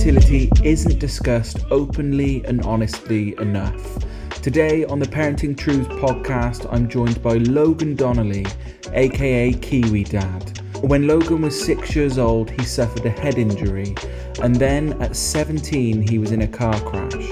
infertility 0.00 0.50
isn't 0.64 0.98
discussed 0.98 1.58
openly 1.70 2.42
and 2.46 2.62
honestly 2.62 3.34
enough. 3.38 3.98
Today 4.40 4.86
on 4.86 4.98
the 4.98 5.04
Parenting 5.04 5.54
Truths 5.54 5.88
podcast, 5.88 6.66
I'm 6.72 6.88
joined 6.88 7.22
by 7.22 7.34
Logan 7.34 7.96
Donnelly, 7.96 8.46
aka 8.92 9.52
Kiwi 9.52 10.04
Dad. 10.04 10.58
When 10.80 11.06
Logan 11.06 11.42
was 11.42 11.62
six 11.62 11.94
years 11.94 12.16
old, 12.16 12.48
he 12.48 12.64
suffered 12.64 13.04
a 13.04 13.10
head 13.10 13.36
injury, 13.36 13.94
and 14.42 14.56
then 14.56 14.94
at 15.02 15.16
17, 15.16 16.08
he 16.08 16.18
was 16.18 16.32
in 16.32 16.40
a 16.40 16.48
car 16.48 16.80
crash. 16.80 17.28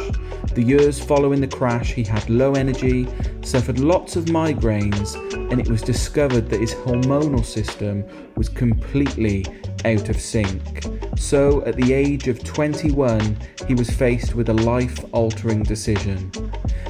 The 0.54 0.62
years 0.62 0.98
following 0.98 1.40
the 1.40 1.48
crash, 1.48 1.92
he 1.92 2.02
had 2.02 2.28
low 2.28 2.54
energy, 2.54 3.06
suffered 3.42 3.78
lots 3.78 4.16
of 4.16 4.26
migraines, 4.26 5.14
and 5.50 5.60
it 5.60 5.68
was 5.68 5.82
discovered 5.82 6.48
that 6.50 6.60
his 6.60 6.74
hormonal 6.74 7.44
system 7.44 8.04
was 8.34 8.48
completely 8.48 9.46
out 9.84 10.08
of 10.08 10.20
sync. 10.20 10.84
So, 11.16 11.64
at 11.64 11.76
the 11.76 11.92
age 11.92 12.28
of 12.28 12.42
21, 12.44 13.36
he 13.66 13.74
was 13.74 13.90
faced 13.90 14.34
with 14.34 14.48
a 14.48 14.54
life 14.54 15.04
altering 15.12 15.62
decision. 15.62 16.30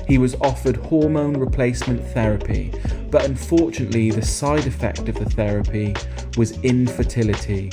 He 0.07 0.19
was 0.19 0.35
offered 0.37 0.77
hormone 0.77 1.37
replacement 1.37 2.03
therapy, 2.13 2.73
but 3.11 3.25
unfortunately, 3.25 4.11
the 4.11 4.25
side 4.25 4.67
effect 4.67 5.09
of 5.09 5.15
the 5.15 5.27
therapy 5.27 5.95
was 6.37 6.59
infertility. 6.63 7.71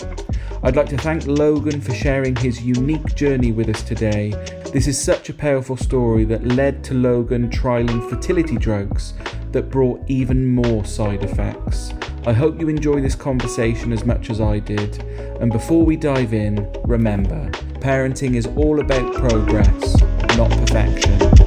I'd 0.64 0.76
like 0.76 0.90
to 0.90 0.98
thank 0.98 1.28
Logan 1.28 1.80
for 1.80 1.94
sharing 1.94 2.36
his 2.36 2.62
unique 2.62 3.16
journey 3.16 3.52
with 3.52 3.70
us 3.70 3.84
today. 3.84 4.32
This 4.74 4.88
is 4.88 5.02
such 5.02 5.30
a 5.30 5.34
powerful 5.34 5.65
story 5.74 6.26
that 6.26 6.46
led 6.46 6.84
to 6.84 6.94
Logan 6.94 7.50
trialing 7.50 8.08
fertility 8.08 8.56
drugs 8.58 9.16
that 9.52 9.72
brought 9.72 10.04
even 10.08 10.54
more 10.54 10.86
side 10.86 11.24
effects. 11.24 11.92
I 12.28 12.34
hope 12.34 12.60
you 12.60 12.70
enjoy 12.70 13.02
this 13.02 13.16
conversation 13.16 13.92
as 13.92 14.06
much 14.06 14.30
as 14.30 14.40
I 14.40 14.60
did. 14.60 15.02
And 15.42 15.52
before 15.52 15.84
we 15.84 15.98
dive 15.98 16.36
in, 16.36 16.72
remember 16.84 17.50
parenting 17.80 18.36
is 18.36 18.46
all 18.56 18.80
about 18.80 19.14
progress, 19.16 20.00
not 20.38 20.52
perfection. 20.52 21.45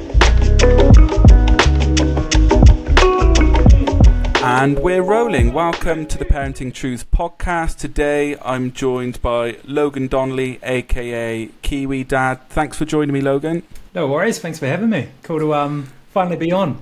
And 4.51 4.79
we're 4.79 5.03
rolling. 5.03 5.53
Welcome 5.53 6.07
to 6.07 6.17
the 6.17 6.25
Parenting 6.25 6.73
Truth 6.73 7.11
podcast. 7.11 7.77
Today 7.77 8.35
I'm 8.41 8.71
joined 8.71 9.21
by 9.21 9.57
Logan 9.63 10.07
Donnelly, 10.07 10.57
aka 10.63 11.51
Kiwi 11.61 12.03
Dad. 12.03 12.49
Thanks 12.49 12.75
for 12.75 12.83
joining 12.83 13.13
me, 13.13 13.21
Logan. 13.21 13.61
No 13.93 14.07
worries. 14.07 14.39
Thanks 14.39 14.57
for 14.57 14.65
having 14.65 14.89
me. 14.89 15.09
Cool 15.21 15.37
to 15.37 15.53
um, 15.53 15.93
finally 16.09 16.35
be 16.35 16.51
on. 16.51 16.81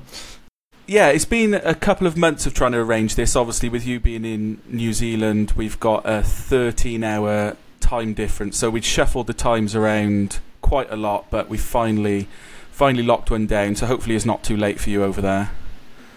Yeah, 0.86 1.10
it's 1.10 1.26
been 1.26 1.56
a 1.56 1.76
couple 1.76 2.08
of 2.08 2.16
months 2.16 2.46
of 2.46 2.54
trying 2.54 2.72
to 2.72 2.78
arrange 2.78 3.16
this. 3.16 3.36
Obviously, 3.36 3.68
with 3.68 3.86
you 3.86 4.00
being 4.00 4.24
in 4.24 4.62
New 4.70 4.94
Zealand, 4.94 5.52
we've 5.58 5.78
got 5.78 6.04
a 6.06 6.24
13 6.24 7.04
hour 7.04 7.58
time 7.82 8.14
difference. 8.14 8.56
So 8.56 8.70
we'd 8.70 8.86
shuffled 8.86 9.28
the 9.28 9.34
times 9.34 9.76
around 9.76 10.40
quite 10.62 10.90
a 10.90 10.96
lot, 10.96 11.26
but 11.30 11.50
we 11.50 11.58
finally 11.58 12.30
finally 12.72 13.04
locked 13.04 13.30
one 13.30 13.46
down. 13.46 13.76
So 13.76 13.88
hopefully 13.88 14.16
it's 14.16 14.26
not 14.26 14.42
too 14.42 14.56
late 14.56 14.80
for 14.80 14.90
you 14.90 15.04
over 15.04 15.20
there. 15.20 15.52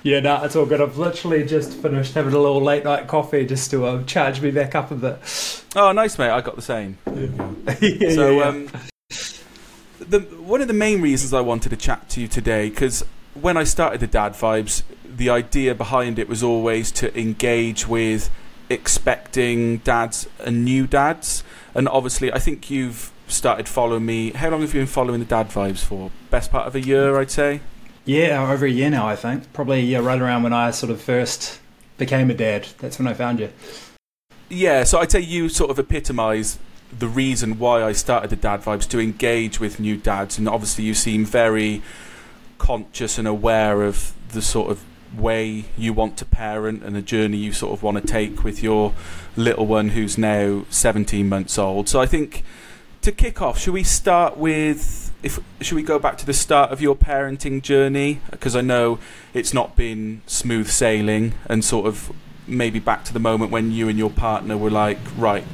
Yeah, 0.02 0.20
no, 0.20 0.42
it's 0.44 0.56
all 0.56 0.66
good. 0.66 0.80
I've 0.80 0.96
literally 0.96 1.44
just 1.44 1.74
finished 1.74 2.14
having 2.14 2.32
a 2.32 2.38
little 2.38 2.62
late 2.62 2.84
night 2.84 3.06
coffee 3.06 3.44
just 3.44 3.70
to 3.72 3.84
uh, 3.84 4.02
charge 4.04 4.40
me 4.40 4.50
back 4.50 4.74
up 4.74 4.90
a 4.90 4.94
bit. 4.94 5.64
Oh, 5.76 5.92
nice, 5.92 6.18
mate. 6.18 6.30
I 6.30 6.40
got 6.40 6.56
the 6.56 6.62
same. 6.62 6.96
Yeah. 7.06 7.74
yeah, 7.80 8.14
so, 8.14 8.30
yeah, 8.30 8.44
um, 8.44 8.68
the 9.98 10.20
one 10.20 10.60
of 10.60 10.68
the 10.68 10.74
main 10.74 11.02
reasons 11.02 11.34
I 11.34 11.40
wanted 11.40 11.68
to 11.70 11.76
chat 11.76 12.08
to 12.10 12.20
you 12.20 12.28
today, 12.28 12.70
because 12.70 13.04
when 13.34 13.56
I 13.56 13.64
started 13.64 14.00
the 14.00 14.06
Dad 14.06 14.32
Vibes, 14.32 14.82
the 15.04 15.28
idea 15.28 15.74
behind 15.74 16.18
it 16.18 16.28
was 16.28 16.42
always 16.42 16.90
to 16.92 17.18
engage 17.18 17.86
with 17.86 18.30
expecting 18.70 19.78
dads 19.78 20.28
and 20.44 20.64
new 20.64 20.86
dads. 20.86 21.44
And 21.74 21.88
obviously, 21.88 22.32
I 22.32 22.38
think 22.38 22.70
you've 22.70 23.12
started 23.28 23.68
following 23.68 24.06
me. 24.06 24.30
How 24.30 24.48
long 24.50 24.62
have 24.62 24.74
you 24.74 24.80
been 24.80 24.86
following 24.86 25.20
the 25.20 25.26
Dad 25.26 25.50
Vibes 25.50 25.84
for? 25.84 26.10
Best 26.30 26.50
part 26.50 26.66
of 26.66 26.74
a 26.74 26.80
year, 26.80 27.18
I'd 27.18 27.30
say. 27.30 27.60
Yeah, 28.04 28.42
uh, 28.42 28.52
over 28.52 28.66
a 28.66 28.70
year 28.70 28.90
now, 28.90 29.06
I 29.06 29.16
think. 29.16 29.52
Probably 29.52 29.82
yeah, 29.82 29.98
right 29.98 30.20
around 30.20 30.42
when 30.42 30.52
I 30.52 30.70
sort 30.70 30.90
of 30.90 31.00
first 31.00 31.60
became 31.98 32.30
a 32.30 32.34
dad. 32.34 32.66
That's 32.78 32.98
when 32.98 33.06
I 33.06 33.14
found 33.14 33.40
you. 33.40 33.50
Yeah, 34.48 34.84
so 34.84 34.98
I'd 34.98 35.12
say 35.12 35.20
you 35.20 35.48
sort 35.48 35.70
of 35.70 35.78
epitomise 35.78 36.58
the 36.96 37.06
reason 37.06 37.58
why 37.58 37.84
I 37.84 37.92
started 37.92 38.30
the 38.30 38.36
Dad 38.36 38.62
Vibes 38.62 38.88
to 38.88 38.98
engage 38.98 39.60
with 39.60 39.78
new 39.78 39.96
dads, 39.96 40.38
and 40.38 40.48
obviously 40.48 40.84
you 40.84 40.94
seem 40.94 41.24
very 41.24 41.82
conscious 42.58 43.16
and 43.16 43.28
aware 43.28 43.82
of 43.82 44.12
the 44.32 44.42
sort 44.42 44.70
of 44.70 44.84
way 45.16 45.64
you 45.76 45.92
want 45.92 46.16
to 46.16 46.24
parent 46.24 46.82
and 46.82 46.94
the 46.94 47.02
journey 47.02 47.36
you 47.36 47.52
sort 47.52 47.72
of 47.72 47.82
want 47.82 47.96
to 47.96 48.06
take 48.06 48.44
with 48.44 48.62
your 48.62 48.92
little 49.36 49.66
one 49.66 49.90
who's 49.90 50.16
now 50.16 50.64
17 50.70 51.28
months 51.28 51.58
old. 51.58 51.88
So 51.88 52.00
I 52.00 52.06
think 52.06 52.44
to 53.02 53.12
kick 53.12 53.40
off, 53.40 53.58
should 53.58 53.74
we 53.74 53.82
start 53.82 54.36
with 54.36 55.09
if 55.22 55.38
should 55.60 55.76
we 55.76 55.82
go 55.82 55.98
back 55.98 56.16
to 56.18 56.26
the 56.26 56.32
start 56.32 56.70
of 56.70 56.80
your 56.80 56.96
parenting 56.96 57.62
journey? 57.62 58.20
Because 58.30 58.56
I 58.56 58.60
know 58.60 58.98
it's 59.34 59.52
not 59.52 59.76
been 59.76 60.22
smooth 60.26 60.68
sailing 60.68 61.34
and 61.46 61.64
sort 61.64 61.86
of 61.86 62.12
maybe 62.46 62.78
back 62.78 63.04
to 63.04 63.12
the 63.12 63.20
moment 63.20 63.50
when 63.50 63.70
you 63.70 63.88
and 63.88 63.98
your 63.98 64.10
partner 64.10 64.56
were 64.56 64.70
like 64.70 64.98
right 65.16 65.44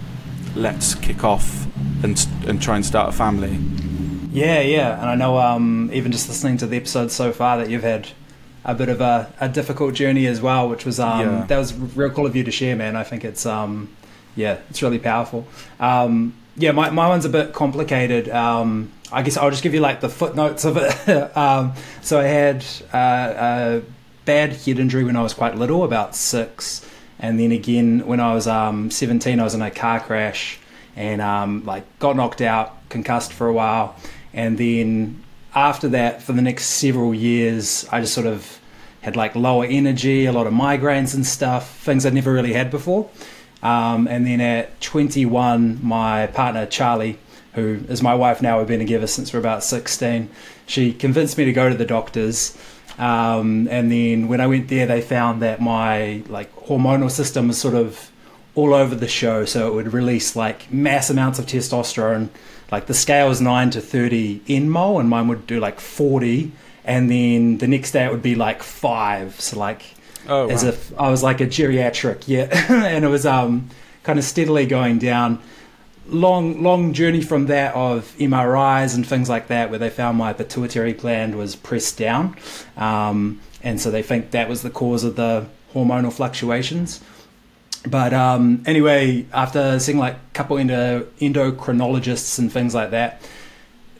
let's 0.54 0.94
kick 0.94 1.22
off 1.22 1.66
and 2.02 2.26
and 2.46 2.60
try 2.62 2.76
and 2.76 2.84
start 2.84 3.08
a 3.08 3.12
family. 3.12 3.58
Yeah 4.30 4.60
yeah 4.60 5.00
and 5.00 5.10
I 5.10 5.14
know 5.14 5.38
um, 5.38 5.90
even 5.92 6.12
just 6.12 6.28
listening 6.28 6.56
to 6.58 6.66
the 6.66 6.76
episodes 6.76 7.14
so 7.14 7.32
far 7.32 7.58
that 7.58 7.70
you've 7.70 7.82
had 7.82 8.08
a 8.64 8.74
bit 8.74 8.88
of 8.88 9.00
a, 9.00 9.32
a 9.40 9.48
difficult 9.48 9.94
journey 9.94 10.26
as 10.26 10.40
well 10.40 10.68
which 10.68 10.84
was 10.84 10.98
um, 10.98 11.20
yeah. 11.20 11.46
that 11.46 11.58
was 11.58 11.74
real 11.74 12.10
cool 12.10 12.26
of 12.26 12.34
you 12.34 12.44
to 12.44 12.50
share 12.50 12.76
man. 12.76 12.96
I 12.96 13.04
think 13.04 13.24
it's 13.24 13.46
um, 13.46 13.94
yeah 14.34 14.58
it's 14.70 14.82
really 14.82 14.98
powerful. 14.98 15.46
Um, 15.78 16.34
yeah 16.56 16.72
my, 16.72 16.90
my 16.90 17.08
one's 17.08 17.24
a 17.24 17.30
bit 17.30 17.52
complicated 17.52 18.28
um, 18.30 18.90
I 19.12 19.22
guess 19.22 19.36
I'll 19.36 19.50
just 19.50 19.62
give 19.62 19.74
you 19.74 19.80
like 19.80 20.00
the 20.00 20.08
footnotes 20.08 20.64
of 20.64 20.76
it. 20.76 21.36
um, 21.36 21.74
so 22.02 22.20
I 22.20 22.24
had 22.24 22.64
uh, 22.92 23.34
a 23.36 23.82
bad 24.24 24.52
head 24.52 24.78
injury 24.78 25.04
when 25.04 25.16
I 25.16 25.22
was 25.22 25.34
quite 25.34 25.56
little, 25.56 25.84
about 25.84 26.16
six, 26.16 26.84
and 27.18 27.38
then 27.38 27.52
again 27.52 28.06
when 28.06 28.20
I 28.20 28.34
was 28.34 28.46
um, 28.46 28.90
17, 28.90 29.38
I 29.38 29.44
was 29.44 29.54
in 29.54 29.62
a 29.62 29.70
car 29.70 30.00
crash 30.00 30.58
and 30.96 31.20
um, 31.20 31.64
like 31.64 31.84
got 31.98 32.16
knocked 32.16 32.40
out, 32.40 32.88
concussed 32.88 33.32
for 33.32 33.46
a 33.46 33.52
while, 33.52 33.96
and 34.32 34.58
then 34.58 35.22
after 35.54 35.88
that, 35.88 36.22
for 36.22 36.32
the 36.32 36.42
next 36.42 36.66
several 36.66 37.14
years, 37.14 37.86
I 37.90 38.00
just 38.00 38.12
sort 38.12 38.26
of 38.26 38.60
had 39.00 39.16
like 39.16 39.34
lower 39.34 39.64
energy, 39.64 40.26
a 40.26 40.32
lot 40.32 40.46
of 40.46 40.52
migraines 40.52 41.14
and 41.14 41.24
stuff, 41.24 41.78
things 41.78 42.04
I'd 42.04 42.12
never 42.12 42.32
really 42.32 42.52
had 42.52 42.70
before. 42.70 43.08
Um, 43.62 44.06
and 44.06 44.26
then 44.26 44.40
at 44.40 44.80
21, 44.80 45.80
my 45.82 46.26
partner 46.26 46.66
Charlie 46.66 47.18
who 47.56 47.80
is 47.88 48.02
my 48.02 48.14
wife 48.14 48.42
now, 48.42 48.58
we've 48.58 48.68
been 48.68 48.78
together 48.78 49.06
since 49.06 49.32
we're 49.32 49.40
about 49.40 49.64
16. 49.64 50.28
She 50.66 50.92
convinced 50.92 51.38
me 51.38 51.46
to 51.46 51.52
go 51.54 51.70
to 51.70 51.74
the 51.74 51.86
doctors. 51.86 52.56
Um, 52.98 53.66
and 53.70 53.90
then 53.90 54.28
when 54.28 54.42
I 54.42 54.46
went 54.46 54.68
there, 54.68 54.86
they 54.86 55.00
found 55.00 55.40
that 55.40 55.60
my 55.60 56.22
like 56.28 56.54
hormonal 56.56 57.10
system 57.10 57.48
was 57.48 57.58
sort 57.58 57.74
of 57.74 58.12
all 58.54 58.74
over 58.74 58.94
the 58.94 59.08
show. 59.08 59.46
So 59.46 59.68
it 59.68 59.74
would 59.74 59.94
release 59.94 60.36
like 60.36 60.70
mass 60.70 61.08
amounts 61.08 61.38
of 61.38 61.46
testosterone. 61.46 62.28
Like 62.70 62.86
the 62.86 62.94
scale 62.94 63.28
was 63.28 63.40
9 63.40 63.70
to 63.70 63.80
30 63.80 64.40
nmol, 64.40 65.00
and 65.00 65.08
mine 65.08 65.26
would 65.28 65.46
do 65.46 65.58
like 65.58 65.80
40. 65.80 66.52
And 66.84 67.10
then 67.10 67.56
the 67.56 67.66
next 67.66 67.92
day 67.92 68.04
it 68.04 68.12
would 68.12 68.22
be 68.22 68.34
like 68.34 68.62
5. 68.62 69.40
So 69.40 69.58
like 69.58 69.82
oh, 70.28 70.50
as 70.50 70.62
wow. 70.62 70.68
if 70.68 71.00
I 71.00 71.10
was 71.10 71.22
like 71.22 71.40
a 71.40 71.46
geriatric, 71.46 72.24
yeah. 72.26 72.48
and 72.68 73.02
it 73.02 73.08
was 73.08 73.24
um, 73.24 73.70
kind 74.02 74.18
of 74.18 74.26
steadily 74.26 74.66
going 74.66 74.98
down 74.98 75.40
long 76.08 76.62
long 76.62 76.92
journey 76.92 77.20
from 77.20 77.46
that 77.46 77.74
of 77.74 78.14
MRIs 78.18 78.94
and 78.94 79.06
things 79.06 79.28
like 79.28 79.48
that, 79.48 79.70
where 79.70 79.78
they 79.78 79.90
found 79.90 80.18
my 80.18 80.32
pituitary 80.32 80.92
gland 80.92 81.36
was 81.36 81.56
pressed 81.56 81.98
down, 81.98 82.36
um, 82.76 83.40
and 83.62 83.80
so 83.80 83.90
they 83.90 84.02
think 84.02 84.30
that 84.30 84.48
was 84.48 84.62
the 84.62 84.70
cause 84.70 85.04
of 85.04 85.16
the 85.16 85.46
hormonal 85.72 86.12
fluctuations. 86.12 87.02
But 87.86 88.12
um, 88.12 88.62
anyway, 88.66 89.26
after 89.32 89.78
seeing 89.78 89.98
like 89.98 90.14
a 90.14 90.34
couple 90.34 90.58
endo, 90.58 91.06
endocrinologists 91.20 92.38
and 92.38 92.50
things 92.52 92.74
like 92.74 92.90
that, 92.90 93.22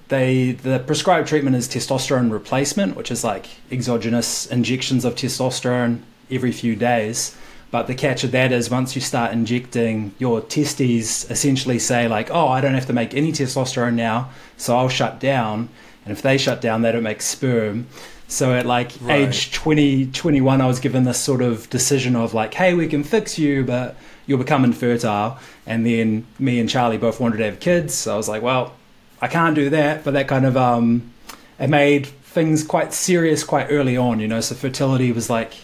they 0.09 0.53
the 0.53 0.81
prescribed 0.81 1.29
treatment 1.29 1.57
is 1.57 1.69
testosterone 1.69 2.31
replacement, 2.31 2.97
which 2.97 3.11
is 3.11 3.23
like 3.25 3.47
exogenous 3.71 4.47
injections 4.47 5.05
of 5.05 5.15
testosterone 5.15 6.01
every 6.31 6.53
few 6.53 6.75
days. 6.77 7.37
But 7.71 7.89
the 7.89 7.95
catch 7.95 8.25
of 8.25 8.31
that 8.31 8.53
is 8.53 8.71
once 8.71 8.95
you 8.95 9.01
start 9.01 9.33
injecting, 9.33 10.15
your 10.19 10.41
testes 10.41 11.29
essentially 11.31 11.79
say, 11.79 12.07
like, 12.09 12.31
oh, 12.31 12.49
I 12.49 12.61
don't 12.61 12.75
have 12.75 12.87
to 12.87 12.93
make 12.93 13.13
any 13.13 13.33
testosterone 13.33 13.95
now, 13.95 14.31
so 14.57 14.77
I'll 14.77 14.89
shut 14.89 15.19
down. 15.19 15.69
And 16.05 16.13
if 16.13 16.23
they 16.23 16.39
shut 16.39 16.61
down, 16.61 16.83
they 16.83 16.93
don't 16.93 17.03
make 17.03 17.21
sperm. 17.21 17.89
So 18.29 18.55
at 18.55 18.67
like 18.67 18.93
right. 19.01 19.29
age 19.29 19.53
20, 19.53 20.07
21, 20.07 20.61
I 20.61 20.67
was 20.67 20.81
given 20.81 21.05
this 21.05 21.19
sort 21.19 21.43
of 21.43 21.69
decision 21.71 22.17
of 22.17 22.35
like, 22.35 22.55
hey, 22.55 22.75
we 22.75 22.89
can 22.89 23.05
fix 23.05 23.39
you, 23.39 23.65
but 23.65 23.97
you'll 24.27 24.39
become 24.39 24.65
infertile. 24.65 25.39
And 25.67 25.87
then 25.87 26.27
me 26.39 26.59
and 26.59 26.69
Charlie 26.69 26.99
both 26.99 27.21
wanted 27.21 27.39
to 27.39 27.45
have 27.45 27.61
kids. 27.61 27.95
So 27.95 28.15
I 28.15 28.17
was 28.17 28.29
like, 28.29 28.43
well, 28.43 28.75
I 29.21 29.29
can't 29.29 29.55
do 29.55 29.71
that. 29.71 30.05
But 30.05 30.15
that 30.15 30.29
kind 30.29 30.45
of, 30.45 30.57
um, 30.57 31.13
it 31.59 31.69
made 31.69 32.07
things 32.07 32.65
quite 32.65 32.93
serious 32.93 33.45
quite 33.45 33.67
early 33.71 33.97
on, 33.97 34.21
you 34.21 34.29
know. 34.29 34.41
So 34.41 34.55
fertility 34.55 35.13
was 35.13 35.31
like 35.31 35.55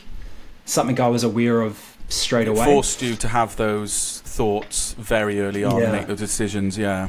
something 0.64 1.00
I 1.00 1.08
was 1.08 1.24
aware 1.24 1.60
of 1.60 1.91
straight 2.12 2.48
away. 2.48 2.64
Forced 2.64 3.02
you 3.02 3.16
to 3.16 3.28
have 3.28 3.56
those 3.56 4.20
thoughts 4.24 4.94
very 4.94 5.40
early 5.40 5.64
on, 5.64 5.80
yeah. 5.80 5.92
make 5.92 6.06
those 6.06 6.18
decisions. 6.18 6.78
Yeah. 6.78 7.08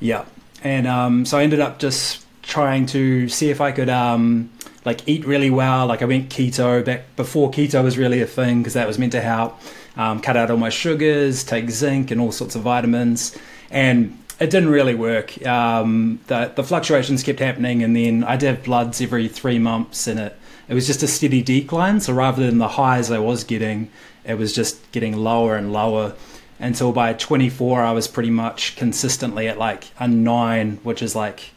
Yeah. 0.00 0.24
and 0.62 0.86
um, 0.86 1.24
so 1.24 1.38
I 1.38 1.42
ended 1.42 1.60
up 1.60 1.78
just 1.78 2.24
trying 2.42 2.86
to 2.86 3.28
see 3.28 3.50
if 3.50 3.60
I 3.60 3.72
could 3.72 3.88
um, 3.88 4.50
like 4.84 5.08
eat 5.08 5.24
really 5.26 5.50
well. 5.50 5.86
Like 5.86 6.02
I 6.02 6.04
went 6.04 6.28
keto 6.28 6.84
back 6.84 7.16
before 7.16 7.50
keto 7.50 7.82
was 7.82 7.96
really 7.98 8.20
a 8.20 8.26
thing 8.26 8.58
because 8.58 8.74
that 8.74 8.86
was 8.86 8.98
meant 8.98 9.12
to 9.12 9.20
help. 9.20 9.58
Um, 9.96 10.20
cut 10.20 10.36
out 10.36 10.50
all 10.50 10.56
my 10.56 10.70
sugars, 10.70 11.44
take 11.44 11.70
zinc 11.70 12.10
and 12.10 12.20
all 12.20 12.32
sorts 12.32 12.56
of 12.56 12.62
vitamins, 12.62 13.36
and 13.70 14.18
it 14.40 14.50
didn't 14.50 14.70
really 14.70 14.94
work. 14.94 15.44
Um, 15.46 16.20
the 16.26 16.52
the 16.54 16.64
fluctuations 16.64 17.22
kept 17.22 17.38
happening, 17.38 17.82
and 17.82 17.94
then 17.94 18.24
I'd 18.24 18.42
have 18.42 18.64
bloods 18.64 19.00
every 19.00 19.28
three 19.28 19.58
months, 19.58 20.06
and 20.06 20.18
it 20.18 20.36
it 20.68 20.74
was 20.74 20.86
just 20.86 21.02
a 21.02 21.06
steady 21.06 21.42
decline. 21.42 22.00
So 22.00 22.12
rather 22.12 22.44
than 22.44 22.58
the 22.58 22.68
highs 22.68 23.10
I 23.10 23.18
was 23.18 23.44
getting, 23.44 23.90
it 24.24 24.34
was 24.34 24.54
just 24.54 24.90
getting 24.92 25.16
lower 25.16 25.56
and 25.56 25.72
lower 25.72 26.14
until 26.58 26.92
by 26.92 27.12
24 27.12 27.82
I 27.82 27.92
was 27.92 28.08
pretty 28.08 28.30
much 28.30 28.76
consistently 28.76 29.48
at 29.48 29.58
like 29.58 29.90
a 29.98 30.08
nine, 30.08 30.78
which 30.82 31.02
is 31.02 31.14
like 31.14 31.50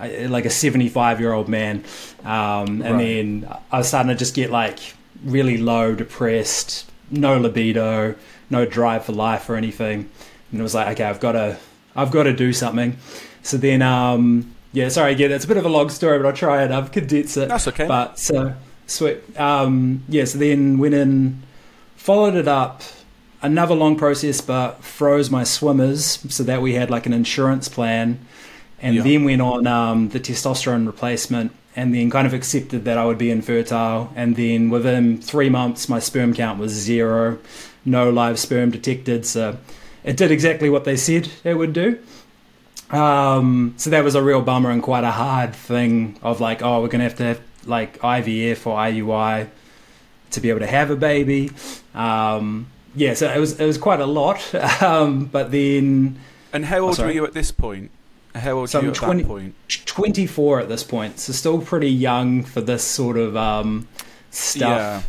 like 0.00 0.44
a 0.44 0.50
75 0.50 1.20
year 1.20 1.32
old 1.32 1.48
man. 1.48 1.84
Um, 2.24 2.82
and 2.82 2.82
right. 2.82 2.98
then 2.98 3.56
I 3.70 3.78
was 3.78 3.88
starting 3.88 4.08
to 4.08 4.16
just 4.16 4.34
get 4.34 4.50
like 4.50 4.78
really 5.24 5.56
low, 5.56 5.94
depressed, 5.94 6.90
no 7.10 7.38
libido, 7.38 8.14
no 8.50 8.66
drive 8.66 9.04
for 9.04 9.12
life 9.12 9.48
or 9.48 9.56
anything. 9.56 10.10
And 10.50 10.60
it 10.60 10.62
was 10.62 10.74
like, 10.74 10.88
okay, 10.88 11.04
I've 11.04 11.20
got 11.20 11.32
to, 11.32 11.58
I've 11.96 12.10
got 12.10 12.24
to 12.24 12.32
do 12.32 12.52
something. 12.52 12.96
So 13.42 13.56
then, 13.56 13.82
um, 13.82 14.54
yeah, 14.72 14.88
sorry, 14.88 15.12
again, 15.12 15.30
it's 15.30 15.44
a 15.44 15.48
bit 15.48 15.56
of 15.56 15.64
a 15.64 15.68
long 15.68 15.90
story, 15.90 16.18
but 16.18 16.26
I'll 16.26 16.32
try 16.32 16.62
and 16.62 16.74
I've 16.74 16.90
condensed 16.90 17.36
it. 17.36 17.48
That's 17.48 17.68
okay. 17.68 17.86
But 17.86 18.18
so 18.18 18.54
sweet. 18.86 19.38
Um, 19.38 20.02
yeah, 20.08 20.24
so 20.24 20.38
then 20.38 20.78
went 20.78 20.94
in, 20.94 21.42
followed 22.04 22.34
it 22.34 22.46
up, 22.46 22.82
another 23.40 23.74
long 23.74 23.96
process, 23.96 24.42
but 24.42 24.84
froze 24.84 25.30
my 25.30 25.42
swimmers 25.42 26.18
so 26.28 26.42
that 26.42 26.60
we 26.60 26.74
had 26.74 26.90
like 26.90 27.06
an 27.06 27.14
insurance 27.14 27.66
plan, 27.66 28.18
and 28.78 28.96
yeah. 28.96 29.02
then 29.02 29.24
went 29.24 29.40
on 29.40 29.66
um, 29.66 30.10
the 30.10 30.20
testosterone 30.20 30.84
replacement, 30.84 31.50
and 31.74 31.94
then 31.94 32.10
kind 32.10 32.26
of 32.26 32.34
accepted 32.34 32.84
that 32.84 32.98
I 32.98 33.06
would 33.06 33.16
be 33.16 33.30
infertile, 33.30 34.12
and 34.14 34.36
then 34.36 34.68
within 34.68 35.16
three 35.22 35.48
months 35.48 35.88
my 35.88 35.98
sperm 35.98 36.34
count 36.34 36.58
was 36.58 36.72
zero, 36.72 37.38
no 37.86 38.10
live 38.10 38.38
sperm 38.38 38.70
detected. 38.70 39.24
So 39.24 39.56
it 40.04 40.18
did 40.18 40.30
exactly 40.30 40.68
what 40.68 40.84
they 40.84 40.98
said 40.98 41.30
it 41.42 41.54
would 41.54 41.72
do. 41.72 41.98
Um, 42.90 43.72
so 43.78 43.88
that 43.88 44.04
was 44.04 44.14
a 44.14 44.22
real 44.22 44.42
bummer 44.42 44.70
and 44.70 44.82
quite 44.82 45.04
a 45.04 45.10
hard 45.10 45.54
thing 45.54 46.18
of 46.20 46.42
like, 46.42 46.60
oh, 46.60 46.82
we're 46.82 46.88
gonna 46.88 47.04
have 47.04 47.16
to 47.16 47.24
have 47.24 47.40
like 47.64 47.98
IVF 48.00 48.66
or 48.66 48.76
IUI 48.76 49.48
to 50.30 50.40
be 50.40 50.50
able 50.50 50.60
to 50.60 50.66
have 50.66 50.90
a 50.90 50.96
baby. 50.96 51.50
Um, 51.94 52.66
yeah, 52.94 53.14
so 53.14 53.32
it 53.32 53.38
was 53.38 53.58
it 53.58 53.66
was 53.66 53.78
quite 53.78 54.00
a 54.00 54.06
lot. 54.06 54.42
Um, 54.82 55.26
but 55.26 55.50
then, 55.50 56.18
and 56.52 56.64
how 56.64 56.80
old 56.80 57.00
oh, 57.00 57.04
were 57.04 57.10
you 57.10 57.24
at 57.24 57.32
this 57.32 57.50
point? 57.50 57.90
How 58.34 58.52
old 58.52 58.70
so 58.70 58.80
were 58.80 58.86
you 58.86 58.90
at 58.90 58.96
20, 58.96 59.22
that 59.22 59.28
point? 59.28 59.54
Twenty 59.86 60.26
four 60.26 60.60
at 60.60 60.68
this 60.68 60.82
point, 60.82 61.18
so 61.18 61.32
still 61.32 61.60
pretty 61.60 61.90
young 61.90 62.42
for 62.42 62.60
this 62.60 62.84
sort 62.84 63.16
of 63.16 63.36
um, 63.36 63.88
stuff. 64.30 65.08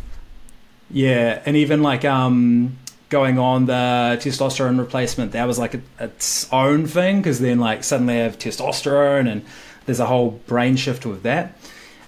Yeah. 0.90 1.34
yeah, 1.34 1.42
and 1.44 1.56
even 1.56 1.82
like 1.82 2.04
um, 2.04 2.78
going 3.08 3.38
on 3.38 3.66
the 3.66 4.18
testosterone 4.20 4.78
replacement, 4.78 5.32
that 5.32 5.46
was 5.46 5.58
like 5.58 5.74
a, 5.74 5.80
its 6.00 6.50
own 6.52 6.86
thing 6.86 7.18
because 7.18 7.40
then 7.40 7.58
like 7.58 7.84
suddenly 7.84 8.14
I 8.14 8.24
have 8.24 8.38
testosterone 8.38 9.30
and 9.30 9.44
there's 9.86 10.00
a 10.00 10.06
whole 10.06 10.42
brain 10.46 10.76
shift 10.76 11.06
with 11.06 11.22
that. 11.22 11.58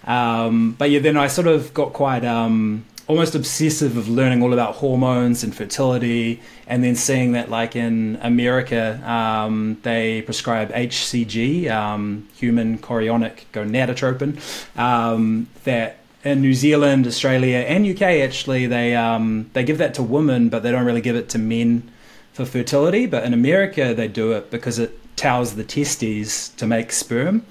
Um, 0.05 0.73
but 0.73 0.91
yeah, 0.91 1.01
then 1.01 1.17
I 1.17 1.27
sort 1.27 1.47
of 1.47 1.75
got 1.75 1.93
quite 1.93 2.25
um, 2.25 2.85
almost 3.09 3.35
obsessive 3.35 3.97
of 3.97 4.09
learning 4.09 4.43
all 4.43 4.53
about 4.53 4.77
hormones 4.77 5.43
and 5.43 5.55
fertility, 5.55 6.41
and 6.67 6.85
then 6.85 6.95
seeing 6.95 7.33
that 7.33 7.51
like 7.51 7.75
in 7.75 8.19
America 8.23 9.01
um, 9.11 9.79
they 9.83 10.23
prescribe 10.23 10.71
HCG, 10.73 11.71
um, 11.71 12.29
human 12.37 12.79
chorionic 12.79 13.45
gonadotropin, 13.53 14.39
um, 14.79 15.49
that 15.65 15.99
in 16.23 16.43
New 16.43 16.55
Zealand, 16.55 17.07
Australia, 17.07 17.59
and 17.59 17.87
UK 17.87 18.03
actually 18.03 18.67
they 18.67 18.95
um, 18.95 19.51
they 19.55 19.65
give 19.65 19.79
that 19.79 19.95
to 19.95 20.03
women, 20.03 20.51
but 20.51 20.63
they 20.63 20.71
don't 20.71 20.85
really 20.85 21.01
give 21.01 21.17
it 21.17 21.31
to 21.31 21.39
men 21.39 21.91
for 22.35 22.45
fertility. 22.45 23.07
But 23.07 23.25
in 23.25 23.33
America, 23.33 23.95
they 23.95 24.09
do 24.09 24.33
it 24.33 24.51
because 24.51 24.79
it 24.79 24.99
tells 25.17 25.57
the 25.57 25.65
testes 25.65 26.51
to 26.51 26.67
make 26.67 26.93
sperm. 26.93 27.45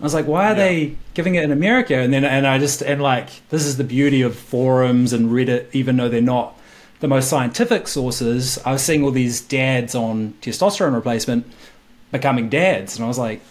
I 0.00 0.02
was 0.02 0.14
like, 0.14 0.26
why 0.26 0.46
are 0.46 0.48
yeah. 0.50 0.54
they 0.54 0.96
giving 1.12 1.34
it 1.34 1.44
in 1.44 1.52
America? 1.52 1.94
And 1.94 2.12
then 2.12 2.24
and 2.24 2.46
I 2.46 2.58
just 2.58 2.82
and 2.82 3.02
like 3.02 3.46
this 3.50 3.66
is 3.66 3.76
the 3.76 3.84
beauty 3.84 4.22
of 4.22 4.34
forums 4.34 5.12
and 5.12 5.30
Reddit, 5.30 5.66
even 5.74 5.96
though 5.96 6.08
they're 6.08 6.22
not 6.22 6.58
the 7.00 7.08
most 7.08 7.28
scientific 7.28 7.86
sources. 7.86 8.58
I 8.64 8.72
was 8.72 8.82
seeing 8.82 9.04
all 9.04 9.10
these 9.10 9.40
dads 9.40 9.94
on 9.94 10.34
testosterone 10.40 10.94
replacement 10.94 11.46
becoming 12.12 12.48
dads, 12.48 12.96
and 12.96 13.04
I 13.04 13.08
was 13.08 13.18
like, 13.18 13.42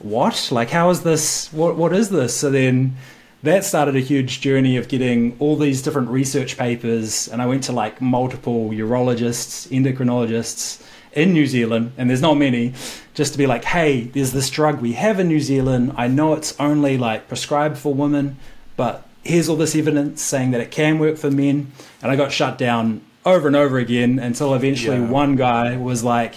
what? 0.00 0.48
Like, 0.50 0.70
how 0.70 0.90
is 0.90 1.02
this? 1.02 1.52
What 1.52 1.76
what 1.76 1.92
is 1.92 2.10
this? 2.10 2.34
So 2.34 2.50
then 2.50 2.96
that 3.44 3.64
started 3.64 3.94
a 3.94 4.00
huge 4.00 4.40
journey 4.40 4.76
of 4.76 4.88
getting 4.88 5.36
all 5.38 5.56
these 5.56 5.82
different 5.82 6.08
research 6.08 6.58
papers, 6.58 7.28
and 7.28 7.40
I 7.40 7.46
went 7.46 7.62
to 7.64 7.72
like 7.72 8.00
multiple 8.00 8.70
urologists, 8.70 9.68
endocrinologists 9.68 10.84
in 11.12 11.32
New 11.32 11.46
Zealand, 11.46 11.92
and 11.96 12.08
there's 12.08 12.22
not 12.22 12.34
many, 12.34 12.74
just 13.14 13.32
to 13.32 13.38
be 13.38 13.46
like, 13.46 13.64
hey, 13.64 14.04
there's 14.04 14.32
this 14.32 14.50
drug 14.50 14.80
we 14.80 14.92
have 14.92 15.20
in 15.20 15.28
New 15.28 15.40
Zealand. 15.40 15.92
I 15.96 16.08
know 16.08 16.34
it's 16.34 16.58
only 16.58 16.96
like 16.96 17.28
prescribed 17.28 17.78
for 17.78 17.92
women, 17.92 18.36
but 18.76 19.06
here's 19.22 19.48
all 19.48 19.56
this 19.56 19.76
evidence 19.76 20.22
saying 20.22 20.50
that 20.52 20.60
it 20.60 20.70
can 20.70 20.98
work 20.98 21.16
for 21.16 21.30
men. 21.30 21.72
And 22.02 22.10
I 22.10 22.16
got 22.16 22.32
shut 22.32 22.58
down 22.58 23.02
over 23.24 23.46
and 23.46 23.56
over 23.56 23.78
again 23.78 24.18
until 24.18 24.54
eventually 24.54 24.98
yeah. 24.98 25.08
one 25.10 25.36
guy 25.36 25.76
was 25.76 26.02
like, 26.02 26.34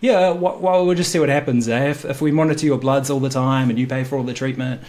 yeah, 0.00 0.30
well, 0.30 0.86
we'll 0.86 0.96
just 0.96 1.12
see 1.12 1.18
what 1.18 1.28
happens. 1.28 1.68
Eh? 1.68 1.90
If, 1.90 2.04
if 2.04 2.20
we 2.20 2.32
monitor 2.32 2.66
your 2.66 2.78
bloods 2.78 3.10
all 3.10 3.20
the 3.20 3.28
time 3.28 3.70
and 3.70 3.78
you 3.78 3.86
pay 3.86 4.04
for 4.04 4.16
all 4.16 4.24
the 4.24 4.34
treatment, 4.34 4.80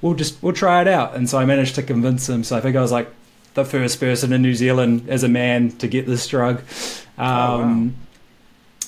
we'll 0.00 0.14
just 0.14 0.40
we'll 0.42 0.52
try 0.52 0.80
it 0.80 0.88
out. 0.88 1.16
And 1.16 1.28
so 1.28 1.38
I 1.38 1.44
managed 1.44 1.74
to 1.76 1.82
convince 1.82 2.28
him. 2.28 2.44
So 2.44 2.56
I 2.56 2.60
think 2.60 2.76
I 2.76 2.80
was 2.80 2.92
like 2.92 3.08
the 3.54 3.64
first 3.64 3.98
person 3.98 4.32
in 4.32 4.42
New 4.42 4.54
Zealand 4.54 5.08
as 5.08 5.24
a 5.24 5.28
man 5.28 5.70
to 5.78 5.88
get 5.88 6.06
this 6.06 6.26
drug. 6.26 6.60
Um, 7.18 7.26
oh, 7.26 7.58
wow. 7.58 7.90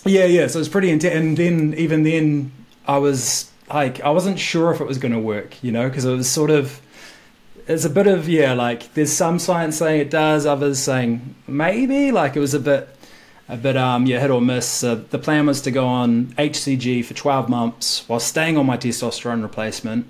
Yeah, 0.04 0.24
yeah. 0.24 0.46
So 0.48 0.58
it 0.58 0.60
was 0.60 0.68
pretty 0.68 0.90
intense. 0.90 1.14
And 1.14 1.36
then 1.36 1.74
even 1.74 2.02
then, 2.02 2.52
I 2.86 2.98
was 2.98 3.50
like, 3.72 4.00
I 4.00 4.10
wasn't 4.10 4.38
sure 4.38 4.72
if 4.72 4.80
it 4.80 4.86
was 4.86 4.98
going 4.98 5.12
to 5.12 5.20
work, 5.20 5.62
you 5.62 5.72
know, 5.72 5.88
because 5.88 6.04
it 6.04 6.14
was 6.14 6.28
sort 6.28 6.50
of. 6.50 6.80
It's 7.68 7.84
a 7.84 7.90
bit 7.90 8.08
of 8.08 8.28
yeah, 8.28 8.54
like 8.54 8.92
there's 8.94 9.12
some 9.12 9.38
science 9.38 9.78
saying 9.78 10.00
it 10.00 10.10
does, 10.10 10.46
others 10.46 10.80
saying 10.80 11.36
maybe. 11.46 12.10
Like 12.10 12.34
it 12.34 12.40
was 12.40 12.54
a 12.54 12.60
bit, 12.60 12.88
a 13.48 13.56
bit 13.56 13.76
um 13.76 14.04
yeah, 14.04 14.18
hit 14.18 14.30
or 14.30 14.40
miss. 14.40 14.82
Uh, 14.82 14.96
the 15.10 15.18
plan 15.18 15.46
was 15.46 15.60
to 15.60 15.70
go 15.70 15.86
on 15.86 16.26
HCG 16.38 17.04
for 17.04 17.14
12 17.14 17.48
months 17.48 18.08
while 18.08 18.18
staying 18.18 18.58
on 18.58 18.66
my 18.66 18.76
testosterone 18.76 19.42
replacement 19.42 20.06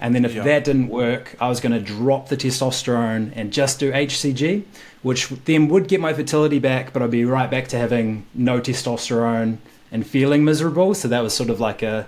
and 0.00 0.14
then 0.14 0.24
if 0.24 0.34
yeah. 0.34 0.42
that 0.42 0.64
didn't 0.64 0.88
work, 0.88 1.36
I 1.40 1.48
was 1.48 1.60
going 1.60 1.72
to 1.72 1.80
drop 1.80 2.28
the 2.28 2.36
testosterone 2.36 3.32
and 3.36 3.52
just 3.52 3.78
do 3.78 3.92
HCG, 3.92 4.64
which 5.02 5.28
then 5.28 5.68
would 5.68 5.88
get 5.88 6.00
my 6.00 6.14
fertility 6.14 6.58
back, 6.58 6.92
but 6.92 7.02
I'd 7.02 7.10
be 7.10 7.24
right 7.24 7.50
back 7.50 7.68
to 7.68 7.78
having 7.78 8.26
no 8.34 8.60
testosterone 8.60 9.58
and 9.92 10.06
feeling 10.06 10.44
miserable. 10.44 10.94
So 10.94 11.08
that 11.08 11.22
was 11.22 11.34
sort 11.34 11.50
of 11.50 11.60
like 11.60 11.82
a 11.82 12.06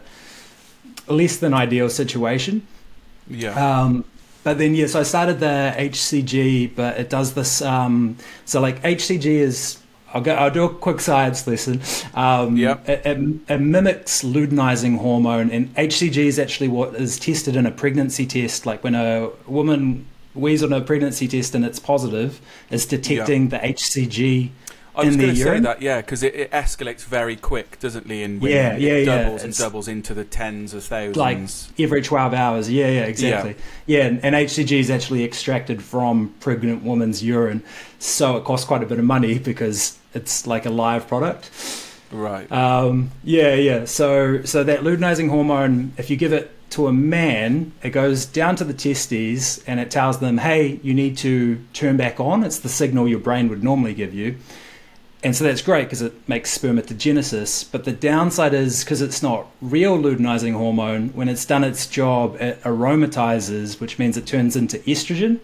less 1.06 1.36
than 1.36 1.52
ideal 1.52 1.90
situation. 1.90 2.66
Yeah. 3.28 3.52
Um, 3.82 4.04
but 4.42 4.58
then, 4.58 4.74
yeah, 4.74 4.86
so 4.86 5.00
I 5.00 5.02
started 5.04 5.38
the 5.38 5.74
HCG, 5.76 6.74
but 6.74 6.98
it 6.98 7.08
does 7.08 7.34
this. 7.34 7.62
Um, 7.62 8.16
so, 8.44 8.60
like, 8.60 8.82
HCG 8.82 9.24
is 9.24 9.78
I'll 10.12 10.20
go. 10.20 10.34
I'll 10.34 10.50
do 10.50 10.64
a 10.64 10.74
quick 10.74 11.00
science 11.00 11.46
lesson. 11.46 11.80
Um, 12.14 12.56
yeah. 12.56 12.78
It, 12.86 13.06
it, 13.06 13.18
it, 13.48 13.58
mimics 13.58 14.22
luteinizing 14.22 14.98
hormone, 14.98 15.50
and 15.50 15.74
HCG 15.74 16.16
is 16.16 16.38
actually 16.38 16.68
what 16.68 16.94
is 16.94 17.18
tested 17.18 17.56
in 17.56 17.66
a 17.66 17.70
pregnancy 17.70 18.26
test. 18.26 18.66
Like 18.66 18.84
when 18.84 18.94
a 18.94 19.30
woman 19.46 20.06
weighs 20.34 20.62
on 20.62 20.72
a 20.72 20.80
pregnancy 20.80 21.28
test 21.28 21.54
and 21.54 21.64
it's 21.64 21.78
positive, 21.78 22.40
it's 22.70 22.86
detecting 22.86 23.48
the 23.48 23.58
HCG 23.58 24.50
I 24.94 25.04
was 25.04 25.16
going 25.16 25.30
to 25.30 25.36
say 25.36 25.60
that, 25.60 25.80
yeah, 25.80 26.02
because 26.02 26.22
it, 26.22 26.34
it, 26.34 26.50
escalates 26.50 27.04
very 27.04 27.36
quick, 27.36 27.78
doesn't 27.80 28.10
it? 28.10 28.24
And 28.24 28.42
yeah, 28.42 28.76
yeah, 28.76 28.92
it 28.92 29.04
doubles 29.06 29.40
yeah. 29.40 29.44
and 29.46 29.56
doubles 29.56 29.88
into 29.88 30.12
the 30.12 30.24
tens 30.24 30.74
of 30.74 30.84
thousands. 30.84 31.16
Like 31.16 31.38
every 31.78 32.02
12 32.02 32.34
hours. 32.34 32.70
Yeah, 32.70 32.88
yeah, 32.88 33.04
exactly. 33.04 33.56
Yeah, 33.86 33.98
yeah 33.98 34.06
and, 34.06 34.24
and, 34.24 34.34
HCG 34.34 34.78
is 34.78 34.90
actually 34.90 35.24
extracted 35.24 35.82
from 35.82 36.34
pregnant 36.40 36.82
woman's 36.82 37.24
urine. 37.24 37.62
So 37.98 38.36
it 38.36 38.44
costs 38.44 38.66
quite 38.66 38.82
a 38.82 38.86
bit 38.86 38.98
of 38.98 39.04
money 39.06 39.38
because 39.38 39.98
it's 40.14 40.46
like 40.46 40.66
a 40.66 40.70
live 40.70 41.08
product. 41.08 41.50
Right. 42.10 42.50
Um, 42.52 43.10
yeah, 43.24 43.54
yeah. 43.54 43.84
So, 43.86 44.42
so 44.44 44.64
that 44.64 44.80
luteinizing 44.80 45.30
hormone, 45.30 45.92
if 45.96 46.10
you 46.10 46.16
give 46.16 46.32
it 46.32 46.50
to 46.70 46.86
a 46.86 46.92
man, 46.92 47.72
it 47.82 47.90
goes 47.90 48.26
down 48.26 48.56
to 48.56 48.64
the 48.64 48.74
testes 48.74 49.62
and 49.66 49.80
it 49.80 49.90
tells 49.90 50.20
them, 50.20 50.38
hey, 50.38 50.80
you 50.82 50.94
need 50.94 51.16
to 51.18 51.62
turn 51.72 51.96
back 51.96 52.20
on. 52.20 52.44
It's 52.44 52.58
the 52.58 52.68
signal 52.68 53.08
your 53.08 53.18
brain 53.18 53.48
would 53.48 53.64
normally 53.64 53.94
give 53.94 54.12
you 54.12 54.36
and 55.24 55.36
so 55.36 55.44
that's 55.44 55.62
great 55.62 55.84
because 55.84 56.02
it 56.02 56.28
makes 56.28 56.56
spermatogenesis. 56.56 57.70
But 57.70 57.84
the 57.84 57.92
downside 57.92 58.54
is 58.54 58.82
because 58.82 59.00
it's 59.00 59.22
not 59.22 59.46
real 59.60 59.96
luteinizing 59.96 60.54
hormone, 60.54 61.10
when 61.10 61.28
it's 61.28 61.44
done 61.44 61.62
its 61.62 61.86
job, 61.86 62.36
it 62.40 62.60
aromatizes, 62.62 63.80
which 63.80 63.98
means 63.98 64.16
it 64.16 64.26
turns 64.26 64.56
into 64.56 64.78
estrogen. 64.80 65.38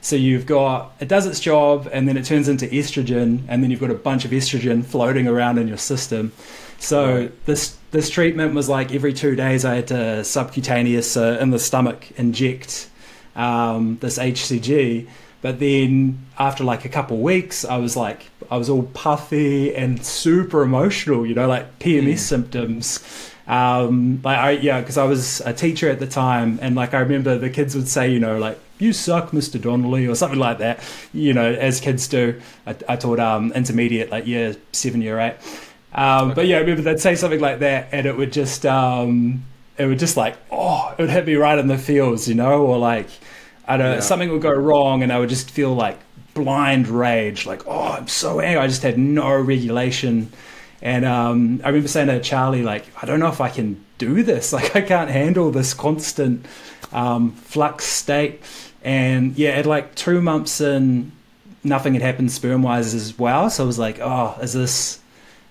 So 0.00 0.16
you've 0.16 0.46
got 0.46 0.92
it 1.00 1.08
does 1.08 1.26
its 1.26 1.40
job, 1.40 1.88
and 1.92 2.08
then 2.08 2.16
it 2.16 2.24
turns 2.24 2.48
into 2.48 2.66
estrogen, 2.66 3.42
and 3.48 3.62
then 3.62 3.70
you've 3.70 3.80
got 3.80 3.90
a 3.90 3.94
bunch 3.94 4.24
of 4.24 4.30
estrogen 4.30 4.84
floating 4.84 5.26
around 5.26 5.58
in 5.58 5.68
your 5.68 5.76
system. 5.76 6.32
So 6.78 7.30
this 7.46 7.76
this 7.90 8.08
treatment 8.10 8.54
was 8.54 8.68
like 8.68 8.94
every 8.94 9.12
two 9.12 9.34
days 9.34 9.64
I 9.64 9.76
had 9.76 9.88
to 9.88 10.24
subcutaneous 10.24 11.16
uh, 11.16 11.38
in 11.40 11.50
the 11.50 11.58
stomach 11.58 12.10
inject 12.16 12.88
um, 13.34 13.98
this 14.00 14.18
HCG. 14.18 15.08
But 15.40 15.60
then 15.60 16.26
after 16.38 16.64
like 16.64 16.84
a 16.84 16.88
couple 16.88 17.18
weeks, 17.18 17.64
I 17.64 17.76
was 17.76 17.96
like, 17.96 18.26
I 18.50 18.56
was 18.56 18.68
all 18.68 18.82
puffy 18.82 19.74
and 19.74 20.04
super 20.04 20.62
emotional, 20.62 21.24
you 21.24 21.34
know, 21.34 21.46
like 21.46 21.78
PMS 21.78 22.14
mm. 22.14 22.18
symptoms. 22.18 23.32
Um, 23.46 24.20
like 24.24 24.38
I, 24.38 24.50
yeah, 24.52 24.80
because 24.80 24.98
I 24.98 25.04
was 25.04 25.40
a 25.42 25.52
teacher 25.52 25.88
at 25.88 26.00
the 26.00 26.06
time, 26.06 26.58
and 26.60 26.74
like 26.74 26.92
I 26.92 27.00
remember 27.00 27.38
the 27.38 27.50
kids 27.50 27.74
would 27.74 27.88
say, 27.88 28.10
you 28.10 28.18
know, 28.18 28.38
like 28.38 28.58
you 28.78 28.92
suck, 28.92 29.30
Mr. 29.30 29.60
Donnelly, 29.60 30.06
or 30.06 30.14
something 30.14 30.38
like 30.38 30.58
that. 30.58 30.80
You 31.12 31.34
know, 31.34 31.52
as 31.52 31.80
kids 31.80 32.08
do. 32.08 32.40
I, 32.66 32.76
I 32.88 32.96
taught 32.96 33.20
um, 33.20 33.52
intermediate, 33.52 34.10
like 34.10 34.26
year 34.26 34.56
seven, 34.72 35.02
year 35.02 35.18
eight. 35.18 35.36
Um, 35.92 36.28
okay. 36.28 36.34
But 36.34 36.46
yeah, 36.46 36.56
I 36.56 36.60
remember 36.60 36.82
they'd 36.82 37.00
say 37.00 37.14
something 37.14 37.40
like 37.40 37.60
that, 37.60 37.88
and 37.92 38.06
it 38.06 38.16
would 38.16 38.32
just, 38.32 38.66
um, 38.66 39.44
it 39.78 39.86
would 39.86 39.98
just 39.98 40.16
like, 40.16 40.36
oh, 40.50 40.94
it 40.96 41.02
would 41.02 41.10
hit 41.10 41.26
me 41.26 41.34
right 41.34 41.58
in 41.58 41.66
the 41.66 41.78
feels, 41.78 42.28
you 42.28 42.34
know, 42.34 42.66
or 42.66 42.78
like 42.78 43.08
I 43.68 43.76
don't 43.76 43.86
know, 43.86 43.94
yeah. 43.96 44.00
something 44.00 44.30
would 44.30 44.40
go 44.40 44.50
wrong 44.50 45.02
and 45.02 45.12
I 45.12 45.18
would 45.18 45.28
just 45.28 45.50
feel 45.50 45.74
like 45.74 45.98
blind 46.32 46.88
rage, 46.88 47.44
like, 47.44 47.66
oh, 47.66 47.92
I'm 47.92 48.08
so 48.08 48.40
angry. 48.40 48.58
I 48.58 48.66
just 48.66 48.82
had 48.82 48.98
no 48.98 49.38
regulation. 49.38 50.32
And 50.80 51.04
um, 51.04 51.60
I 51.62 51.68
remember 51.68 51.88
saying 51.88 52.06
to 52.08 52.18
Charlie, 52.20 52.62
like, 52.62 52.86
I 53.02 53.04
don't 53.04 53.20
know 53.20 53.28
if 53.28 53.42
I 53.42 53.50
can 53.50 53.84
do 53.98 54.22
this. 54.22 54.54
Like, 54.54 54.74
I 54.74 54.80
can't 54.80 55.10
handle 55.10 55.50
this 55.50 55.74
constant 55.74 56.46
um, 56.92 57.32
flux 57.32 57.84
state. 57.84 58.40
And 58.82 59.36
yeah, 59.36 59.50
at 59.50 59.66
like 59.66 59.94
two 59.94 60.20
months 60.20 60.60
in, 60.60 61.12
nothing 61.64 61.94
had 61.94 62.02
happened 62.02 62.32
sperm 62.32 62.62
wise 62.62 62.94
as 62.94 63.18
well. 63.18 63.50
So 63.50 63.64
I 63.64 63.66
was 63.66 63.78
like, 63.78 63.98
oh, 64.00 64.36
is 64.40 64.52
this, 64.52 65.00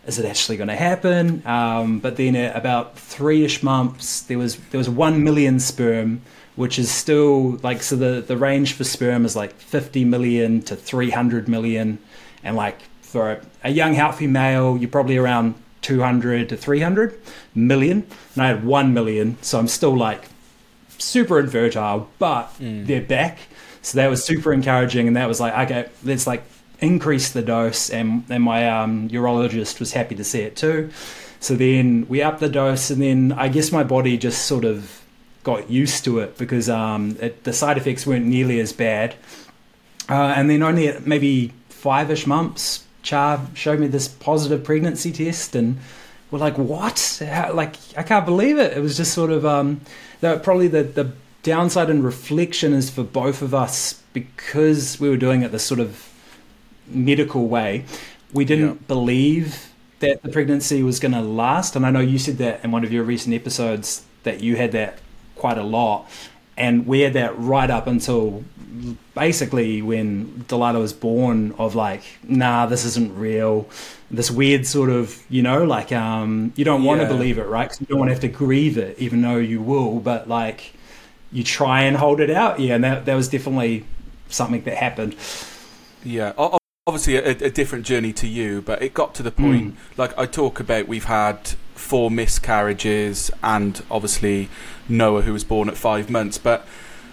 is 0.05 0.19
it 0.19 0.25
actually 0.25 0.57
going 0.57 0.69
to 0.69 0.75
happen? 0.75 1.41
Um, 1.45 1.99
but 1.99 2.15
then 2.15 2.35
at 2.35 2.55
about 2.55 2.97
three 2.97 3.43
ish 3.43 3.61
months, 3.61 4.21
there 4.21 4.37
was, 4.37 4.57
there 4.71 4.77
was 4.77 4.89
one 4.89 5.23
million 5.23 5.59
sperm 5.59 6.21
which 6.57 6.79
is 6.79 6.91
still 6.91 7.51
like 7.63 7.81
so 7.81 7.95
the 7.95 8.19
the 8.19 8.35
range 8.35 8.73
for 8.73 8.83
sperm 8.83 9.23
is 9.23 9.35
like 9.35 9.53
50 9.53 10.03
million 10.03 10.61
to 10.63 10.75
300 10.75 11.47
million 11.47 11.99
and 12.43 12.57
like 12.57 12.81
for 13.01 13.31
a, 13.31 13.41
a 13.63 13.69
young 13.69 13.93
healthy 13.93 14.27
male 14.27 14.75
you're 14.75 14.89
probably 14.89 15.17
around 15.17 15.55
200 15.83 16.49
to 16.49 16.57
300 16.57 17.17
million 17.55 18.05
and 18.33 18.43
i 18.43 18.47
had 18.47 18.65
1 18.65 18.93
million 18.93 19.37
so 19.41 19.59
i'm 19.59 19.67
still 19.67 19.95
like 19.95 20.23
super 20.97 21.39
infertile 21.39 22.09
but 22.19 22.47
mm. 22.59 22.85
they're 22.85 23.01
back 23.01 23.39
so 23.81 23.97
that 23.97 24.09
was 24.09 24.23
super 24.23 24.51
encouraging 24.51 25.07
and 25.07 25.15
that 25.15 25.27
was 25.27 25.39
like 25.39 25.53
okay 25.53 25.89
let's 26.03 26.27
like 26.27 26.43
increase 26.79 27.31
the 27.31 27.41
dose 27.41 27.89
and 27.89 28.23
and 28.29 28.43
my 28.43 28.69
um, 28.69 29.09
urologist 29.09 29.79
was 29.79 29.93
happy 29.93 30.15
to 30.15 30.23
see 30.23 30.41
it 30.41 30.55
too 30.55 30.89
so 31.39 31.55
then 31.55 32.05
we 32.07 32.21
upped 32.21 32.39
the 32.39 32.49
dose 32.49 32.89
and 32.89 33.01
then 33.01 33.31
i 33.33 33.47
guess 33.47 33.71
my 33.71 33.83
body 33.83 34.17
just 34.17 34.45
sort 34.45 34.65
of 34.65 35.03
got 35.47 35.71
used 35.71 36.03
to 36.03 36.19
it 36.19 36.37
because 36.37 36.69
um, 36.69 37.15
it, 37.21 37.45
the 37.45 37.53
side 37.53 37.77
effects 37.77 38.05
weren't 38.05 38.25
nearly 38.25 38.59
as 38.59 38.73
bad. 38.73 39.15
Uh, 40.09 40.33
and 40.35 40.49
then 40.49 40.61
only 40.61 40.93
maybe 41.05 41.53
five 41.69 42.11
ish 42.11 42.27
months, 42.27 42.83
Char 43.01 43.39
showed 43.53 43.79
me 43.79 43.87
this 43.87 44.09
positive 44.09 44.65
pregnancy 44.65 45.09
test, 45.13 45.55
and 45.55 45.77
we're 46.31 46.39
like, 46.39 46.57
"What? 46.57 47.23
How, 47.25 47.53
like, 47.53 47.75
I 47.95 48.03
can't 48.03 48.25
believe 48.25 48.57
it." 48.59 48.75
It 48.75 48.81
was 48.81 48.97
just 48.97 49.13
sort 49.13 49.31
of 49.31 49.45
um, 49.45 49.79
the, 50.21 50.39
probably 50.39 50.67
the 50.67 50.83
the 50.83 51.11
downside 51.43 51.89
and 51.89 52.03
reflection 52.03 52.73
is 52.73 52.89
for 52.89 53.03
both 53.03 53.41
of 53.41 53.53
us 53.53 54.01
because 54.13 54.99
we 54.99 55.09
were 55.09 55.17
doing 55.17 55.43
it 55.43 55.51
this 55.51 55.63
sort 55.63 55.79
of 55.79 56.11
medical 56.87 57.47
way. 57.47 57.85
We 58.33 58.43
didn't 58.43 58.67
yeah. 58.67 58.87
believe 58.87 59.71
that 59.99 60.21
the 60.21 60.29
pregnancy 60.29 60.83
was 60.83 60.99
going 60.99 61.13
to 61.13 61.21
last, 61.21 61.75
and 61.75 61.85
I 61.85 61.91
know 61.91 61.99
you 61.99 62.19
said 62.19 62.37
that 62.39 62.63
in 62.63 62.71
one 62.71 62.83
of 62.83 62.91
your 62.91 63.03
recent 63.03 63.33
episodes 63.33 64.05
that 64.23 64.41
you 64.41 64.57
had 64.57 64.71
that 64.73 64.99
quite 65.35 65.57
a 65.57 65.63
lot. 65.63 66.09
And 66.57 66.87
we 66.87 67.01
had 67.01 67.13
that 67.13 67.37
right 67.37 67.69
up 67.69 67.87
until 67.87 68.43
basically 69.15 69.81
when 69.81 70.45
Delilah 70.47 70.79
was 70.79 70.93
born 70.93 71.53
of 71.57 71.75
like, 71.75 72.03
nah, 72.23 72.65
this 72.65 72.85
isn't 72.85 73.17
real. 73.17 73.69
This 74.11 74.31
weird 74.31 74.65
sort 74.65 74.89
of, 74.89 75.23
you 75.29 75.41
know, 75.41 75.63
like 75.63 75.91
um, 75.91 76.53
you 76.55 76.65
don't 76.65 76.83
want 76.83 77.01
yeah. 77.01 77.07
to 77.07 77.13
believe 77.13 77.37
it, 77.37 77.47
right? 77.47 77.69
Cause 77.69 77.79
you 77.81 77.87
don't 77.87 77.99
want 77.99 78.09
to 78.09 78.13
have 78.13 78.21
to 78.21 78.27
grieve 78.27 78.77
it, 78.77 78.97
even 78.99 79.21
though 79.21 79.37
you 79.37 79.61
will. 79.61 79.99
But 79.99 80.27
like, 80.29 80.73
you 81.31 81.43
try 81.43 81.81
and 81.81 81.97
hold 81.97 82.19
it 82.19 82.29
out. 82.29 82.59
Yeah, 82.59 82.75
and 82.75 82.83
that 82.83 83.05
that 83.05 83.15
was 83.15 83.27
definitely 83.27 83.85
something 84.29 84.63
that 84.63 84.77
happened. 84.77 85.15
Yeah, 86.03 86.33
obviously 86.87 87.17
a, 87.17 87.31
a 87.31 87.49
different 87.49 87.85
journey 87.85 88.13
to 88.13 88.27
you, 88.27 88.61
but 88.61 88.81
it 88.81 88.93
got 88.93 89.13
to 89.15 89.23
the 89.23 89.31
point. 89.31 89.75
Mm. 89.75 89.97
Like 89.97 90.17
I 90.17 90.25
talk 90.25 90.59
about, 90.59 90.87
we've 90.87 91.05
had 91.05 91.49
four 91.75 92.09
miscarriages, 92.09 93.29
and 93.43 93.83
obviously 93.91 94.49
Noah, 94.87 95.23
who 95.23 95.33
was 95.33 95.43
born 95.43 95.67
at 95.69 95.77
five 95.77 96.09
months. 96.09 96.37
But 96.37 96.65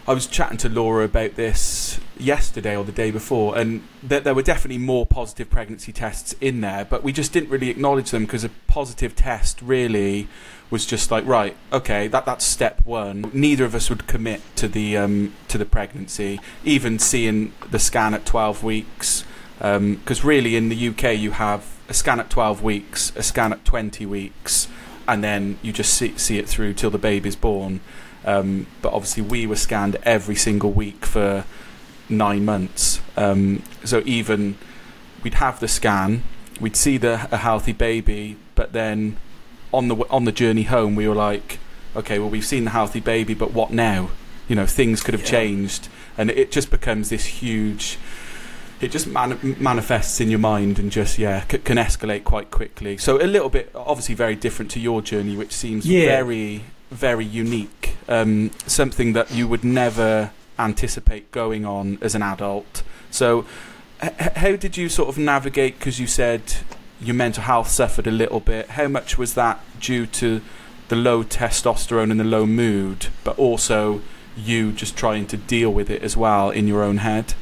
I 0.06 0.12
was 0.12 0.26
chatting 0.26 0.58
to 0.58 0.68
Laura 0.68 1.04
about 1.04 1.34
this 1.37 1.99
yesterday 2.18 2.76
or 2.76 2.84
the 2.84 2.92
day 2.92 3.11
before, 3.11 3.56
and 3.56 3.82
th- 4.06 4.23
there 4.23 4.34
were 4.34 4.42
definitely 4.42 4.78
more 4.78 5.06
positive 5.06 5.49
pregnancy 5.49 5.92
tests 5.92 6.34
in 6.40 6.61
there, 6.61 6.84
but 6.84 7.02
we 7.02 7.12
just 7.12 7.32
didn't 7.32 7.49
really 7.49 7.70
acknowledge 7.70 8.11
them 8.11 8.25
because 8.25 8.44
a 8.44 8.50
positive 8.66 9.16
test 9.16 9.62
really 9.62 10.28
was 10.70 10.84
just 10.84 11.11
like 11.11 11.25
right, 11.26 11.56
okay, 11.73 12.06
that 12.08 12.26
that's 12.26 12.44
step 12.44 12.84
one. 12.84 13.30
Neither 13.32 13.64
of 13.64 13.75
us 13.75 13.88
would 13.88 14.06
commit 14.06 14.42
to 14.56 14.68
the 14.68 14.96
um, 14.96 15.32
to 15.49 15.56
the 15.56 15.64
pregnancy, 15.64 16.38
even 16.64 16.99
seeing 16.99 17.52
the 17.70 17.78
scan 17.78 18.12
at 18.12 18.26
twelve 18.26 18.62
weeks, 18.62 19.25
because 19.58 20.25
um, 20.25 20.28
really 20.28 20.54
in 20.54 20.68
the 20.68 20.88
UK 20.88 21.16
you 21.16 21.30
have 21.30 21.75
a 21.88 21.94
scan 21.94 22.20
at 22.20 22.30
12 22.30 22.62
weeks, 22.62 23.12
a 23.16 23.23
scan 23.23 23.52
at 23.52 23.64
20 23.64 24.06
weeks, 24.06 24.68
and 25.06 25.23
then 25.23 25.58
you 25.62 25.73
just 25.73 25.94
see, 25.94 26.16
see 26.16 26.38
it 26.38 26.49
through 26.49 26.75
till 26.75 26.90
the 26.90 26.99
baby's 26.99 27.37
born. 27.37 27.80
Um, 28.25 28.66
but 28.83 28.93
obviously, 28.93 29.23
we 29.23 29.47
were 29.47 29.57
scanned 29.57 29.97
every 30.02 30.37
single 30.37 30.73
week 30.73 31.04
for 31.04 31.45
nine 32.09 32.45
months. 32.45 33.00
Um, 33.16 33.62
so 33.85 34.02
even 34.07 34.57
we'd 35.23 35.35
have 35.35 35.61
the 35.61 35.69
scan, 35.69 36.23
we'd 36.61 36.76
see 36.76 36.97
the 36.97 37.28
a 37.31 37.38
healthy 37.38 37.73
baby, 37.73 38.37
but 38.54 38.73
then 38.73 39.16
on 39.73 39.88
the 39.88 39.97
on 40.11 40.25
the 40.25 40.33
journey 40.33 40.62
home, 40.62 40.95
we 40.95 41.07
were 41.09 41.14
like, 41.14 41.59
okay, 41.97 42.19
well, 42.19 42.31
we've 42.31 42.45
seen 42.45 42.64
the 42.64 42.71
healthy 42.71 43.00
baby, 43.00 43.35
but 43.35 43.52
what 43.52 43.71
now? 43.71 44.11
You 44.49 44.57
know, 44.57 44.66
things 44.66 45.02
could 45.02 45.14
have 45.14 45.25
yeah. 45.25 45.31
changed, 45.31 45.88
and 46.16 46.31
it 46.31 46.50
just 46.50 46.71
becomes 46.71 47.11
this 47.11 47.25
huge 47.25 47.99
it 48.81 48.90
just 48.90 49.07
man- 49.07 49.57
manifests 49.59 50.21
in 50.21 50.31
your 50.31 50.38
mind 50.38 50.78
and 50.78 50.90
just 50.90 51.19
yeah 51.19 51.45
c- 51.49 51.59
can 51.59 51.78
escalate 51.78 52.25
quite 52.25 52.50
quickly. 52.50 52.97
So 52.99 53.21
a 53.23 53.25
little 53.26 53.49
bit, 53.49 53.71
obviously, 53.75 54.14
very 54.14 54.37
different 54.37 54.71
to 54.73 54.81
your 54.81 55.00
journey, 55.02 55.37
which 55.37 55.52
seems 55.52 55.87
yeah. 55.87 56.07
very 56.07 56.64
very 56.91 57.25
unique. 57.25 57.97
Um, 58.09 58.50
something 58.67 59.12
that 59.14 59.31
you 59.31 59.49
would 59.49 59.64
never 59.64 60.31
anticipate 60.59 61.31
going 61.31 61.64
on 61.64 61.99
as 62.00 62.14
an 62.14 62.23
adult. 62.23 62.83
So, 63.11 63.47
h- 64.03 64.12
how 64.37 64.57
did 64.57 64.76
you 64.76 64.88
sort 64.88 65.09
of 65.09 65.19
navigate? 65.19 65.79
Because 65.79 65.99
you 65.99 66.07
said 66.07 66.43
your 67.00 67.14
mental 67.14 67.43
health 67.45 67.69
suffered 67.69 68.07
a 68.07 68.11
little 68.11 68.41
bit. 68.41 68.71
How 68.71 68.88
much 68.88 69.19
was 69.19 69.35
that 69.35 69.61
due 69.81 70.07
to 70.07 70.41
the 70.88 70.97
low 70.97 71.25
testosterone 71.25 72.11
and 72.11 72.21
the 72.21 72.25
low 72.25 72.47
mood, 72.47 73.07
but 73.25 73.38
also 73.38 74.00
you 74.37 74.73
just 74.73 74.97
trying 74.97 75.26
to 75.29 75.37
deal 75.37 75.73
with 75.73 75.91
it 75.91 76.03
as 76.03 76.17
well 76.17 76.50
in 76.50 76.67
your 76.69 76.83
own 76.83 76.99
head? 76.99 77.35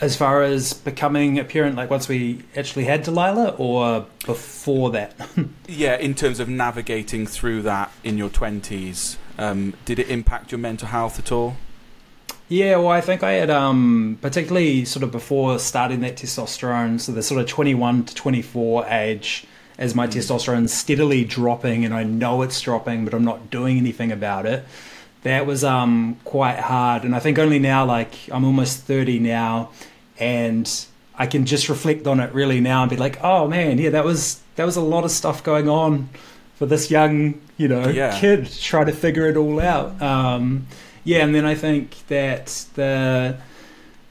As 0.00 0.16
far 0.16 0.42
as 0.42 0.72
becoming 0.72 1.38
a 1.38 1.44
parent, 1.44 1.76
like 1.76 1.90
once 1.90 2.08
we 2.08 2.42
actually 2.56 2.84
had 2.84 3.02
Delilah, 3.02 3.54
or 3.58 4.06
before 4.26 4.90
that? 4.90 5.14
yeah, 5.68 5.96
in 5.96 6.14
terms 6.14 6.40
of 6.40 6.48
navigating 6.48 7.26
through 7.26 7.62
that 7.62 7.92
in 8.02 8.18
your 8.18 8.28
twenties, 8.28 9.18
um, 9.38 9.74
did 9.84 9.98
it 9.98 10.08
impact 10.08 10.52
your 10.52 10.58
mental 10.58 10.88
health 10.88 11.18
at 11.18 11.30
all? 11.30 11.56
Yeah, 12.48 12.76
well, 12.76 12.88
I 12.88 13.00
think 13.00 13.22
I 13.22 13.32
had, 13.32 13.48
um, 13.48 14.18
particularly 14.20 14.84
sort 14.84 15.02
of 15.02 15.10
before 15.10 15.58
starting 15.58 16.00
that 16.00 16.16
testosterone, 16.16 17.00
so 17.00 17.10
the 17.12 17.22
sort 17.22 17.40
of 17.40 17.46
21 17.46 18.04
to 18.04 18.14
24 18.14 18.86
age, 18.86 19.46
as 19.78 19.94
my 19.94 20.06
mm. 20.06 20.12
testosterone 20.12 20.68
steadily 20.68 21.24
dropping, 21.24 21.86
and 21.86 21.94
I 21.94 22.04
know 22.04 22.42
it's 22.42 22.60
dropping, 22.60 23.06
but 23.06 23.14
I'm 23.14 23.24
not 23.24 23.50
doing 23.50 23.78
anything 23.78 24.12
about 24.12 24.44
it. 24.44 24.64
That 25.24 25.46
was 25.46 25.64
um, 25.64 26.18
quite 26.24 26.58
hard, 26.58 27.04
and 27.04 27.14
I 27.14 27.18
think 27.18 27.38
only 27.38 27.58
now, 27.58 27.84
like 27.84 28.14
I'm 28.30 28.44
almost 28.44 28.80
30 28.82 29.18
now, 29.18 29.70
and 30.18 30.70
I 31.16 31.26
can 31.26 31.46
just 31.46 31.68
reflect 31.68 32.06
on 32.06 32.20
it 32.20 32.32
really 32.34 32.60
now 32.60 32.82
and 32.82 32.90
be 32.90 32.96
like, 32.96 33.18
oh 33.22 33.48
man, 33.48 33.78
yeah, 33.78 33.90
that 33.90 34.04
was 34.04 34.40
that 34.56 34.64
was 34.64 34.76
a 34.76 34.80
lot 34.80 35.04
of 35.04 35.10
stuff 35.10 35.42
going 35.42 35.68
on 35.68 36.08
for 36.56 36.66
this 36.66 36.90
young, 36.90 37.40
you 37.56 37.68
know, 37.68 37.88
yeah. 37.88 38.18
kid 38.18 38.50
try 38.52 38.84
to 38.84 38.92
figure 38.92 39.26
it 39.28 39.36
all 39.36 39.60
out. 39.60 40.00
Um, 40.00 40.66
yeah, 41.04 41.24
and 41.24 41.34
then 41.34 41.44
I 41.44 41.54
think 41.54 42.06
that 42.08 42.66
the 42.74 43.36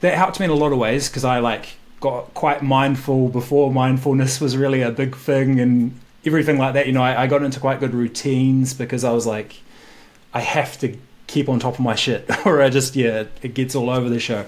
that 0.01 0.17
helped 0.17 0.39
me 0.39 0.45
in 0.45 0.51
a 0.51 0.55
lot 0.55 0.71
of 0.71 0.77
ways 0.77 1.09
because 1.09 1.25
I 1.25 1.39
like 1.39 1.77
got 1.99 2.33
quite 2.33 2.61
mindful 2.61 3.29
before 3.29 3.71
mindfulness 3.71 4.41
was 4.41 4.57
really 4.57 4.81
a 4.81 4.91
big 4.91 5.15
thing 5.15 5.59
and 5.59 5.97
everything 6.25 6.57
like 6.57 6.73
that. 6.73 6.85
You 6.87 6.93
know, 6.93 7.03
I, 7.03 7.23
I 7.23 7.27
got 7.27 7.43
into 7.43 7.59
quite 7.59 7.79
good 7.79 7.93
routines 7.93 8.73
because 8.73 9.03
I 9.03 9.11
was 9.11 9.25
like, 9.25 9.62
I 10.33 10.39
have 10.39 10.79
to 10.79 10.97
keep 11.27 11.49
on 11.49 11.59
top 11.59 11.75
of 11.75 11.79
my 11.79 11.95
shit, 11.95 12.29
or 12.45 12.61
I 12.61 12.69
just 12.69 12.95
yeah, 12.95 13.25
it 13.41 13.53
gets 13.53 13.75
all 13.75 13.89
over 13.89 14.09
the 14.09 14.19
show. 14.19 14.45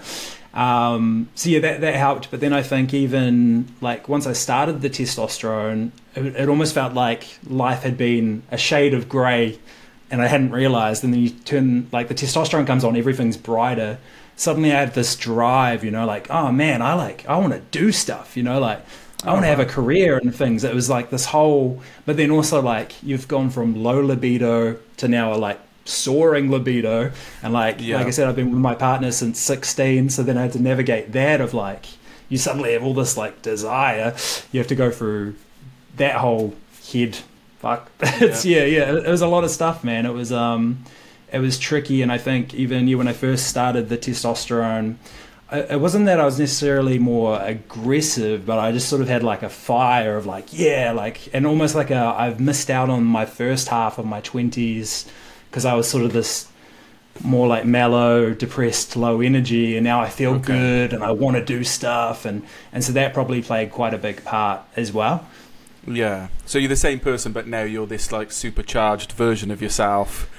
Um, 0.54 1.28
so 1.36 1.50
yeah, 1.50 1.60
that 1.60 1.82
that 1.82 1.96
helped. 1.96 2.32
But 2.32 2.40
then 2.40 2.54
I 2.54 2.64
think 2.64 2.94
even 2.94 3.68
like 3.82 4.08
once 4.08 4.26
I 4.26 4.34
started 4.34 4.82
the 4.82 4.90
testosterone, 4.90 5.92
it, 6.16 6.26
it 6.26 6.50
almost 6.50 6.74
felt 6.74 6.94
like 6.94 7.26
life 7.46 7.84
had 7.84 7.98
been 7.98 8.44
a 8.52 8.58
shade 8.58 8.94
of 8.94 9.10
grey, 9.10 9.60
and 10.10 10.22
I 10.22 10.28
hadn't 10.28 10.52
realised. 10.52 11.04
And 11.04 11.14
then 11.14 11.22
you 11.22 11.30
turn 11.30 11.90
like 11.92 12.08
the 12.08 12.16
testosterone 12.16 12.66
comes 12.66 12.84
on, 12.84 12.96
everything's 12.96 13.38
brighter. 13.38 14.00
Suddenly 14.38 14.74
I 14.74 14.80
had 14.80 14.94
this 14.94 15.16
drive, 15.16 15.84
you 15.84 15.92
know, 15.92 16.06
like 16.06 16.30
oh 16.30 16.52
man, 16.52 16.82
I 16.82 16.94
like 16.94 17.28
I 17.28 17.38
want 17.38 17.54
to 17.54 17.60
do 17.72 17.92
stuff, 17.92 18.38
you 18.38 18.44
know, 18.44 18.60
like 18.60 18.82
I 19.26 19.32
want 19.32 19.44
to 19.44 19.48
have 19.48 19.60
a 19.60 19.66
career 19.66 20.18
and 20.18 20.34
things. 20.34 20.64
It 20.64 20.74
was 20.74 20.90
like 20.90 21.10
this 21.10 21.26
whole, 21.26 21.82
but 22.06 22.16
then 22.16 22.32
also 22.32 22.62
like 22.62 23.02
you've 23.02 23.28
gone 23.28 23.50
from 23.50 23.82
low 23.84 24.00
libido 24.00 24.78
to 24.98 25.08
now 25.08 25.34
a 25.34 25.36
like 25.36 25.60
soaring 25.86 26.52
libido, 26.52 27.12
and 27.42 27.54
like 27.54 27.78
yeah. 27.80 27.98
like 27.98 28.08
I 28.08 28.10
said, 28.10 28.28
I've 28.28 28.36
been 28.36 28.52
with 28.52 28.60
my 28.60 28.76
partner 28.76 29.12
since 29.12 29.40
sixteen, 29.40 30.10
so 30.10 30.24
then 30.24 30.38
I 30.38 30.44
had 30.44 30.54
to 30.54 30.62
navigate 30.62 31.12
that 31.14 31.40
of 31.40 31.54
like 31.54 31.86
you 32.28 32.38
suddenly 32.38 32.74
have 32.74 32.84
all 32.84 32.94
this 32.94 33.16
like 33.16 33.42
desire, 33.42 34.16
you 34.52 34.60
have 34.60 34.68
to 34.68 34.76
go 34.76 34.92
through 34.92 35.36
that 35.98 36.16
whole 36.16 36.56
head. 36.92 37.18
Fuck, 37.60 37.90
it's 38.00 38.46
yeah. 38.46 38.66
yeah, 38.66 38.92
yeah. 38.92 38.98
It 38.98 39.10
was 39.10 39.22
a 39.22 39.28
lot 39.28 39.44
of 39.44 39.52
stuff, 39.52 39.84
man. 39.84 40.06
It 40.06 40.14
was 40.14 40.32
um, 40.32 40.84
it 41.32 41.40
was 41.40 41.58
tricky, 41.58 42.02
and 42.02 42.12
I 42.12 42.18
think 42.18 42.54
even 42.54 42.88
you 42.88 42.98
when 42.98 43.08
I 43.08 43.14
first 43.14 43.48
started 43.48 43.90
the 43.90 43.98
testosterone 43.98 44.98
it 45.52 45.80
wasn't 45.80 46.06
that 46.08 46.20
I 46.20 46.26
was 46.26 46.40
necessarily 46.40 46.98
more 46.98 47.40
aggressive, 47.40 48.46
but 48.46 48.58
I 48.58 48.72
just 48.72 48.90
sort 48.90 49.02
of 49.02 49.08
had 49.08 49.22
like 49.22 49.44
a 49.44 49.50
fire 49.50 50.18
of 50.18 50.26
like, 50.26 50.48
yeah, 50.52 50.92
like, 50.92 51.30
and 51.34 51.46
almost 51.46 51.76
like 51.76 51.92
a, 51.92 52.16
I've 52.18 52.40
missed 52.40 52.72
out 52.72 52.90
on 52.90 53.04
my 53.04 53.26
first 53.26 53.68
half 53.68 54.00
of 54.00 54.06
my 54.06 54.22
20s 54.22 55.08
because 55.56 55.64
I 55.64 55.74
was 55.74 55.88
sort 55.88 56.04
of 56.04 56.12
this 56.12 56.50
more 57.24 57.48
like 57.48 57.64
mellow, 57.64 58.34
depressed, 58.34 58.98
low 58.98 59.22
energy, 59.22 59.78
and 59.78 59.86
now 59.86 60.02
I 60.02 60.10
feel 60.10 60.34
okay. 60.34 60.48
good 60.48 60.92
and 60.92 61.02
I 61.02 61.12
want 61.12 61.38
to 61.38 61.46
do 61.46 61.64
stuff, 61.64 62.26
and, 62.26 62.44
and 62.74 62.84
so 62.84 62.92
that 62.92 63.14
probably 63.14 63.42
played 63.42 63.72
quite 63.72 63.94
a 63.94 63.98
big 63.98 64.26
part 64.26 64.64
as 64.76 64.92
well. 64.92 65.26
Yeah. 65.88 66.28
So 66.46 66.60
you're 66.60 66.68
the 66.68 66.76
same 66.76 67.00
person, 67.00 67.32
but 67.32 67.48
now 67.48 67.62
you're 67.62 67.88
this 67.88 68.12
like 68.12 68.34
supercharged 68.34 69.14
version 69.14 69.50
of 69.50 69.62
yourself, 69.62 70.30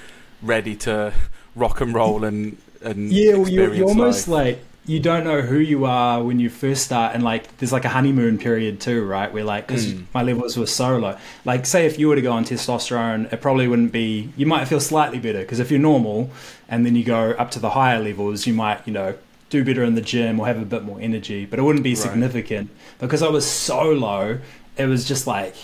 ready 0.43 0.77
to 0.77 1.15
rock 1.55 1.81
and 1.81 1.95
roll 1.95 2.23
and 2.23 2.59
and 2.83 3.11
yeah, 3.11 3.37
well, 3.37 3.49
you're, 3.49 3.73
you're 3.73 3.89
almost 3.89 4.29
like 4.29 4.63
you 4.87 5.01
don't 5.01 5.25
know 5.25 5.41
who 5.41 5.59
you 5.59 5.85
are 5.85 6.23
when 6.23 6.39
you 6.39 6.49
first 6.49 6.85
start 6.85 7.15
and 7.15 7.25
like 7.25 7.57
there's 7.59 7.73
like 7.73 7.85
a 7.85 7.89
honeymoon 7.89 8.39
period 8.39 8.81
too 8.81 9.05
right 9.05 9.33
where 9.33 9.45
like 9.45 9.67
because 9.67 9.93
mm. 9.93 10.05
my 10.15 10.23
levels 10.23 10.57
were 10.57 10.67
so 10.67 10.97
low 10.97 11.17
like 11.45 11.67
say 11.67 11.87
if 11.87 11.99
you 11.99 12.09
were 12.09 12.15
to 12.15 12.23
go 12.23 12.33
on 12.33 12.45
testosterone 12.45 13.31
it 13.33 13.41
probably 13.41 13.67
wouldn't 13.67 13.93
be 13.93 14.33
you 14.37 14.47
might 14.47 14.67
feel 14.67 14.81
slightly 14.81 15.19
better 15.19 15.41
because 15.41 15.59
if 15.59 15.71
you're 15.71 15.81
normal 15.81 16.31
and 16.69 16.87
then 16.87 16.95
you 16.95 17.05
go 17.05 17.33
up 17.33 17.51
to 17.51 17.59
the 17.59 17.71
higher 17.71 18.01
levels 18.01 18.47
you 18.47 18.55
might 18.55 18.87
you 18.87 18.93
know 18.93 19.15
do 19.51 19.65
better 19.65 19.83
in 19.83 19.95
the 19.95 20.01
gym 20.01 20.39
or 20.39 20.47
have 20.47 20.61
a 20.61 20.65
bit 20.65 20.85
more 20.85 21.01
energy 21.01 21.45
but 21.45 21.59
it 21.59 21.63
wouldn't 21.63 21.85
be 21.85 21.95
right. 21.95 21.99
significant 21.99 22.71
because 22.99 23.23
i 23.23 23.29
was 23.29 23.45
so 23.45 23.91
low 23.91 24.39
it 24.77 24.87
was 24.87 25.07
just 25.07 25.27
like 25.27 25.55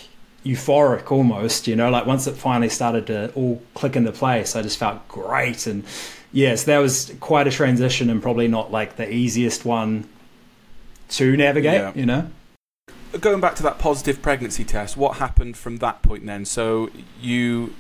euphoric 0.45 1.11
almost 1.13 1.69
you 1.69 1.77
know 1.77 1.89
like 1.91 2.05
once 2.05 2.27
it 2.27 2.35
finally 2.35 2.69
started 2.69 3.07
to 3.07 3.33
all 3.35 3.63
click 3.75 3.95
into 3.95 4.11
place 4.11 4.57
i 4.57 4.63
just 4.63 4.77
felt 4.77 5.07
great 5.09 5.67
and 5.67 5.85
yes, 6.33 6.65
that 6.65 6.79
was 6.79 7.15
quite 7.21 7.47
a 7.47 7.51
transition 7.51 8.11
and 8.11 8.21
probably 8.23 8.49
not 8.49 8.73
like 8.73 8.97
the 8.97 9.11
easiest 9.13 9.65
one 9.65 10.09
to 11.11 11.37
navigate, 11.37 11.75
yeah. 11.75 11.93
you 11.95 12.07
know? 12.07 12.31
Going 13.21 13.41
back 13.41 13.55
to 13.57 13.63
that 13.63 13.79
positive 13.79 14.23
pregnancy 14.23 14.65
test, 14.65 14.97
what 14.97 15.19
happened 15.19 15.57
from 15.57 15.77
that 15.77 16.03
point 16.03 16.25
then? 16.25 16.47
So 16.47 16.91
you 17.21 17.75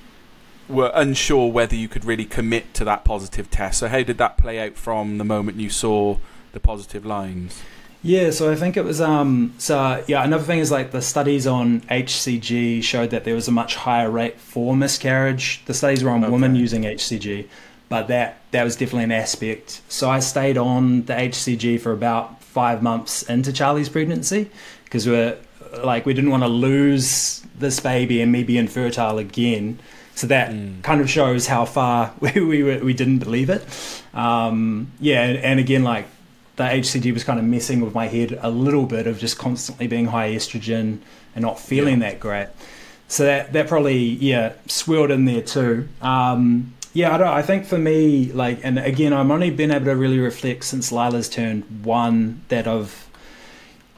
were 0.69 0.93
unsure 0.95 1.51
whether 1.51 1.75
you 1.75 1.89
could 1.89 2.05
really 2.05 2.27
commit 2.27 2.75
to 2.75 2.85
that 2.85 3.05
positive 3.05 3.51
test. 3.51 3.79
So 3.79 3.89
how 3.89 4.03
did 4.03 4.19
that 4.19 4.37
play 4.37 4.61
out 4.61 4.77
from 4.77 5.19
the 5.19 5.25
moment 5.25 5.59
you 5.59 5.71
saw 5.71 6.19
the 6.53 6.61
positive 6.61 7.07
lines? 7.07 7.63
Yeah, 8.05 8.33
so 8.33 8.51
I 8.51 8.57
think 8.57 8.77
it 8.77 8.85
was 8.85 9.01
um 9.01 9.55
so 9.59 10.03
yeah, 10.09 10.25
another 10.25 10.45
thing 10.45 10.59
is 10.59 10.71
like 10.71 10.91
the 10.91 11.03
studies 11.03 11.47
on 11.47 11.83
HCG 11.83 12.83
showed 12.83 13.11
that 13.11 13.25
there 13.25 13.35
was 13.35 13.49
a 13.49 13.53
much 13.53 13.77
higher 13.77 14.11
rate 14.11 14.41
for 14.41 14.77
miscarriage. 14.77 15.63
The 15.67 15.75
studies 15.75 16.03
were 16.03 16.11
on 16.11 16.25
okay. 16.25 16.33
women 16.33 16.57
using 16.57 16.83
HCG 16.83 17.47
but 17.93 18.09
that 18.09 18.41
that 18.53 18.65
was 18.65 18.75
definitely 18.75 19.05
an 19.05 19.13
aspect. 19.13 19.83
So 19.91 20.09
I 20.09 20.21
stayed 20.21 20.57
on 20.57 21.03
the 21.03 21.13
HCG 21.13 21.79
for 21.79 21.93
about 21.93 22.43
five 22.43 22.83
months 22.83 23.23
into 23.25 23.53
Charlie's 23.53 23.91
pregnancy 23.91 24.51
because 24.85 25.07
we're 25.07 25.37
like 25.85 26.07
we 26.07 26.15
didn't 26.15 26.31
want 26.31 26.43
to 26.43 26.49
lose 26.49 27.45
this 27.59 27.81
baby 27.81 28.23
and 28.23 28.33
me 28.33 28.45
be 28.45 28.57
infertile 28.57 29.19
again. 29.19 29.79
So 30.15 30.27
that 30.29 30.53
mm. 30.53 30.83
kind 30.83 31.03
of 31.03 31.11
shows 31.11 31.47
how 31.47 31.67
far 31.67 32.15
we 32.21 32.31
we, 32.41 32.79
we 32.79 32.95
didn't 32.95 33.19
believe 33.19 33.51
it. 33.51 33.63
Um, 34.15 34.91
yeah, 34.99 35.25
and 35.25 35.61
again, 35.61 35.85
like 35.85 36.07
the 36.57 36.65
HCG 36.65 37.13
was 37.13 37.25
kind 37.25 37.39
of 37.39 37.45
messing 37.45 37.81
with 37.81 37.95
my 37.95 38.09
head 38.09 38.39
a 38.43 38.51
little 38.51 38.87
bit 38.87 39.07
of 39.07 39.19
just 39.19 39.39
constantly 39.39 39.87
being 39.87 40.07
high 40.07 40.31
estrogen 40.31 40.99
and 41.35 41.43
not 41.43 41.59
feeling 41.59 42.01
yeah. 42.01 42.11
that 42.11 42.21
great. 42.21 42.49
So 43.09 43.25
that 43.25 43.53
that 43.53 43.69
probably 43.69 43.99
yeah 43.99 44.55
swirled 44.67 45.11
in 45.11 45.25
there 45.25 45.43
too. 45.43 45.89
Um, 46.01 46.75
yeah, 46.95 47.15
I, 47.15 47.19
don't, 47.19 47.29
I 47.29 47.43
think 47.43 47.65
for 47.65 47.79
me, 47.79 48.31
like, 48.33 48.61
and 48.63 48.79
again, 48.79 49.15
I've 49.15 49.31
only 49.31 49.51
been 49.51 49.71
able 49.71 49.87
to 49.87 49.97
really 49.97 50.19
reflect 50.19 50.65
since 50.65 50.93
Lila's 50.93 51.29
turned 51.29 51.85
one 51.85 52.43
that 52.49 52.69
I've 52.69 53.09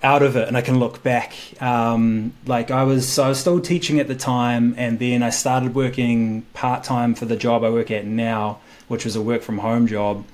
out 0.04 0.22
of 0.22 0.36
it 0.36 0.46
and 0.46 0.56
I 0.56 0.60
can 0.60 0.78
look 0.78 1.02
back. 1.02 1.34
Um, 1.60 2.34
like 2.46 2.70
I 2.70 2.84
was, 2.84 3.08
so 3.08 3.24
I 3.24 3.28
was 3.30 3.40
still 3.40 3.60
teaching 3.60 3.98
at 3.98 4.06
the 4.06 4.14
time, 4.14 4.74
and 4.76 4.98
then 4.98 5.22
I 5.22 5.30
started 5.30 5.74
working 5.74 6.42
part 6.52 6.84
time 6.84 7.14
for 7.14 7.24
the 7.24 7.36
job 7.36 7.64
I 7.64 7.70
work 7.70 7.90
at 7.90 8.04
now, 8.04 8.60
which 8.86 9.04
was 9.04 9.16
a 9.16 9.22
work 9.22 9.42
from 9.42 9.58
home 9.58 9.88
job. 9.88 10.24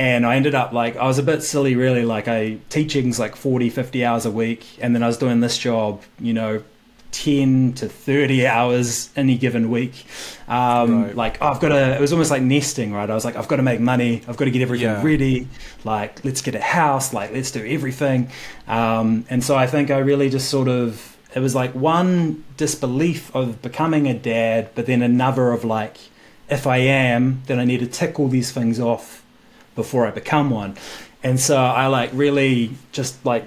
And 0.00 0.24
I 0.24 0.36
ended 0.36 0.54
up 0.54 0.72
like, 0.72 0.96
I 0.96 1.06
was 1.06 1.18
a 1.18 1.22
bit 1.22 1.42
silly, 1.42 1.76
really. 1.76 2.06
Like, 2.06 2.26
I 2.26 2.56
teaching's 2.70 3.20
like 3.20 3.36
40, 3.36 3.68
50 3.68 4.02
hours 4.02 4.24
a 4.24 4.30
week, 4.30 4.64
and 4.80 4.94
then 4.94 5.02
I 5.02 5.06
was 5.06 5.18
doing 5.18 5.40
this 5.40 5.58
job, 5.58 6.00
you 6.18 6.32
know, 6.32 6.62
10 7.12 7.74
to 7.74 7.86
30 7.86 8.46
hours 8.46 9.10
any 9.14 9.36
given 9.36 9.70
week. 9.70 10.06
Um, 10.48 11.04
right. 11.04 11.14
Like, 11.14 11.42
oh, 11.42 11.48
I've 11.48 11.60
got 11.60 11.68
to, 11.68 11.96
it 11.96 12.00
was 12.00 12.12
almost 12.12 12.30
like 12.30 12.40
nesting, 12.40 12.94
right? 12.94 13.10
I 13.10 13.14
was 13.14 13.26
like, 13.26 13.36
I've 13.36 13.46
got 13.46 13.56
to 13.56 13.62
make 13.62 13.78
money. 13.78 14.22
I've 14.26 14.38
got 14.38 14.46
to 14.46 14.50
get 14.50 14.62
everything 14.62 14.86
yeah. 14.86 15.04
ready. 15.04 15.48
Like, 15.84 16.24
let's 16.24 16.40
get 16.40 16.54
a 16.54 16.62
house. 16.62 17.12
Like, 17.12 17.34
let's 17.34 17.50
do 17.50 17.62
everything. 17.62 18.30
Um, 18.68 19.26
and 19.28 19.44
so 19.44 19.54
I 19.54 19.66
think 19.66 19.90
I 19.90 19.98
really 19.98 20.30
just 20.30 20.48
sort 20.48 20.68
of, 20.68 21.18
it 21.34 21.40
was 21.40 21.54
like 21.54 21.74
one 21.74 22.42
disbelief 22.56 23.36
of 23.36 23.60
becoming 23.60 24.08
a 24.08 24.14
dad, 24.14 24.70
but 24.74 24.86
then 24.86 25.02
another 25.02 25.50
of 25.52 25.62
like, 25.62 25.98
if 26.48 26.66
I 26.66 26.78
am, 26.78 27.42
then 27.48 27.60
I 27.60 27.66
need 27.66 27.80
to 27.80 27.86
tick 27.86 28.18
all 28.18 28.28
these 28.28 28.50
things 28.50 28.80
off 28.80 29.19
before 29.74 30.06
I 30.06 30.10
become 30.10 30.50
one. 30.50 30.76
And 31.22 31.38
so 31.38 31.56
I 31.56 31.86
like 31.88 32.10
really 32.12 32.72
just 32.92 33.24
like 33.24 33.44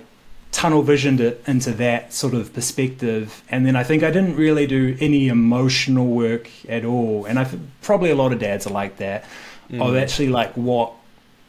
tunnel 0.52 0.84
visioned 0.84 1.20
it 1.20 1.44
into 1.48 1.72
that 1.72 2.14
sort 2.14 2.34
of 2.34 2.54
perspective. 2.54 3.44
And 3.50 3.66
then 3.66 3.76
I 3.76 3.84
think 3.84 4.04
I 4.04 4.12
didn't 4.12 4.36
really 4.36 4.68
do 4.68 4.96
any 5.00 5.28
emotional 5.28 6.08
work 6.08 6.50
at 6.70 6.86
all. 6.86 7.26
And 7.26 7.40
I 7.40 7.50
probably 7.82 8.12
a 8.12 8.16
lot 8.16 8.32
of 8.32 8.40
dads 8.40 8.68
are 8.68 8.74
like 8.74 8.98
that. 8.98 9.26
Mm. 9.70 9.82
Of 9.82 9.96
actually 9.96 10.30
like 10.30 10.54
what 10.54 10.94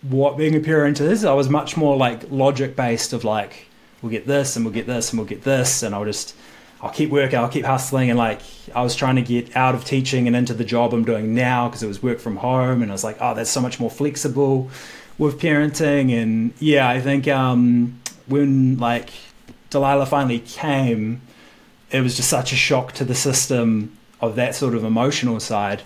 what 0.02 0.36
being 0.36 0.54
a 0.54 0.60
parent 0.60 1.00
is. 1.00 1.24
I 1.24 1.34
was 1.34 1.48
much 1.48 1.76
more 1.76 1.96
like 1.96 2.30
logic 2.30 2.76
based 2.76 3.12
of 3.12 3.24
like 3.24 3.66
we'll 4.02 4.10
get 4.10 4.26
this 4.26 4.56
and 4.56 4.64
we'll 4.64 4.74
get 4.74 4.86
this 4.86 5.10
and 5.10 5.18
we'll 5.18 5.28
get 5.28 5.42
this 5.42 5.82
and 5.82 5.94
I'll 5.94 6.04
just 6.04 6.34
I'll 6.84 6.90
keep 6.90 7.08
working, 7.08 7.38
I'll 7.38 7.48
keep 7.48 7.64
hustling 7.64 8.10
and 8.10 8.18
like 8.18 8.42
I 8.74 8.82
was 8.82 8.94
trying 8.94 9.16
to 9.16 9.22
get 9.22 9.56
out 9.56 9.74
of 9.74 9.86
teaching 9.86 10.26
and 10.26 10.36
into 10.36 10.52
the 10.52 10.64
job 10.64 10.92
I'm 10.92 11.02
doing 11.02 11.34
now 11.34 11.66
because 11.66 11.82
it 11.82 11.86
was 11.86 12.02
work 12.02 12.20
from 12.20 12.36
home 12.36 12.82
and 12.82 12.90
I 12.90 12.94
was 12.94 13.02
like, 13.02 13.16
oh, 13.22 13.32
that's 13.32 13.48
so 13.48 13.62
much 13.62 13.80
more 13.80 13.90
flexible 13.90 14.68
with 15.16 15.40
parenting. 15.40 16.12
And 16.12 16.52
yeah, 16.58 16.86
I 16.86 17.00
think 17.00 17.26
um 17.26 18.02
when 18.26 18.76
like 18.76 19.08
Delilah 19.70 20.04
finally 20.04 20.40
came, 20.40 21.22
it 21.90 22.02
was 22.02 22.16
just 22.16 22.28
such 22.28 22.52
a 22.52 22.56
shock 22.56 22.92
to 22.92 23.04
the 23.06 23.14
system 23.14 23.96
of 24.28 24.36
that 24.36 24.54
sort 24.54 24.74
of 24.74 24.84
emotional 24.84 25.40
side. 25.40 25.82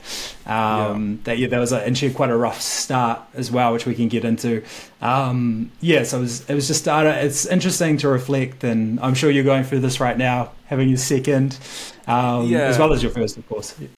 Um, 0.47 1.11
yeah. 1.11 1.17
That 1.25 1.39
yeah, 1.39 1.47
there 1.49 1.61
was 1.61 1.73
a, 1.73 1.85
and 1.85 1.97
she 1.97 2.07
had 2.07 2.17
quite 2.17 2.31
a 2.31 2.37
rough 2.37 2.61
start 2.61 3.21
as 3.35 3.51
well, 3.51 3.73
which 3.73 3.87
we 3.87 3.95
can 3.95 4.09
get 4.09 4.25
into. 4.25 4.63
Um, 5.01 5.71
yeah, 5.81 6.03
so 6.03 6.19
it 6.19 6.21
was 6.21 6.51
it 6.51 6.55
was 6.55 6.67
just 6.67 6.87
uh, 6.89 7.03
it's 7.17 7.47
interesting 7.47 7.97
to 7.99 8.09
reflect, 8.09 8.65
and 8.65 8.99
I'm 9.01 9.15
sure 9.15 9.31
you're 9.31 9.45
going 9.45 9.65
through 9.65 9.81
this 9.81 10.01
right 10.01 10.17
now, 10.17 10.53
having 10.67 10.89
your 10.89 10.99
second, 10.99 11.59
um, 12.07 12.47
yeah. 12.47 12.61
as 12.61 12.79
well 12.79 12.93
as 12.93 13.03
your 13.03 13.13
first, 13.13 13.37
of 13.37 13.49
course. 13.49 13.79
It, 13.81 13.91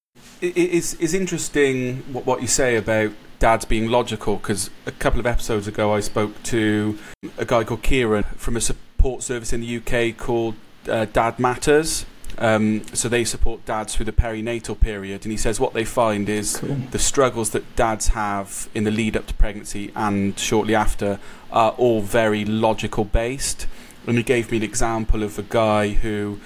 it's 0.56 0.94
it's 0.94 1.14
interesting 1.14 1.98
what 2.12 2.26
what 2.26 2.42
you 2.42 2.48
say 2.48 2.76
about 2.76 3.12
dads 3.40 3.64
being 3.64 3.88
logical 3.88 4.36
because 4.36 4.70
a 4.86 4.92
couple 4.92 5.18
of 5.18 5.26
episodes 5.26 5.66
ago 5.66 5.92
I 5.94 6.00
spoke 6.00 6.42
to 6.44 6.98
a 7.38 7.44
guy 7.44 7.64
called 7.64 7.82
Kieran 7.82 8.24
from 8.36 8.56
a 8.56 8.60
support 8.60 9.22
service 9.22 9.52
in 9.52 9.62
the 9.62 9.76
UK 9.78 10.16
called 10.16 10.54
uh, 10.88 11.06
Dad 11.06 11.38
Matters. 11.38 12.04
Um, 12.38 12.84
so 12.94 13.08
they 13.08 13.24
support 13.24 13.64
dads 13.64 13.94
through 13.94 14.06
the 14.06 14.12
perinatal 14.12 14.80
period, 14.80 15.24
and 15.24 15.32
he 15.32 15.36
says 15.36 15.60
what 15.60 15.74
they 15.74 15.84
find 15.84 16.28
is 16.28 16.56
cool. 16.58 16.76
the 16.90 16.98
struggles 16.98 17.50
that 17.50 17.76
dads 17.76 18.08
have 18.08 18.68
in 18.74 18.84
the 18.84 18.90
lead 18.90 19.16
up 19.16 19.26
to 19.26 19.34
pregnancy 19.34 19.92
and 19.94 20.38
shortly 20.38 20.74
after 20.74 21.18
are 21.52 21.72
all 21.72 22.00
very 22.00 22.44
logical 22.44 23.04
based. 23.04 23.66
And 24.06 24.16
he 24.16 24.22
gave 24.22 24.50
me 24.50 24.58
an 24.58 24.62
example 24.62 25.22
of 25.22 25.38
a 25.38 25.42
guy 25.42 25.88
who 25.88 26.40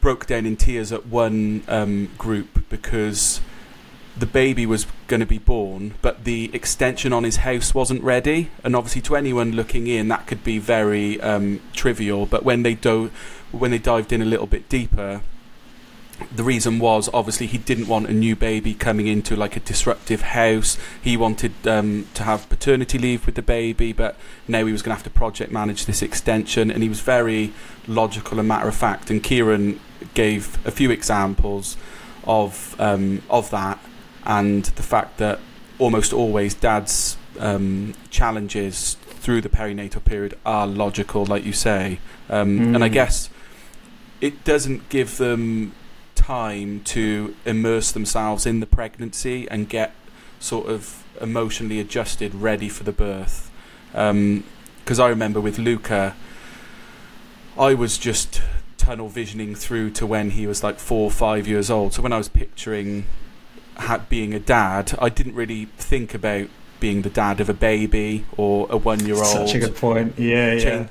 broke 0.00 0.26
down 0.26 0.46
in 0.46 0.56
tears 0.56 0.92
at 0.92 1.06
one 1.06 1.62
um, 1.68 2.10
group 2.18 2.68
because 2.68 3.40
the 4.20 4.26
baby 4.26 4.66
was 4.66 4.86
going 5.06 5.20
to 5.20 5.26
be 5.26 5.38
born, 5.38 5.94
but 6.02 6.24
the 6.24 6.50
extension 6.52 7.10
on 7.12 7.24
his 7.24 7.36
house 7.36 7.74
wasn't 7.74 8.02
ready. 8.02 8.50
And 8.62 8.76
obviously, 8.76 9.00
to 9.02 9.16
anyone 9.16 9.52
looking 9.52 9.86
in, 9.86 10.08
that 10.08 10.26
could 10.26 10.44
be 10.44 10.58
very 10.58 11.18
um, 11.22 11.60
trivial. 11.72 12.26
But 12.26 12.44
when 12.44 12.62
they 12.62 12.74
do, 12.74 13.10
when 13.50 13.70
they 13.70 13.78
dived 13.78 14.12
in 14.12 14.20
a 14.20 14.26
little 14.26 14.46
bit 14.46 14.68
deeper, 14.68 15.22
the 16.30 16.44
reason 16.44 16.78
was 16.78 17.08
obviously 17.14 17.46
he 17.46 17.56
didn't 17.56 17.88
want 17.88 18.06
a 18.08 18.12
new 18.12 18.36
baby 18.36 18.74
coming 18.74 19.06
into 19.06 19.34
like 19.34 19.56
a 19.56 19.60
disruptive 19.60 20.20
house. 20.20 20.76
He 21.00 21.16
wanted 21.16 21.66
um, 21.66 22.06
to 22.12 22.24
have 22.24 22.46
paternity 22.50 22.98
leave 22.98 23.24
with 23.24 23.36
the 23.36 23.42
baby, 23.42 23.94
but 23.94 24.16
now 24.46 24.66
he 24.66 24.72
was 24.72 24.82
going 24.82 24.90
to 24.90 24.96
have 24.96 25.04
to 25.04 25.18
project 25.18 25.50
manage 25.50 25.86
this 25.86 26.02
extension. 26.02 26.70
And 26.70 26.82
he 26.82 26.90
was 26.90 27.00
very 27.00 27.54
logical 27.88 28.38
and 28.38 28.46
matter 28.46 28.68
of 28.68 28.76
fact. 28.76 29.08
And 29.08 29.22
Kieran 29.22 29.80
gave 30.12 30.58
a 30.66 30.70
few 30.70 30.90
examples 30.90 31.78
of 32.24 32.78
um, 32.78 33.22
of 33.30 33.48
that 33.48 33.78
and 34.24 34.64
the 34.64 34.82
fact 34.82 35.18
that 35.18 35.40
almost 35.78 36.12
always 36.12 36.54
dad's 36.54 37.16
um, 37.38 37.94
challenges 38.10 38.96
through 39.00 39.40
the 39.40 39.48
perinatal 39.48 40.04
period 40.04 40.36
are 40.44 40.66
logical, 40.66 41.24
like 41.26 41.44
you 41.44 41.52
say. 41.52 41.98
Um, 42.28 42.58
mm. 42.58 42.74
And 42.74 42.84
I 42.84 42.88
guess 42.88 43.30
it 44.20 44.44
doesn't 44.44 44.88
give 44.88 45.18
them 45.18 45.72
time 46.14 46.80
to 46.84 47.34
immerse 47.44 47.92
themselves 47.92 48.46
in 48.46 48.60
the 48.60 48.66
pregnancy 48.66 49.48
and 49.50 49.68
get 49.68 49.94
sort 50.38 50.68
of 50.68 51.04
emotionally 51.20 51.80
adjusted, 51.80 52.34
ready 52.34 52.68
for 52.68 52.84
the 52.84 52.92
birth. 52.92 53.50
Because 53.92 55.00
um, 55.00 55.04
I 55.04 55.08
remember 55.08 55.40
with 55.40 55.58
Luca, 55.58 56.14
I 57.58 57.74
was 57.74 57.98
just 57.98 58.42
tunnel 58.78 59.08
visioning 59.08 59.54
through 59.54 59.90
to 59.90 60.06
when 60.06 60.30
he 60.30 60.46
was 60.46 60.62
like 60.62 60.78
four 60.78 61.04
or 61.04 61.10
five 61.10 61.46
years 61.46 61.70
old. 61.70 61.92
So 61.94 62.02
when 62.02 62.12
I 62.12 62.18
was 62.18 62.28
picturing 62.28 63.04
being 64.08 64.34
a 64.34 64.40
dad, 64.40 64.94
I 64.98 65.08
didn't 65.08 65.34
really 65.34 65.66
think 65.76 66.14
about 66.14 66.48
being 66.80 67.02
the 67.02 67.10
dad 67.10 67.40
of 67.40 67.48
a 67.48 67.54
baby 67.54 68.24
or 68.36 68.66
a 68.70 68.76
one-year-old. 68.76 69.26
Such 69.26 69.54
a 69.54 69.58
good 69.58 69.76
point. 69.76 70.18
Yeah, 70.18 70.58
cha- 70.58 70.68
yeah. 70.68 70.86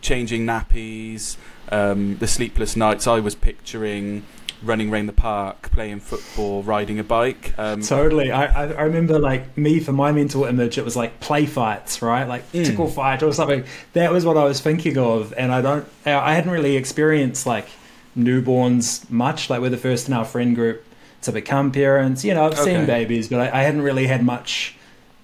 Changing 0.00 0.44
nappies, 0.44 1.36
um, 1.70 2.16
the 2.18 2.26
sleepless 2.26 2.76
nights. 2.76 3.06
I 3.06 3.20
was 3.20 3.34
picturing 3.34 4.24
running 4.62 4.90
around 4.90 5.06
the 5.06 5.12
park, 5.12 5.70
playing 5.70 6.00
football, 6.00 6.62
riding 6.62 6.98
a 6.98 7.04
bike. 7.04 7.54
Um, 7.58 7.82
totally. 7.82 8.32
I, 8.32 8.70
I 8.72 8.82
remember 8.82 9.18
like 9.18 9.56
me 9.56 9.80
for 9.80 9.92
my 9.92 10.12
mental 10.12 10.44
image, 10.44 10.78
it 10.78 10.84
was 10.84 10.96
like 10.96 11.20
play 11.20 11.46
fights, 11.46 12.02
right? 12.02 12.24
Like 12.24 12.50
mm. 12.52 12.64
tickle 12.64 12.88
fight 12.88 13.22
or 13.22 13.32
something. 13.32 13.64
That 13.92 14.12
was 14.12 14.24
what 14.24 14.36
I 14.36 14.44
was 14.44 14.60
thinking 14.60 14.98
of, 14.98 15.34
and 15.36 15.52
I 15.52 15.60
don't. 15.60 15.86
I 16.06 16.34
hadn't 16.34 16.50
really 16.50 16.76
experienced 16.76 17.46
like 17.46 17.68
newborns 18.16 19.08
much. 19.10 19.50
Like 19.50 19.60
we're 19.60 19.70
the 19.70 19.76
first 19.76 20.08
in 20.08 20.14
our 20.14 20.24
friend 20.24 20.54
group 20.54 20.84
to 21.24 21.32
become 21.32 21.72
parents. 21.72 22.24
You 22.24 22.34
know, 22.34 22.46
I've 22.46 22.52
okay. 22.52 22.76
seen 22.76 22.86
babies, 22.86 23.28
but 23.28 23.40
I, 23.40 23.60
I, 23.60 23.62
hadn't 23.62 23.82
really 23.82 24.06
had 24.06 24.24
much 24.24 24.76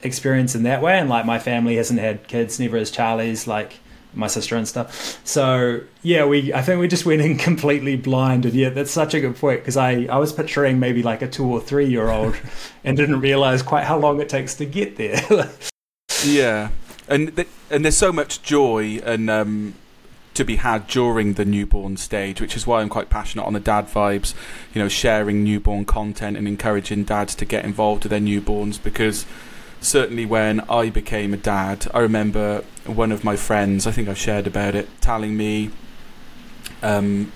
experience 0.03 0.55
in 0.55 0.63
that 0.65 0.83
way. 0.83 0.99
And 0.99 1.09
like 1.09 1.25
my 1.25 1.39
family 1.39 1.77
hasn't 1.77 2.01
had 2.01 2.27
kids, 2.27 2.59
neither 2.59 2.79
has 2.79 2.91
Charlie's, 2.91 3.47
like 3.47 3.75
my 4.15 4.27
sister 4.27 4.57
and 4.57 4.67
stuff. 4.67 5.21
So 5.25 5.81
yeah, 6.03 6.25
we 6.25 6.53
I 6.53 6.63
think 6.63 6.81
we 6.81 6.89
just 6.89 7.07
went 7.07 7.23
in 7.23 7.39
completely 7.49 7.97
blind. 7.97 8.45
And 8.45 8.55
yeah, 8.55 8.71
that's 8.71 8.91
such 8.91 9.15
a 9.15 9.21
good 9.21 9.37
point 9.37 9.61
because 9.61 9.77
I 9.77 10.07
I 10.07 10.19
was 10.19 10.33
picturing 10.33 10.79
maybe 10.79 11.03
like 11.03 11.23
a 11.23 11.29
two 11.29 11.47
or 11.47 11.61
three 11.61 11.87
year 11.87 12.11
old 12.11 12.37
and 12.85 12.97
didn't 12.97 13.21
realize 13.21 13.63
quite 13.63 13.85
how 13.85 13.99
long 13.99 14.21
it 14.21 14.29
takes 14.29 14.55
to 14.57 14.67
get 14.67 14.97
there. 14.97 15.23
yeah. 16.25 16.71
And 17.09 17.35
th- 17.35 17.49
and 17.71 17.85
there's 17.85 17.97
so 17.97 18.13
much 18.13 18.43
joy 18.43 19.01
and 19.05 19.29
um, 19.31 19.75
to 20.40 20.44
be 20.44 20.57
had 20.57 20.87
during 20.87 21.35
the 21.35 21.44
newborn 21.44 21.98
stage, 21.98 22.40
which 22.40 22.57
is 22.57 22.66
why 22.66 22.81
I'm 22.81 22.88
quite 22.88 23.11
passionate 23.11 23.44
on 23.44 23.53
the 23.53 23.61
dad 23.61 23.87
vibes, 23.88 24.35
you 24.72 24.81
know, 24.81 24.88
sharing 24.88 25.44
newborn 25.44 25.85
content 25.85 26.38
and 26.38 26.48
encouraging 26.48 27.05
dads 27.05 27.35
to 27.37 27.44
get 27.44 27.64
involved 27.64 28.05
with 28.05 28.11
their 28.11 28.20
newborns 28.20 28.83
because 28.83 29.26
certainly 29.81 30.24
when 30.24 30.61
I 30.61 30.88
became 30.88 31.35
a 31.35 31.37
dad, 31.37 31.87
I 31.92 32.00
remember 32.00 32.64
one 32.87 33.12
of 33.12 33.22
my 33.22 33.37
friends, 33.37 33.87
I 33.87 33.90
think 33.90 34.09
I've 34.09 34.18
shared 34.18 34.46
about 34.46 34.74
it, 34.74 34.88
telling 35.03 35.37
me 35.37 35.70
um, 36.83 37.31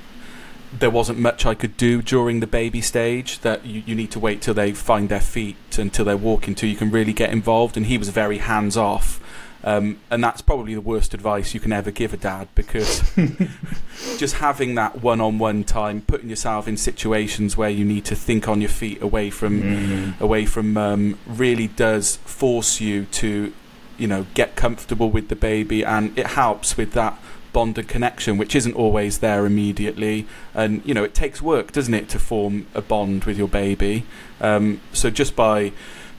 there 0.72 0.90
wasn't 0.90 1.18
much 1.18 1.44
I 1.44 1.54
could 1.54 1.76
do 1.76 2.00
during 2.00 2.40
the 2.40 2.46
baby 2.46 2.80
stage, 2.80 3.40
that 3.40 3.66
you, 3.66 3.82
you 3.84 3.94
need 3.94 4.12
to 4.12 4.18
wait 4.18 4.40
till 4.40 4.54
they 4.54 4.72
find 4.72 5.10
their 5.10 5.20
feet 5.20 5.56
until 5.76 6.06
they're 6.06 6.16
walking 6.16 6.54
till 6.54 6.70
you 6.70 6.76
can 6.76 6.90
really 6.90 7.12
get 7.12 7.30
involved. 7.30 7.76
And 7.76 7.84
he 7.84 7.98
was 7.98 8.08
very 8.08 8.38
hands 8.38 8.78
off. 8.78 9.20
Um, 9.64 9.98
and 10.10 10.22
that's 10.22 10.42
probably 10.42 10.74
the 10.74 10.82
worst 10.82 11.14
advice 11.14 11.54
you 11.54 11.60
can 11.60 11.72
ever 11.72 11.90
give 11.90 12.12
a 12.12 12.18
dad 12.18 12.48
because 12.54 13.02
just 14.18 14.36
having 14.36 14.74
that 14.74 15.02
one 15.02 15.22
on 15.22 15.38
one 15.38 15.64
time, 15.64 16.02
putting 16.02 16.28
yourself 16.28 16.68
in 16.68 16.76
situations 16.76 17.56
where 17.56 17.70
you 17.70 17.82
need 17.82 18.04
to 18.04 18.14
think 18.14 18.46
on 18.46 18.60
your 18.60 18.68
feet 18.68 19.00
away 19.00 19.30
from 19.30 19.62
mm. 19.62 20.20
away 20.20 20.44
from 20.44 20.76
um, 20.76 21.18
really 21.26 21.68
does 21.68 22.16
force 22.16 22.78
you 22.78 23.06
to 23.06 23.54
you 23.96 24.06
know 24.06 24.26
get 24.34 24.54
comfortable 24.54 25.10
with 25.10 25.28
the 25.28 25.36
baby. 25.36 25.82
And 25.82 26.16
it 26.18 26.26
helps 26.26 26.76
with 26.76 26.92
that 26.92 27.18
bond 27.54 27.78
and 27.78 27.88
connection 27.88 28.36
which 28.36 28.54
isn't 28.54 28.74
always 28.74 29.20
there 29.20 29.46
immediately. 29.46 30.26
And 30.52 30.82
you 30.84 30.92
know 30.92 31.04
it 31.04 31.14
takes 31.14 31.40
work 31.40 31.72
doesn't 31.72 31.94
it 31.94 32.10
to 32.10 32.18
form 32.18 32.66
a 32.74 32.82
bond 32.82 33.24
with 33.24 33.38
your 33.38 33.48
baby? 33.48 34.04
Um, 34.42 34.82
so 34.92 35.08
just 35.08 35.34
by 35.34 35.72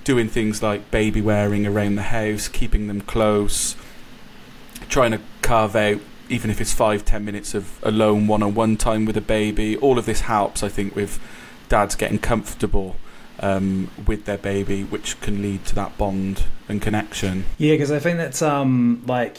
doing 0.06 0.30
things 0.30 0.64
like 0.64 0.90
baby 0.90 1.20
wearing 1.20 1.68
around 1.68 1.96
the 1.96 2.04
house, 2.04 2.48
keeping 2.48 2.88
them 2.88 3.02
close, 3.02 3.76
trying 4.88 5.12
to 5.12 5.20
carve 5.42 5.76
out 5.76 6.00
even 6.30 6.50
if 6.50 6.60
it's 6.60 6.74
five 6.74 7.06
ten 7.06 7.24
minutes 7.24 7.54
of 7.54 7.84
alone 7.84 8.28
one-on-one 8.28 8.78
time 8.78 9.06
with 9.06 9.18
a 9.18 9.22
baby. 9.22 9.76
All 9.78 10.00
of 10.00 10.06
this 10.06 10.22
helps, 10.22 10.64
I 10.64 10.70
think, 10.70 10.96
with 10.96 11.20
dads 11.70 11.96
getting 11.96 12.20
comfortable 12.20 12.96
um, 13.40 13.92
with 14.08 14.26
their 14.26 14.38
baby, 14.38 14.84
which 14.84 15.20
can 15.22 15.42
lead 15.42 15.66
to 15.66 15.76
that 15.76 15.98
bond 15.98 16.46
and 16.68 16.82
connection. 16.82 17.46
Yeah, 17.58 17.74
because 17.74 17.92
I 17.92 18.00
think 18.00 18.18
that's 18.18 18.42
um, 18.42 19.04
like 19.06 19.38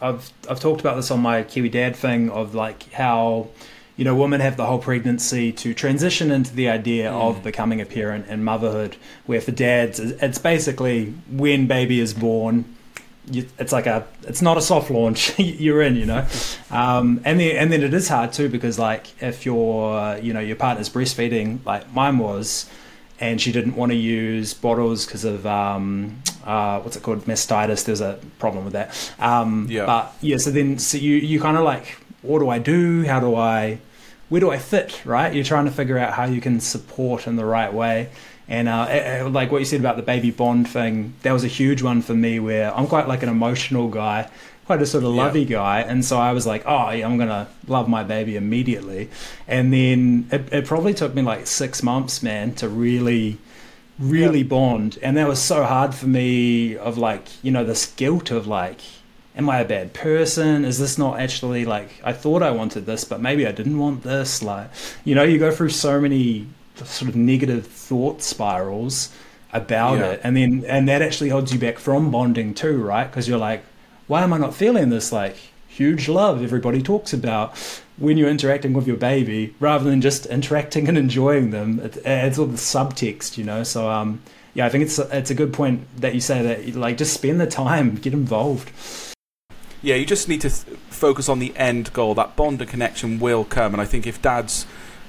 I've 0.00 0.30
I've 0.48 0.60
talked 0.60 0.80
about 0.80 0.96
this 0.96 1.10
on 1.10 1.20
my 1.20 1.42
Kiwi 1.42 1.68
Dad 1.68 1.96
thing 1.96 2.30
of 2.30 2.54
like 2.54 2.92
how 2.92 3.48
you 3.98 4.04
know, 4.04 4.14
women 4.14 4.40
have 4.40 4.56
the 4.56 4.64
whole 4.64 4.78
pregnancy 4.78 5.50
to 5.50 5.74
transition 5.74 6.30
into 6.30 6.54
the 6.54 6.68
idea 6.68 7.10
mm. 7.10 7.20
of 7.20 7.42
becoming 7.42 7.80
a 7.80 7.84
parent 7.84 8.26
and 8.28 8.44
motherhood, 8.44 8.96
where 9.26 9.40
for 9.40 9.50
dads, 9.50 9.98
it's 9.98 10.38
basically 10.38 11.12
when 11.28 11.66
baby 11.66 11.98
is 11.98 12.14
born, 12.14 12.64
you, 13.28 13.46
it's 13.58 13.72
like 13.72 13.86
a, 13.86 14.06
it's 14.22 14.40
not 14.40 14.56
a 14.56 14.62
soft 14.62 14.88
launch, 14.88 15.36
you're 15.38 15.82
in, 15.82 15.96
you 15.96 16.06
know, 16.06 16.24
um, 16.70 17.20
and 17.24 17.40
then 17.40 17.56
and 17.56 17.72
then 17.72 17.82
it 17.82 17.92
is 17.92 18.08
hard 18.08 18.32
too 18.32 18.48
because 18.48 18.78
like 18.78 19.20
if 19.20 19.44
your, 19.44 20.16
you 20.18 20.32
know, 20.32 20.40
your 20.40 20.56
partner's 20.56 20.88
breastfeeding, 20.88 21.58
like 21.66 21.92
mine 21.92 22.18
was, 22.18 22.70
and 23.18 23.40
she 23.40 23.50
didn't 23.50 23.74
want 23.74 23.90
to 23.90 23.96
use 23.96 24.54
bottles 24.54 25.06
because 25.06 25.24
of 25.24 25.44
um, 25.44 26.22
uh, 26.44 26.78
what's 26.78 26.96
it 26.96 27.02
called 27.02 27.24
mastitis. 27.24 27.84
There's 27.84 28.00
a 28.00 28.20
problem 28.38 28.62
with 28.62 28.74
that. 28.74 29.12
Um, 29.18 29.66
yeah. 29.68 29.86
But 29.86 30.14
yeah, 30.20 30.36
so 30.36 30.52
then 30.52 30.78
so 30.78 30.98
you 30.98 31.16
you 31.16 31.40
kind 31.40 31.56
of 31.56 31.64
like, 31.64 31.96
what 32.22 32.38
do 32.38 32.48
I 32.48 32.60
do? 32.60 33.02
How 33.04 33.18
do 33.18 33.34
I 33.34 33.80
where 34.28 34.40
do 34.40 34.50
I 34.50 34.58
fit, 34.58 35.04
right? 35.04 35.32
You're 35.32 35.44
trying 35.44 35.64
to 35.64 35.70
figure 35.70 35.98
out 35.98 36.12
how 36.12 36.24
you 36.24 36.40
can 36.40 36.60
support 36.60 37.26
in 37.26 37.36
the 37.36 37.44
right 37.44 37.72
way. 37.72 38.10
And 38.48 38.68
uh, 38.68 38.86
eh, 38.88 39.18
eh, 39.18 39.22
like 39.24 39.52
what 39.52 39.58
you 39.58 39.64
said 39.64 39.80
about 39.80 39.96
the 39.96 40.02
baby 40.02 40.30
bond 40.30 40.68
thing, 40.68 41.14
that 41.22 41.32
was 41.32 41.44
a 41.44 41.48
huge 41.48 41.82
one 41.82 42.00
for 42.00 42.14
me 42.14 42.38
where 42.38 42.74
I'm 42.74 42.86
quite 42.86 43.06
like 43.06 43.22
an 43.22 43.28
emotional 43.28 43.88
guy, 43.88 44.30
quite 44.66 44.80
a 44.80 44.86
sort 44.86 45.04
of 45.04 45.10
lovey 45.10 45.42
yeah. 45.42 45.56
guy. 45.56 45.80
And 45.80 46.04
so 46.04 46.18
I 46.18 46.32
was 46.32 46.46
like, 46.46 46.62
oh, 46.66 46.90
yeah, 46.90 47.06
I'm 47.06 47.18
going 47.18 47.28
to 47.28 47.46
love 47.66 47.88
my 47.88 48.04
baby 48.04 48.36
immediately. 48.36 49.10
And 49.46 49.72
then 49.72 50.28
it, 50.32 50.52
it, 50.52 50.66
probably 50.66 50.94
took 50.94 51.14
me 51.14 51.22
like 51.22 51.46
six 51.46 51.82
months, 51.82 52.22
man, 52.22 52.54
to 52.56 52.68
really, 52.68 53.38
really 53.98 54.40
yeah. 54.40 54.48
bond. 54.48 54.98
And 55.02 55.16
that 55.18 55.28
was 55.28 55.40
so 55.40 55.64
hard 55.64 55.94
for 55.94 56.06
me 56.06 56.76
of 56.76 56.96
like, 56.96 57.28
you 57.44 57.50
know, 57.50 57.64
this 57.64 57.86
guilt 57.92 58.30
of 58.30 58.46
like, 58.46 58.80
am 59.38 59.48
I 59.48 59.60
a 59.60 59.64
bad 59.64 59.94
person? 59.94 60.64
Is 60.64 60.78
this 60.78 60.98
not 60.98 61.20
actually 61.20 61.64
like 61.64 61.88
I 62.02 62.12
thought 62.12 62.42
I 62.42 62.50
wanted 62.50 62.84
this, 62.84 63.04
but 63.04 63.20
maybe 63.20 63.46
I 63.46 63.52
didn't 63.52 63.78
want 63.78 64.02
this? 64.02 64.42
Like, 64.42 64.68
you 65.04 65.14
know, 65.14 65.22
you 65.22 65.38
go 65.38 65.52
through 65.52 65.70
so 65.70 66.00
many 66.00 66.48
sort 66.74 67.08
of 67.08 67.16
negative 67.16 67.66
thought 67.66 68.20
spirals 68.20 69.14
about 69.52 69.98
yeah. 69.98 70.10
it, 70.10 70.20
and 70.24 70.36
then 70.36 70.64
and 70.66 70.88
that 70.88 71.00
actually 71.00 71.30
holds 71.30 71.52
you 71.52 71.58
back 71.58 71.78
from 71.78 72.10
bonding 72.10 72.52
too, 72.52 72.82
right? 72.82 73.04
Because 73.04 73.28
you're 73.28 73.38
like, 73.38 73.64
why 74.08 74.22
am 74.22 74.32
I 74.32 74.38
not 74.38 74.54
feeling 74.54 74.90
this 74.90 75.12
like 75.12 75.36
huge 75.68 76.08
love 76.08 76.42
everybody 76.42 76.82
talks 76.82 77.12
about? 77.12 77.56
When 77.96 78.16
you're 78.16 78.28
interacting 78.28 78.74
with 78.74 78.86
your 78.86 78.96
baby, 78.96 79.54
rather 79.58 79.84
than 79.88 80.00
just 80.00 80.26
interacting 80.26 80.88
and 80.88 80.96
enjoying 80.96 81.50
them, 81.50 81.80
it 81.80 81.96
adds 82.06 82.38
all 82.38 82.46
the 82.46 82.56
subtext, 82.56 83.36
you 83.36 83.42
know. 83.42 83.64
So, 83.64 83.90
um, 83.90 84.22
yeah, 84.54 84.66
I 84.66 84.68
think 84.68 84.84
it's 84.84 84.98
it's 84.98 85.30
a 85.30 85.34
good 85.34 85.52
point 85.52 85.86
that 86.00 86.14
you 86.14 86.20
say 86.20 86.42
that 86.42 86.76
like 86.76 86.96
just 86.96 87.14
spend 87.14 87.40
the 87.40 87.46
time, 87.46 87.96
get 87.96 88.12
involved. 88.12 88.70
Yeah, 89.80 89.94
you 89.94 90.06
just 90.06 90.28
need 90.28 90.40
to 90.40 90.50
focus 90.50 91.28
on 91.28 91.38
the 91.38 91.56
end 91.56 91.92
goal. 91.92 92.14
That 92.14 92.34
bond 92.34 92.60
and 92.60 92.68
connection 92.68 93.20
will 93.20 93.44
come, 93.44 93.74
and 93.74 93.80
I 93.80 93.84
think 93.84 94.06
if 94.06 94.20
dads 94.20 94.66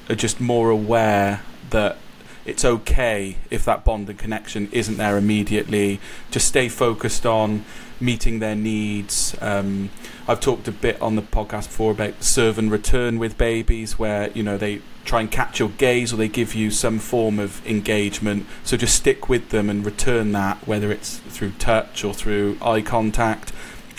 are 0.10 0.15
just 0.15 0.39
more 0.39 0.69
aware 0.69 1.41
that 1.69 1.97
it's 2.45 2.65
okay 2.65 3.38
if 3.49 3.63
that 3.65 3.86
bond 3.86 4.10
and 4.10 4.17
connection 4.17 4.69
isn't 4.71 4.97
there 4.97 5.17
immediately. 5.17 5.99
Just 6.32 6.47
stay 6.47 6.69
focused 6.69 7.25
on 7.25 7.63
meeting 7.99 8.39
their 8.39 8.55
needs. 8.55 9.36
Um, 9.41 9.89
I've 10.27 10.39
talked 10.39 10.67
a 10.67 10.71
bit 10.71 11.01
on 11.01 11.15
the 11.15 11.21
podcast 11.21 11.67
before 11.67 11.91
about 11.91 12.23
serve 12.23 12.58
and 12.58 12.71
return 12.71 13.19
with 13.19 13.38
babies, 13.38 13.99
where 13.99 14.32
you 14.32 14.43
know 14.43 14.58
they 14.58 14.82
try 15.05 15.21
and 15.21 15.32
catch 15.32 15.60
your 15.60 15.69
gaze 15.69 16.13
or 16.13 16.17
they 16.17 16.27
give 16.27 16.55
you 16.55 16.71
some 16.71 16.99
form 16.99 17.39
of 17.39 17.65
engagement. 17.67 18.45
So 18.63 18.77
just 18.77 18.95
stick 18.95 19.29
with 19.29 19.49
them 19.49 19.69
and 19.69 19.86
return 19.86 20.32
that, 20.34 20.65
whether 20.67 20.91
it's 20.91 21.17
through 21.17 21.51
touch 21.53 22.03
or 22.03 22.13
through 22.13 22.58
eye 22.62 22.82
contact, 22.82 23.51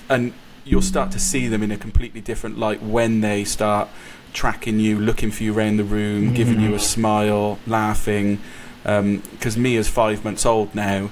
and 0.09 0.33
you'll 0.71 0.81
start 0.81 1.11
to 1.13 1.19
see 1.19 1.49
them 1.49 1.63
in 1.63 1.73
a 1.73 1.77
completely 1.77 2.21
different 2.21 2.59
light 2.59 2.83
when 2.83 3.21
they 3.21 3.45
start 3.45 3.89
tracking 4.33 4.79
you, 4.79 4.99
looking 4.99 5.31
for 5.31 5.43
you 5.43 5.57
around 5.57 5.77
the 5.77 5.85
room, 5.85 6.27
mm-hmm. 6.27 6.35
giving 6.35 6.61
you 6.61 6.75
a 6.75 6.79
smile, 6.79 7.59
laughing. 7.67 8.41
Because 8.83 9.57
um, 9.57 9.63
Mia's 9.63 9.89
five 9.89 10.25
months 10.25 10.47
old 10.47 10.75
now, 10.75 11.11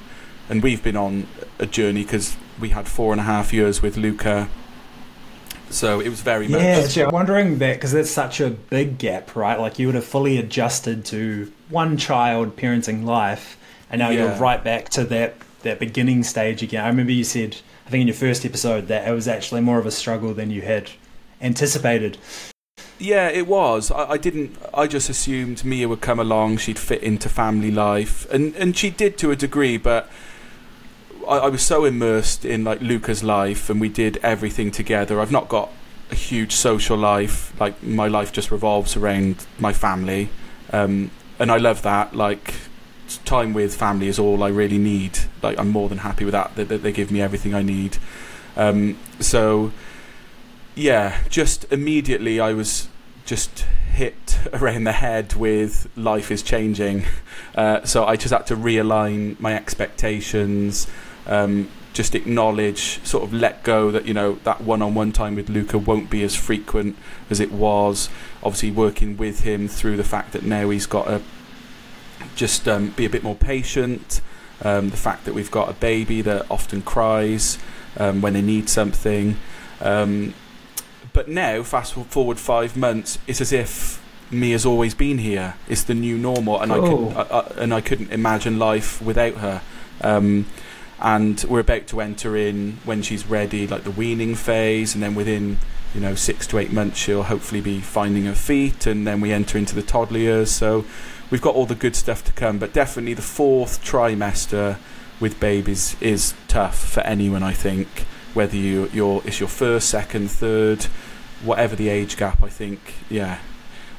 and 0.48 0.62
we've 0.62 0.82
been 0.82 0.96
on 0.96 1.26
a 1.58 1.66
journey 1.66 2.04
because 2.04 2.36
we 2.60 2.70
had 2.70 2.88
four 2.88 3.12
and 3.12 3.20
a 3.20 3.24
half 3.24 3.52
years 3.52 3.82
with 3.82 3.96
Luca. 3.96 4.48
So 5.70 6.00
it 6.00 6.08
was 6.08 6.22
very 6.22 6.46
yeah, 6.46 6.80
much. 6.80 6.96
Yeah, 6.96 7.06
I'm 7.06 7.12
wondering 7.12 7.58
that 7.58 7.74
because 7.74 7.92
that's 7.92 8.10
such 8.10 8.40
a 8.40 8.48
big 8.48 8.96
gap, 8.96 9.36
right? 9.36 9.58
Like 9.58 9.78
you 9.78 9.86
would 9.86 9.96
have 9.96 10.04
fully 10.04 10.38
adjusted 10.38 11.04
to 11.06 11.52
one 11.68 11.98
child 11.98 12.56
parenting 12.56 13.04
life, 13.04 13.58
and 13.90 13.98
now 13.98 14.08
yeah. 14.08 14.30
you're 14.30 14.40
right 14.40 14.62
back 14.62 14.88
to 14.90 15.04
that 15.04 15.34
that 15.62 15.78
beginning 15.78 16.22
stage 16.22 16.62
again. 16.62 16.84
I 16.84 16.88
remember 16.88 17.12
you 17.12 17.24
said, 17.24 17.56
I 17.88 17.90
think 17.90 18.02
in 18.02 18.06
your 18.08 18.14
first 18.14 18.44
episode, 18.44 18.88
that 18.88 19.08
it 19.08 19.12
was 19.12 19.26
actually 19.26 19.62
more 19.62 19.78
of 19.78 19.86
a 19.86 19.90
struggle 19.90 20.34
than 20.34 20.50
you 20.50 20.60
had 20.60 20.90
anticipated. 21.40 22.18
Yeah, 22.98 23.30
it 23.30 23.46
was. 23.46 23.90
I, 23.90 24.10
I, 24.10 24.16
didn't. 24.18 24.58
I 24.74 24.86
just 24.86 25.08
assumed 25.08 25.64
Mia 25.64 25.88
would 25.88 26.02
come 26.02 26.20
along. 26.20 26.58
She'd 26.58 26.78
fit 26.78 27.02
into 27.02 27.30
family 27.30 27.70
life, 27.70 28.30
and 28.30 28.54
and 28.56 28.76
she 28.76 28.90
did 28.90 29.16
to 29.18 29.30
a 29.30 29.36
degree. 29.36 29.78
But 29.78 30.10
I, 31.26 31.38
I 31.38 31.48
was 31.48 31.62
so 31.62 31.86
immersed 31.86 32.44
in 32.44 32.62
like 32.62 32.82
Luca's 32.82 33.24
life, 33.24 33.70
and 33.70 33.80
we 33.80 33.88
did 33.88 34.18
everything 34.18 34.70
together. 34.70 35.18
I've 35.18 35.32
not 35.32 35.48
got 35.48 35.70
a 36.10 36.14
huge 36.14 36.52
social 36.52 36.98
life. 36.98 37.58
Like 37.58 37.82
my 37.82 38.06
life 38.06 38.32
just 38.32 38.50
revolves 38.50 38.98
around 38.98 39.46
my 39.58 39.72
family, 39.72 40.28
um, 40.74 41.10
and 41.38 41.50
I 41.50 41.56
love 41.56 41.80
that. 41.82 42.14
Like 42.14 42.52
time 43.24 43.52
with 43.52 43.74
family 43.74 44.08
is 44.08 44.18
all 44.18 44.42
I 44.42 44.48
really 44.48 44.78
need. 44.78 45.18
Like 45.42 45.58
I'm 45.58 45.68
more 45.68 45.88
than 45.88 45.98
happy 45.98 46.24
with 46.24 46.32
that. 46.32 46.54
They, 46.54 46.64
they 46.64 46.92
give 46.92 47.10
me 47.10 47.20
everything 47.20 47.54
I 47.54 47.62
need. 47.62 47.98
Um, 48.56 48.98
so 49.20 49.72
yeah, 50.74 51.18
just 51.28 51.70
immediately 51.72 52.40
I 52.40 52.52
was 52.52 52.88
just 53.24 53.66
hit 53.92 54.38
around 54.52 54.84
the 54.84 54.92
head 54.92 55.34
with 55.34 55.88
life 55.96 56.30
is 56.30 56.42
changing. 56.42 57.04
Uh, 57.54 57.84
so 57.84 58.04
I 58.04 58.16
just 58.16 58.32
had 58.32 58.46
to 58.46 58.56
realign 58.56 59.38
my 59.40 59.54
expectations, 59.54 60.86
um, 61.26 61.68
just 61.92 62.14
acknowledge, 62.14 63.04
sort 63.04 63.24
of 63.24 63.32
let 63.32 63.64
go 63.64 63.90
that, 63.90 64.06
you 64.06 64.14
know, 64.14 64.38
that 64.44 64.60
one 64.60 64.80
on 64.80 64.94
one 64.94 65.10
time 65.10 65.34
with 65.34 65.48
Luca 65.48 65.76
won't 65.76 66.08
be 66.08 66.22
as 66.22 66.36
frequent 66.36 66.96
as 67.28 67.40
it 67.40 67.50
was. 67.50 68.08
Obviously, 68.42 68.70
working 68.70 69.16
with 69.16 69.40
him 69.40 69.66
through 69.66 69.96
the 69.96 70.04
fact 70.04 70.32
that 70.32 70.44
now 70.44 70.70
he's 70.70 70.86
got 70.86 71.06
to 71.06 71.20
just 72.34 72.68
um, 72.68 72.90
be 72.90 73.04
a 73.04 73.10
bit 73.10 73.22
more 73.22 73.34
patient. 73.34 74.20
Um, 74.62 74.90
the 74.90 74.96
fact 74.96 75.24
that 75.24 75.34
we've 75.34 75.50
got 75.50 75.70
a 75.70 75.74
baby 75.74 76.20
that 76.22 76.50
often 76.50 76.82
cries 76.82 77.58
um, 77.96 78.20
when 78.20 78.32
they 78.32 78.42
need 78.42 78.68
something. 78.68 79.36
Um, 79.80 80.34
but 81.12 81.28
now, 81.28 81.62
fast 81.62 81.94
forward 81.94 82.38
five 82.38 82.76
months, 82.76 83.18
it's 83.26 83.40
as 83.40 83.52
if 83.52 84.02
Mia 84.30 84.54
has 84.54 84.66
always 84.66 84.94
been 84.94 85.18
here. 85.18 85.54
It's 85.68 85.82
the 85.82 85.94
new 85.94 86.18
normal, 86.18 86.60
and 86.60 86.72
I 86.72 86.80
couldn't, 86.80 87.16
I, 87.16 87.22
I, 87.22 87.40
and 87.56 87.74
I 87.74 87.80
couldn't 87.80 88.12
imagine 88.12 88.58
life 88.58 89.00
without 89.00 89.34
her. 89.34 89.62
Um, 90.00 90.46
and 91.00 91.42
we're 91.48 91.60
about 91.60 91.86
to 91.88 92.00
enter 92.00 92.36
in 92.36 92.78
when 92.84 93.02
she's 93.02 93.26
ready, 93.26 93.66
like 93.66 93.84
the 93.84 93.90
weaning 93.90 94.34
phase, 94.34 94.94
and 94.94 95.02
then 95.02 95.14
within 95.14 95.58
you 95.94 96.00
know 96.00 96.14
six 96.14 96.46
to 96.48 96.58
eight 96.58 96.72
months, 96.72 96.98
she'll 96.98 97.22
hopefully 97.22 97.60
be 97.60 97.80
finding 97.80 98.24
her 98.24 98.34
feet, 98.34 98.86
and 98.86 99.06
then 99.06 99.20
we 99.20 99.32
enter 99.32 99.56
into 99.56 99.74
the 99.74 99.82
toddler 99.82 100.18
years. 100.18 100.50
So 100.50 100.84
we've 101.30 101.42
got 101.42 101.54
all 101.54 101.66
the 101.66 101.74
good 101.74 101.96
stuff 101.96 102.24
to 102.24 102.32
come, 102.32 102.58
but 102.58 102.72
definitely 102.72 103.14
the 103.14 103.22
fourth 103.22 103.84
trimester 103.84 104.78
with 105.20 105.38
babies 105.40 105.96
is 106.00 106.34
tough 106.46 106.78
for 106.78 107.00
anyone. 107.00 107.42
I 107.42 107.52
think 107.52 107.88
whether 108.34 108.56
you 108.56 108.90
you're 108.92 109.22
it's 109.24 109.40
your 109.40 109.48
first, 109.48 109.88
second, 109.88 110.30
third 110.30 110.86
whatever 111.42 111.76
the 111.76 111.88
age 111.88 112.16
gap, 112.16 112.42
I 112.42 112.48
think, 112.48 112.94
yeah, 113.08 113.38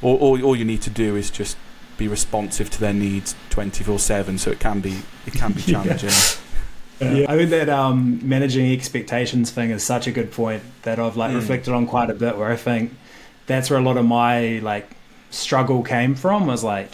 all, 0.02 0.18
all, 0.18 0.44
all 0.44 0.56
you 0.56 0.66
need 0.66 0.82
to 0.84 0.90
do 0.90 1.16
is 1.16 1.30
just 1.30 1.58
be 1.98 2.08
responsive 2.08 2.70
to 2.70 2.80
their 2.80 2.94
needs 2.94 3.36
24 3.50 4.00
7 4.00 4.38
so 4.38 4.52
it 4.52 4.60
can 4.60 4.80
be 4.80 5.02
it 5.26 5.34
can 5.34 5.52
be 5.52 5.62
challenging 5.64 6.10
yeah. 7.02 7.12
yeah. 7.12 7.26
I 7.30 7.36
think 7.36 7.50
that 7.50 7.68
um, 7.68 8.22
managing 8.24 8.72
expectations 8.72 9.52
thing 9.52 9.72
is 9.72 9.84
such 9.84 10.08
a 10.08 10.12
good 10.12 10.32
point 10.32 10.64
that 10.84 10.98
I've 10.98 11.18
like 11.18 11.32
mm. 11.32 11.36
reflected 11.36 11.74
on 11.74 11.88
quite 11.88 12.10
a 12.10 12.14
bit. 12.14 12.38
Where 12.38 12.50
I 12.50 12.56
think 12.56 12.94
that's 13.48 13.70
where 13.70 13.80
a 13.80 13.82
lot 13.82 13.98
of 13.98 14.06
my 14.06 14.60
like 14.60 14.90
struggle 15.30 15.84
came 15.84 16.16
from 16.16 16.48
was 16.48 16.64
like 16.64 16.90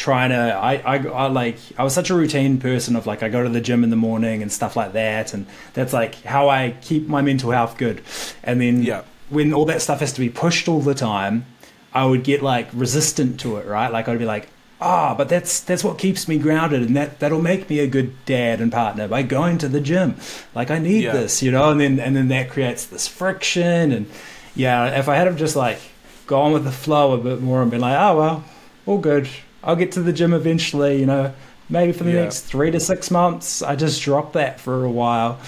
trying 0.00 0.30
to 0.30 0.36
I, 0.36 0.76
I, 0.76 0.96
I 1.08 1.26
like 1.26 1.56
I 1.76 1.84
was 1.84 1.92
such 1.92 2.08
a 2.08 2.14
routine 2.14 2.58
person 2.58 2.96
of 2.96 3.06
like 3.06 3.22
I 3.22 3.28
go 3.28 3.42
to 3.42 3.50
the 3.50 3.60
gym 3.60 3.84
in 3.84 3.90
the 3.90 3.96
morning 3.96 4.40
and 4.40 4.50
stuff 4.50 4.74
like 4.74 4.94
that 4.94 5.34
and 5.34 5.46
that's 5.74 5.92
like 5.92 6.14
how 6.22 6.48
I 6.48 6.74
keep 6.80 7.06
my 7.06 7.20
mental 7.20 7.50
health 7.50 7.76
good 7.76 8.00
and 8.42 8.60
then 8.62 8.82
yeah 8.82 9.02
when 9.30 9.54
all 9.54 9.64
that 9.64 9.80
stuff 9.80 10.00
has 10.00 10.12
to 10.12 10.20
be 10.20 10.28
pushed 10.28 10.68
all 10.68 10.80
the 10.80 10.94
time, 10.94 11.46
I 11.94 12.04
would 12.04 12.24
get 12.24 12.42
like 12.42 12.68
resistant 12.74 13.40
to 13.40 13.56
it, 13.56 13.66
right? 13.66 13.90
Like 13.90 14.08
I'd 14.08 14.18
be 14.18 14.26
like, 14.26 14.48
ah, 14.80 15.12
oh, 15.12 15.16
but 15.16 15.28
that's 15.28 15.60
that's 15.60 15.82
what 15.82 15.98
keeps 15.98 16.28
me 16.28 16.36
grounded, 16.36 16.82
and 16.82 16.96
that 16.96 17.20
that'll 17.20 17.40
make 17.40 17.70
me 17.70 17.78
a 17.78 17.86
good 17.86 18.12
dad 18.26 18.60
and 18.60 18.70
partner 18.70 19.08
by 19.08 19.22
going 19.22 19.58
to 19.58 19.68
the 19.68 19.80
gym. 19.80 20.16
Like 20.54 20.70
I 20.70 20.78
need 20.78 21.04
yeah. 21.04 21.12
this, 21.12 21.42
you 21.42 21.50
know, 21.50 21.70
and 21.70 21.80
then 21.80 21.98
and 21.98 22.14
then 22.14 22.28
that 22.28 22.50
creates 22.50 22.84
this 22.86 23.08
friction, 23.08 23.92
and 23.92 24.06
yeah, 24.54 24.98
if 24.98 25.08
I 25.08 25.16
had 25.16 25.26
have 25.26 25.38
just 25.38 25.56
like 25.56 25.80
gone 26.26 26.52
with 26.52 26.64
the 26.64 26.72
flow 26.72 27.12
a 27.12 27.18
bit 27.18 27.40
more 27.40 27.62
and 27.62 27.70
been 27.70 27.80
like, 27.80 27.98
oh 27.98 28.16
well, 28.16 28.44
all 28.86 28.98
good, 28.98 29.28
I'll 29.62 29.76
get 29.76 29.92
to 29.92 30.02
the 30.02 30.12
gym 30.12 30.32
eventually, 30.32 30.98
you 31.00 31.06
know, 31.06 31.34
maybe 31.68 31.92
for 31.92 32.04
the 32.04 32.12
yeah. 32.12 32.22
next 32.22 32.42
three 32.42 32.70
to 32.70 32.80
six 32.80 33.10
months, 33.10 33.62
I 33.62 33.76
just 33.76 34.02
drop 34.02 34.32
that 34.32 34.60
for 34.60 34.84
a 34.84 34.90
while. 34.90 35.38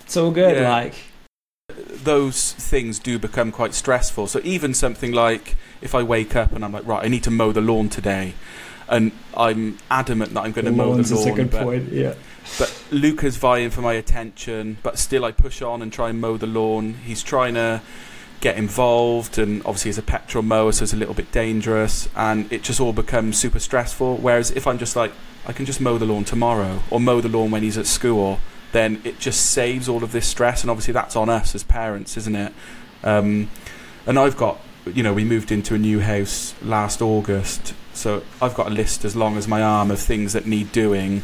It's 0.00 0.16
all 0.16 0.30
good, 0.30 0.56
yeah. 0.56 0.70
like 0.70 0.94
those 1.74 2.52
things 2.52 2.98
do 2.98 3.18
become 3.18 3.50
quite 3.52 3.74
stressful. 3.74 4.28
So 4.28 4.40
even 4.44 4.74
something 4.74 5.12
like 5.12 5.56
if 5.80 5.94
I 5.94 6.02
wake 6.02 6.36
up 6.36 6.52
and 6.52 6.64
I'm 6.64 6.72
like, 6.72 6.86
right, 6.86 7.04
I 7.04 7.08
need 7.08 7.24
to 7.24 7.30
mow 7.30 7.52
the 7.52 7.60
lawn 7.60 7.88
today, 7.88 8.34
and 8.88 9.12
I'm 9.36 9.78
adamant 9.90 10.34
that 10.34 10.42
I'm 10.42 10.52
going 10.52 10.66
to 10.66 10.70
mow 10.70 10.94
the 10.94 11.02
lawn. 11.14 11.24
That's 11.24 11.26
a 11.26 11.32
good 11.32 11.50
but, 11.50 11.62
point. 11.62 11.92
Yeah. 11.92 12.14
But 12.58 12.84
Luca's 12.92 13.36
vying 13.36 13.70
for 13.70 13.80
my 13.80 13.94
attention, 13.94 14.78
but 14.82 14.98
still 14.98 15.24
I 15.24 15.32
push 15.32 15.60
on 15.60 15.82
and 15.82 15.92
try 15.92 16.10
and 16.10 16.20
mow 16.20 16.36
the 16.36 16.46
lawn. 16.46 16.94
He's 17.04 17.22
trying 17.22 17.54
to 17.54 17.82
get 18.40 18.56
involved, 18.56 19.38
and 19.38 19.60
obviously 19.60 19.90
he's 19.90 19.98
a 19.98 20.02
petrol 20.02 20.42
mower, 20.42 20.72
so 20.72 20.82
it's 20.82 20.92
a 20.92 20.96
little 20.96 21.14
bit 21.14 21.32
dangerous, 21.32 22.08
and 22.14 22.50
it 22.52 22.62
just 22.62 22.80
all 22.80 22.92
becomes 22.92 23.38
super 23.38 23.58
stressful. 23.58 24.16
Whereas 24.18 24.50
if 24.50 24.66
I'm 24.66 24.78
just 24.78 24.96
like, 24.96 25.12
I 25.46 25.52
can 25.52 25.66
just 25.66 25.80
mow 25.80 25.98
the 25.98 26.06
lawn 26.06 26.24
tomorrow, 26.24 26.82
or 26.90 27.00
mow 27.00 27.20
the 27.20 27.28
lawn 27.28 27.50
when 27.50 27.62
he's 27.62 27.78
at 27.78 27.86
school 27.86 28.40
then 28.72 29.00
it 29.04 29.18
just 29.18 29.52
saves 29.52 29.88
all 29.88 30.04
of 30.04 30.12
this 30.12 30.26
stress. 30.26 30.62
And 30.62 30.70
obviously, 30.70 30.92
that's 30.92 31.16
on 31.16 31.30
us 31.30 31.54
as 31.54 31.62
parents, 31.62 32.16
isn't 32.18 32.36
it? 32.36 32.52
Um, 33.02 33.50
and 34.06 34.18
I've 34.18 34.36
got, 34.36 34.60
you 34.86 35.02
know, 35.02 35.14
we 35.14 35.24
moved 35.24 35.50
into 35.50 35.74
a 35.74 35.78
new 35.78 36.00
house 36.00 36.54
last 36.62 37.00
August, 37.00 37.74
so 37.92 38.22
I've 38.40 38.54
got 38.54 38.66
a 38.66 38.70
list 38.70 39.04
as 39.04 39.16
long 39.16 39.36
as 39.36 39.48
my 39.48 39.62
arm 39.62 39.90
of 39.90 39.98
things 39.98 40.32
that 40.34 40.46
need 40.46 40.72
doing, 40.72 41.22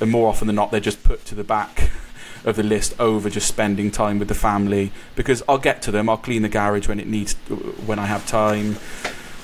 and 0.00 0.10
more 0.10 0.28
often 0.28 0.46
than 0.46 0.56
not, 0.56 0.70
they're 0.70 0.80
just 0.80 1.02
put 1.04 1.24
to 1.26 1.34
the 1.34 1.44
back 1.44 1.90
of 2.44 2.56
the 2.56 2.62
list 2.62 2.98
over 3.00 3.30
just 3.30 3.48
spending 3.48 3.90
time 3.90 4.18
with 4.18 4.28
the 4.28 4.34
family 4.34 4.92
because 5.14 5.42
I'll 5.48 5.58
get 5.58 5.82
to 5.82 5.90
them. 5.90 6.08
I'll 6.08 6.16
clean 6.16 6.42
the 6.42 6.48
garage 6.48 6.88
when 6.88 7.00
it 7.00 7.06
needs, 7.06 7.34
when 7.86 7.98
I 7.98 8.06
have 8.06 8.26
time. 8.26 8.76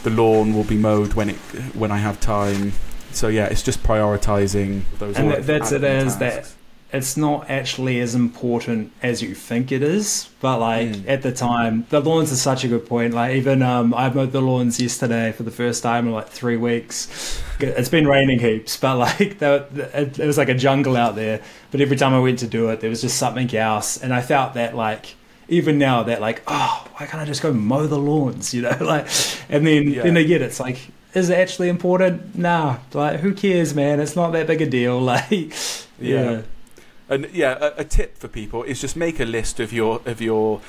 The 0.03 0.11
lawn 0.11 0.53
will 0.53 0.65
be 0.65 0.77
mowed 0.77 1.15
when 1.15 1.31
it 1.31 1.37
when 1.75 1.93
I 1.93 1.99
have 1.99 2.21
time. 2.21 2.73
So 3.13 3.29
yeah, 3.29 3.47
it's 3.47 3.63
just 3.63 3.83
prioritizing 3.83 4.83
those. 4.99 5.17
And 5.17 5.31
that's 5.31 5.71
it 5.71 5.85
as 5.85 6.19
that 6.19 6.53
it's 6.93 7.17
not 7.17 7.49
actually 7.49 8.01
as 8.01 8.15
important 8.15 8.93
as 9.03 9.23
you 9.23 9.35
think 9.35 9.73
it 9.73 9.83
is. 9.83 10.29
But 10.41 10.59
like 10.59 10.89
mm. 10.89 11.09
at 11.09 11.23
the 11.23 11.33
time, 11.33 11.87
the 11.89 12.01
lawns 12.01 12.31
are 12.33 12.37
such 12.37 12.65
a 12.65 12.69
good 12.69 12.87
point. 12.87 13.15
Like 13.15 13.37
even 13.37 13.63
um, 13.63 13.95
I 13.95 14.11
mowed 14.11 14.33
the 14.33 14.43
lawns 14.43 14.81
yesterday 14.81 15.33
for 15.33 15.43
the 15.43 15.51
first 15.51 15.83
time 15.83 16.07
in 16.07 16.13
like 16.13 16.29
three 16.29 16.57
weeks. 16.57 17.43
It's 17.61 17.89
been 17.89 18.07
raining 18.07 18.41
heaps, 18.41 18.77
but 18.77 18.99
like 18.99 19.21
it, 19.43 20.19
it 20.19 20.27
was 20.27 20.37
like 20.37 20.49
a 20.49 20.55
jungle 20.55 20.97
out 20.97 21.15
there. 21.15 21.43
But 21.71 21.81
every 21.81 21.97
time 21.97 22.13
I 22.13 22.21
went 22.21 22.41
to 22.41 22.47
do 22.47 22.69
it, 22.69 22.81
there 22.81 22.91
was 22.91 23.01
just 23.01 23.17
something 23.17 23.55
else, 23.55 23.97
and 24.03 24.13
I 24.13 24.21
felt 24.21 24.55
that 24.55 24.77
like 24.77 25.15
even 25.49 25.79
now 25.79 26.03
that 26.05 26.21
like 26.21 26.43
oh 26.47 26.87
why 26.95 27.07
can't 27.07 27.23
I 27.23 27.25
just 27.25 27.43
go 27.43 27.53
mow 27.53 27.87
the 27.87 27.99
lawns? 27.99 28.53
You 28.63 28.63
know, 28.63 28.77
like 28.81 29.09
and 29.49 29.67
then 29.67 29.89
yeah. 29.89 30.03
then 30.03 30.17
again 30.17 30.43
it's 30.43 30.61
like 30.61 30.79
is 31.15 31.31
it 31.31 31.39
actually 31.39 31.69
important? 31.69 32.37
Nah, 32.37 32.79
like 32.93 33.21
who 33.21 33.35
cares, 33.35 33.75
man? 33.75 34.01
It's 34.01 34.17
not 34.17 34.33
that 34.33 34.47
big 34.47 34.61
a 34.61 34.67
deal. 34.67 35.01
Like 35.13 35.53
yeah. 36.01 36.31
yeah. 36.31 36.43
And 37.09 37.29
yeah, 37.33 37.59
a, 37.61 37.81
a, 37.81 37.85
tip 37.85 38.17
for 38.17 38.29
people 38.29 38.63
is 38.63 38.81
just 38.81 38.97
make 38.97 39.21
a 39.21 39.25
list 39.25 39.61
of 39.61 39.73
your 39.73 40.01
of 40.07 40.21
your 40.21 40.61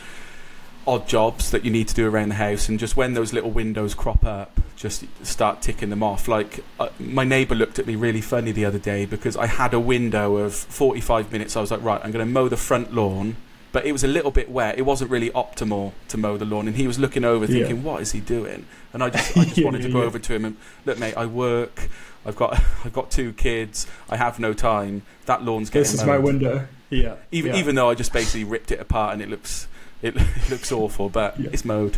odd 0.86 1.08
jobs 1.08 1.52
that 1.52 1.63
you 1.63 1.72
need 1.72 1.88
to 1.88 1.96
do 1.96 2.08
around 2.08 2.30
the 2.30 2.36
house, 2.36 2.67
and 2.69 2.80
just 2.80 2.98
when 2.98 3.13
those 3.13 3.34
little 3.34 3.52
windows 3.52 3.93
crop 3.93 4.26
up, 4.26 4.60
just 4.76 5.06
start 5.26 5.62
ticking 5.62 5.89
them 5.89 6.04
off. 6.04 6.28
Like 6.28 6.63
uh, 6.80 6.89
my 7.00 7.24
neighbour 7.24 7.56
looked 7.56 7.80
at 7.80 7.88
me 7.88 7.96
really 7.96 8.22
funny 8.22 8.52
the 8.52 8.65
other 8.65 8.80
day 8.80 9.06
because 9.06 9.38
I 9.38 9.46
had 9.46 9.74
a 9.74 9.80
window 9.80 10.38
of 10.38 10.54
45 10.54 11.32
minutes. 11.32 11.56
I 11.56 11.62
was 11.62 11.72
like, 11.72 11.82
right, 11.84 12.02
I'm 12.04 12.12
going 12.12 12.26
to 12.26 12.32
mow 12.32 12.50
the 12.50 12.58
front 12.58 12.93
lawn, 12.93 13.38
but 13.72 13.86
it 13.86 13.91
was 13.91 14.04
a 14.04 14.08
little 14.08 14.32
bit 14.32 14.50
wet. 14.50 14.78
It 14.78 14.84
wasn't 14.84 15.10
really 15.10 15.30
optimal 15.32 15.93
to 16.10 16.17
mow 16.17 16.38
the 16.38 16.46
lawn, 16.46 16.67
and 16.67 16.76
he 16.76 16.88
was 16.88 17.00
looking 17.00 17.24
over, 17.24 17.48
thinking, 17.48 17.78
yeah. 17.78 17.82
what 17.82 18.02
is 18.02 18.12
he 18.12 18.19
doing? 18.19 18.65
And 18.91 19.04
I 19.04 19.10
just, 19.10 19.38
I 19.38 19.46
just 19.46 19.58
yeah, 19.58 19.65
wanted 19.65 19.84
to 19.84 19.89
go 19.89 20.02
yeah. 20.02 20.08
over 20.08 20.19
to 20.19 20.34
him 20.34 20.46
and 20.46 20.58
look, 20.86 21.00
mate, 21.00 21.15
I 21.15 21.26
work. 21.26 21.89
I've 22.26 22.36
got, 22.36 22.54
I've 22.86 22.94
got 22.94 23.12
two 23.12 23.34
kids. 23.34 23.88
I 24.10 24.18
have 24.18 24.40
no 24.40 24.54
time. 24.54 25.04
That 25.26 25.44
lawn's 25.44 25.70
getting. 25.70 25.84
This 25.84 25.94
is 25.94 26.02
mowed. 26.02 26.08
my 26.08 26.18
window. 26.18 26.68
Yeah. 26.90 27.16
Even, 27.32 27.56
even 27.56 27.76
though 27.76 27.90
I 27.90 27.96
just 27.96 28.14
basically 28.14 28.44
ripped 28.44 28.72
it 28.72 28.80
apart 28.80 29.14
and 29.14 29.22
it 29.22 29.30
looks, 29.30 29.68
it, 30.02 30.16
it 30.18 30.50
looks 30.50 30.72
awful, 30.72 31.10
but 31.10 31.40
it's 31.40 31.66
mowed. 31.66 31.98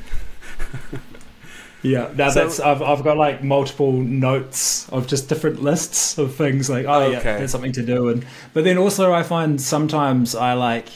Yeah, 1.86 2.12
now 2.16 2.30
so, 2.30 2.44
that's 2.44 2.60
I've 2.60 2.82
I've 2.82 3.04
got 3.04 3.16
like 3.18 3.44
multiple 3.44 3.92
notes 3.92 4.90
of 4.90 5.06
just 5.06 5.30
different 5.30 5.62
lists 5.62 6.18
of 6.18 6.34
things 6.34 6.68
like 6.68 6.88
oh 6.88 7.04
okay. 7.04 7.14
yeah, 7.14 7.38
there's 7.38 7.52
something 7.52 7.74
to 7.74 7.86
do 7.86 8.10
and 8.10 8.26
but 8.54 8.64
then 8.64 8.80
also 8.80 9.14
I 9.14 9.22
find 9.22 9.62
sometimes 9.62 10.34
I 10.34 10.54
like 10.54 10.88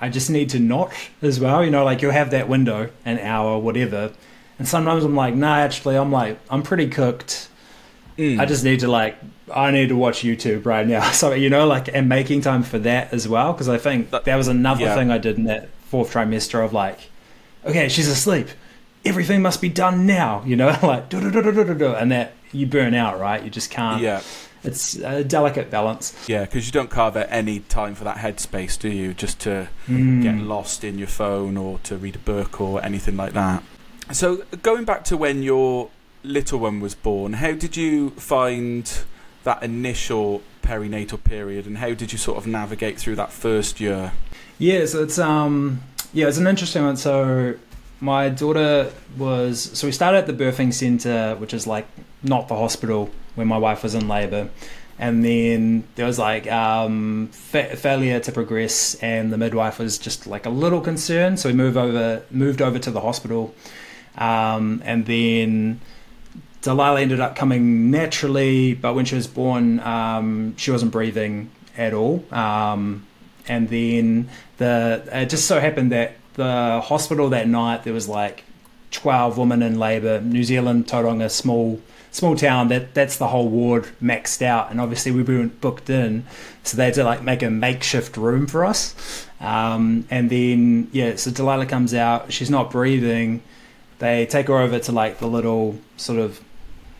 I 0.00 0.08
just 0.08 0.28
need 0.28 0.50
to 0.50 0.58
not 0.58 0.92
as 1.22 1.40
well. 1.40 1.64
You 1.64 1.70
know, 1.70 1.84
like 1.84 2.02
you'll 2.02 2.12
have 2.12 2.30
that 2.32 2.48
window, 2.48 2.90
an 3.04 3.18
hour, 3.20 3.58
whatever, 3.58 4.12
and 4.58 4.68
sometimes 4.68 5.04
I'm 5.04 5.14
like, 5.14 5.34
nah, 5.34 5.56
actually, 5.56 5.96
I'm 5.96 6.12
like 6.12 6.38
I'm 6.50 6.62
pretty 6.62 6.88
cooked. 6.88 7.48
Mm. 8.18 8.40
I 8.40 8.46
just 8.46 8.64
need 8.64 8.80
to 8.80 8.88
like 8.88 9.16
I 9.54 9.70
need 9.70 9.90
to 9.90 9.96
watch 9.96 10.20
YouTube 10.20 10.66
right 10.66 10.86
now. 10.86 11.10
So 11.12 11.32
you 11.32 11.50
know, 11.50 11.66
like 11.66 11.88
and 11.94 12.08
making 12.08 12.40
time 12.42 12.62
for 12.62 12.78
that 12.80 13.12
as 13.12 13.28
well 13.28 13.52
because 13.52 13.68
I 13.68 13.78
think 13.78 14.10
that, 14.10 14.24
that 14.24 14.36
was 14.36 14.48
another 14.48 14.84
yeah. 14.84 14.94
thing 14.94 15.10
I 15.10 15.18
did 15.18 15.36
in 15.36 15.44
that 15.44 15.68
fourth 15.86 16.12
trimester 16.12 16.64
of 16.64 16.72
like, 16.72 16.98
okay, 17.64 17.88
she's 17.88 18.08
asleep 18.08 18.48
everything 19.06 19.40
must 19.40 19.60
be 19.60 19.68
done 19.68 20.04
now, 20.04 20.42
you 20.46 20.56
know, 20.56 20.76
like 20.82 21.12
and 21.12 22.12
that 22.12 22.32
you 22.52 22.66
burn 22.66 22.94
out, 22.94 23.18
right? 23.18 23.42
You 23.42 23.50
just 23.50 23.70
can't. 23.70 24.02
Yeah. 24.02 24.22
It's 24.64 24.96
a 24.96 25.22
delicate 25.22 25.70
balance. 25.70 26.28
Yeah, 26.28 26.44
because 26.44 26.66
you 26.66 26.72
don't 26.72 26.90
carve 26.90 27.16
out 27.16 27.28
any 27.30 27.60
time 27.60 27.94
for 27.94 28.02
that 28.02 28.16
headspace, 28.16 28.76
do 28.76 28.88
you? 28.88 29.14
Just 29.14 29.38
to 29.40 29.68
mm. 29.86 30.22
get 30.22 30.34
lost 30.38 30.82
in 30.82 30.98
your 30.98 31.06
phone 31.06 31.56
or 31.56 31.78
to 31.80 31.96
read 31.96 32.16
a 32.16 32.20
book 32.20 32.60
or 32.60 32.84
anything 32.84 33.16
like 33.16 33.32
that. 33.34 33.62
So, 34.10 34.38
going 34.62 34.84
back 34.84 35.04
to 35.04 35.16
when 35.16 35.44
your 35.44 35.90
little 36.26 36.58
one 36.58 36.80
was 36.80 36.94
born, 36.94 37.34
how 37.34 37.52
did 37.52 37.76
you 37.76 38.10
find 38.10 39.04
that 39.44 39.62
initial 39.62 40.42
perinatal 40.62 41.22
period, 41.22 41.66
and 41.66 41.78
how 41.78 41.94
did 41.94 42.12
you 42.12 42.18
sort 42.18 42.36
of 42.36 42.46
navigate 42.46 42.98
through 42.98 43.16
that 43.16 43.32
first 43.32 43.80
year? 43.80 44.12
Yeah, 44.58 44.86
so 44.86 45.02
it's 45.02 45.18
um, 45.18 45.80
yeah, 46.12 46.26
it's 46.26 46.38
an 46.38 46.46
interesting 46.46 46.84
one. 46.84 46.96
So 46.96 47.54
my 48.00 48.28
daughter 48.28 48.90
was 49.16 49.70
so 49.78 49.86
we 49.86 49.92
started 49.92 50.18
at 50.18 50.26
the 50.26 50.32
birthing 50.32 50.72
center, 50.74 51.36
which 51.36 51.54
is 51.54 51.66
like 51.66 51.86
not 52.22 52.48
the 52.48 52.56
hospital 52.56 53.10
when 53.36 53.46
my 53.46 53.58
wife 53.58 53.82
was 53.82 53.94
in 53.94 54.08
labor, 54.08 54.48
and 54.98 55.24
then 55.24 55.84
there 55.94 56.06
was 56.06 56.18
like 56.18 56.50
um, 56.50 57.28
fa- 57.28 57.76
failure 57.76 58.18
to 58.20 58.32
progress, 58.32 58.96
and 58.96 59.32
the 59.32 59.38
midwife 59.38 59.78
was 59.78 59.98
just 59.98 60.26
like 60.26 60.46
a 60.46 60.50
little 60.50 60.80
concerned, 60.80 61.38
so 61.38 61.48
we 61.48 61.54
moved 61.54 61.76
over 61.76 62.22
moved 62.30 62.60
over 62.60 62.78
to 62.78 62.90
the 62.90 63.00
hospital, 63.00 63.54
um, 64.18 64.82
and 64.84 65.06
then. 65.06 65.80
Delilah 66.66 67.00
ended 67.00 67.20
up 67.20 67.36
coming 67.36 67.92
naturally, 67.92 68.74
but 68.74 68.96
when 68.96 69.04
she 69.04 69.14
was 69.14 69.28
born, 69.28 69.78
um, 69.78 70.56
she 70.56 70.72
wasn't 70.72 70.90
breathing 70.90 71.48
at 71.76 71.94
all. 71.94 72.24
Um, 72.34 73.06
and 73.46 73.68
then 73.68 74.28
the 74.58 75.08
it 75.12 75.30
just 75.30 75.46
so 75.46 75.60
happened 75.60 75.92
that 75.92 76.16
the 76.34 76.80
hospital 76.80 77.28
that 77.30 77.46
night, 77.46 77.84
there 77.84 77.92
was 77.92 78.08
like 78.08 78.42
12 78.90 79.38
women 79.38 79.62
in 79.62 79.78
labour. 79.78 80.20
New 80.20 80.42
Zealand, 80.42 80.88
Tauranga, 80.88 81.30
small 81.30 81.80
small 82.10 82.34
town 82.34 82.66
that 82.68 82.94
that's 82.94 83.18
the 83.18 83.28
whole 83.28 83.48
ward 83.48 83.86
maxed 84.02 84.40
out 84.40 84.70
and 84.70 84.80
obviously 84.80 85.12
we 85.12 85.22
weren't 85.22 85.60
booked 85.60 85.90
in 85.90 86.24
so 86.62 86.74
they 86.74 86.86
had 86.86 86.94
to 86.94 87.04
like 87.04 87.22
make 87.22 87.42
a 87.42 87.50
makeshift 87.50 88.16
room 88.16 88.46
for 88.46 88.64
us 88.64 89.26
um, 89.38 90.06
and 90.10 90.30
then 90.30 90.88
yeah 90.92 91.14
so 91.14 91.30
delilah 91.30 91.66
comes 91.66 91.92
out 91.92 92.32
she's 92.32 92.48
not 92.48 92.70
breathing 92.70 93.42
they 93.98 94.24
take 94.24 94.46
her 94.46 94.56
over 94.56 94.78
to 94.78 94.92
like 94.92 95.18
the 95.18 95.26
little 95.26 95.78
sort 95.98 96.18
of 96.18 96.40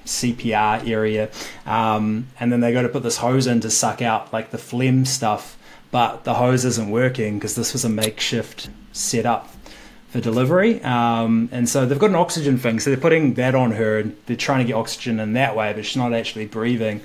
cpr 0.06 0.88
area 0.88 1.28
um, 1.66 2.26
and 2.40 2.50
then 2.50 2.60
they 2.60 2.72
go 2.72 2.82
to 2.82 2.88
put 2.88 3.02
this 3.02 3.18
hose 3.18 3.46
in 3.46 3.60
to 3.60 3.70
suck 3.70 4.00
out 4.00 4.32
like 4.32 4.50
the 4.50 4.58
phlegm 4.58 5.04
stuff 5.04 5.58
but 5.90 6.24
the 6.24 6.34
hose 6.34 6.64
isn't 6.64 6.90
working 6.90 7.38
because 7.38 7.54
this 7.54 7.72
was 7.72 7.84
a 7.84 7.88
makeshift 7.88 8.70
setup 8.92 9.52
for 10.08 10.20
delivery. 10.20 10.82
Um, 10.82 11.48
and 11.52 11.68
so 11.68 11.86
they've 11.86 11.98
got 11.98 12.10
an 12.10 12.16
oxygen 12.16 12.58
thing, 12.58 12.80
so 12.80 12.90
they're 12.90 13.00
putting 13.00 13.34
that 13.34 13.54
on 13.54 13.72
her 13.72 13.98
and 13.98 14.16
they're 14.26 14.36
trying 14.36 14.60
to 14.60 14.64
get 14.64 14.74
oxygen 14.74 15.20
in 15.20 15.34
that 15.34 15.56
way, 15.56 15.72
but 15.72 15.84
she's 15.84 15.96
not 15.96 16.12
actually 16.12 16.46
breathing. 16.46 17.00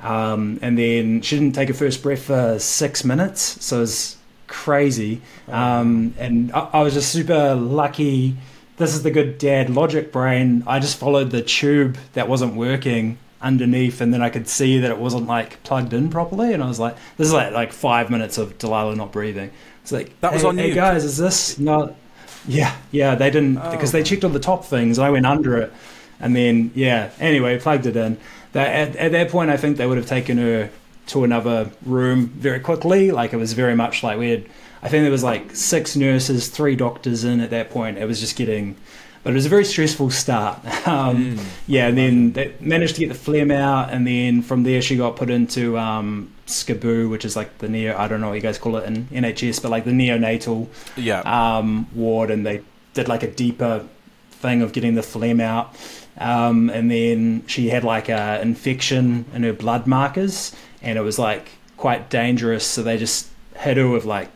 Um, 0.00 0.58
and 0.62 0.78
then 0.78 1.22
she 1.22 1.38
didn't 1.38 1.54
take 1.54 1.68
her 1.68 1.74
first 1.74 2.02
breath 2.02 2.24
for 2.24 2.58
six 2.58 3.04
minutes, 3.04 3.64
so 3.64 3.82
it's 3.82 4.16
crazy. 4.48 5.20
Oh. 5.48 5.54
Um, 5.54 6.14
and 6.18 6.52
I, 6.52 6.68
I, 6.72 6.82
was 6.82 6.94
just 6.94 7.12
super 7.12 7.54
lucky. 7.54 8.36
This 8.76 8.94
is 8.94 9.02
the 9.02 9.10
good 9.10 9.38
dad 9.38 9.70
logic 9.70 10.12
brain. 10.12 10.64
I 10.66 10.78
just 10.78 10.98
followed 10.98 11.30
the 11.30 11.42
tube 11.42 11.98
that 12.14 12.28
wasn't 12.28 12.54
working 12.54 13.18
underneath, 13.42 14.00
and 14.00 14.14
then 14.14 14.22
I 14.22 14.30
could 14.30 14.48
see 14.48 14.78
that 14.78 14.90
it 14.90 14.98
wasn't 14.98 15.26
like 15.26 15.62
plugged 15.62 15.92
in 15.92 16.08
properly. 16.08 16.52
And 16.54 16.62
I 16.62 16.68
was 16.68 16.80
like, 16.80 16.96
"This 17.16 17.26
is 17.26 17.34
like 17.34 17.52
like 17.52 17.72
five 17.72 18.10
minutes 18.10 18.38
of 18.38 18.58
Delilah 18.58 18.96
not 18.96 19.12
breathing." 19.12 19.50
It's 19.82 19.92
like 19.92 20.18
that 20.20 20.32
was 20.32 20.42
hey, 20.42 20.48
on 20.48 20.58
hey 20.58 20.68
you. 20.68 20.74
guys, 20.74 21.04
is 21.04 21.16
this 21.16 21.58
not? 21.58 21.94
Yeah, 22.46 22.74
yeah, 22.90 23.14
they 23.14 23.30
didn't 23.30 23.58
oh. 23.58 23.70
because 23.70 23.92
they 23.92 24.02
checked 24.02 24.24
all 24.24 24.30
the 24.30 24.40
top 24.40 24.64
things. 24.64 24.98
I 24.98 25.10
went 25.10 25.26
under 25.26 25.58
it, 25.58 25.72
and 26.20 26.34
then 26.34 26.70
yeah. 26.74 27.10
Anyway, 27.20 27.58
plugged 27.58 27.86
it 27.86 27.96
in. 27.96 28.18
That 28.52 28.68
at, 28.68 28.96
at 28.96 29.12
that 29.12 29.30
point, 29.30 29.50
I 29.50 29.56
think 29.56 29.76
they 29.76 29.86
would 29.86 29.98
have 29.98 30.06
taken 30.06 30.38
her 30.38 30.70
to 31.08 31.24
another 31.24 31.70
room 31.84 32.28
very 32.28 32.60
quickly. 32.60 33.10
Like 33.10 33.32
it 33.32 33.36
was 33.36 33.52
very 33.52 33.74
much 33.74 34.02
like 34.02 34.18
we 34.18 34.30
had. 34.30 34.46
I 34.82 34.88
think 34.88 35.02
there 35.02 35.10
was 35.10 35.24
like 35.24 35.54
six 35.54 35.96
nurses, 35.96 36.48
three 36.48 36.74
doctors 36.74 37.24
in 37.24 37.40
at 37.40 37.50
that 37.50 37.70
point. 37.70 37.98
It 37.98 38.06
was 38.06 38.20
just 38.20 38.36
getting 38.36 38.76
but 39.22 39.30
it 39.30 39.34
was 39.34 39.46
a 39.46 39.48
very 39.48 39.64
stressful 39.64 40.10
start. 40.10 40.58
Um, 40.84 41.36
mm. 41.36 41.44
Yeah, 41.68 41.86
and 41.86 41.96
then 41.96 42.32
they 42.32 42.56
managed 42.58 42.96
to 42.96 43.00
get 43.00 43.08
the 43.08 43.14
phlegm 43.14 43.52
out, 43.52 43.90
and 43.90 44.04
then 44.04 44.42
from 44.42 44.64
there 44.64 44.82
she 44.82 44.96
got 44.96 45.14
put 45.14 45.30
into 45.30 45.78
um, 45.78 46.32
SCBU, 46.48 47.08
which 47.08 47.24
is 47.24 47.36
like 47.36 47.58
the 47.58 47.68
neo, 47.68 47.96
I 47.96 48.08
don't 48.08 48.20
know 48.20 48.28
what 48.28 48.34
you 48.34 48.40
guys 48.40 48.58
call 48.58 48.76
it 48.78 48.84
in 48.84 49.04
NHS, 49.06 49.62
but 49.62 49.70
like 49.70 49.84
the 49.84 49.92
neonatal 49.92 50.66
yeah. 50.96 51.20
um, 51.20 51.86
ward, 51.94 52.32
and 52.32 52.44
they 52.44 52.62
did 52.94 53.06
like 53.06 53.22
a 53.22 53.30
deeper 53.30 53.86
thing 54.32 54.60
of 54.60 54.72
getting 54.72 54.96
the 54.96 55.04
phlegm 55.04 55.40
out. 55.40 55.76
Um, 56.18 56.68
and 56.68 56.90
then 56.90 57.46
she 57.46 57.68
had 57.68 57.84
like 57.84 58.08
a 58.08 58.40
infection 58.42 59.24
in 59.32 59.44
her 59.44 59.52
blood 59.52 59.86
markers, 59.86 60.54
and 60.82 60.98
it 60.98 61.02
was 61.02 61.20
like 61.20 61.48
quite 61.76 62.10
dangerous. 62.10 62.66
So 62.66 62.82
they 62.82 62.98
just 62.98 63.28
hit 63.54 63.76
her 63.76 63.88
with 63.88 64.04
like 64.04 64.30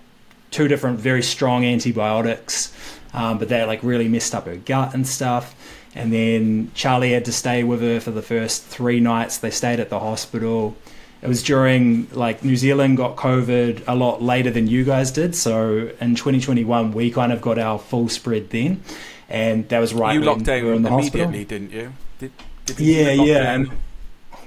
two 0.51 0.69
different 0.69 0.99
very 0.99 1.23
strong 1.23 1.65
antibiotics 1.65 2.73
um, 3.17 3.39
but 3.39 3.49
that 3.49 3.67
like 3.67 3.83
really 3.83 4.09
messed 4.09 4.35
up 4.35 4.47
her 4.47 4.57
gut 4.57 4.95
and 4.95 5.09
stuff. 5.09 5.55
And 5.95 6.13
then 6.13 6.71
Charlie 6.75 7.13
had 7.13 7.25
to 7.25 7.33
stay 7.33 7.65
with 7.65 7.81
her 7.81 7.99
for 7.99 8.11
the 8.11 8.21
first 8.21 8.63
three 8.63 9.01
nights. 9.01 9.39
They 9.39 9.51
stayed 9.51 9.81
at 9.81 9.89
the 9.89 9.99
hospital. 9.99 10.77
It 11.23 11.29
was 11.29 11.43
during 11.43 12.09
like 12.13 12.45
New 12.45 12.57
Zealand 12.57 12.99
got 12.99 13.17
COVID 13.17 13.85
a 13.89 13.95
lot 13.95 14.23
later 14.23 14.51
than 14.51 14.67
you 14.67 14.85
guys 14.85 15.11
did. 15.11 15.35
So 15.35 15.91
in 15.99 16.15
2021, 16.15 16.93
we 16.93 17.11
kind 17.11 17.33
of 17.33 17.41
got 17.41 17.59
our 17.59 17.79
full 17.79 18.11
spread 18.11 18.51
then, 18.51 18.83
and 19.31 19.67
that 19.71 19.79
was 19.79 19.95
right. 19.95 20.13
You 20.15 20.21
locked 20.21 20.45
down 20.45 20.67
in 20.67 20.83
the 20.83 20.93
immediately, 20.93 21.39
hospital. 21.39 21.45
didn't 21.47 21.73
you? 21.73 21.93
Did, 22.19 22.33
did 22.67 22.79
yeah, 22.79 23.11
yeah. 23.13 23.65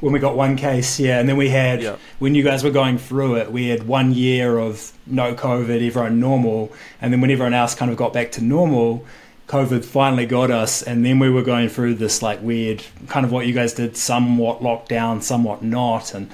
When 0.02 0.14
we 0.14 0.20
got 0.20 0.36
one 0.36 0.56
case, 0.56 1.00
yeah, 1.00 1.20
and 1.20 1.28
then 1.28 1.36
we 1.36 1.50
had 1.50 1.82
yep. 1.82 2.00
when 2.20 2.34
you 2.34 2.44
guys 2.44 2.64
were 2.64 2.72
going 2.72 2.98
through 2.98 3.36
it, 3.36 3.52
we 3.52 3.68
had 3.68 3.86
one 3.88 4.14
year 4.14 4.58
of 4.58 4.94
no 5.06 5.36
COVID, 5.36 5.86
everyone 5.86 6.20
normal, 6.20 6.72
and 7.02 7.12
then 7.12 7.20
when 7.20 7.32
everyone 7.32 7.54
else 7.54 7.76
kind 7.76 7.92
of 7.92 7.98
got 7.98 8.14
back 8.14 8.32
to 8.34 8.44
normal, 8.44 9.06
COVID 9.48 9.84
finally 9.84 10.26
got 10.26 10.52
us, 10.52 10.82
and 10.82 11.06
then 11.06 11.20
we 11.20 11.30
were 11.30 11.42
going 11.42 11.70
through 11.70 11.96
this 11.96 12.22
like 12.22 12.42
weird 12.42 12.84
kind 13.08 13.26
of 13.26 13.32
what 13.32 13.46
you 13.46 13.54
guys 13.54 13.74
did, 13.74 13.98
somewhat 13.98 14.62
lockdown, 14.62 15.22
somewhat 15.22 15.64
not, 15.64 16.14
and 16.14 16.30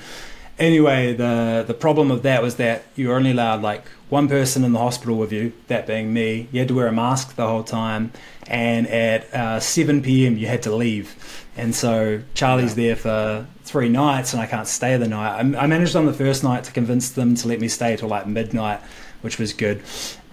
anyway, 0.60 1.14
the 1.14 1.64
the 1.66 1.74
problem 1.74 2.12
of 2.12 2.24
that 2.24 2.42
was 2.42 2.56
that 2.56 2.84
you 2.96 3.10
were 3.10 3.16
only 3.16 3.32
allowed 3.32 3.62
like 3.62 3.86
one 4.10 4.28
person 4.28 4.64
in 4.64 4.74
the 4.74 4.80
hospital 4.80 5.18
with 5.18 5.32
you, 5.32 5.54
that 5.68 5.88
being 5.88 6.14
me. 6.14 6.48
You 6.52 6.60
had 6.60 6.68
to 6.68 6.76
wear 6.76 6.88
a 6.88 6.92
mask 6.92 7.36
the 7.36 7.48
whole 7.48 7.64
time, 7.64 8.12
and 8.48 8.88
at 8.88 9.34
uh, 9.34 9.60
7 9.60 10.02
p.m. 10.02 10.38
you 10.38 10.48
had 10.48 10.62
to 10.64 10.76
leave. 10.76 11.16
And 11.58 11.74
so 11.74 12.22
Charlie's 12.34 12.76
there 12.76 12.96
for 12.96 13.48
three 13.66 13.90
nights, 13.90 14.34
and 14.34 14.42
I 14.42 14.46
can't 14.46 14.68
stay 14.68 14.96
the 14.98 15.08
night. 15.08 15.36
I, 15.36 15.40
I, 15.40 15.68
managed 15.68 15.96
on 15.96 16.06
the 16.06 16.14
first 16.14 16.44
night 16.44 16.64
to 16.66 16.72
convince 16.72 17.10
them 17.10 17.36
to 17.36 17.48
let 17.48 17.60
me 17.60 17.68
stay 17.68 17.96
till 17.96 18.08
like 18.08 18.28
midnight, 18.28 18.80
which 19.22 19.40
was 19.40 19.54
good. 19.54 19.82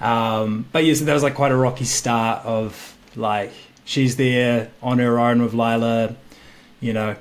Um, 0.00 0.66
but 0.70 0.84
yeah, 0.84 0.94
so 0.94 1.04
that 1.06 1.14
was 1.14 1.22
like 1.22 1.34
quite 1.34 1.50
a 1.50 1.56
rocky 1.56 1.84
start 1.84 2.44
of 2.44 2.96
like 3.16 3.52
she's 3.84 4.16
there 4.16 4.70
on 4.82 4.98
her 4.98 5.18
own 5.18 5.42
with 5.42 5.54
Lila, 5.54 6.14
you 6.80 6.92
know, 6.92 7.16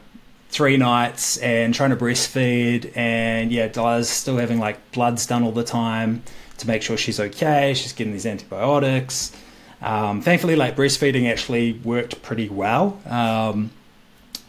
three 0.49 0.75
nights 0.75 1.37
and 1.37 1.73
trying 1.73 1.91
to 1.91 1.95
breastfeed, 1.95 2.95
and 2.95 3.51
yeah, 3.51 3.69
Delilah's 3.69 4.09
still 4.09 4.37
having 4.37 4.59
like 4.59 4.91
bloods 4.91 5.25
done 5.25 5.43
all 5.43 5.53
the 5.53 5.63
time 5.63 6.23
to 6.57 6.67
make 6.67 6.83
sure 6.83 6.97
she's 6.97 7.19
okay. 7.19 7.73
She's 7.73 7.93
getting 7.93 8.13
these 8.13 8.25
antibiotics. 8.25 9.31
Um, 9.81 10.21
thankfully, 10.21 10.55
like 10.55 10.75
breastfeeding 10.75 11.29
actually 11.31 11.73
worked 11.73 12.21
pretty 12.21 12.49
well. 12.49 12.99
Um, 13.05 13.71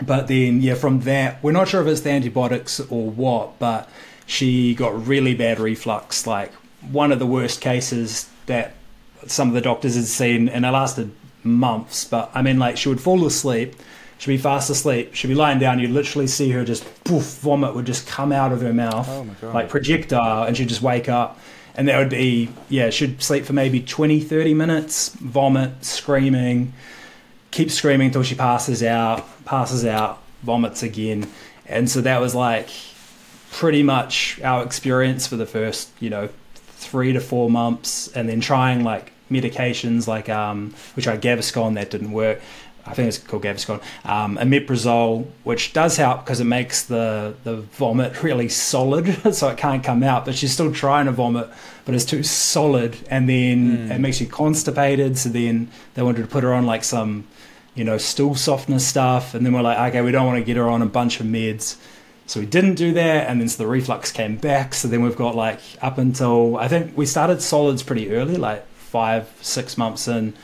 but 0.01 0.29
then 0.29 0.61
yeah, 0.61 0.75
from 0.75 1.01
that 1.01 1.43
we're 1.43 1.53
not 1.53 1.69
sure 1.69 1.83
if 1.83 1.87
it's 1.87 2.01
the 2.01 2.11
antibiotics 2.11 2.81
or 2.81 3.11
what, 3.11 3.59
but 3.59 3.89
she 4.27 4.75
got 4.75 5.07
really 5.07 5.35
bad 5.35 5.59
reflux, 5.59 6.27
like 6.27 6.53
one 6.91 7.13
of 7.13 7.19
the 7.19 7.27
worst 7.27 7.61
cases 7.61 8.29
that 8.47 8.75
some 9.27 9.49
of 9.49 9.55
the 9.55 9.61
doctors 9.61 9.95
had 9.95 10.05
seen, 10.05 10.49
and 10.49 10.65
it 10.65 10.71
lasted 10.71 11.13
months. 11.45 12.05
But 12.05 12.31
I 12.35 12.43
mean, 12.43 12.59
like 12.59 12.77
she 12.77 12.89
would 12.89 13.01
fall 13.01 13.25
asleep, 13.27 13.75
she'd 14.19 14.31
be 14.31 14.39
fast 14.39 14.71
asleep, 14.71 15.15
she'd 15.15 15.29
be 15.29 15.35
lying 15.35 15.59
down, 15.59 15.79
you'd 15.79 15.91
literally 15.91 16.27
see 16.27 16.51
her 16.51 16.65
just 16.65 16.85
poof, 17.05 17.39
vomit 17.41 17.75
would 17.75 17.87
just 17.87 18.07
come 18.07 18.33
out 18.33 18.53
of 18.53 18.61
her 18.63 18.73
mouth, 18.73 19.09
oh 19.09 19.53
like 19.53 19.69
projectile, 19.69 20.45
and 20.45 20.57
she'd 20.57 20.69
just 20.69 20.83
wake 20.83 21.09
up. 21.09 21.39
And 21.75 21.89
that 21.89 21.99
would 21.99 22.11
be, 22.11 22.51
yeah, 22.69 22.91
she'd 22.91 23.23
sleep 23.23 23.47
for 23.47 23.55
maybe 23.55 23.81
20, 23.81 24.21
30 24.21 24.53
minutes, 24.53 25.09
vomit, 25.09 25.85
screaming, 25.85 26.75
keep 27.51 27.71
screaming 27.71 28.09
until 28.09 28.23
she 28.23 28.35
passes 28.35 28.83
out, 28.83 29.27
passes 29.45 29.85
out, 29.85 30.23
vomits 30.43 30.83
again. 30.83 31.29
And 31.67 31.89
so 31.91 32.01
that 32.03 32.21
was 32.21 32.35
like 32.35 32.69
pretty 33.51 33.83
much 33.83 34.41
our 34.43 34.65
experience 34.65 35.27
for 35.27 35.37
the 35.37 35.47
first, 35.47 35.91
you 36.01 36.11
know, 36.11 36.29
three 36.55 37.13
to 37.13 37.21
four 37.21 37.49
months, 37.49 38.09
and 38.09 38.29
then 38.29 38.41
trying 38.41 38.83
like 38.83 39.13
medications 39.31 40.07
like 40.07 40.29
um, 40.29 40.75
which 40.95 41.07
are 41.07 41.17
Gaviscon 41.17 41.75
that 41.75 41.91
didn't 41.91 42.13
work. 42.13 42.41
I 42.85 42.95
think 42.95 43.09
it's 43.09 43.19
called 43.19 43.45
Gaviscon, 43.45 43.81
um, 44.05 44.37
omeprazole, 44.39 45.27
which 45.45 45.73
does 45.73 45.97
help 45.97 46.25
because 46.25 46.41
it 46.41 46.45
makes 46.45 46.85
the, 46.85 47.35
the 47.45 47.59
vomit 47.59 48.23
really 48.25 48.49
solid, 48.49 49.35
so 49.35 49.49
it 49.51 49.57
can't 49.57 49.85
come 49.85 50.03
out. 50.03 50.25
But 50.25 50.35
she's 50.35 50.53
still 50.53 50.73
trying 50.73 51.07
to 51.07 51.13
vomit, 51.13 51.49
but 51.85 51.95
it's 51.95 52.05
too 52.05 52.25
solid, 52.25 52.97
and 53.09 53.29
then 53.29 53.89
mm. 53.89 53.91
it 53.93 54.01
makes 54.01 54.21
you 54.21 54.27
constipated. 54.27 55.17
So 55.17 55.29
then 55.29 55.71
they 55.95 56.03
wanted 56.03 56.23
to 56.23 56.29
put 56.29 56.43
her 56.43 56.53
on 56.53 56.67
like 56.67 56.83
some, 56.83 57.29
you 57.75 57.85
know, 57.85 57.99
stool 57.99 58.35
softness 58.35 58.87
stuff, 58.87 59.35
and 59.35 59.45
then 59.47 59.53
we're 59.53 59.63
like, 59.63 59.79
okay, 59.91 60.03
we 60.03 60.13
don't 60.13 60.27
want 60.27 60.39
to 60.39 60.45
get 60.45 60.57
her 60.57 60.69
on 60.69 60.83
a 60.83 60.87
bunch 60.87 61.21
of 61.21 61.27
meds. 61.27 61.77
So 62.27 62.41
we 62.41 62.47
didn't 62.47 62.75
do 62.75 62.93
that, 62.93 63.29
and 63.29 63.41
then 63.41 63.49
so 63.49 63.63
the 63.63 63.69
reflux 63.69 64.13
came 64.13 64.37
back. 64.37 64.75
So 64.75 64.89
then 64.89 65.03
we've 65.03 65.17
got 65.17 65.35
like 65.35 65.61
up 65.81 65.99
until 65.99 66.57
I 66.57 66.69
think 66.69 66.97
we 66.97 67.07
started 67.07 67.43
solids 67.43 67.83
pretty 67.83 68.11
early, 68.11 68.37
like 68.37 68.67
five, 68.77 69.31
six 69.41 69.77
months 69.77 70.07
in, 70.07 70.35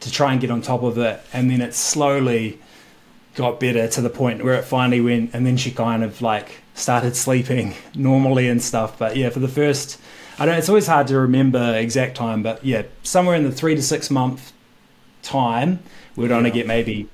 to 0.00 0.10
try 0.10 0.32
and 0.32 0.40
get 0.40 0.50
on 0.50 0.62
top 0.62 0.82
of 0.82 0.98
it, 0.98 1.20
and 1.32 1.50
then 1.50 1.60
it 1.60 1.74
slowly 1.74 2.58
got 3.34 3.60
better 3.60 3.86
to 3.86 4.00
the 4.00 4.10
point 4.10 4.42
where 4.42 4.54
it 4.54 4.64
finally 4.64 5.00
went, 5.00 5.30
and 5.34 5.46
then 5.46 5.56
she 5.56 5.70
kind 5.70 6.02
of 6.02 6.20
like 6.22 6.60
started 6.74 7.14
sleeping 7.14 7.74
normally 7.94 8.48
and 8.48 8.62
stuff. 8.62 8.98
But 8.98 9.16
yeah, 9.16 9.30
for 9.30 9.40
the 9.40 9.48
first, 9.48 10.00
I 10.38 10.46
don't. 10.46 10.56
It's 10.56 10.68
always 10.68 10.86
hard 10.86 11.06
to 11.08 11.18
remember 11.18 11.76
exact 11.76 12.16
time, 12.16 12.42
but 12.42 12.64
yeah, 12.64 12.82
somewhere 13.02 13.36
in 13.36 13.44
the 13.44 13.52
three 13.52 13.74
to 13.74 13.82
six 13.82 14.10
month 14.10 14.52
time, 15.28 15.80
we'd 16.16 16.32
only 16.32 16.50
get 16.50 16.66
maybe 16.66 17.08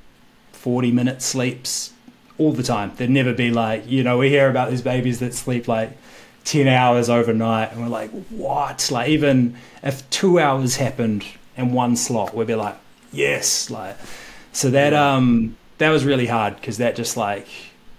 forty 0.52 0.90
minute 0.90 1.22
sleeps 1.22 1.92
all 2.38 2.52
the 2.52 2.62
time. 2.62 2.92
There'd 2.96 3.10
never 3.10 3.32
be 3.32 3.50
like, 3.50 3.88
you 3.88 4.02
know, 4.02 4.18
we 4.18 4.28
hear 4.28 4.48
about 4.50 4.70
these 4.70 4.82
babies 4.82 5.20
that 5.20 5.34
sleep 5.34 5.68
like 5.68 5.96
10 6.44 6.66
hours 6.66 7.08
overnight 7.08 7.72
and 7.72 7.80
we're 7.82 7.88
like, 7.88 8.10
what? 8.30 8.90
Like, 8.90 9.08
even 9.08 9.56
if 9.82 10.08
two 10.10 10.38
hours 10.38 10.76
happened 10.76 11.24
in 11.56 11.72
one 11.72 11.96
slot, 11.96 12.34
we'd 12.34 12.46
be 12.46 12.54
like, 12.54 12.76
yes. 13.12 13.70
Like, 13.70 13.96
so 14.52 14.70
that, 14.70 14.92
um, 14.92 15.56
that 15.78 15.90
was 15.90 16.04
really 16.04 16.26
hard 16.26 16.56
because 16.56 16.78
that 16.78 16.96
just 16.96 17.16
like 17.16 17.46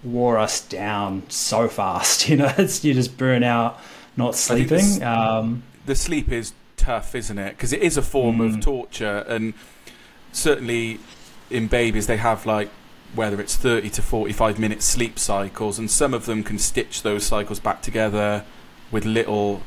wore 0.04 0.38
us 0.38 0.60
down 0.60 1.22
so 1.28 1.68
fast. 1.68 2.28
You 2.28 2.36
know, 2.36 2.52
it's, 2.58 2.84
you 2.84 2.92
just 2.92 3.16
burn 3.16 3.42
out 3.42 3.80
not 4.16 4.34
sleeping. 4.34 4.98
The, 4.98 5.10
um, 5.10 5.62
the 5.86 5.94
sleep 5.94 6.30
is 6.30 6.52
tough, 6.76 7.14
isn't 7.14 7.38
it? 7.38 7.50
Because 7.50 7.72
it 7.72 7.82
is 7.82 7.96
a 7.96 8.02
form 8.02 8.38
mm. 8.38 8.54
of 8.54 8.60
torture. 8.60 9.24
And 9.28 9.54
certainly 10.36 11.00
in 11.50 11.66
babies, 11.66 12.06
they 12.06 12.18
have 12.18 12.46
like 12.46 12.70
whether 13.14 13.40
it's 13.40 13.56
30 13.56 13.88
to 13.90 14.02
45 14.02 14.58
minute 14.58 14.82
sleep 14.82 15.18
cycles, 15.18 15.78
and 15.78 15.90
some 15.90 16.12
of 16.12 16.26
them 16.26 16.42
can 16.42 16.58
stitch 16.58 17.02
those 17.02 17.24
cycles 17.24 17.58
back 17.60 17.82
together 17.82 18.44
with 18.90 19.04
little, 19.04 19.62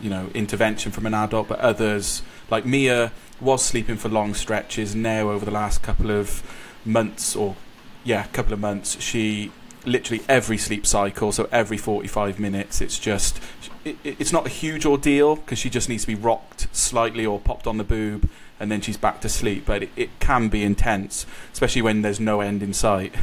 you 0.00 0.08
know, 0.08 0.30
intervention 0.34 0.92
from 0.92 1.06
an 1.06 1.14
adult, 1.14 1.48
but 1.48 1.58
others, 1.58 2.22
like 2.50 2.64
Mia, 2.64 3.12
was 3.40 3.64
sleeping 3.64 3.96
for 3.96 4.08
long 4.08 4.34
stretches. 4.34 4.94
Now, 4.94 5.30
over 5.30 5.44
the 5.44 5.50
last 5.50 5.82
couple 5.82 6.10
of 6.10 6.42
months, 6.84 7.34
or 7.34 7.56
yeah, 8.04 8.26
couple 8.28 8.52
of 8.52 8.60
months, 8.60 9.00
she 9.00 9.50
literally 9.84 10.22
every 10.28 10.58
sleep 10.58 10.86
cycle, 10.86 11.32
so 11.32 11.48
every 11.50 11.76
45 11.76 12.38
minutes, 12.38 12.80
it's 12.80 12.98
just, 12.98 13.40
it, 13.84 13.96
it's 14.04 14.32
not 14.32 14.46
a 14.46 14.50
huge 14.50 14.84
ordeal 14.84 15.36
because 15.36 15.58
she 15.58 15.70
just 15.70 15.88
needs 15.88 16.02
to 16.02 16.08
be 16.08 16.14
rocked 16.14 16.68
slightly 16.72 17.24
or 17.26 17.40
popped 17.40 17.66
on 17.66 17.78
the 17.78 17.84
boob 17.84 18.28
and 18.58 18.70
then 18.70 18.80
she's 18.80 18.96
back 18.96 19.20
to 19.22 19.28
sleep. 19.28 19.64
But 19.66 19.84
it, 19.84 19.90
it 19.96 20.20
can 20.20 20.48
be 20.48 20.62
intense, 20.62 21.26
especially 21.52 21.82
when 21.82 22.02
there's 22.02 22.20
no 22.20 22.40
end 22.40 22.62
in 22.62 22.72
sight. 22.72 23.14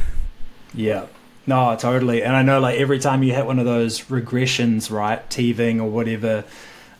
Yeah. 0.72 1.06
No, 1.46 1.76
totally. 1.76 2.22
And 2.22 2.34
I 2.34 2.42
know, 2.42 2.58
like, 2.60 2.78
every 2.78 2.98
time 2.98 3.22
you 3.22 3.34
hit 3.34 3.46
one 3.46 3.58
of 3.58 3.66
those 3.66 4.02
regressions, 4.02 4.90
right, 4.90 5.28
teething 5.28 5.80
or 5.80 5.90
whatever, 5.90 6.44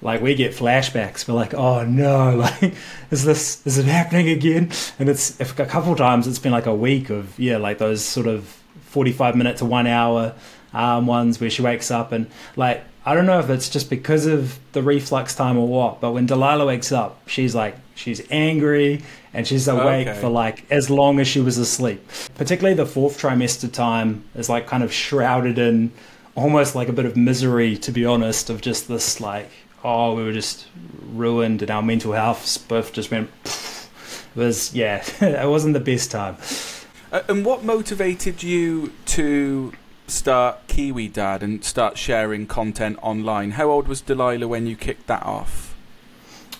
like, 0.02 0.20
we 0.20 0.34
get 0.34 0.52
flashbacks. 0.52 1.26
We're 1.26 1.34
like, 1.34 1.54
oh 1.54 1.84
no, 1.84 2.36
like, 2.60 2.74
is 3.10 3.24
this, 3.24 3.66
is 3.66 3.78
it 3.78 3.86
happening 3.86 4.28
again? 4.28 4.70
And 4.98 5.08
it's, 5.08 5.40
if 5.40 5.58
a 5.58 5.64
couple 5.64 5.96
times, 5.96 6.26
it's 6.26 6.38
been 6.38 6.52
like 6.52 6.66
a 6.66 6.74
week 6.74 7.10
of, 7.10 7.38
yeah, 7.38 7.56
like 7.56 7.78
those 7.78 8.04
sort 8.04 8.26
of 8.26 8.44
45 8.82 9.34
minute 9.34 9.56
to 9.58 9.64
one 9.64 9.86
hour 9.86 10.34
um, 10.74 11.06
ones 11.06 11.40
where 11.40 11.50
she 11.50 11.62
wakes 11.62 11.90
up 11.90 12.12
and, 12.12 12.30
like, 12.56 12.84
I 13.06 13.14
don't 13.14 13.26
know 13.26 13.38
if 13.38 13.50
it's 13.50 13.68
just 13.68 13.90
because 13.90 14.24
of 14.24 14.58
the 14.72 14.82
reflux 14.82 15.34
time 15.34 15.58
or 15.58 15.68
what, 15.68 16.00
but 16.00 16.12
when 16.12 16.24
Delilah 16.24 16.66
wakes 16.66 16.90
up, 16.90 17.28
she's 17.28 17.54
like, 17.54 17.76
she's 17.94 18.22
angry 18.30 19.02
and 19.34 19.46
she's 19.46 19.68
awake 19.68 20.08
okay. 20.08 20.20
for 20.20 20.28
like 20.28 20.64
as 20.70 20.88
long 20.88 21.20
as 21.20 21.28
she 21.28 21.40
was 21.40 21.58
asleep. 21.58 22.08
Particularly 22.36 22.74
the 22.74 22.86
fourth 22.86 23.20
trimester 23.20 23.70
time 23.70 24.24
is 24.34 24.48
like 24.48 24.66
kind 24.66 24.82
of 24.82 24.92
shrouded 24.92 25.58
in 25.58 25.92
almost 26.34 26.74
like 26.74 26.88
a 26.88 26.92
bit 26.92 27.04
of 27.04 27.16
misery, 27.16 27.76
to 27.78 27.92
be 27.92 28.06
honest, 28.06 28.48
of 28.48 28.62
just 28.62 28.88
this 28.88 29.20
like, 29.20 29.50
oh, 29.84 30.14
we 30.14 30.22
were 30.22 30.32
just 30.32 30.66
ruined 31.12 31.60
and 31.60 31.70
our 31.70 31.82
mental 31.82 32.12
health 32.12 32.64
both 32.68 32.92
just 32.92 33.10
went. 33.10 33.30
It 33.44 34.38
was 34.38 34.74
yeah, 34.74 35.04
it 35.20 35.48
wasn't 35.48 35.74
the 35.74 35.80
best 35.80 36.10
time. 36.10 36.36
Uh, 37.12 37.22
and 37.28 37.44
what 37.44 37.64
motivated 37.64 38.42
you 38.42 38.92
to 39.06 39.72
start 40.06 40.66
Kiwi 40.66 41.08
Dad 41.08 41.42
and 41.42 41.64
start 41.64 41.98
sharing 41.98 42.46
content 42.46 42.98
online? 43.02 43.52
How 43.52 43.70
old 43.70 43.88
was 43.88 44.00
Delilah 44.00 44.48
when 44.48 44.66
you 44.66 44.76
kicked 44.76 45.06
that 45.06 45.24
off? 45.24 45.74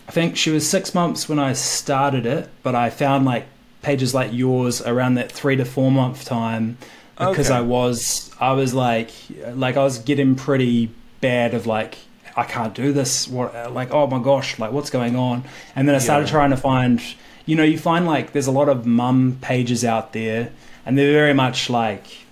I 0.09 0.13
think 0.13 0.37
she 0.37 0.51
was 0.51 0.69
six 0.69 0.95
months 0.95 1.29
when 1.29 1.39
I 1.39 1.55
started 1.55 2.27
it, 2.27 2.51
but 2.63 2.75
I 2.75 2.91
found 2.91 3.25
like 3.25 3.47
pages 3.83 4.15
like 4.15 4.33
yours 4.33 4.83
around 4.83 5.15
that 5.15 5.31
three 5.31 5.57
to 5.57 5.65
four 5.65 5.91
month 5.91 6.25
time 6.25 6.79
because 7.19 7.51
okay. 7.51 7.59
I 7.59 7.61
was 7.61 8.31
I 8.41 8.53
was 8.53 8.75
like 8.75 9.11
like 9.53 9.77
I 9.77 9.85
was 9.85 9.99
getting 9.99 10.35
pretty 10.35 10.91
bad 11.21 11.55
of 11.55 11.67
like 11.67 11.99
I 12.37 12.45
can't 12.45 12.75
do 12.75 12.93
this 12.93 13.29
what 13.29 13.73
like 13.73 13.93
oh 13.93 14.07
my 14.07 14.19
gosh 14.19 14.59
like 14.59 14.73
what's 14.73 14.91
going 14.91 15.15
on 15.17 15.45
and 15.77 15.87
then 15.87 15.95
I 15.95 15.99
started 15.99 16.27
yeah. 16.27 16.33
trying 16.33 16.51
to 16.51 16.57
find 16.57 17.01
you 17.47 17.55
know 17.55 17.63
you 17.63 17.79
find 17.79 18.07
like 18.07 18.33
there's 18.33 18.49
a 18.49 18.53
lot 18.53 18.69
of 18.69 18.85
mum 18.85 19.39
pages 19.41 19.85
out 19.85 20.13
there 20.13 20.51
and 20.85 20.99
they're 20.99 21.13
very 21.13 21.35
much 21.35 21.71
like 21.71 22.24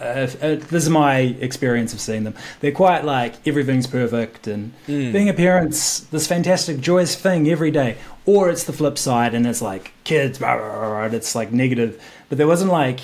uh, 0.00 0.04
uh, 0.42 0.56
this 0.56 0.84
is 0.84 0.90
my 0.90 1.18
experience 1.18 1.92
of 1.94 2.00
seeing 2.00 2.24
them. 2.24 2.34
They're 2.60 2.72
quite 2.72 3.04
like 3.04 3.46
everything's 3.46 3.86
perfect 3.86 4.46
and 4.46 4.72
mm. 4.86 5.12
being 5.12 5.28
a 5.28 5.34
parent's 5.34 6.00
this 6.00 6.26
fantastic, 6.26 6.80
joyous 6.80 7.14
thing 7.14 7.48
every 7.48 7.70
day. 7.70 7.96
Or 8.26 8.50
it's 8.50 8.64
the 8.64 8.72
flip 8.72 8.98
side 8.98 9.34
and 9.34 9.46
it's 9.46 9.62
like 9.62 9.92
kids, 10.04 10.38
blah, 10.38 10.56
blah, 10.56 10.68
blah, 10.68 11.02
and 11.04 11.14
it's 11.14 11.34
like 11.34 11.52
negative. 11.52 12.02
But 12.28 12.38
there 12.38 12.46
wasn't 12.46 12.72
like 12.72 13.00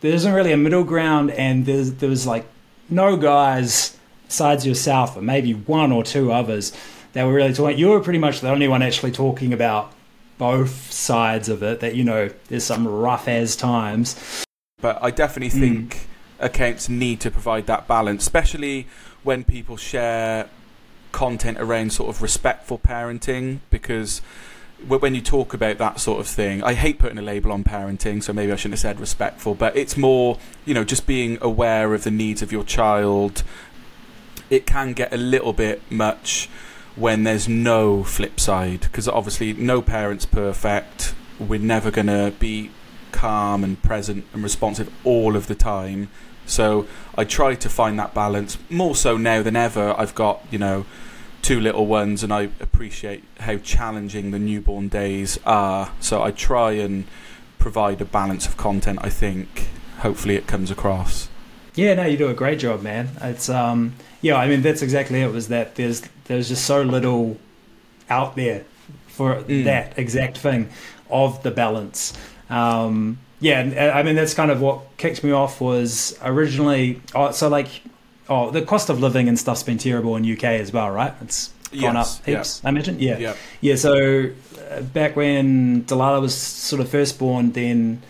there 0.00 0.12
isn't 0.12 0.32
really 0.32 0.52
a 0.52 0.56
middle 0.56 0.84
ground, 0.84 1.30
and 1.32 1.66
there's 1.66 1.94
there 1.94 2.08
was 2.08 2.26
like 2.26 2.46
no 2.88 3.16
guys 3.16 3.98
besides 4.26 4.66
yourself, 4.66 5.16
or 5.16 5.22
maybe 5.22 5.52
one 5.52 5.92
or 5.92 6.02
two 6.02 6.32
others 6.32 6.72
that 7.12 7.24
were 7.24 7.32
really 7.32 7.52
talking. 7.52 7.78
You 7.78 7.88
were 7.88 8.00
pretty 8.00 8.18
much 8.18 8.40
the 8.40 8.48
only 8.48 8.68
one 8.68 8.80
actually 8.82 9.12
talking 9.12 9.52
about 9.52 9.92
both 10.38 10.90
sides 10.90 11.48
of 11.48 11.62
it. 11.62 11.80
That 11.80 11.96
you 11.96 12.04
know, 12.04 12.30
there's 12.48 12.64
some 12.64 12.86
rough 12.86 13.28
as 13.28 13.56
times. 13.56 14.44
But 14.80 15.02
I 15.02 15.10
definitely 15.10 15.50
think. 15.50 15.96
Mm 15.96 16.06
accounts 16.40 16.88
need 16.88 17.20
to 17.20 17.30
provide 17.30 17.66
that 17.66 17.86
balance, 17.86 18.22
especially 18.22 18.86
when 19.22 19.44
people 19.44 19.76
share 19.76 20.48
content 21.12 21.58
around 21.58 21.92
sort 21.92 22.08
of 22.08 22.22
respectful 22.22 22.78
parenting 22.78 23.58
because 23.68 24.22
when 24.86 25.14
you 25.14 25.20
talk 25.20 25.52
about 25.52 25.78
that 25.78 26.00
sort 26.00 26.20
of 26.20 26.26
thing, 26.26 26.62
I 26.62 26.74
hate 26.74 26.98
putting 26.98 27.18
a 27.18 27.22
label 27.22 27.52
on 27.52 27.64
parenting, 27.64 28.22
so 28.22 28.32
maybe 28.32 28.52
I 28.52 28.56
shouldn't 28.56 28.74
have 28.74 28.80
said 28.80 29.00
respectful, 29.00 29.54
but 29.54 29.76
it's 29.76 29.96
more, 29.96 30.38
you 30.64 30.72
know, 30.72 30.84
just 30.84 31.06
being 31.06 31.38
aware 31.42 31.92
of 31.92 32.04
the 32.04 32.10
needs 32.10 32.40
of 32.40 32.50
your 32.50 32.64
child. 32.64 33.42
It 34.48 34.66
can 34.66 34.94
get 34.94 35.12
a 35.12 35.16
little 35.16 35.52
bit 35.52 35.82
much 35.90 36.48
when 36.96 37.24
there's 37.24 37.48
no 37.48 38.02
flip 38.02 38.40
side, 38.40 38.80
because 38.80 39.06
obviously 39.06 39.52
no 39.52 39.82
parent's 39.82 40.26
perfect. 40.26 41.14
We're 41.38 41.60
never 41.60 41.90
going 41.90 42.06
to 42.06 42.32
be 42.38 42.70
calm 43.12 43.62
and 43.62 43.82
present 43.82 44.24
and 44.32 44.42
responsive 44.42 44.90
all 45.04 45.36
of 45.36 45.46
the 45.46 45.54
time. 45.54 46.08
So 46.50 46.86
I 47.16 47.24
try 47.24 47.54
to 47.54 47.68
find 47.68 47.98
that 47.98 48.12
balance 48.14 48.58
more 48.68 48.94
so 48.94 49.16
now 49.16 49.42
than 49.42 49.56
ever. 49.56 49.94
I've 49.96 50.14
got, 50.14 50.42
you 50.50 50.58
know, 50.58 50.84
two 51.42 51.60
little 51.60 51.86
ones 51.86 52.22
and 52.22 52.32
I 52.32 52.50
appreciate 52.60 53.24
how 53.40 53.56
challenging 53.56 54.30
the 54.30 54.38
newborn 54.38 54.88
days 54.88 55.38
are. 55.46 55.92
So 56.00 56.22
I 56.22 56.30
try 56.30 56.72
and 56.72 57.04
provide 57.58 58.00
a 58.00 58.04
balance 58.04 58.46
of 58.46 58.56
content, 58.56 58.98
I 59.02 59.10
think. 59.10 59.68
hopefully 60.00 60.34
it 60.34 60.46
comes 60.46 60.70
across. 60.70 61.28
Yeah, 61.74 61.94
no, 61.94 62.04
you 62.04 62.16
do 62.16 62.28
a 62.28 62.34
great 62.34 62.58
job, 62.58 62.82
man. 62.82 63.10
It's 63.22 63.48
um, 63.48 63.94
yeah, 64.20 64.36
I 64.36 64.48
mean 64.48 64.62
that's 64.62 64.82
exactly 64.82 65.22
it. 65.22 65.32
Was 65.32 65.48
that 65.48 65.76
there's 65.76 66.02
there's 66.24 66.48
just 66.48 66.64
so 66.64 66.82
little 66.82 67.38
out 68.08 68.36
there 68.36 68.64
for 69.06 69.36
mm. 69.36 69.64
that 69.64 69.98
exact 69.98 70.38
thing 70.38 70.68
of 71.08 71.42
the 71.42 71.50
balance. 71.50 72.18
Um, 72.48 73.18
yeah, 73.40 73.90
uh, 73.94 73.98
I 73.98 74.02
mean 74.02 74.14
that's 74.14 74.34
kind 74.34 74.50
of 74.50 74.60
what 74.60 74.96
kicked 74.98 75.24
me 75.24 75.32
off 75.32 75.60
was 75.60 76.18
originally. 76.22 77.00
Oh, 77.14 77.30
so 77.32 77.48
like, 77.48 77.68
oh, 78.28 78.50
the 78.50 78.62
cost 78.62 78.90
of 78.90 79.00
living 79.00 79.28
and 79.28 79.38
stuff's 79.38 79.62
been 79.62 79.78
terrible 79.78 80.14
in 80.16 80.30
UK 80.30 80.44
as 80.44 80.72
well, 80.72 80.90
right? 80.90 81.14
It's 81.22 81.48
gone 81.72 81.94
yes, 81.94 82.18
up 82.18 82.26
heaps. 82.26 82.60
Yeah. 82.62 82.68
I 82.68 82.70
imagine. 82.70 83.00
Yeah, 83.00 83.18
yeah. 83.18 83.34
yeah 83.62 83.76
so 83.76 84.30
uh, 84.70 84.82
back 84.82 85.16
when 85.16 85.84
Delilah 85.84 86.20
was 86.20 86.34
sort 86.34 86.80
of 86.80 86.88
first 86.90 87.18
born, 87.18 87.52
then 87.52 88.02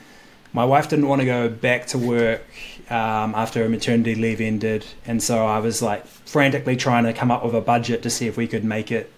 my 0.53 0.64
wife 0.64 0.89
didn't 0.89 1.07
want 1.07 1.20
to 1.20 1.26
go 1.26 1.49
back 1.49 1.87
to 1.89 1.99
work 1.99 2.45
um, 2.91 3.35
after 3.37 3.62
her 3.62 3.68
maternity 3.68 4.16
leave 4.16 4.41
ended, 4.41 4.85
and 5.07 5.22
so 5.22 5.47
I 5.47 5.61
was 5.61 5.81
like 5.81 6.05
frantically 6.07 6.76
trying 6.76 7.05
to 7.05 7.12
come 7.12 7.31
up 7.31 7.45
with 7.45 7.55
a 7.55 7.61
budget 7.61 8.03
to 8.03 8.11
see 8.11 8.26
if 8.26 8.37
we 8.37 8.49
could 8.49 8.64
make 8.64 8.91
it 8.91 9.12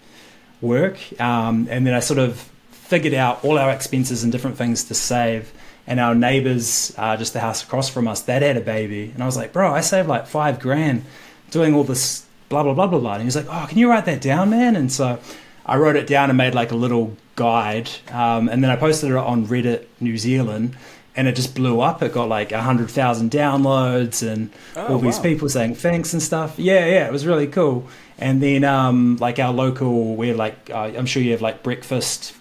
work. 0.61 0.99
Um, 1.19 1.67
and 1.71 1.87
then 1.87 1.95
I 1.95 1.99
sort 1.99 2.19
of 2.19 2.49
figured 2.69 3.15
out 3.15 3.43
all 3.43 3.57
our 3.57 3.71
expenses 3.71 4.21
and 4.23 4.31
different 4.31 4.57
things 4.57 4.83
to 4.83 4.93
save 4.93 5.51
and 5.85 5.99
our 5.99 6.15
neighbors, 6.15 6.93
uh, 6.97 7.17
just 7.17 7.33
the 7.33 7.39
house 7.39 7.63
across 7.63 7.89
from 7.89 8.07
us, 8.07 8.21
that 8.23 8.41
had 8.41 8.57
a 8.57 8.61
baby. 8.61 9.11
And 9.13 9.21
I 9.21 9.25
was 9.25 9.35
like, 9.35 9.53
bro, 9.53 9.73
I 9.73 9.81
saved 9.81 10.07
like 10.07 10.27
five 10.27 10.59
grand 10.59 11.03
doing 11.51 11.73
all 11.73 11.83
this 11.83 12.25
blah, 12.49 12.63
blah, 12.63 12.73
blah, 12.73 12.87
blah, 12.87 12.99
blah. 12.99 13.13
And 13.15 13.23
he's 13.23 13.35
like, 13.35 13.47
oh, 13.49 13.65
can 13.67 13.77
you 13.77 13.89
write 13.89 14.05
that 14.05 14.21
down, 14.21 14.49
man? 14.49 14.75
And 14.75 14.91
so 14.91 15.19
I 15.65 15.77
wrote 15.77 15.95
it 15.95 16.07
down 16.07 16.29
and 16.29 16.37
made 16.37 16.53
like 16.53 16.71
a 16.71 16.75
little 16.75 17.15
guide. 17.35 17.89
Um, 18.11 18.47
and 18.49 18.63
then 18.63 18.69
I 18.69 18.75
posted 18.75 19.11
it 19.11 19.17
on 19.17 19.47
Reddit 19.47 19.85
New 19.99 20.17
Zealand 20.17 20.77
and 21.15 21.27
it 21.27 21.35
just 21.35 21.55
blew 21.55 21.81
up. 21.81 22.01
It 22.01 22.13
got 22.13 22.29
like 22.29 22.51
100,000 22.51 23.31
downloads 23.31 24.27
and 24.27 24.51
oh, 24.75 24.93
all 24.93 24.99
these 24.99 25.17
wow. 25.17 25.23
people 25.23 25.49
saying 25.49 25.75
thanks 25.75 26.13
and 26.13 26.21
stuff. 26.21 26.57
Yeah, 26.57 26.85
yeah, 26.85 27.07
it 27.07 27.11
was 27.11 27.25
really 27.25 27.47
cool. 27.47 27.87
And 28.17 28.41
then 28.41 28.63
um, 28.63 29.17
like 29.17 29.39
our 29.39 29.51
local, 29.51 30.15
we're 30.15 30.35
like, 30.35 30.69
uh, 30.69 30.91
I'm 30.95 31.05
sure 31.05 31.21
you 31.21 31.31
have 31.31 31.41
like 31.41 31.63
breakfast 31.63 32.35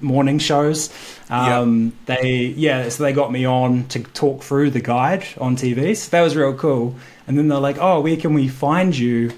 morning 0.00 0.38
shows. 0.38 0.92
Um, 1.30 1.94
yep. 2.06 2.20
They 2.20 2.32
yeah, 2.56 2.88
so 2.88 3.02
they 3.02 3.12
got 3.12 3.32
me 3.32 3.44
on 3.44 3.86
to 3.88 4.02
talk 4.02 4.42
through 4.42 4.70
the 4.70 4.80
guide 4.80 5.24
on 5.40 5.56
TV. 5.56 5.96
So 5.96 6.10
that 6.10 6.22
was 6.22 6.36
real 6.36 6.54
cool. 6.54 6.94
And 7.26 7.38
then 7.38 7.48
they're 7.48 7.58
like, 7.58 7.78
"Oh, 7.78 8.00
where 8.00 8.16
can 8.16 8.34
we 8.34 8.48
find 8.48 8.96
you 8.96 9.32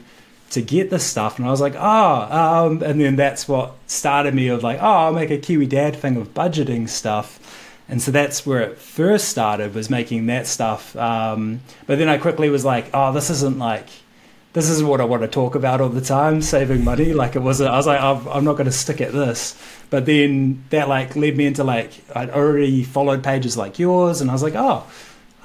to 0.50 0.62
get 0.62 0.90
this 0.90 1.04
stuff?" 1.04 1.38
And 1.38 1.46
I 1.46 1.50
was 1.50 1.60
like, 1.60 1.74
"Oh," 1.76 2.68
um, 2.68 2.82
and 2.82 3.00
then 3.00 3.16
that's 3.16 3.48
what 3.48 3.74
started 3.86 4.34
me 4.34 4.48
of 4.48 4.62
like, 4.62 4.78
"Oh, 4.80 4.86
I'll 4.86 5.12
make 5.12 5.30
a 5.30 5.38
Kiwi 5.38 5.66
Dad 5.66 5.96
thing 5.96 6.16
of 6.16 6.34
budgeting 6.34 6.88
stuff." 6.88 7.40
And 7.88 8.02
so 8.02 8.10
that's 8.10 8.44
where 8.44 8.60
it 8.62 8.78
first 8.78 9.28
started 9.28 9.74
was 9.74 9.88
making 9.88 10.26
that 10.26 10.48
stuff. 10.48 10.96
Um, 10.96 11.60
but 11.86 11.98
then 11.98 12.08
I 12.08 12.18
quickly 12.18 12.50
was 12.50 12.64
like, 12.64 12.90
"Oh, 12.92 13.12
this 13.12 13.30
isn't 13.30 13.58
like." 13.58 13.88
This 14.56 14.70
is 14.70 14.82
what 14.82 15.02
I 15.02 15.04
want 15.04 15.20
to 15.20 15.28
talk 15.28 15.54
about 15.54 15.82
all 15.82 15.90
the 15.90 16.00
time, 16.00 16.40
saving 16.40 16.82
money. 16.82 17.12
Like 17.12 17.36
it 17.36 17.40
wasn't, 17.40 17.68
I 17.68 17.76
was 17.76 17.86
like, 17.86 18.00
I'm, 18.00 18.26
I'm 18.26 18.42
not 18.42 18.54
going 18.54 18.64
to 18.64 18.72
stick 18.72 19.02
at 19.02 19.12
this. 19.12 19.54
But 19.90 20.06
then 20.06 20.64
that 20.70 20.88
like 20.88 21.14
led 21.14 21.36
me 21.36 21.44
into 21.44 21.62
like, 21.62 21.92
I'd 22.16 22.30
already 22.30 22.82
followed 22.82 23.22
pages 23.22 23.58
like 23.58 23.78
yours 23.78 24.22
and 24.22 24.30
I 24.30 24.32
was 24.32 24.42
like, 24.42 24.54
oh, 24.54 24.86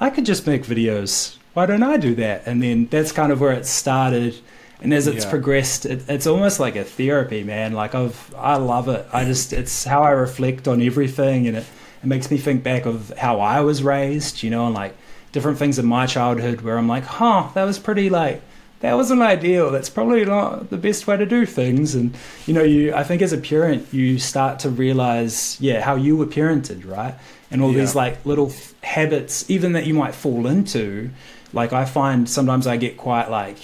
I 0.00 0.08
could 0.08 0.24
just 0.24 0.46
make 0.46 0.64
videos. 0.64 1.36
Why 1.52 1.66
don't 1.66 1.82
I 1.82 1.98
do 1.98 2.14
that? 2.14 2.44
And 2.46 2.62
then 2.62 2.86
that's 2.86 3.12
kind 3.12 3.30
of 3.30 3.38
where 3.38 3.52
it 3.52 3.66
started. 3.66 4.34
And 4.80 4.94
as 4.94 5.06
it's 5.06 5.26
yeah. 5.26 5.30
progressed, 5.30 5.84
it, 5.84 6.08
it's 6.08 6.26
almost 6.26 6.58
like 6.58 6.76
a 6.76 6.82
therapy, 6.82 7.44
man. 7.44 7.74
Like 7.74 7.94
I've, 7.94 8.34
I 8.34 8.56
love 8.56 8.88
it. 8.88 9.06
I 9.12 9.26
just, 9.26 9.52
it's 9.52 9.84
how 9.84 10.02
I 10.02 10.12
reflect 10.12 10.66
on 10.66 10.80
everything 10.80 11.46
and 11.48 11.58
it, 11.58 11.66
it 12.02 12.06
makes 12.06 12.30
me 12.30 12.38
think 12.38 12.62
back 12.62 12.86
of 12.86 13.12
how 13.18 13.40
I 13.40 13.60
was 13.60 13.82
raised, 13.82 14.42
you 14.42 14.48
know, 14.48 14.64
and 14.64 14.74
like 14.74 14.96
different 15.32 15.58
things 15.58 15.78
in 15.78 15.84
my 15.84 16.06
childhood 16.06 16.62
where 16.62 16.78
I'm 16.78 16.88
like, 16.88 17.04
huh, 17.04 17.50
that 17.52 17.64
was 17.64 17.78
pretty 17.78 18.08
like, 18.08 18.40
that 18.82 18.94
wasn't 18.94 19.22
ideal. 19.22 19.70
That's 19.70 19.88
probably 19.88 20.24
not 20.24 20.70
the 20.70 20.76
best 20.76 21.06
way 21.06 21.16
to 21.16 21.24
do 21.24 21.46
things. 21.46 21.94
And 21.94 22.16
you 22.46 22.52
know, 22.52 22.64
you 22.64 22.92
I 22.94 23.04
think 23.04 23.22
as 23.22 23.32
a 23.32 23.38
parent, 23.38 23.86
you 23.94 24.18
start 24.18 24.58
to 24.60 24.70
realize, 24.70 25.56
yeah, 25.60 25.80
how 25.80 25.94
you 25.94 26.16
were 26.16 26.26
parented, 26.26 26.88
right? 26.88 27.14
And 27.50 27.62
all 27.62 27.72
yeah. 27.72 27.80
these 27.80 27.94
like 27.94 28.26
little 28.26 28.48
f- 28.48 28.74
habits, 28.82 29.48
even 29.48 29.72
that 29.72 29.86
you 29.86 29.94
might 29.94 30.14
fall 30.14 30.46
into. 30.46 31.10
Like 31.52 31.72
I 31.72 31.84
find 31.84 32.28
sometimes 32.28 32.66
I 32.66 32.76
get 32.76 32.96
quite 32.96 33.30
like 33.30 33.58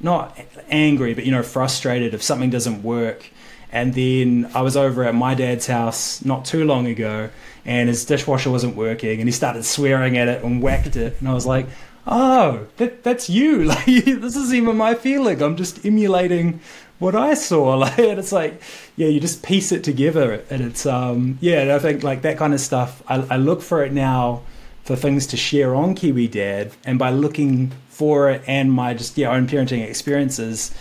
not 0.00 0.38
angry, 0.68 1.14
but 1.14 1.26
you 1.26 1.32
know, 1.32 1.42
frustrated 1.42 2.14
if 2.14 2.22
something 2.22 2.50
doesn't 2.50 2.84
work. 2.84 3.30
And 3.72 3.94
then 3.94 4.50
I 4.54 4.62
was 4.62 4.76
over 4.76 5.02
at 5.04 5.14
my 5.14 5.34
dad's 5.34 5.66
house 5.66 6.24
not 6.24 6.44
too 6.44 6.64
long 6.64 6.86
ago, 6.86 7.30
and 7.64 7.88
his 7.88 8.04
dishwasher 8.04 8.50
wasn't 8.50 8.76
working, 8.76 9.18
and 9.18 9.26
he 9.26 9.32
started 9.32 9.64
swearing 9.64 10.16
at 10.18 10.28
it 10.28 10.44
and 10.44 10.62
whacked 10.62 10.94
it. 10.94 11.16
And 11.18 11.28
I 11.28 11.32
was 11.32 11.46
like, 11.46 11.66
oh, 12.06 12.66
that, 12.76 13.02
that's 13.02 13.28
you. 13.28 13.64
Like 13.72 13.86
this 13.86 14.36
is 14.36 14.52
even 14.52 14.76
my 14.76 14.94
feeling. 14.94 15.42
I'm 15.42 15.56
just 15.56 15.84
emulating 15.84 16.60
what 16.98 17.14
I 17.14 17.34
saw. 17.34 17.76
Like, 17.76 17.98
and 17.98 18.18
it's 18.18 18.32
like, 18.32 18.60
yeah, 18.96 19.08
you 19.08 19.20
just 19.20 19.42
piece 19.42 19.72
it 19.72 19.84
together, 19.84 20.44
and 20.50 20.62
it's 20.62 20.86
um, 20.86 21.38
yeah. 21.40 21.60
And 21.62 21.72
I 21.72 21.78
think 21.78 22.02
like 22.02 22.22
that 22.22 22.38
kind 22.38 22.54
of 22.54 22.60
stuff. 22.60 23.02
I, 23.08 23.16
I 23.30 23.36
look 23.36 23.62
for 23.62 23.84
it 23.84 23.92
now 23.92 24.42
for 24.84 24.96
things 24.96 25.26
to 25.28 25.36
share 25.36 25.74
on 25.74 25.94
Kiwi 25.94 26.28
Dad, 26.28 26.72
and 26.84 26.98
by 26.98 27.10
looking 27.10 27.72
for 27.88 28.30
it 28.30 28.42
and 28.46 28.72
my 28.72 28.94
just 28.94 29.16
yeah 29.16 29.30
own 29.30 29.46
parenting 29.46 29.86
experiences, 29.86 30.74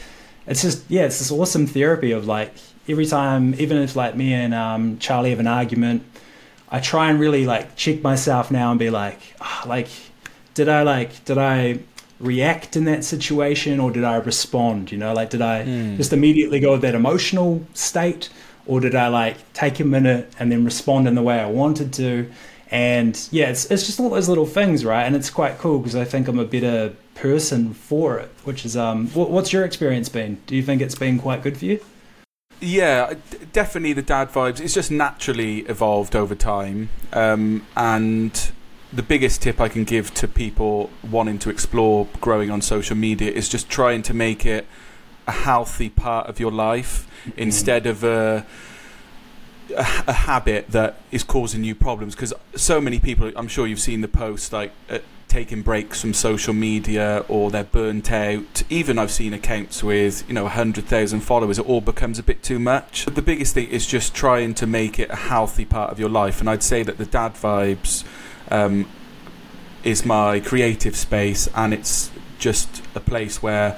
it's 0.48 0.62
just 0.62 0.90
yeah, 0.90 1.04
it's 1.04 1.20
this 1.20 1.32
awesome 1.32 1.68
therapy 1.68 2.12
of 2.12 2.28
like 2.28 2.54
every 2.88 3.06
time, 3.06 3.56
even 3.56 3.78
if 3.78 3.96
like 3.96 4.16
me 4.16 4.34
and 4.34 4.54
um, 4.54 4.98
Charlie 5.00 5.30
have 5.30 5.40
an 5.40 5.48
argument, 5.48 6.04
I 6.70 6.80
try 6.80 7.10
and 7.10 7.20
really 7.20 7.46
like 7.46 7.76
check 7.76 8.02
myself 8.02 8.52
now 8.52 8.72
and 8.72 8.80
be 8.80 8.90
like, 8.90 9.20
oh, 9.42 9.64
like 9.66 9.88
did 10.54 10.70
I 10.70 10.84
like 10.84 11.24
did 11.26 11.38
I 11.38 11.80
react 12.20 12.76
in 12.76 12.86
that 12.86 13.04
situation 13.04 13.80
or 13.80 13.92
did 13.92 14.04
I 14.04 14.16
respond? 14.18 14.92
You 14.92 14.98
know, 14.98 15.14
like 15.14 15.30
did 15.30 15.42
I 15.42 15.64
mm. 15.64 15.98
just 15.98 16.14
immediately 16.14 16.60
go 16.60 16.74
with 16.74 16.82
that 16.82 16.96
emotional 16.96 17.66
state 17.74 18.30
or 18.66 18.80
did 18.80 18.96
I 18.96 19.08
like 19.08 19.54
take 19.54 19.80
a 19.80 19.84
minute 19.84 20.32
and 20.40 20.52
then 20.52 20.64
respond 20.64 21.08
in 21.08 21.16
the 21.16 21.22
way 21.22 21.40
I 21.40 21.50
wanted 21.50 21.94
to? 21.94 22.32
And 22.70 23.20
yeah, 23.32 23.50
it's 23.50 23.70
it's 23.70 23.86
just 23.86 24.00
all 24.00 24.10
those 24.10 24.30
little 24.30 24.46
things, 24.46 24.86
right? 24.86 25.04
And 25.04 25.16
it's 25.16 25.30
quite 25.30 25.58
cool 25.58 25.80
because 25.80 25.96
I 25.96 26.06
think 26.06 26.28
I'm 26.28 26.40
a 26.40 26.46
better 26.46 26.94
person 27.16 27.74
for 27.74 28.18
it. 28.18 28.30
Which 28.46 28.66
is 28.66 28.78
um, 28.78 29.08
what, 29.10 29.30
what's 29.30 29.52
your 29.52 29.66
experience 29.66 30.08
been? 30.08 30.42
Do 30.46 30.56
you 30.56 30.64
think 30.64 30.82
it's 30.82 30.96
been 30.96 31.20
quite 31.20 31.44
good 31.44 31.58
for 31.58 31.66
you? 31.66 31.84
Yeah, 32.62 33.16
definitely 33.54 33.94
the 33.94 34.04
dad 34.04 34.30
vibes. 34.30 34.60
It's 34.60 34.76
just 34.76 34.92
naturally 34.92 35.60
evolved 35.62 36.16
over 36.16 36.36
time, 36.36 36.90
um, 37.12 37.66
and 37.76 38.52
the 38.94 39.04
biggest 39.04 39.42
tip 39.42 39.62
I 39.62 39.70
can 39.70 39.84
give 39.84 40.14
to 40.16 40.28
people 40.28 40.90
wanting 41.10 41.40
to 41.40 41.50
explore 41.50 42.08
growing 42.20 42.52
on 42.52 42.62
social 42.62 42.96
media 42.96 43.32
is 43.32 43.48
just 43.48 43.70
trying 43.70 44.04
to 44.04 44.14
make 44.14 44.46
it 44.46 44.68
a 45.28 45.32
healthy 45.32 45.90
part 45.90 46.28
of 46.28 46.40
your 46.40 46.52
life 46.52 47.08
mm-hmm. 47.26 47.40
instead 47.40 47.86
of 47.86 48.04
a, 48.04 48.46
a, 49.70 50.04
a 50.08 50.14
habit 50.14 50.68
that 50.70 51.00
is 51.12 51.24
causing 51.24 51.64
you 51.64 51.74
problems. 51.74 52.16
Because 52.16 52.34
so 52.56 52.82
many 52.82 53.00
people, 53.00 53.32
I'm 53.36 53.48
sure 53.48 53.66
you've 53.66 53.80
seen 53.80 54.02
the 54.02 54.10
posts 54.10 54.52
like 54.52 54.74
uh, 54.90 55.00
taking 55.30 55.62
breaks 55.62 56.02
from 56.02 56.14
social 56.14 56.54
media 56.54 57.24
or 57.30 57.50
they're 57.50 57.64
burnt 57.64 58.12
out. 58.12 58.64
Even 58.70 59.00
I've 59.00 59.12
seen 59.12 59.34
accounts 59.34 59.82
with 59.82 60.28
you 60.28 60.34
know 60.34 60.50
hundred 60.50 60.86
thousand 60.86 61.22
followers. 61.22 61.58
It 61.58 61.66
all 61.66 61.80
becomes 61.80 62.20
a 62.20 62.24
bit 62.24 62.44
too 62.44 62.60
much. 62.60 63.06
But 63.06 63.16
the 63.16 63.22
biggest 63.22 63.54
thing 63.54 63.70
is 63.70 63.88
just 63.88 64.14
trying 64.14 64.54
to 64.56 64.68
make 64.68 65.00
it 65.00 65.10
a 65.10 65.16
healthy 65.16 65.64
part 65.64 65.92
of 65.92 66.00
your 66.00 66.10
life. 66.10 66.42
And 66.42 66.50
I'd 66.50 66.64
say 66.64 66.84
that 66.84 66.98
the 66.98 67.06
dad 67.06 67.36
vibes 67.36 68.04
um, 68.52 68.88
is 69.84 70.06
my 70.06 70.40
creative 70.40 70.96
space, 70.96 71.48
and 71.56 71.74
it's 71.74 72.12
just 72.38 72.84
a 72.96 73.00
place 73.00 73.42
where 73.42 73.78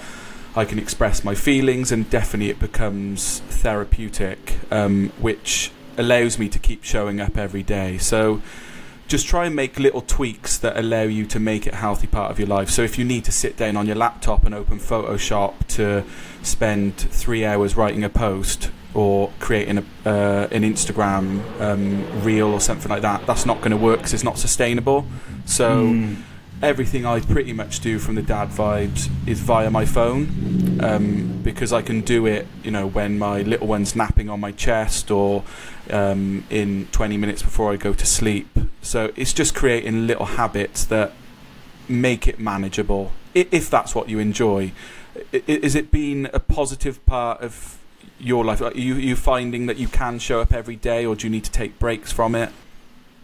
I 0.56 0.66
can 0.66 0.80
express 0.80 1.24
my 1.24 1.36
feelings, 1.36 1.92
and 1.92 2.10
definitely 2.10 2.50
it 2.50 2.60
becomes 2.60 3.40
therapeutic, 3.50 4.60
um, 4.72 5.12
which 5.20 5.72
allows 5.98 6.38
me 6.38 6.50
to 6.50 6.60
keep 6.60 6.84
showing 6.84 7.22
up 7.22 7.38
every 7.38 7.64
day. 7.64 7.98
So 7.98 8.42
just 9.08 9.28
try 9.28 9.46
and 9.46 9.56
make 9.56 9.78
little 9.80 10.02
tweaks 10.02 10.58
that 10.58 10.78
allow 10.78 11.04
you 11.04 11.26
to 11.28 11.40
make 11.40 11.68
it 11.68 11.74
a 11.74 11.78
healthy 11.78 12.08
part 12.08 12.32
of 12.32 12.40
your 12.40 12.48
life. 12.48 12.70
So 12.70 12.82
if 12.82 12.98
you 12.98 13.06
need 13.06 13.26
to 13.26 13.32
sit 13.32 13.58
down 13.58 13.78
on 13.78 13.86
your 13.86 13.96
laptop 13.96 14.46
and 14.46 14.56
open 14.56 14.80
Photoshop 14.80 15.68
to 15.76 16.04
spend 16.42 16.98
three 16.98 17.46
hours 17.46 17.76
writing 17.76 18.04
a 18.04 18.10
post, 18.10 18.72
or 18.94 19.32
creating 19.40 19.80
a, 19.80 19.84
uh, 20.06 20.48
an 20.52 20.64
Instagram 20.64 21.42
um, 21.60 22.24
reel 22.24 22.48
or 22.48 22.60
something 22.60 22.90
like 22.90 23.02
that, 23.02 23.26
that's 23.26 23.46
not 23.46 23.58
going 23.58 23.72
to 23.72 23.78
work 23.78 24.00
because 24.00 24.14
it's 24.14 24.24
not 24.24 24.38
sustainable. 24.38 25.06
So 25.46 25.88
mm. 25.88 26.22
everything 26.62 27.06
I 27.06 27.20
pretty 27.20 27.54
much 27.54 27.80
do 27.80 28.00
from 28.00 28.16
the 28.16 28.22
dad 28.22 28.50
vibes 28.50 29.10
is 29.28 29.40
via 29.40 29.72
my 29.72 29.86
phone 29.86 30.80
um, 30.82 31.42
because 31.42 31.74
I 31.74 31.82
can 31.82 32.02
do 32.02 32.26
it, 32.26 32.48
you 32.64 32.72
know, 32.72 32.88
when 32.88 33.18
my 33.18 33.42
little 33.42 33.68
one's 33.68 33.96
napping 33.96 34.30
on 34.30 34.40
my 34.40 34.52
chest 34.52 35.10
or 35.10 35.44
um, 35.90 36.46
in 36.50 36.88
20 36.92 37.18
minutes 37.18 37.42
before 37.42 37.74
I 37.74 37.78
go 37.78 37.94
to 37.94 38.06
sleep. 38.06 38.48
So 38.82 39.12
it's 39.16 39.34
just 39.34 39.56
creating 39.56 40.08
little 40.08 40.26
habits 40.26 40.86
that 40.86 41.14
make 41.90 42.28
it 42.28 42.40
manageable 42.40 43.12
if 43.34 43.70
that's 43.70 43.96
what 43.96 44.10
you 44.10 44.20
enjoy. 44.20 44.72
Is 45.32 45.76
it 45.76 45.92
been 45.92 46.30
a 46.34 46.40
positive 46.40 47.04
part 47.06 47.42
of 47.42 47.80
your 48.20 48.44
life? 48.46 48.62
Are 48.62 48.72
you, 48.74 48.96
are 48.96 49.00
you 49.00 49.16
finding 49.16 49.66
that 49.68 49.78
you 49.78 49.88
can 49.88 50.20
show 50.20 50.42
up 50.42 50.54
every 50.54 50.76
day, 50.76 51.06
or 51.06 51.16
do 51.16 51.28
you 51.28 51.32
need 51.32 51.44
to 51.46 51.52
take 51.52 51.80
breaks 51.80 52.12
from 52.12 52.36
it? 52.36 52.50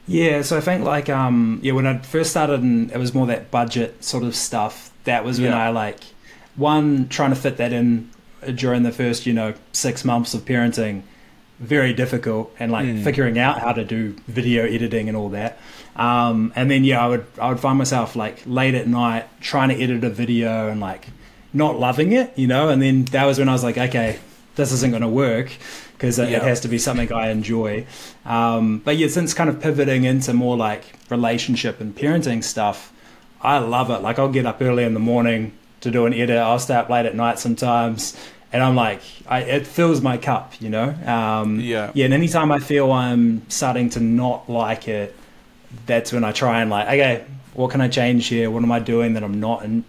Yeah, 0.07 0.41
so 0.41 0.57
I 0.57 0.61
think 0.61 0.83
like 0.83 1.07
um 1.09 1.59
yeah 1.61 1.73
when 1.73 1.85
I 1.85 1.99
first 1.99 2.31
started 2.31 2.61
and 2.61 2.91
it 2.91 2.97
was 2.97 3.13
more 3.13 3.27
that 3.27 3.51
budget 3.51 4.03
sort 4.03 4.23
of 4.23 4.35
stuff. 4.35 4.91
That 5.03 5.23
was 5.23 5.39
when 5.39 5.51
Yeah. 5.51 5.65
I 5.65 5.69
like 5.69 5.99
one 6.55 7.07
trying 7.09 7.29
to 7.29 7.35
fit 7.35 7.57
that 7.57 7.71
in 7.71 8.09
during 8.55 8.81
the 8.83 8.91
first 8.91 9.25
you 9.27 9.33
know 9.33 9.53
six 9.71 10.03
months 10.03 10.33
of 10.33 10.45
parenting, 10.45 11.03
very 11.59 11.93
difficult 11.93 12.51
and 12.59 12.71
like 12.71 12.87
Mm. 12.87 13.03
figuring 13.03 13.37
out 13.37 13.59
how 13.59 13.71
to 13.71 13.83
do 13.85 14.15
video 14.27 14.65
editing 14.65 15.07
and 15.09 15.15
all 15.15 15.29
that. 15.29 15.59
Um, 15.95 16.53
and 16.55 16.71
then 16.71 16.83
yeah, 16.85 17.05
I 17.05 17.07
would 17.07 17.25
I 17.39 17.49
would 17.49 17.59
find 17.59 17.77
myself 17.77 18.15
like 18.15 18.41
late 18.47 18.73
at 18.73 18.87
night 18.87 19.25
trying 19.41 19.69
to 19.69 19.75
edit 19.79 20.03
a 20.03 20.09
video 20.09 20.69
and 20.69 20.79
like 20.81 21.07
not 21.53 21.79
loving 21.79 22.13
it, 22.13 22.33
you 22.35 22.47
know. 22.47 22.69
And 22.69 22.81
then 22.81 23.05
that 23.05 23.25
was 23.25 23.37
when 23.37 23.47
I 23.47 23.51
was 23.53 23.63
like, 23.63 23.77
okay, 23.77 24.17
this 24.59 24.71
isn't 24.71 24.91
going 24.91 25.01
to 25.01 25.07
work 25.07 25.51
because 25.93 26.19
it, 26.19 26.29
Yeah. 26.29 26.37
it 26.37 26.43
has 26.43 26.59
to 26.61 26.67
be 26.67 26.77
something 26.77 27.11
I 27.11 27.29
enjoy. 27.29 27.85
Um, 28.25 28.79
but 28.85 28.97
yeah, 28.97 29.07
since 29.07 29.33
kind 29.33 29.49
of 29.49 29.59
pivoting 29.59 30.03
into 30.03 30.33
more 30.33 30.55
like 30.55 30.83
relationship 31.09 31.81
and 31.81 31.95
parenting 31.95 32.43
stuff, 32.43 32.93
I 33.41 33.57
love 33.57 33.89
it. 33.89 33.99
Like 34.03 34.19
I'll 34.19 34.31
get 34.31 34.45
up 34.45 34.61
early 34.61 34.83
in 34.83 34.93
the 34.93 34.99
morning 34.99 35.53
to 35.81 35.89
do 35.91 36.05
an 36.05 36.13
edit. 36.13 36.37
I'll 36.37 36.59
stay 36.59 36.75
up 36.75 36.89
late 36.89 37.05
at 37.05 37.15
night 37.15 37.39
sometimes, 37.39 38.15
and 38.51 38.61
I'm 38.61 38.75
like, 38.75 39.01
I, 39.27 39.39
it 39.41 39.65
fills 39.65 40.01
my 40.01 40.17
cup, 40.17 40.53
you 40.61 40.69
know. 40.69 40.93
Um, 41.05 41.59
Yeah. 41.59 41.91
yeah. 41.93 42.05
And 42.05 42.13
anytime 42.13 42.51
I 42.51 42.59
feel 42.59 42.91
I'm 42.91 43.41
starting 43.49 43.89
to 43.91 43.99
not 44.01 44.49
like 44.49 44.87
it, 44.87 45.15
that's 45.85 46.11
when 46.11 46.23
I 46.23 46.31
try 46.33 46.61
and 46.61 46.69
like, 46.69 46.87
okay, 46.87 47.23
what 47.53 47.71
can 47.71 47.81
I 47.81 47.87
change 47.87 48.27
here? 48.27 48.49
What 48.51 48.63
am 48.63 48.71
I 48.71 48.79
doing 48.79 49.13
that 49.13 49.23
I'm 49.23 49.39
not 49.39 49.63
in, 49.63 49.83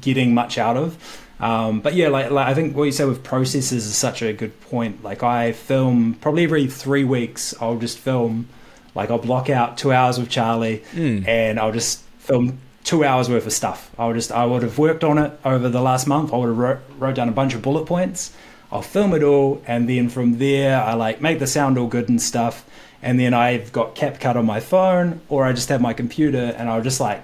getting 0.00 0.32
much 0.34 0.56
out 0.58 0.76
of? 0.76 0.96
Um, 1.38 1.80
but 1.80 1.94
yeah, 1.94 2.08
like, 2.08 2.30
like 2.30 2.46
I 2.46 2.54
think 2.54 2.76
what 2.76 2.84
you 2.84 2.92
said 2.92 3.08
with 3.08 3.22
processes 3.22 3.84
is 3.86 3.96
such 3.96 4.22
a 4.22 4.32
good 4.32 4.58
point. 4.62 5.02
Like 5.04 5.22
I 5.22 5.52
film 5.52 6.14
probably 6.20 6.44
every 6.44 6.66
three 6.66 7.04
weeks. 7.04 7.54
I'll 7.60 7.78
just 7.78 7.98
film, 7.98 8.48
like 8.94 9.10
I'll 9.10 9.18
block 9.18 9.50
out 9.50 9.76
two 9.76 9.92
hours 9.92 10.18
with 10.18 10.30
Charlie, 10.30 10.82
Mm. 10.94 11.26
and 11.28 11.58
I'll 11.60 11.72
just 11.72 12.00
film 12.18 12.58
two 12.84 13.04
hours 13.04 13.28
worth 13.28 13.44
of 13.46 13.52
stuff. 13.52 13.90
I'll 13.98 14.14
just 14.14 14.32
I 14.32 14.46
would 14.46 14.62
have 14.62 14.78
worked 14.78 15.04
on 15.04 15.18
it 15.18 15.38
over 15.44 15.68
the 15.68 15.82
last 15.82 16.06
month. 16.06 16.32
I 16.32 16.36
would 16.38 16.48
have 16.48 16.58
wrote, 16.58 16.78
wrote 16.98 17.14
down 17.16 17.28
a 17.28 17.32
bunch 17.32 17.52
of 17.54 17.60
bullet 17.62 17.84
points. 17.84 18.32
I'll 18.72 18.82
film 18.82 19.12
it 19.14 19.22
all, 19.22 19.62
and 19.66 19.88
then 19.88 20.08
from 20.08 20.38
there 20.38 20.80
I 20.82 20.94
like 20.94 21.20
make 21.20 21.38
the 21.38 21.46
sound 21.46 21.76
all 21.78 21.86
good 21.86 22.08
and 22.08 22.20
stuff. 22.20 22.64
And 23.02 23.20
then 23.20 23.34
I've 23.34 23.72
got 23.72 23.94
CapCut 23.94 24.36
on 24.36 24.46
my 24.46 24.58
phone, 24.60 25.20
or 25.28 25.44
I 25.44 25.52
just 25.52 25.68
have 25.68 25.82
my 25.82 25.92
computer, 25.92 26.54
and 26.56 26.70
I'll 26.70 26.82
just 26.82 26.98
like 26.98 27.22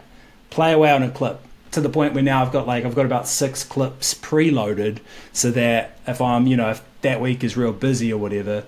play 0.50 0.72
away 0.72 0.92
on 0.92 1.02
a 1.02 1.10
clip 1.10 1.40
to 1.72 1.80
the 1.80 1.88
point 1.88 2.14
where 2.14 2.22
now 2.22 2.42
I've 2.42 2.52
got 2.52 2.66
like 2.66 2.84
I've 2.84 2.94
got 2.94 3.06
about 3.06 3.26
six 3.26 3.64
clips 3.64 4.14
preloaded, 4.14 4.98
so 5.32 5.50
that 5.50 5.98
if 6.06 6.20
I'm 6.20 6.46
you 6.46 6.56
know 6.56 6.70
if 6.70 6.82
that 7.00 7.20
week 7.20 7.42
is 7.42 7.56
real 7.56 7.72
busy 7.72 8.12
or 8.12 8.18
whatever, 8.18 8.64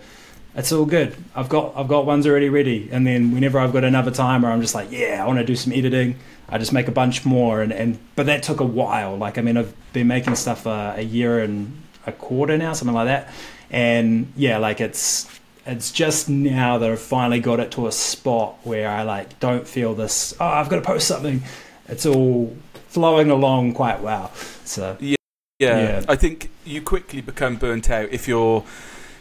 it's 0.55 0.73
all 0.73 0.87
good. 0.87 1.15
I've 1.35 1.49
got 1.49 1.77
I've 1.77 1.89
got 1.89 2.07
ones 2.07 2.27
already 2.27 2.49
ready, 2.49 2.89
and 2.91 3.07
then 3.07 3.33
whenever 3.33 3.59
I've 3.59 3.73
got 3.73 3.85
another 3.85 4.11
time 4.11 4.43
where 4.43 4.51
I'm 4.51 4.61
just 4.61 4.75
like, 4.75 4.91
yeah, 4.91 5.23
I 5.23 5.27
want 5.27 5.39
to 5.39 5.45
do 5.45 5.55
some 5.55 5.73
editing, 5.73 6.17
I 6.49 6.59
just 6.59 6.73
make 6.73 6.89
a 6.89 6.93
bunch 6.93 7.25
more, 7.25 7.63
and, 7.63 7.73
and 7.73 7.99
but 8.17 8.27
that 8.27 8.43
took 8.43 8.61
a 8.61 8.67
while. 8.67 9.17
Like 9.17 9.39
I 9.39 9.43
mean, 9.43 9.57
I've 9.57 9.75
been 9.93 10.07
making 10.07 10.35
stuff 10.37 10.67
uh, 10.67 10.95
a 10.97 11.03
year 11.03 11.41
and 11.41 11.83
a 12.07 12.13
quarter 12.13 12.57
now, 12.57 12.73
something 12.73 12.95
like 12.95 13.07
that, 13.07 13.33
and 13.71 14.33
yeah, 14.37 14.59
like 14.59 14.81
it's 14.81 15.29
it's 15.67 15.93
just 15.93 16.29
now 16.29 16.79
that 16.79 16.91
I've 16.91 17.01
finally 17.01 17.41
got 17.41 17.61
it 17.61 17.71
to 17.73 17.87
a 17.87 17.93
spot 17.93 18.59
where 18.65 18.89
I 18.89 19.03
like 19.03 19.39
don't 19.41 19.67
feel 19.69 19.95
this. 19.95 20.35
Oh, 20.41 20.47
I've 20.47 20.69
got 20.71 20.77
to 20.77 20.83
post 20.83 21.07
something. 21.09 21.43
It's 21.87 22.07
all 22.07 22.57
flowing 22.95 23.31
along 23.31 23.75
quite 23.75 24.01
well. 24.01 24.33
So 24.65 24.97
Yeah, 25.01 25.17
Yeah. 25.59 26.05
I 26.09 26.17
think 26.17 26.51
you 26.65 26.81
quickly 26.81 27.21
become 27.21 27.57
burnt 27.57 27.91
out 27.91 28.09
if 28.11 28.27
you're 28.29 28.65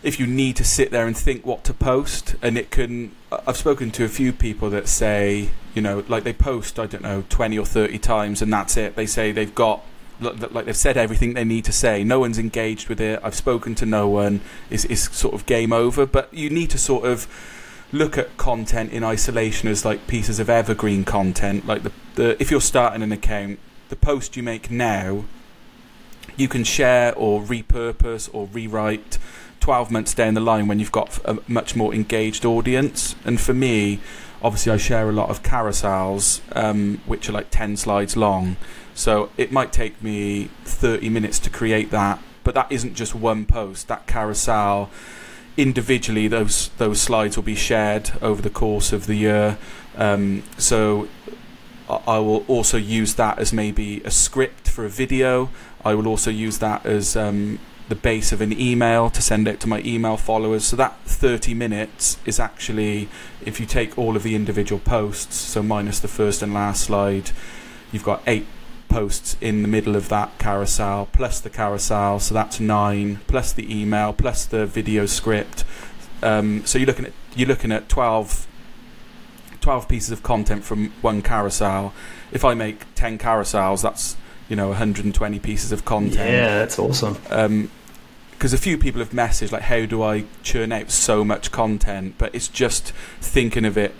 if 0.03 0.19
you 0.19 0.27
need 0.27 0.57
to 0.57 0.65
sit 0.65 0.91
there 0.91 1.07
and 1.07 1.15
think 1.15 1.45
what 1.45 1.63
to 1.63 1.73
post, 1.73 2.35
and 2.41 2.57
it 2.57 2.69
can. 2.71 3.15
I've 3.47 3.55
spoken 3.55 3.89
to 3.91 4.03
a 4.03 4.09
few 4.09 4.33
people 4.33 4.69
that 4.71 4.89
say, 4.89 5.49
you 5.73 5.81
know, 5.81 6.03
like 6.09 6.25
they 6.25 6.33
post, 6.33 6.77
I 6.77 6.87
don't 6.87 7.03
know, 7.03 7.23
twenty 7.29 7.57
or 7.57 7.65
thirty 7.65 7.97
times, 7.97 8.41
and 8.41 8.51
that's 8.51 8.75
it. 8.77 8.95
They 8.95 9.05
say 9.05 9.31
they've 9.31 9.55
got. 9.55 9.81
Like 10.19 10.65
they've 10.65 10.77
said 10.77 10.95
everything 10.95 11.33
they 11.33 11.43
need 11.43 11.65
to 11.65 11.73
say. 11.73 12.03
No 12.03 12.19
one's 12.19 12.37
engaged 12.37 12.87
with 12.87 13.01
it. 13.01 13.19
I've 13.23 13.35
spoken 13.35 13.75
to 13.75 13.85
no 13.85 14.07
one. 14.07 14.39
It's, 14.69 14.85
it's 14.85 15.13
sort 15.13 15.33
of 15.33 15.45
game 15.45 15.73
over. 15.73 16.05
But 16.05 16.33
you 16.33 16.49
need 16.49 16.69
to 16.69 16.77
sort 16.77 17.03
of 17.05 17.27
look 17.93 18.17
at 18.17 18.35
content 18.37 18.91
in 18.91 19.03
isolation 19.03 19.69
as 19.69 19.85
like 19.85 20.07
pieces 20.07 20.39
of 20.39 20.49
evergreen 20.49 21.05
content. 21.05 21.65
Like 21.65 21.83
the, 21.83 21.91
the 22.15 22.41
if 22.41 22.51
you're 22.51 22.59
starting 22.59 23.01
an 23.01 23.11
account, 23.13 23.59
the 23.89 23.95
post 23.95 24.35
you 24.35 24.43
make 24.43 24.69
now 24.69 25.23
you 26.35 26.47
can 26.47 26.63
share 26.63 27.13
or 27.15 27.41
repurpose 27.41 28.29
or 28.33 28.47
rewrite 28.47 29.17
12 29.59 29.91
months 29.91 30.13
down 30.13 30.33
the 30.33 30.41
line 30.41 30.67
when 30.67 30.79
you've 30.79 30.91
got 30.91 31.19
a 31.25 31.39
much 31.47 31.75
more 31.75 31.93
engaged 31.93 32.45
audience. 32.45 33.15
And 33.23 33.39
for 33.39 33.53
me, 33.53 33.99
obviously, 34.41 34.71
I 34.71 34.77
share 34.77 35.09
a 35.09 35.13
lot 35.13 35.29
of 35.29 35.43
carousels, 35.43 36.41
um, 36.55 37.01
which 37.05 37.29
are 37.29 37.31
like 37.31 37.47
10 37.49 37.77
slides 37.77 38.17
long. 38.17 38.57
So 38.93 39.29
it 39.37 39.51
might 39.51 39.71
take 39.71 40.01
me 40.03 40.49
30 40.65 41.09
minutes 41.09 41.39
to 41.39 41.49
create 41.49 41.91
that, 41.91 42.19
but 42.43 42.55
that 42.55 42.71
isn't 42.71 42.95
just 42.95 43.15
one 43.15 43.45
post. 43.45 43.87
That 43.87 44.05
carousel, 44.05 44.89
individually, 45.57 46.27
those 46.27 46.69
those 46.77 47.01
slides 47.01 47.35
will 47.35 47.43
be 47.43 47.55
shared 47.55 48.11
over 48.21 48.41
the 48.41 48.49
course 48.49 48.93
of 48.93 49.05
the 49.05 49.15
year. 49.15 49.57
Um, 49.95 50.43
so 50.57 51.07
I 51.89 52.19
will 52.19 52.45
also 52.47 52.77
use 52.77 53.15
that 53.15 53.39
as 53.39 53.53
maybe 53.53 54.01
a 54.03 54.11
script 54.11 54.69
for 54.69 54.85
a 54.85 54.89
video. 54.89 55.49
I 55.83 55.93
will 55.95 56.07
also 56.07 56.31
use 56.31 56.59
that 56.59 56.85
as 56.85 57.15
um, 57.15 57.59
the 57.89 57.95
base 57.95 58.31
of 58.31 58.41
an 58.41 58.57
email 58.59 59.09
to 59.09 59.21
send 59.21 59.47
out 59.47 59.59
to 59.59 59.67
my 59.67 59.81
email 59.81 60.17
followers. 60.17 60.65
So 60.65 60.75
that 60.77 60.97
30 61.05 61.53
minutes 61.53 62.17
is 62.25 62.39
actually, 62.39 63.09
if 63.45 63.59
you 63.59 63.65
take 63.65 63.97
all 63.97 64.15
of 64.15 64.23
the 64.23 64.35
individual 64.35 64.79
posts, 64.79 65.35
so 65.35 65.61
minus 65.61 65.99
the 65.99 66.07
first 66.07 66.41
and 66.41 66.53
last 66.53 66.83
slide, 66.83 67.31
you've 67.91 68.03
got 68.03 68.23
eight 68.25 68.47
posts 68.93 69.35
in 69.41 69.63
the 69.63 69.67
middle 69.67 69.95
of 69.95 70.07
that 70.09 70.37
carousel, 70.37 71.07
plus 71.11 71.39
the 71.39 71.49
carousel, 71.49 72.19
so 72.19 72.31
that's 72.31 72.59
nine, 72.59 73.19
plus 73.25 73.51
the 73.51 73.65
email, 73.75 74.13
plus 74.13 74.45
the 74.45 74.67
video 74.67 75.07
script. 75.07 75.65
Um, 76.21 76.63
so 76.67 76.77
you're 76.77 76.85
looking 76.85 77.05
at 77.05 77.13
you're 77.35 77.47
looking 77.47 77.71
at 77.71 77.89
12 77.89 78.45
12 79.61 79.87
pieces 79.87 80.11
of 80.11 80.21
content 80.21 80.63
from 80.63 80.91
one 81.01 81.23
carousel. 81.23 81.91
If 82.31 82.45
I 82.45 82.53
make 82.53 82.85
10 82.93 83.17
carousels, 83.17 83.81
that's 83.81 84.15
you 84.47 84.55
know 84.55 84.67
120 84.67 85.39
pieces 85.39 85.71
of 85.71 85.83
content. 85.85 86.31
yeah, 86.31 86.59
that's 86.59 86.77
awesome. 86.77 87.17
Because 88.29 88.53
a 88.53 88.59
few 88.59 88.77
people 88.77 88.99
have 88.99 89.09
messaged 89.09 89.51
like, 89.51 89.63
"How 89.63 89.87
do 89.87 90.03
I 90.03 90.25
churn 90.43 90.71
out 90.71 90.91
so 90.91 91.25
much 91.25 91.51
content?" 91.51 92.13
But 92.19 92.35
it's 92.35 92.47
just 92.47 92.91
thinking 93.19 93.65
of 93.65 93.75
it 93.75 93.95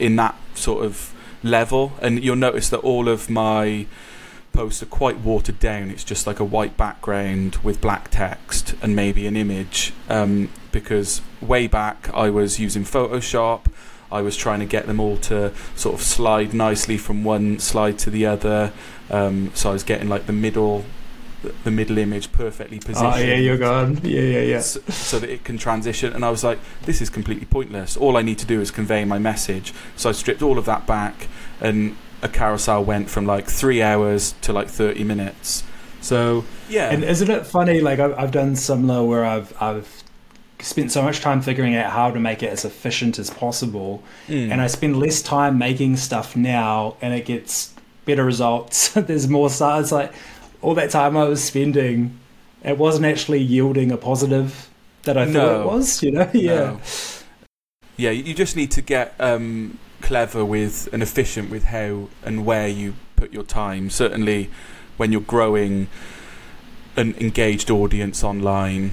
in 0.00 0.16
that 0.16 0.34
sort 0.54 0.84
of 0.84 1.14
level, 1.44 1.92
and 2.02 2.24
you'll 2.24 2.34
notice 2.34 2.68
that 2.70 2.78
all 2.78 3.08
of 3.08 3.30
my 3.30 3.86
posts 4.56 4.82
are 4.82 4.86
quite 4.86 5.18
watered 5.20 5.60
down. 5.60 5.90
It's 5.90 6.02
just 6.02 6.26
like 6.26 6.40
a 6.40 6.44
white 6.44 6.76
background 6.76 7.56
with 7.56 7.80
black 7.80 8.08
text 8.10 8.74
and 8.82 8.96
maybe 8.96 9.26
an 9.26 9.36
image. 9.36 9.92
Um, 10.08 10.48
because 10.72 11.20
way 11.40 11.66
back 11.66 12.10
I 12.14 12.30
was 12.30 12.58
using 12.58 12.82
Photoshop. 12.82 13.66
I 14.10 14.22
was 14.22 14.36
trying 14.36 14.60
to 14.60 14.66
get 14.66 14.86
them 14.86 15.00
all 15.00 15.16
to 15.18 15.52
sort 15.74 15.94
of 15.94 16.02
slide 16.02 16.54
nicely 16.54 16.96
from 16.96 17.24
one 17.24 17.58
slide 17.58 17.98
to 18.00 18.10
the 18.10 18.26
other. 18.26 18.72
Um, 19.10 19.50
so 19.54 19.70
I 19.70 19.72
was 19.72 19.82
getting 19.82 20.08
like 20.08 20.26
the 20.26 20.32
middle, 20.32 20.84
the 21.64 21.70
middle 21.70 21.98
image 21.98 22.32
perfectly 22.32 22.78
positioned 22.78 23.14
Oh 23.14 23.18
yeah, 23.18 23.34
you're 23.34 23.58
gone. 23.58 24.00
Yeah, 24.02 24.20
yeah, 24.20 24.40
yeah. 24.40 24.60
so, 24.60 24.80
so 24.88 25.18
that 25.18 25.28
it 25.28 25.44
can 25.44 25.58
transition. 25.58 26.12
And 26.12 26.24
I 26.24 26.30
was 26.30 26.44
like, 26.44 26.60
this 26.82 27.02
is 27.02 27.10
completely 27.10 27.46
pointless. 27.46 27.96
All 27.96 28.16
I 28.16 28.22
need 28.22 28.38
to 28.38 28.46
do 28.46 28.60
is 28.60 28.70
convey 28.70 29.04
my 29.04 29.18
message. 29.18 29.74
So 29.96 30.08
I 30.08 30.12
stripped 30.12 30.42
all 30.42 30.56
of 30.56 30.64
that 30.66 30.86
back, 30.86 31.28
and 31.60 31.96
a 32.26 32.32
carousel 32.32 32.84
went 32.84 33.08
from 33.08 33.24
like 33.26 33.46
three 33.46 33.80
hours 33.82 34.34
to 34.42 34.52
like 34.52 34.68
30 34.68 35.04
minutes. 35.04 35.62
So, 36.00 36.44
yeah. 36.68 36.90
And 36.90 37.02
isn't 37.02 37.30
it 37.30 37.46
funny? 37.46 37.80
Like 37.80 37.98
I've, 37.98 38.18
I've 38.18 38.30
done 38.30 38.54
similar 38.56 39.04
where 39.04 39.24
I've 39.24 39.54
I've 39.60 40.02
spent 40.60 40.90
so 40.92 41.02
much 41.02 41.20
time 41.20 41.40
figuring 41.42 41.74
out 41.76 41.90
how 41.90 42.10
to 42.10 42.18
make 42.20 42.42
it 42.42 42.48
as 42.50 42.64
efficient 42.64 43.18
as 43.18 43.28
possible, 43.30 44.02
Mm. 44.28 44.50
and 44.52 44.60
I 44.60 44.66
spend 44.68 44.98
less 44.98 45.20
time 45.22 45.58
making 45.58 45.96
stuff 45.96 46.34
now, 46.36 46.96
and 47.02 47.12
it 47.14 47.24
gets 47.26 47.74
better 48.04 48.24
results. 48.24 48.88
There's 48.94 49.28
more 49.28 49.50
stuff. 49.50 49.80
It's 49.82 49.92
like 49.92 50.12
all 50.62 50.74
that 50.74 50.90
time 50.90 51.16
I 51.16 51.24
was 51.24 51.42
spending, 51.44 52.18
it 52.64 52.78
wasn't 52.78 53.06
actually 53.06 53.40
yielding 53.42 53.90
a 53.92 53.96
positive 53.96 54.68
that 55.04 55.16
I 55.16 55.30
thought 55.30 55.60
it 55.60 55.66
was. 55.66 56.02
You 56.02 56.12
know? 56.12 56.30
Yeah. 56.34 56.54
No. 56.54 56.80
Yeah, 57.98 58.10
you 58.10 58.34
just 58.34 58.56
need 58.56 58.70
to 58.72 58.82
get 58.82 59.14
um, 59.18 59.78
clever 60.06 60.44
with 60.44 60.88
and 60.92 61.02
efficient 61.02 61.50
with 61.50 61.64
how 61.64 62.08
and 62.22 62.46
where 62.46 62.68
you 62.68 62.94
put 63.16 63.32
your 63.32 63.42
time. 63.42 63.90
Certainly, 63.90 64.48
when 64.96 65.10
you're 65.10 65.20
growing 65.20 65.88
an 66.96 67.14
engaged 67.18 67.70
audience 67.70 68.22
online, 68.22 68.92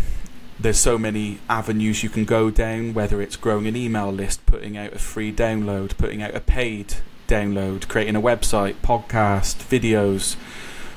there's 0.60 0.80
so 0.80 0.98
many 0.98 1.40
avenues 1.48 2.02
you 2.04 2.10
can 2.10 2.26
go 2.26 2.50
down. 2.50 2.94
Whether 2.96 3.22
it's 3.22 3.36
growing 3.36 3.68
an 3.68 3.76
email 3.76 4.12
list, 4.12 4.46
putting 4.48 4.76
out 4.76 4.94
a 4.94 5.00
free 5.00 5.32
download, 5.32 5.96
putting 5.98 6.24
out 6.24 6.34
a 6.36 6.40
paid 6.40 6.96
download, 7.28 7.88
creating 7.88 8.16
a 8.16 8.22
website, 8.22 8.76
podcast, 8.82 9.58
videos, 9.70 10.36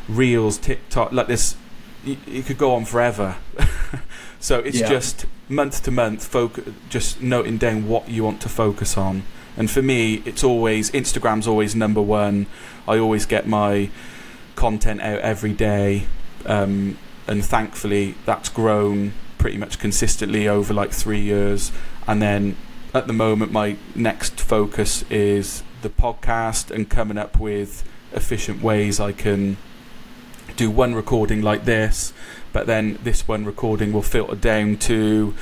reels, 0.08 0.56
TikTok, 0.58 1.12
like 1.12 1.26
this. 1.26 1.56
You, 2.04 2.16
you 2.26 2.42
could 2.42 2.56
go 2.58 2.74
on 2.74 2.84
forever. 2.86 3.36
so 4.40 4.60
it's 4.60 4.80
Yeah. 4.80 4.88
just 4.88 5.26
month 5.48 5.82
to 5.84 5.90
month, 5.90 6.30
foc- 6.32 6.72
just 6.88 7.20
noting 7.20 7.58
down 7.58 7.86
what 7.88 8.08
you 8.08 8.24
want 8.24 8.40
to 8.42 8.48
focus 8.48 8.96
on, 8.96 9.22
And 9.56 9.70
for 9.70 9.82
me, 9.82 10.22
it's 10.24 10.44
always 10.44 10.90
Instagram's 10.90 11.48
always 11.48 11.74
number 11.74 12.02
one. 12.02 12.46
I 12.86 12.98
always 12.98 13.26
get 13.26 13.46
my 13.46 13.90
content 14.54 15.00
out 15.00 15.20
every 15.20 15.52
day, 15.52 16.06
um, 16.44 16.98
and 17.26 17.44
thankfully 17.44 18.14
that's 18.24 18.48
grown 18.48 19.12
pretty 19.38 19.58
much 19.58 19.78
consistently 19.78 20.48
over 20.48 20.74
like 20.74 20.92
three 20.92 21.20
years. 21.20 21.72
And 22.06 22.20
then 22.20 22.56
at 22.94 23.06
the 23.06 23.12
moment, 23.12 23.52
my 23.52 23.76
next 23.94 24.40
focus 24.40 25.04
is 25.10 25.62
the 25.82 25.90
podcast 25.90 26.70
and 26.70 26.88
coming 26.88 27.18
up 27.18 27.38
with 27.38 27.84
efficient 28.12 28.62
ways 28.62 28.98
I 28.98 29.12
can 29.12 29.56
do 30.56 30.70
one 30.70 30.94
recording 30.94 31.42
like 31.42 31.64
this, 31.64 32.12
but 32.52 32.66
then 32.66 32.98
this 33.02 33.28
one 33.28 33.44
recording 33.44 33.92
will 33.92 34.02
filter 34.02 34.34
down 34.34 34.76
to 34.78 35.34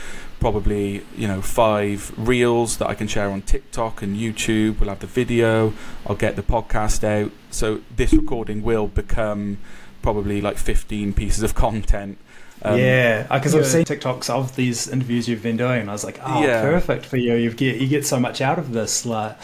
probably 0.44 1.02
you 1.16 1.26
know 1.26 1.40
five 1.40 2.12
reels 2.18 2.76
that 2.76 2.86
I 2.86 2.94
can 2.94 3.08
share 3.08 3.30
on 3.30 3.40
TikTok 3.40 4.02
and 4.02 4.14
YouTube. 4.14 4.78
We'll 4.78 4.90
have 4.90 4.98
the 4.98 5.06
video. 5.06 5.72
I'll 6.06 6.16
get 6.16 6.36
the 6.36 6.42
podcast 6.42 7.02
out. 7.02 7.32
So 7.48 7.80
this 7.96 8.12
recording 8.12 8.62
will 8.62 8.86
become 8.86 9.56
probably 10.02 10.42
like 10.42 10.58
15 10.58 11.14
pieces 11.14 11.42
of 11.42 11.54
content. 11.54 12.18
Um, 12.60 12.78
yeah, 12.78 13.22
because 13.22 13.54
I've 13.54 13.64
seen 13.64 13.86
TikToks 13.86 14.28
of 14.28 14.54
these 14.54 14.86
interviews 14.86 15.26
you've 15.26 15.42
been 15.42 15.56
doing, 15.56 15.80
and 15.80 15.88
I 15.88 15.94
was 15.94 16.04
like, 16.04 16.20
"Oh, 16.22 16.42
yeah. 16.42 16.60
perfect 16.60 17.06
for 17.06 17.16
you! 17.16 17.36
You 17.36 17.50
get 17.50 17.80
you 17.80 17.88
get 17.88 18.04
so 18.04 18.20
much 18.20 18.42
out 18.42 18.58
of 18.58 18.74
this." 18.74 19.06
Like, 19.06 19.38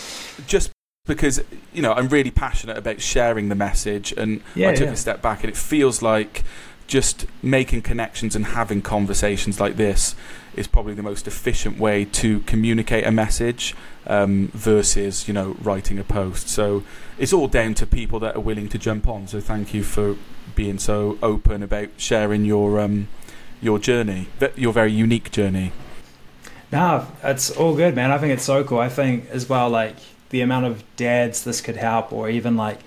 just 0.46 0.70
because 1.06 1.42
you 1.72 1.80
know 1.80 1.94
I'm 1.94 2.08
really 2.08 2.30
passionate 2.30 2.76
about 2.76 3.00
sharing 3.00 3.48
the 3.48 3.54
message, 3.54 4.12
and 4.18 4.42
yeah, 4.54 4.68
I 4.68 4.74
took 4.74 4.88
yeah. 4.88 4.92
a 4.92 4.96
step 4.96 5.22
back, 5.22 5.44
and 5.44 5.50
it 5.50 5.56
feels 5.56 6.02
like 6.02 6.44
just 6.86 7.24
making 7.42 7.80
connections 7.80 8.36
and 8.36 8.44
having 8.44 8.82
conversations 8.82 9.60
like 9.60 9.76
this 9.76 10.14
is 10.56 10.66
probably 10.66 10.94
the 10.94 11.02
most 11.02 11.26
efficient 11.26 11.78
way 11.78 12.04
to 12.04 12.40
communicate 12.40 13.06
a 13.06 13.10
message 13.10 13.74
um, 14.06 14.48
versus 14.54 15.28
you 15.28 15.34
know 15.34 15.56
writing 15.60 15.98
a 15.98 16.04
post. 16.04 16.48
So 16.48 16.82
it's 17.18 17.32
all 17.32 17.48
down 17.48 17.74
to 17.74 17.86
people 17.86 18.18
that 18.20 18.36
are 18.36 18.40
willing 18.40 18.68
to 18.70 18.78
jump 18.78 19.08
on. 19.08 19.26
So 19.28 19.40
thank 19.40 19.72
you 19.74 19.82
for 19.82 20.16
being 20.54 20.78
so 20.78 21.18
open 21.22 21.62
about 21.62 21.88
sharing 21.96 22.44
your 22.44 22.80
um, 22.80 23.08
your 23.60 23.78
journey, 23.78 24.28
your 24.56 24.72
very 24.72 24.92
unique 24.92 25.30
journey. 25.30 25.72
No, 26.72 27.06
it's 27.22 27.50
all 27.50 27.74
good, 27.74 27.94
man. 27.94 28.10
I 28.10 28.18
think 28.18 28.32
it's 28.32 28.44
so 28.44 28.62
cool. 28.62 28.78
I 28.78 28.88
think 28.88 29.28
as 29.30 29.48
well, 29.48 29.68
like 29.68 29.96
the 30.30 30.40
amount 30.40 30.66
of 30.66 30.84
dads 30.96 31.44
this 31.44 31.60
could 31.60 31.76
help, 31.76 32.12
or 32.12 32.28
even 32.28 32.56
like 32.56 32.78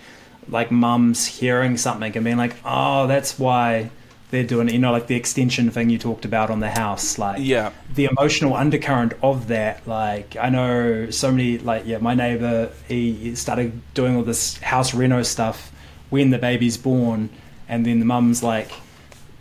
like 0.50 0.72
mums 0.72 1.26
hearing 1.26 1.78
something 1.78 2.16
and 2.16 2.26
being 2.26 2.38
like, 2.38 2.56
oh, 2.66 3.08
that's 3.08 3.40
why 3.40 3.90
they're 4.34 4.44
doing. 4.44 4.68
You 4.68 4.80
know, 4.80 4.92
like 4.92 5.08
the 5.08 5.16
extension 5.16 5.70
thing 5.70 5.90
you 5.90 6.00
talked 6.00 6.26
about 6.26 6.50
on 6.50 6.60
the 6.60 6.70
house, 6.70 7.18
like 7.18 7.38
yeah, 7.40 7.72
the 7.94 8.06
emotional 8.06 8.56
undercurrent 8.56 9.14
of 9.22 9.48
that. 9.48 9.88
Like 9.88 10.36
I 10.36 10.50
know 10.50 11.12
so 11.12 11.32
many, 11.32 11.60
like 11.60 11.86
yeah, 11.86 12.00
my 12.00 12.16
neighbor 12.16 12.72
he 12.88 13.36
started 13.36 13.80
doing 13.94 14.18
all 14.18 14.24
this 14.24 14.58
house 14.58 14.94
reno 14.94 15.22
stuff 15.22 15.72
when 16.10 16.32
the 16.32 16.40
baby's 16.40 16.78
born, 16.78 17.30
and 17.70 17.86
then 17.86 18.00
the 18.00 18.06
mum's 18.06 18.44
like, 18.44 18.72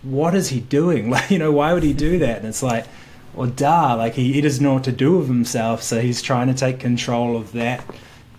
what 0.02 0.34
is 0.34 0.50
he 0.50 0.60
doing? 0.60 1.10
Like 1.16 1.30
you 1.30 1.38
know, 1.38 1.50
why 1.50 1.72
would 1.72 1.82
he 1.82 1.94
do 1.94 2.18
that? 2.18 2.38
And 2.38 2.46
it's 2.46 2.62
like 2.62 2.86
or 3.34 3.46
duh, 3.46 3.96
like 3.96 4.12
he, 4.12 4.34
he 4.34 4.42
doesn't 4.42 4.62
know 4.62 4.74
what 4.74 4.84
to 4.84 4.92
do 4.92 5.16
with 5.16 5.26
himself, 5.26 5.82
so 5.82 6.00
he's 6.00 6.20
trying 6.20 6.48
to 6.48 6.54
take 6.54 6.78
control 6.78 7.36
of 7.36 7.52
that 7.52 7.82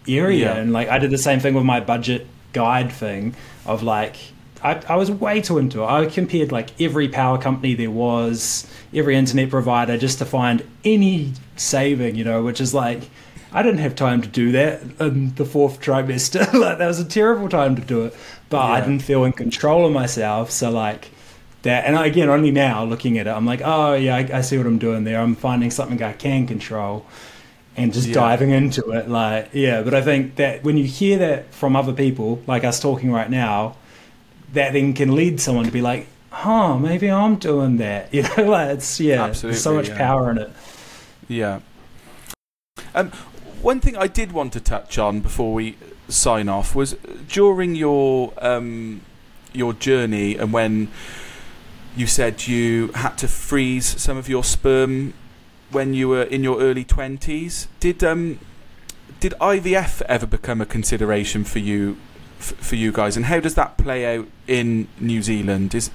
area. 0.08 0.54
Yeah. 0.54 0.56
And 0.56 0.72
like 0.72 0.88
I 0.88 1.00
did 1.00 1.10
the 1.10 1.18
same 1.18 1.40
thing 1.40 1.56
with 1.56 1.66
my 1.66 1.80
budget 1.80 2.28
guide 2.54 2.92
thing 2.92 3.36
of 3.66 3.82
like 3.82 4.18
I, 4.64 4.82
I 4.88 4.96
was 4.96 5.12
way 5.12 5.42
too 5.42 5.58
into 5.58 5.84
it. 5.84 5.86
I 5.86 6.06
compared 6.06 6.52
like 6.52 6.80
every 6.82 7.10
power 7.10 7.38
company 7.38 7.74
there 7.74 7.92
was, 7.92 8.68
every 8.94 9.16
internet 9.16 9.50
provider, 9.50 9.98
just 9.98 10.20
to 10.20 10.26
find 10.26 10.68
any 10.84 11.34
saving, 11.56 12.16
you 12.16 12.24
know, 12.24 12.44
which 12.44 12.62
is 12.62 12.74
like 12.74 13.10
I 13.52 13.62
didn't 13.62 13.80
have 13.80 13.96
time 13.96 14.22
to 14.22 14.28
do 14.28 14.52
that 14.54 14.82
in 15.00 15.36
the 15.36 15.46
fourth 15.46 15.80
trimester. 15.82 16.52
like 16.60 16.78
that 16.78 16.88
was 16.88 17.00
a 17.00 17.06
terrible 17.06 17.50
time 17.50 17.76
to 17.76 17.82
do 17.82 18.06
it, 18.06 18.16
but 18.50 18.66
yeah. 18.66 18.74
I 18.74 18.80
didn't 18.80 19.02
feel 19.02 19.24
in 19.26 19.34
control 19.34 19.86
of 19.86 19.92
myself. 19.92 20.50
So 20.50 20.72
like 20.72 21.10
that 21.64 21.86
and 21.86 21.98
again 21.98 22.30
only 22.30 22.52
now 22.52 22.84
looking 22.84 23.18
at 23.18 23.26
it 23.26 23.30
i'm 23.30 23.46
like 23.46 23.62
oh 23.64 23.94
yeah 23.94 24.18
I, 24.18 24.38
I, 24.38 24.42
see 24.42 24.58
what 24.58 24.68
i'm 24.68 24.78
doing 24.78 25.06
there 25.06 25.20
i'm 25.20 25.36
finding 25.36 25.72
something 25.72 26.02
i 26.04 26.14
can 26.14 26.46
control 26.46 27.06
and 27.76 27.92
just 27.92 28.10
yeah. 28.10 28.14
diving 28.14 28.52
into 28.52 28.92
it 28.92 29.10
like 29.10 29.50
yeah 29.54 29.82
but 29.82 29.94
i 29.94 30.02
think 30.02 30.36
that 30.36 30.64
when 30.64 30.78
you 30.78 30.86
hear 30.86 31.18
that 31.20 31.54
from 31.54 31.76
other 31.76 31.94
people 31.94 32.42
like 32.48 32.64
us 32.64 32.80
talking 32.80 33.12
right 33.12 33.30
now 33.30 33.76
that 34.54 34.74
then 34.74 34.94
can 34.94 35.16
lead 35.16 35.40
someone 35.40 35.66
to 35.66 35.72
be 35.72 35.82
like 35.82 36.08
huh 36.32 36.78
maybe 36.78 37.10
i'm 37.10 37.36
doing 37.36 37.78
that 37.78 38.14
you 38.14 38.24
know 38.24 38.44
like 38.44 38.70
it's 38.70 39.00
yeah 39.00 39.26
Absolutely, 39.26 39.52
there's 39.52 39.64
so 39.64 39.74
much 39.74 39.90
yeah. 39.90 39.98
power 39.98 40.32
in 40.32 40.38
it 40.38 40.52
yeah 41.28 41.60
um 42.96 43.12
one 43.62 43.80
thing 43.80 43.96
i 43.98 44.08
did 44.08 44.32
want 44.32 44.54
to 44.54 44.60
touch 44.60 44.98
on 44.98 45.20
before 45.20 45.54
we 45.54 45.78
sign 46.08 46.50
off 46.50 46.76
was 46.76 46.96
during 47.28 47.76
your 47.76 48.34
um 48.38 49.02
your 49.54 49.74
journey 49.74 50.36
and 50.36 50.52
when 50.52 50.90
you 51.96 52.08
said 52.08 52.48
you 52.48 52.88
had 52.90 53.18
to 53.18 53.28
freeze 53.28 54.02
some 54.02 54.18
of 54.18 54.28
your 54.28 54.44
sperm 54.44 55.14
when 55.72 55.94
you 55.94 56.08
were 56.08 56.24
in 56.24 56.44
your 56.44 56.60
early 56.60 56.84
twenties. 56.84 57.68
Did 57.80 58.04
um, 58.04 58.40
did 59.20 59.34
IVF 59.40 60.02
ever 60.04 60.26
become 60.26 60.62
a 60.62 60.66
consideration 60.66 61.44
for 61.44 61.60
you 61.60 61.98
f- 62.44 62.58
for 62.58 62.76
you 62.76 62.92
guys, 62.92 63.16
and 63.16 63.26
how 63.26 63.40
does 63.40 63.56
that 63.56 63.78
play 63.78 64.18
out 64.18 64.28
in 64.48 64.88
New 65.00 65.22
Zealand? 65.22 65.74
Is 65.74 65.90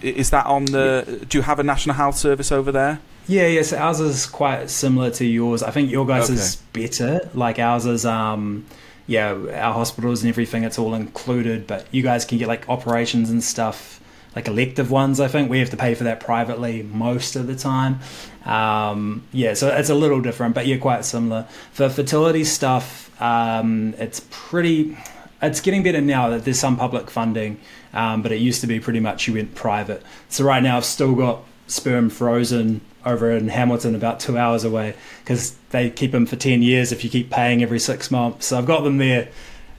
is 0.00 0.30
that 0.30 0.46
on 0.46 0.66
the? 0.66 1.24
Do 1.28 1.38
you 1.38 1.42
have 1.42 1.58
a 1.58 1.62
national 1.62 1.96
health 1.96 2.16
service 2.16 2.52
over 2.52 2.70
there? 2.70 3.00
Yeah, 3.26 3.46
yes. 3.46 3.72
Ours 3.72 4.00
is 4.00 4.26
quite 4.26 4.70
similar 4.70 5.10
to 5.12 5.24
yours. 5.24 5.62
I 5.62 5.70
think 5.70 5.90
your 5.90 6.06
guys 6.06 6.24
okay. 6.24 6.34
is 6.34 6.56
better. 6.72 7.30
Like 7.32 7.58
ours 7.58 7.86
is, 7.86 8.04
um, 8.04 8.66
yeah, 9.06 9.30
our 9.30 9.72
hospitals 9.72 10.22
and 10.22 10.28
everything. 10.28 10.64
It's 10.64 10.78
all 10.78 10.94
included, 10.94 11.66
but 11.66 11.86
you 11.90 12.02
guys 12.02 12.24
can 12.24 12.38
get 12.38 12.48
like 12.48 12.68
operations 12.68 13.30
and 13.30 13.42
stuff 13.42 14.00
like 14.36 14.48
elective 14.48 14.90
ones. 14.90 15.20
I 15.20 15.28
think 15.28 15.50
we 15.50 15.60
have 15.60 15.70
to 15.70 15.76
pay 15.76 15.94
for 15.94 16.04
that 16.04 16.20
privately 16.20 16.82
most 16.82 17.36
of 17.36 17.46
the 17.46 17.56
time. 17.56 18.00
Um, 18.44 19.24
yeah, 19.32 19.54
so 19.54 19.68
it's 19.68 19.90
a 19.90 19.94
little 19.94 20.20
different, 20.20 20.54
but 20.54 20.66
yeah, 20.66 20.76
quite 20.76 21.04
similar. 21.04 21.46
For 21.72 21.88
fertility 21.88 22.44
stuff, 22.44 23.10
um, 23.22 23.94
it's 23.98 24.20
pretty. 24.30 24.98
It's 25.46 25.60
getting 25.60 25.82
better 25.82 26.00
now 26.00 26.30
that 26.30 26.44
there's 26.44 26.58
some 26.58 26.76
public 26.76 27.10
funding, 27.10 27.60
um, 27.92 28.22
but 28.22 28.32
it 28.32 28.36
used 28.36 28.60
to 28.62 28.66
be 28.66 28.80
pretty 28.80 29.00
much 29.00 29.28
you 29.28 29.34
went 29.34 29.54
private. 29.54 30.02
So 30.28 30.44
right 30.44 30.62
now 30.62 30.76
I've 30.76 30.84
still 30.84 31.14
got 31.14 31.44
sperm 31.66 32.10
frozen 32.10 32.80
over 33.04 33.30
in 33.30 33.48
Hamilton, 33.48 33.94
about 33.94 34.20
two 34.20 34.38
hours 34.38 34.64
away, 34.64 34.94
because 35.22 35.56
they 35.70 35.90
keep 35.90 36.12
them 36.12 36.26
for 36.26 36.36
ten 36.36 36.62
years 36.62 36.92
if 36.92 37.04
you 37.04 37.10
keep 37.10 37.30
paying 37.30 37.62
every 37.62 37.78
six 37.78 38.10
months. 38.10 38.46
So 38.46 38.58
I've 38.58 38.66
got 38.66 38.84
them 38.84 38.98
there 38.98 39.28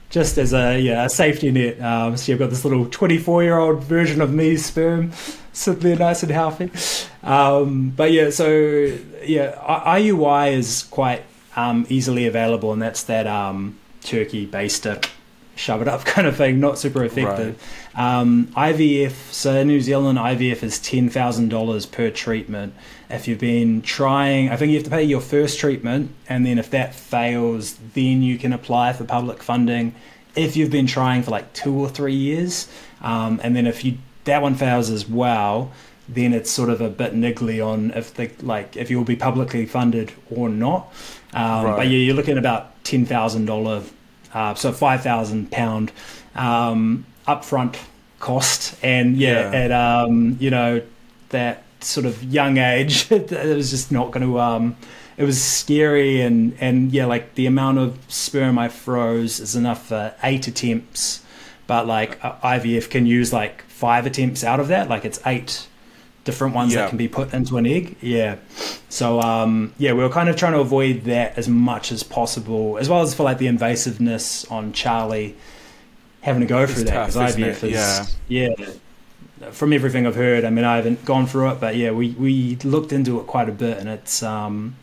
just 0.08 0.38
as 0.38 0.52
a 0.54 0.78
yeah 0.78 1.04
a 1.04 1.08
safety 1.08 1.50
net. 1.50 1.80
Um, 1.80 2.16
so 2.16 2.30
you've 2.30 2.38
got 2.38 2.50
this 2.50 2.64
little 2.64 2.86
24 2.86 3.42
year 3.42 3.58
old 3.58 3.82
version 3.82 4.20
of 4.20 4.32
me 4.32 4.56
sperm 4.56 5.12
sitting 5.52 5.80
there 5.80 5.96
nice 5.96 6.22
and 6.22 6.32
healthy. 6.32 6.70
Um, 7.22 7.90
but 7.90 8.12
yeah, 8.12 8.30
so 8.30 8.48
yeah, 9.24 9.54
IUI 9.86 10.52
is 10.52 10.84
quite 10.84 11.24
um, 11.56 11.86
easily 11.88 12.26
available, 12.26 12.72
and 12.72 12.80
that's 12.80 13.02
that 13.04 13.26
um, 13.26 13.78
turkey 14.02 14.46
baster 14.46 15.04
shove 15.56 15.82
it 15.82 15.88
up 15.88 16.04
kind 16.04 16.26
of 16.26 16.36
thing, 16.36 16.60
not 16.60 16.78
super 16.78 17.04
effective. 17.04 17.60
Right. 17.96 18.20
Um, 18.20 18.46
IVF, 18.48 19.32
so 19.32 19.54
in 19.56 19.68
New 19.68 19.80
Zealand, 19.80 20.18
IVF 20.18 20.62
is 20.62 20.78
$10,000 20.78 21.90
per 21.90 22.10
treatment. 22.10 22.74
If 23.10 23.26
you've 23.26 23.40
been 23.40 23.82
trying, 23.82 24.50
I 24.50 24.56
think 24.56 24.70
you 24.70 24.76
have 24.76 24.84
to 24.84 24.90
pay 24.90 25.02
your 25.02 25.20
first 25.20 25.58
treatment, 25.58 26.12
and 26.28 26.46
then 26.46 26.58
if 26.58 26.70
that 26.70 26.94
fails, 26.94 27.76
then 27.94 28.22
you 28.22 28.38
can 28.38 28.52
apply 28.52 28.92
for 28.92 29.04
public 29.04 29.42
funding. 29.42 29.94
If 30.34 30.56
you've 30.56 30.70
been 30.70 30.86
trying 30.86 31.22
for 31.22 31.30
like 31.30 31.52
two 31.52 31.74
or 31.74 31.88
three 31.88 32.14
years, 32.14 32.68
um, 33.00 33.40
and 33.42 33.56
then 33.56 33.66
if 33.66 33.84
you 33.84 33.98
that 34.24 34.42
one 34.42 34.56
fails 34.56 34.90
as 34.90 35.08
well, 35.08 35.70
then 36.08 36.32
it's 36.32 36.50
sort 36.50 36.68
of 36.68 36.80
a 36.80 36.90
bit 36.90 37.14
niggly 37.14 37.64
on 37.64 37.90
if 37.92 38.12
the 38.14 38.30
like 38.42 38.76
if 38.76 38.90
you'll 38.90 39.04
be 39.04 39.16
publicly 39.16 39.66
funded 39.66 40.12
or 40.30 40.48
not. 40.48 40.92
Um, 41.32 41.64
right. 41.64 41.76
But 41.76 41.86
yeah, 41.88 41.98
you're 41.98 42.14
looking 42.14 42.32
at 42.32 42.38
about 42.38 42.84
ten 42.84 43.06
thousand 43.06 43.46
dollar 43.46 43.82
uh, 44.36 44.54
so 44.54 44.70
five 44.70 45.02
thousand 45.02 45.50
pound 45.50 45.90
um, 46.34 47.06
upfront 47.26 47.78
cost, 48.20 48.76
and 48.84 49.16
yeah, 49.16 49.50
yeah. 49.50 49.58
at 49.58 49.72
um, 49.72 50.36
you 50.38 50.50
know 50.50 50.82
that 51.30 51.64
sort 51.80 52.04
of 52.04 52.22
young 52.22 52.58
age, 52.58 53.10
it 53.10 53.56
was 53.56 53.70
just 53.70 53.90
not 53.90 54.10
going 54.10 54.26
to. 54.26 54.38
Um, 54.38 54.76
it 55.16 55.24
was 55.24 55.42
scary, 55.42 56.20
and 56.20 56.54
and 56.60 56.92
yeah, 56.92 57.06
like 57.06 57.34
the 57.34 57.46
amount 57.46 57.78
of 57.78 57.98
sperm 58.08 58.58
I 58.58 58.68
froze 58.68 59.40
is 59.40 59.56
enough 59.56 59.86
for 59.86 60.14
eight 60.22 60.46
attempts, 60.46 61.24
but 61.66 61.86
like 61.86 62.20
IVF 62.20 62.90
can 62.90 63.06
use 63.06 63.32
like 63.32 63.62
five 63.62 64.04
attempts 64.04 64.44
out 64.44 64.60
of 64.60 64.68
that. 64.68 64.90
Like 64.90 65.06
it's 65.06 65.18
eight 65.24 65.66
different 66.26 66.54
ones 66.54 66.74
yeah. 66.74 66.82
that 66.82 66.88
can 66.90 66.98
be 66.98 67.08
put 67.08 67.32
into 67.32 67.56
an 67.56 67.64
egg. 67.64 67.96
Yeah. 68.02 68.36
So 68.90 69.20
um, 69.22 69.72
yeah, 69.78 69.94
we 69.94 70.02
were 70.02 70.10
kind 70.10 70.28
of 70.28 70.36
trying 70.36 70.52
to 70.52 70.60
avoid 70.60 71.04
that 71.04 71.38
as 71.38 71.48
much 71.48 71.90
as 71.90 72.02
possible, 72.02 72.76
as 72.76 72.90
well 72.90 73.00
as 73.00 73.14
for 73.14 73.22
like 73.22 73.38
the 73.38 73.46
invasiveness 73.46 74.50
on 74.52 74.74
Charlie 74.74 75.36
having 76.26 76.40
to 76.40 76.46
go 76.46 76.62
it's 76.62 76.74
through 76.74 76.84
that 76.84 77.06
because 77.06 77.36
IVF 77.36 77.62
is 77.62 78.16
yeah. 78.28 78.48
yeah. 78.58 79.50
From 79.52 79.72
everything 79.72 80.06
I've 80.06 80.16
heard, 80.16 80.44
I 80.44 80.50
mean, 80.50 80.64
I 80.64 80.76
haven't 80.76 81.04
gone 81.04 81.26
through 81.26 81.50
it, 81.50 81.60
but 81.60 81.76
yeah, 81.76 81.90
we, 81.92 82.12
we 82.12 82.56
looked 82.64 82.90
into 82.90 83.20
it 83.20 83.26
quite 83.26 83.50
a 83.50 83.52
bit, 83.52 83.78
and 83.78 83.88
it's 83.88 84.22
um, 84.22 84.76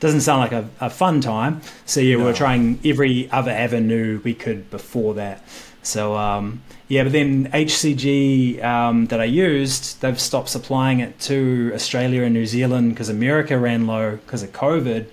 doesn't 0.00 0.20
sound 0.20 0.40
like 0.40 0.52
a, 0.52 0.68
a 0.80 0.88
fun 0.88 1.20
time. 1.20 1.60
So 1.84 2.00
yeah, 2.00 2.16
no. 2.16 2.24
we 2.24 2.30
are 2.30 2.34
trying 2.34 2.78
every 2.84 3.30
other 3.30 3.50
avenue 3.50 4.20
we 4.24 4.32
could 4.32 4.70
before 4.70 5.14
that. 5.14 5.42
So 5.82 6.16
um, 6.16 6.62
yeah, 6.88 7.02
but 7.02 7.12
then 7.12 7.50
HCG 7.50 8.62
um, 8.62 9.06
that 9.06 9.20
I 9.20 9.24
used, 9.24 10.00
they've 10.00 10.20
stopped 10.20 10.48
supplying 10.48 11.00
it 11.00 11.18
to 11.20 11.72
Australia 11.74 12.22
and 12.22 12.32
New 12.32 12.46
Zealand 12.46 12.90
because 12.90 13.08
America 13.08 13.58
ran 13.58 13.86
low 13.86 14.16
because 14.16 14.44
of 14.44 14.52
COVID. 14.52 15.06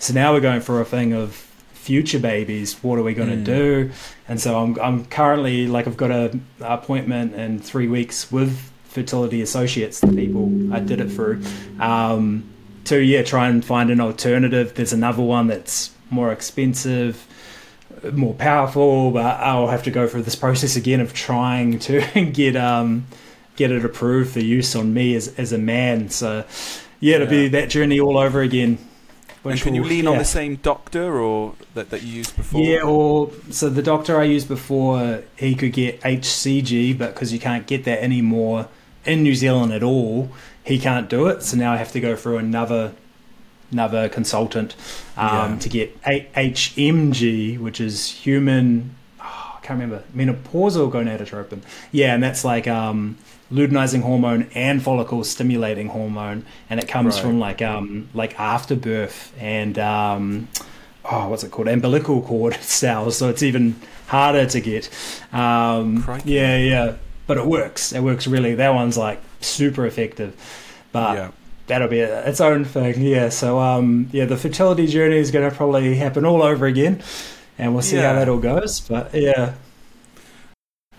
So 0.00 0.12
now 0.12 0.32
we're 0.32 0.40
going 0.40 0.60
for 0.60 0.80
a 0.80 0.84
thing 0.84 1.12
of 1.12 1.34
future 1.72 2.18
babies. 2.18 2.82
What 2.82 2.98
are 2.98 3.02
we 3.02 3.14
going 3.14 3.30
to 3.30 3.36
mm. 3.36 3.44
do? 3.44 3.90
And 4.28 4.40
so 4.40 4.58
I'm 4.58 4.78
I'm 4.80 5.04
currently 5.06 5.68
like 5.68 5.86
I've 5.86 5.96
got 5.96 6.10
a 6.10 6.38
appointment 6.60 7.34
in 7.34 7.60
three 7.60 7.86
weeks 7.86 8.32
with 8.32 8.70
Fertility 8.84 9.40
Associates, 9.40 10.00
the 10.00 10.08
people 10.08 10.74
I 10.74 10.80
did 10.80 11.00
it 11.00 11.10
through, 11.10 11.42
um, 11.78 12.44
to 12.86 12.98
yeah 12.98 13.22
try 13.22 13.48
and 13.48 13.64
find 13.64 13.90
an 13.90 14.00
alternative. 14.00 14.74
There's 14.74 14.92
another 14.92 15.22
one 15.22 15.46
that's 15.46 15.92
more 16.10 16.32
expensive 16.32 17.24
more 18.12 18.34
powerful, 18.34 19.10
but 19.10 19.24
I'll 19.40 19.68
have 19.68 19.82
to 19.84 19.90
go 19.90 20.06
through 20.06 20.22
this 20.22 20.36
process 20.36 20.76
again 20.76 21.00
of 21.00 21.12
trying 21.12 21.78
to 21.80 22.00
get 22.32 22.56
um, 22.56 23.06
get 23.56 23.70
it 23.70 23.84
approved 23.84 24.32
for 24.32 24.40
use 24.40 24.74
on 24.74 24.94
me 24.94 25.14
as 25.14 25.34
as 25.38 25.52
a 25.52 25.58
man. 25.58 26.08
So 26.08 26.44
yeah, 27.00 27.16
it'll 27.16 27.26
yeah. 27.26 27.42
be 27.42 27.48
that 27.48 27.70
journey 27.70 28.00
all 28.00 28.18
over 28.18 28.40
again. 28.40 28.78
And 29.42 29.58
can 29.58 29.74
you 29.74 29.84
lean 29.84 30.04
yeah. 30.04 30.10
on 30.10 30.18
the 30.18 30.24
same 30.24 30.56
doctor 30.56 31.18
or 31.18 31.54
that, 31.72 31.88
that 31.90 32.02
you 32.02 32.12
used 32.12 32.36
before? 32.36 32.60
Yeah, 32.60 32.82
or 32.82 33.30
so 33.50 33.70
the 33.70 33.82
doctor 33.82 34.20
I 34.20 34.24
used 34.24 34.48
before, 34.48 35.22
he 35.36 35.54
could 35.54 35.72
get 35.72 36.00
HCG, 36.02 36.98
but 36.98 37.14
because 37.14 37.32
you 37.32 37.38
can't 37.38 37.66
get 37.66 37.84
that 37.84 38.02
anymore 38.02 38.68
in 39.06 39.22
New 39.22 39.34
Zealand 39.34 39.72
at 39.72 39.82
all, 39.82 40.30
he 40.62 40.78
can't 40.78 41.08
do 41.08 41.26
it. 41.28 41.42
So 41.42 41.56
now 41.56 41.72
I 41.72 41.76
have 41.76 41.92
to 41.92 42.00
go 42.00 42.16
through 42.16 42.36
another 42.36 42.92
another 43.70 44.08
consultant 44.08 44.74
um, 45.16 45.52
yeah. 45.52 45.58
to 45.58 45.68
get 45.68 45.96
a- 46.06 46.28
HMG, 46.34 47.58
which 47.58 47.80
is 47.80 48.10
human. 48.10 48.94
Oh, 49.20 49.56
I 49.56 49.64
can't 49.64 49.80
remember 49.80 50.04
menopausal 50.14 50.90
gonadotropin. 50.90 51.62
Yeah, 51.92 52.14
and 52.14 52.22
that's 52.22 52.44
like 52.44 52.66
um, 52.66 53.18
luteinizing 53.52 54.02
hormone 54.02 54.50
and 54.54 54.82
follicle 54.82 55.24
stimulating 55.24 55.88
hormone, 55.88 56.44
and 56.68 56.80
it 56.80 56.88
comes 56.88 57.16
right. 57.16 57.22
from 57.22 57.38
like 57.38 57.62
um, 57.62 58.08
like 58.14 58.38
afterbirth 58.38 59.32
and 59.38 59.78
um, 59.78 60.48
oh, 61.04 61.28
what's 61.28 61.44
it 61.44 61.50
called, 61.50 61.68
umbilical 61.68 62.22
cord 62.22 62.54
cells. 62.60 63.16
So 63.16 63.28
it's 63.28 63.42
even 63.42 63.76
harder 64.06 64.46
to 64.46 64.60
get. 64.60 64.90
Um, 65.32 66.04
yeah, 66.24 66.56
yeah, 66.56 66.96
but 67.26 67.36
it 67.36 67.46
works. 67.46 67.92
It 67.92 68.00
works 68.00 68.26
really. 68.26 68.54
That 68.54 68.74
one's 68.74 68.98
like 68.98 69.20
super 69.40 69.86
effective. 69.86 70.36
But 70.92 71.16
yeah 71.16 71.30
that'll 71.70 71.88
be 71.88 72.00
its 72.00 72.40
own 72.40 72.64
thing. 72.64 73.00
Yeah. 73.00 73.28
So 73.30 73.58
um, 73.58 74.08
yeah, 74.12 74.26
the 74.26 74.36
fertility 74.36 74.86
journey 74.86 75.16
is 75.16 75.30
going 75.30 75.48
to 75.48 75.56
probably 75.56 75.94
happen 75.94 76.24
all 76.24 76.42
over 76.42 76.66
again, 76.66 77.02
and 77.58 77.72
we'll 77.72 77.82
see 77.82 77.96
yeah. 77.96 78.08
how 78.08 78.18
that 78.18 78.28
all 78.28 78.38
goes. 78.38 78.80
But 78.80 79.14
yeah. 79.14 79.54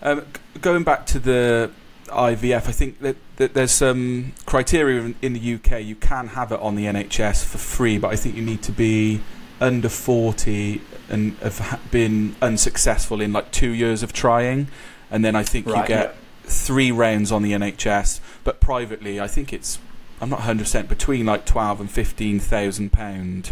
Um, 0.00 0.26
going 0.60 0.82
back 0.82 1.06
to 1.06 1.18
the 1.18 1.70
IVF, 2.08 2.66
I 2.66 2.72
think 2.72 3.00
that, 3.00 3.16
that 3.36 3.54
there's 3.54 3.70
some 3.70 4.32
criteria 4.46 5.14
in 5.22 5.34
the 5.34 5.54
UK. 5.54 5.82
You 5.82 5.94
can 5.94 6.28
have 6.28 6.50
it 6.50 6.60
on 6.60 6.74
the 6.74 6.86
NHS 6.86 7.44
for 7.44 7.58
free, 7.58 7.98
but 7.98 8.08
I 8.08 8.16
think 8.16 8.34
you 8.34 8.42
need 8.42 8.62
to 8.62 8.72
be 8.72 9.20
under 9.60 9.88
40 9.88 10.80
and 11.08 11.36
have 11.38 11.80
been 11.92 12.34
unsuccessful 12.42 13.20
in 13.20 13.32
like 13.32 13.52
two 13.52 13.70
years 13.70 14.02
of 14.02 14.12
trying. 14.12 14.68
And 15.10 15.24
then 15.24 15.36
I 15.36 15.44
think 15.44 15.66
right, 15.66 15.82
you 15.82 15.88
get 15.88 16.06
yeah. 16.06 16.50
three 16.50 16.90
rounds 16.90 17.30
on 17.30 17.42
the 17.42 17.52
NHS, 17.52 18.20
but 18.42 18.60
privately, 18.60 19.20
I 19.20 19.28
think 19.28 19.52
it's 19.52 19.78
I'm 20.22 20.30
not 20.30 20.38
100 20.38 20.62
percent 20.62 20.88
between 20.88 21.26
like 21.26 21.44
12 21.44 21.80
and 21.80 21.90
15 21.90 22.38
thousand 22.38 22.92
pound 22.92 23.50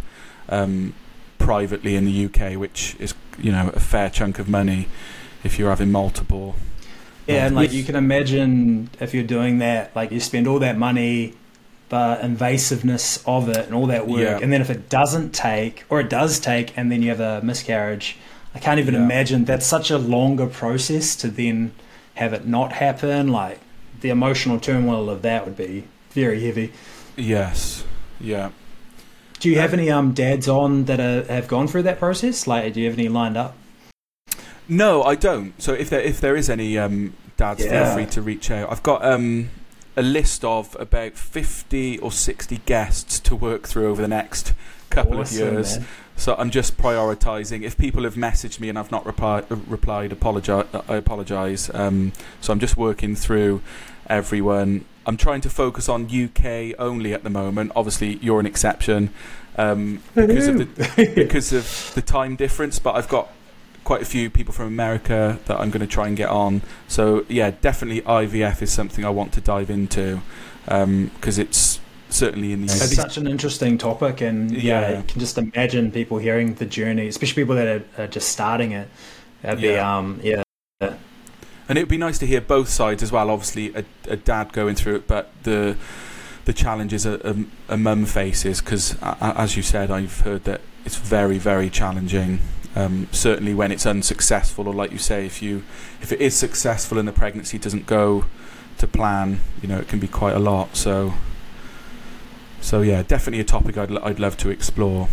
um, 0.48 0.94
privately 1.38 1.96
in 1.96 2.04
the 2.04 2.26
UK, 2.26 2.56
which 2.56 2.94
is 3.00 3.12
you 3.38 3.50
know 3.50 3.70
a 3.74 3.80
fair 3.80 4.08
chunk 4.08 4.38
of 4.38 4.48
money 4.48 4.86
if 5.42 5.58
you're 5.58 5.70
having 5.70 5.90
multiple. 5.90 6.54
Yeah, 7.26 7.46
and 7.46 7.56
like 7.56 7.72
you 7.72 7.82
can 7.82 7.96
imagine 7.96 8.88
if 9.00 9.12
you're 9.12 9.24
doing 9.24 9.58
that, 9.58 9.94
like 9.96 10.12
you 10.12 10.20
spend 10.20 10.46
all 10.46 10.60
that 10.60 10.78
money, 10.78 11.34
the 11.88 12.18
invasiveness 12.22 13.22
of 13.26 13.48
it 13.48 13.66
and 13.66 13.74
all 13.74 13.88
that 13.88 14.06
work, 14.06 14.20
yeah. 14.20 14.38
and 14.40 14.52
then 14.52 14.60
if 14.60 14.70
it 14.70 14.88
doesn't 14.88 15.32
take, 15.32 15.84
or 15.88 15.98
it 15.98 16.08
does 16.08 16.38
take, 16.38 16.78
and 16.78 16.90
then 16.90 17.02
you 17.02 17.08
have 17.08 17.20
a 17.20 17.44
miscarriage, 17.44 18.16
I 18.54 18.60
can't 18.60 18.78
even 18.78 18.94
yeah. 18.94 19.02
imagine 19.02 19.44
that's 19.44 19.66
such 19.66 19.90
a 19.90 19.98
longer 19.98 20.46
process 20.46 21.16
to 21.16 21.28
then 21.28 21.72
have 22.14 22.32
it 22.32 22.46
not 22.46 22.72
happen. 22.72 23.28
Like 23.28 23.58
the 24.02 24.10
emotional 24.10 24.60
turmoil 24.60 25.10
of 25.10 25.22
that 25.22 25.44
would 25.44 25.56
be 25.56 25.84
very 26.10 26.44
heavy. 26.44 26.72
Yes. 27.16 27.84
Yeah. 28.20 28.50
Do 29.38 29.48
you 29.48 29.58
have 29.58 29.72
any 29.72 29.90
um 29.90 30.12
dads 30.12 30.48
on 30.48 30.84
that 30.84 31.00
are, 31.00 31.24
have 31.24 31.48
gone 31.48 31.66
through 31.66 31.84
that 31.84 31.98
process? 31.98 32.46
Like, 32.46 32.74
do 32.74 32.80
you 32.80 32.88
have 32.88 32.98
any 32.98 33.08
lined 33.08 33.36
up? 33.36 33.56
No, 34.68 35.02
I 35.02 35.16
don't. 35.16 35.60
So 35.60 35.72
if 35.72 35.90
there 35.90 36.00
if 36.00 36.20
there 36.20 36.36
is 36.36 36.48
any 36.48 36.78
um, 36.78 37.14
dads, 37.36 37.64
yeah. 37.64 37.86
feel 37.86 37.94
free 37.94 38.06
to 38.12 38.22
reach 38.22 38.50
out. 38.50 38.70
I've 38.70 38.84
got 38.84 39.04
um, 39.04 39.50
a 39.96 40.02
list 40.02 40.44
of 40.44 40.76
about 40.78 41.14
fifty 41.14 41.98
or 41.98 42.12
sixty 42.12 42.58
guests 42.66 43.18
to 43.20 43.34
work 43.34 43.66
through 43.66 43.90
over 43.90 44.00
the 44.00 44.08
next 44.08 44.54
couple 44.88 45.18
awesome, 45.18 45.48
of 45.48 45.52
years. 45.52 45.78
Man. 45.78 45.88
So 46.16 46.36
I'm 46.38 46.50
just 46.50 46.76
prioritising. 46.76 47.62
If 47.62 47.78
people 47.78 48.04
have 48.04 48.14
messaged 48.14 48.60
me 48.60 48.68
and 48.68 48.78
I've 48.78 48.92
not 48.92 49.06
replied, 49.06 49.46
replied 49.50 50.12
apologize, 50.12 50.66
I 50.88 50.96
apologise. 50.96 51.72
Um, 51.74 52.12
so 52.40 52.52
I'm 52.52 52.60
just 52.60 52.76
working 52.76 53.16
through 53.16 53.62
everyone. 54.10 54.84
I'm 55.06 55.16
trying 55.16 55.40
to 55.42 55.50
focus 55.50 55.88
on 55.88 56.04
UK 56.04 56.74
only 56.78 57.14
at 57.14 57.24
the 57.24 57.30
moment. 57.30 57.72
Obviously, 57.74 58.16
you're 58.16 58.40
an 58.40 58.46
exception 58.46 59.10
um, 59.56 60.02
because 60.14 60.46
of 60.48 60.58
the 60.58 61.12
because 61.14 61.52
of 61.52 61.92
the 61.94 62.02
time 62.02 62.36
difference. 62.36 62.78
But 62.78 62.96
I've 62.96 63.08
got 63.08 63.30
quite 63.84 64.02
a 64.02 64.04
few 64.04 64.28
people 64.28 64.52
from 64.52 64.66
America 64.66 65.38
that 65.46 65.58
I'm 65.58 65.70
going 65.70 65.80
to 65.80 65.86
try 65.86 66.06
and 66.06 66.16
get 66.16 66.28
on. 66.28 66.62
So 66.86 67.24
yeah, 67.28 67.50
definitely 67.50 68.02
IVF 68.02 68.60
is 68.60 68.72
something 68.72 69.04
I 69.04 69.10
want 69.10 69.32
to 69.34 69.40
dive 69.40 69.70
into 69.70 70.20
because 70.64 71.38
um, 71.38 71.42
it's 71.42 71.80
certainly 72.10 72.52
in 72.52 72.66
the. 72.66 72.72
It's 72.72 72.94
such 72.94 73.16
an 73.16 73.26
interesting 73.26 73.78
topic, 73.78 74.20
and 74.20 74.50
yeah, 74.50 74.80
yeah, 74.90 74.96
you 74.98 75.04
can 75.04 75.20
just 75.20 75.38
imagine 75.38 75.90
people 75.90 76.18
hearing 76.18 76.54
the 76.54 76.66
journey, 76.66 77.08
especially 77.08 77.42
people 77.42 77.56
that 77.56 77.68
are, 77.98 78.04
are 78.04 78.08
just 78.08 78.28
starting 78.28 78.72
it. 78.72 78.88
That'd 79.42 79.60
yeah. 79.60 79.72
be 79.72 79.78
um, 79.78 80.20
yeah 80.22 80.42
and 81.70 81.78
it 81.78 81.82
would 81.82 81.88
be 81.88 81.96
nice 81.96 82.18
to 82.18 82.26
hear 82.26 82.40
both 82.40 82.68
sides 82.68 83.00
as 83.00 83.12
well. 83.12 83.30
Obviously, 83.30 83.72
a, 83.76 83.84
a 84.08 84.16
dad 84.16 84.52
going 84.52 84.74
through 84.74 84.96
it, 84.96 85.06
but 85.06 85.30
the 85.44 85.76
the 86.44 86.52
challenges 86.52 87.06
a, 87.06 87.14
a, 87.24 87.74
a 87.74 87.76
mum 87.76 88.06
faces 88.06 88.60
because, 88.60 88.96
as 89.00 89.56
you 89.56 89.62
said, 89.62 89.88
I've 89.88 90.22
heard 90.22 90.42
that 90.44 90.62
it's 90.84 90.96
very, 90.96 91.38
very 91.38 91.70
challenging. 91.70 92.40
Um, 92.74 93.06
certainly, 93.12 93.54
when 93.54 93.70
it's 93.70 93.86
unsuccessful, 93.86 94.66
or 94.66 94.74
like 94.74 94.90
you 94.90 94.98
say, 94.98 95.24
if 95.24 95.42
you 95.42 95.62
if 96.02 96.10
it 96.10 96.20
is 96.20 96.34
successful 96.34 96.98
and 96.98 97.06
the 97.06 97.12
pregnancy 97.12 97.56
doesn't 97.56 97.86
go 97.86 98.24
to 98.78 98.88
plan, 98.88 99.38
you 99.62 99.68
know, 99.68 99.78
it 99.78 99.86
can 99.86 100.00
be 100.00 100.08
quite 100.08 100.34
a 100.34 100.40
lot. 100.40 100.74
So, 100.74 101.14
so 102.60 102.82
yeah, 102.82 103.04
definitely 103.04 103.38
a 103.38 103.44
topic 103.44 103.78
I'd 103.78 103.96
I'd 103.98 104.18
love 104.18 104.36
to 104.38 104.50
explore. 104.50 105.08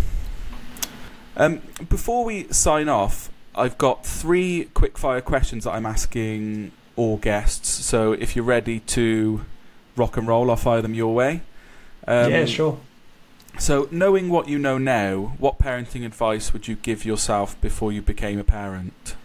Um, 1.36 1.62
before 1.88 2.26
we 2.26 2.52
sign 2.52 2.90
off, 2.90 3.30
I've 3.58 3.78
got 3.78 4.06
three 4.06 4.70
quickfire 4.74 5.24
questions 5.24 5.64
that 5.64 5.72
I'm 5.72 5.86
asking 5.86 6.72
all 6.96 7.18
guests. 7.18 7.70
So 7.70 8.14
if 8.14 8.36
you're 8.36 8.46
ready 8.46 8.80
to 8.82 9.46
rock 9.96 10.18
and 10.18 10.28
roll, 10.28 10.50
I'll 10.50 10.56
fire 10.56 10.82
them 10.82 10.94
your 10.94 11.14
way. 11.14 11.42
Um, 12.08 12.32
yeah, 12.32 12.46
sure. 12.46 12.80
So, 13.60 13.88
knowing 13.90 14.30
what 14.30 14.48
you 14.48 14.60
know 14.60 14.78
now, 14.78 15.34
what 15.40 15.58
parenting 15.58 16.06
advice 16.06 16.54
would 16.54 16.68
you 16.68 16.76
give 16.76 17.04
yourself 17.04 17.60
before 17.60 17.92
you 17.92 18.04
became 18.04 18.38
a 18.38 18.44
parent? 18.44 19.16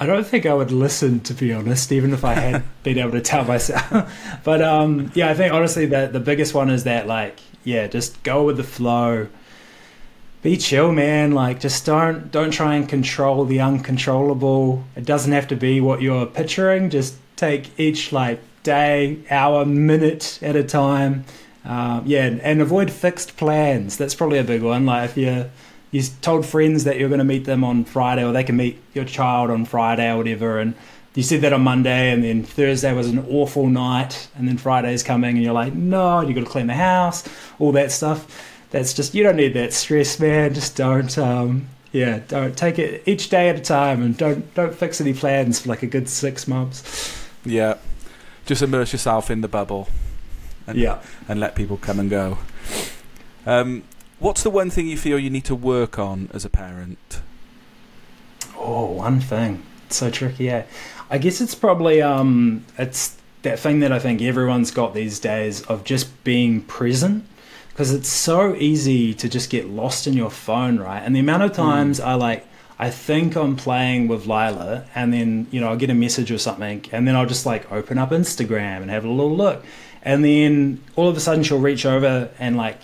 I 0.00 0.06
don't 0.06 0.26
think 0.26 0.46
I 0.46 0.54
would 0.54 0.72
listen, 0.72 1.20
to 1.20 1.34
be 1.34 1.52
honest, 1.52 1.92
even 1.92 2.12
if 2.12 2.24
I 2.24 2.32
had 2.32 2.64
been 2.82 2.98
able 2.98 3.12
to 3.12 3.20
tell 3.20 3.44
myself. 3.44 4.12
but 4.44 4.62
um, 4.62 5.12
yeah, 5.14 5.28
I 5.28 5.34
think 5.34 5.52
honestly 5.52 5.86
that 5.86 6.12
the 6.12 6.20
biggest 6.20 6.54
one 6.54 6.70
is 6.70 6.84
that 6.84 7.06
like, 7.06 7.38
yeah, 7.62 7.86
just 7.86 8.22
go 8.22 8.44
with 8.44 8.56
the 8.56 8.64
flow 8.64 9.28
be 10.42 10.56
chill, 10.56 10.92
man. 10.92 11.32
Like, 11.32 11.60
just 11.60 11.86
don't 11.86 12.30
don't 12.30 12.50
try 12.50 12.74
and 12.74 12.88
control 12.88 13.44
the 13.44 13.60
uncontrollable. 13.60 14.84
It 14.96 15.06
doesn't 15.06 15.32
have 15.32 15.48
to 15.48 15.56
be 15.56 15.80
what 15.80 16.02
you're 16.02 16.26
picturing. 16.26 16.90
Just 16.90 17.16
take 17.36 17.78
each 17.78 18.12
like 18.12 18.40
day, 18.64 19.20
hour, 19.30 19.64
minute 19.64 20.38
at 20.42 20.56
a 20.56 20.64
time. 20.64 21.24
Um, 21.64 22.02
yeah, 22.06 22.26
and 22.42 22.60
avoid 22.60 22.90
fixed 22.90 23.36
plans. 23.36 23.96
That's 23.96 24.16
probably 24.16 24.38
a 24.38 24.44
big 24.44 24.62
one. 24.62 24.84
Like 24.84 25.10
if 25.10 25.16
you 25.16 25.48
you 25.92 26.02
told 26.22 26.44
friends 26.44 26.84
that 26.84 26.98
you're 26.98 27.08
going 27.08 27.18
to 27.18 27.24
meet 27.24 27.44
them 27.44 27.62
on 27.62 27.84
Friday, 27.84 28.24
or 28.24 28.32
they 28.32 28.44
can 28.44 28.56
meet 28.56 28.82
your 28.94 29.04
child 29.04 29.50
on 29.50 29.64
Friday 29.64 30.10
or 30.10 30.16
whatever, 30.16 30.58
and 30.58 30.74
you 31.14 31.22
said 31.22 31.42
that 31.42 31.52
on 31.52 31.60
Monday, 31.60 32.10
and 32.10 32.24
then 32.24 32.42
Thursday 32.42 32.92
was 32.94 33.08
an 33.10 33.24
awful 33.28 33.68
night, 33.68 34.28
and 34.34 34.48
then 34.48 34.56
Friday's 34.56 35.02
coming, 35.02 35.36
and 35.36 35.44
you're 35.44 35.52
like, 35.52 35.74
no, 35.74 36.22
you 36.22 36.32
got 36.32 36.40
to 36.40 36.50
clean 36.50 36.66
the 36.66 36.74
house, 36.74 37.28
all 37.58 37.72
that 37.72 37.92
stuff 37.92 38.51
that's 38.72 38.94
just 38.94 39.14
you 39.14 39.22
don't 39.22 39.36
need 39.36 39.54
that 39.54 39.72
stress, 39.72 40.18
man. 40.18 40.52
Just 40.54 40.76
don't. 40.76 41.16
Um, 41.16 41.68
yeah, 41.92 42.20
don't 42.26 42.56
take 42.56 42.78
it 42.78 43.02
each 43.06 43.28
day 43.28 43.50
at 43.50 43.56
a 43.56 43.60
time, 43.60 44.02
and 44.02 44.16
don't 44.16 44.52
don't 44.54 44.74
fix 44.74 45.00
any 45.00 45.12
plans 45.12 45.60
for 45.60 45.68
like 45.68 45.82
a 45.82 45.86
good 45.86 46.08
six 46.08 46.48
months. 46.48 47.28
Yeah, 47.44 47.76
just 48.46 48.62
immerse 48.62 48.92
yourself 48.92 49.30
in 49.30 49.42
the 49.42 49.48
bubble. 49.48 49.88
And, 50.66 50.78
yeah, 50.78 51.02
and 51.28 51.38
let 51.38 51.54
people 51.54 51.76
come 51.76 52.00
and 52.00 52.08
go. 52.08 52.38
Um, 53.44 53.82
what's 54.18 54.42
the 54.42 54.50
one 54.50 54.70
thing 54.70 54.86
you 54.86 54.96
feel 54.96 55.18
you 55.18 55.30
need 55.30 55.44
to 55.46 55.54
work 55.54 55.98
on 55.98 56.30
as 56.32 56.44
a 56.44 56.48
parent? 56.48 57.20
Oh, 58.56 58.92
one 58.92 59.20
thing. 59.20 59.64
It's 59.86 59.96
so 59.96 60.08
tricky, 60.08 60.44
yeah. 60.44 60.64
I 61.10 61.18
guess 61.18 61.40
it's 61.40 61.56
probably 61.56 62.00
um, 62.00 62.64
it's 62.78 63.16
that 63.42 63.58
thing 63.58 63.80
that 63.80 63.92
I 63.92 63.98
think 63.98 64.22
everyone's 64.22 64.70
got 64.70 64.94
these 64.94 65.18
days 65.18 65.62
of 65.62 65.82
just 65.82 66.22
being 66.22 66.62
present 66.62 67.26
because 67.72 67.92
it's 67.92 68.08
so 68.08 68.54
easy 68.54 69.14
to 69.14 69.28
just 69.28 69.50
get 69.50 69.68
lost 69.68 70.06
in 70.06 70.14
your 70.14 70.30
phone, 70.30 70.78
right? 70.78 71.00
And 71.00 71.16
the 71.16 71.20
amount 71.20 71.42
of 71.42 71.52
times 71.52 72.00
mm. 72.00 72.04
I 72.04 72.14
like 72.14 72.46
I 72.78 72.90
think 72.90 73.36
I'm 73.36 73.54
playing 73.54 74.08
with 74.08 74.26
Lila, 74.26 74.84
and 74.94 75.12
then 75.12 75.46
you 75.50 75.60
know 75.60 75.68
I'll 75.68 75.76
get 75.76 75.90
a 75.90 75.94
message 75.94 76.32
or 76.32 76.38
something, 76.38 76.84
and 76.92 77.06
then 77.06 77.14
I'll 77.14 77.26
just 77.26 77.46
like 77.46 77.70
open 77.70 77.96
up 77.96 78.10
Instagram 78.10 78.82
and 78.82 78.90
have 78.90 79.04
a 79.04 79.08
little 79.08 79.36
look, 79.36 79.64
and 80.02 80.24
then 80.24 80.82
all 80.96 81.08
of 81.08 81.16
a 81.16 81.20
sudden 81.20 81.44
she'll 81.44 81.60
reach 81.60 81.86
over 81.86 82.30
and 82.38 82.56
like, 82.56 82.78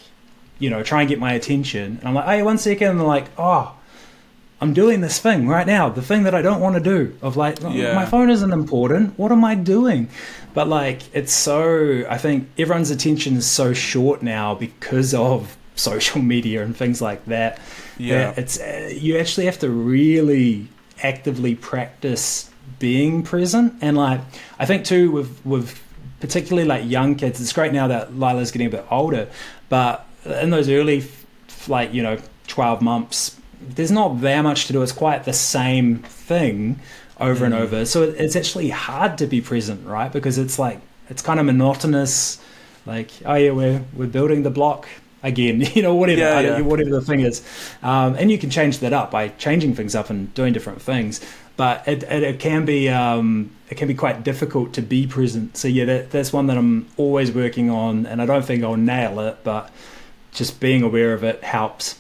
you 0.59 0.70
know, 0.70 0.82
try 0.82 1.01
and 1.01 1.09
get 1.09 1.18
my 1.18 1.32
attention, 1.32 1.99
and 1.99 2.05
I'm 2.05 2.14
like, 2.14 2.26
hey, 2.26 2.43
one 2.43 2.59
second, 2.59 2.91
and 2.91 3.01
they're 3.01 3.07
like, 3.07 3.26
oh, 3.36 3.74
I'm 4.61 4.74
doing 4.74 5.00
this 5.02 5.20
thing 5.20 5.46
right 5.46 5.66
now, 5.66 5.88
the 5.88 6.02
thing 6.02 6.24
that 6.24 6.34
I 6.34 6.42
don't 6.42 6.61
want 6.61 6.74
to 6.74 6.80
do. 6.80 7.16
Of 7.22 7.36
like, 7.36 7.61
yeah. 7.61 7.94
my 7.94 8.04
phone 8.04 8.28
isn't 8.28 8.52
important. 8.52 9.16
What 9.16 9.30
am 9.30 9.44
I 9.44 9.54
doing? 9.54 10.09
But 10.52 10.68
like, 10.68 11.02
it's 11.14 11.32
so. 11.32 12.04
I 12.09 12.18
think 12.18 12.48
everyone's 12.59 12.90
attention 12.90 13.36
is 13.36 13.46
so 13.46 13.72
short 13.72 14.22
now 14.22 14.54
because 14.54 15.14
of 15.14 15.56
social 15.76 16.20
media 16.20 16.64
and 16.64 16.76
things 16.76 17.00
like 17.00 17.24
that. 17.26 17.61
Yeah, 17.98 18.34
it's 18.36 18.59
uh, 18.61 18.90
you 18.92 19.18
actually 19.18 19.46
have 19.46 19.61
to 19.61 19.70
really 19.70 20.68
actively 21.02 21.54
practice 21.54 22.50
being 22.80 23.22
present, 23.22 23.74
and 23.80 23.96
like, 23.96 24.20
I 24.59 24.66
think 24.66 24.84
too 24.84 25.12
with 25.12 25.44
with 25.46 25.80
particularly 26.18 26.66
like 26.66 26.84
young 26.84 27.14
kids. 27.14 27.40
It's 27.40 27.52
great 27.52 27.72
now 27.72 27.86
that 27.86 28.16
Lila's 28.16 28.50
getting 28.50 28.66
a 28.66 28.70
bit 28.70 28.86
older, 28.90 29.28
but 29.68 30.04
in 30.24 30.50
those 30.50 30.68
early, 30.68 31.04
like 31.68 31.94
you 31.94 32.02
know, 32.02 32.18
twelve 32.48 32.82
months 32.82 33.38
there's 33.61 33.90
not 33.90 34.20
that 34.20 34.42
much 34.42 34.66
to 34.66 34.72
do. 34.72 34.82
It's 34.82 34.92
quite 34.92 35.24
the 35.24 35.32
same 35.32 35.98
thing 35.98 36.80
over 37.20 37.42
mm. 37.42 37.46
and 37.46 37.54
over. 37.54 37.84
So 37.84 38.02
it's 38.02 38.36
actually 38.36 38.70
hard 38.70 39.18
to 39.18 39.26
be 39.26 39.40
present, 39.40 39.86
right? 39.86 40.12
Because 40.12 40.38
it's 40.38 40.59
like 40.59 40.80
it's 41.09 41.22
kind 41.22 41.40
of 41.40 41.46
monotonous. 41.46 42.40
Like, 42.86 43.11
oh 43.24 43.34
yeah, 43.34 43.50
we're 43.50 43.84
we're 43.94 44.06
building 44.06 44.42
the 44.42 44.50
block 44.50 44.88
again, 45.22 45.61
you 45.74 45.82
know, 45.82 45.94
whatever, 45.94 46.20
yeah, 46.20 46.40
yeah. 46.40 46.61
whatever 46.61 46.90
the 46.90 47.00
thing 47.00 47.20
is, 47.20 47.44
um, 47.82 48.14
and 48.16 48.30
you 48.30 48.38
can 48.38 48.50
change 48.50 48.78
that 48.78 48.92
up 48.92 49.11
by 49.11 49.28
changing 49.28 49.74
things 49.74 49.94
up 49.94 50.11
and 50.11 50.32
doing 50.34 50.52
different 50.52 50.80
things. 50.80 51.20
But 51.56 51.88
it, 51.88 52.04
it, 52.04 52.22
it 52.22 52.40
can 52.40 52.64
be 52.64 52.88
um, 52.88 53.50
it 53.68 53.76
can 53.76 53.88
be 53.88 53.94
quite 53.94 54.22
difficult 54.22 54.72
to 54.74 54.82
be 54.82 55.06
present. 55.06 55.56
So 55.56 55.68
yeah, 55.68 55.84
that, 55.86 56.11
that's 56.11 56.32
one 56.32 56.46
that 56.46 56.56
I'm 56.56 56.88
always 56.96 57.32
working 57.32 57.68
on, 57.68 58.06
and 58.06 58.22
I 58.22 58.26
don't 58.26 58.44
think 58.44 58.62
I'll 58.62 58.76
nail 58.76 59.18
it, 59.20 59.38
but 59.42 59.70
just 60.32 60.61
being 60.61 60.82
aware 60.82 61.12
of 61.14 61.24
it 61.24 61.42
helps. 61.42 61.98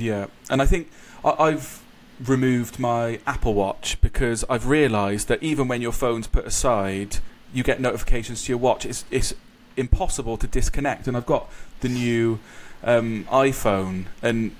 Yeah, 0.00 0.26
and 0.48 0.62
I 0.62 0.66
think 0.66 0.90
I've 1.24 1.82
removed 2.24 2.78
my 2.78 3.20
Apple 3.26 3.54
Watch 3.54 4.00
because 4.00 4.44
I've 4.48 4.66
realised 4.66 5.28
that 5.28 5.42
even 5.42 5.68
when 5.68 5.80
your 5.80 5.92
phone's 5.92 6.26
put 6.26 6.46
aside, 6.46 7.18
you 7.52 7.62
get 7.62 7.80
notifications 7.80 8.44
to 8.44 8.52
your 8.52 8.58
watch. 8.58 8.84
It's 8.84 9.04
it's 9.10 9.34
impossible 9.76 10.36
to 10.38 10.46
disconnect, 10.46 11.06
and 11.06 11.16
I've 11.16 11.26
got 11.26 11.50
the 11.80 11.88
new 11.88 12.38
um, 12.82 13.24
iPhone, 13.30 14.06
and 14.22 14.54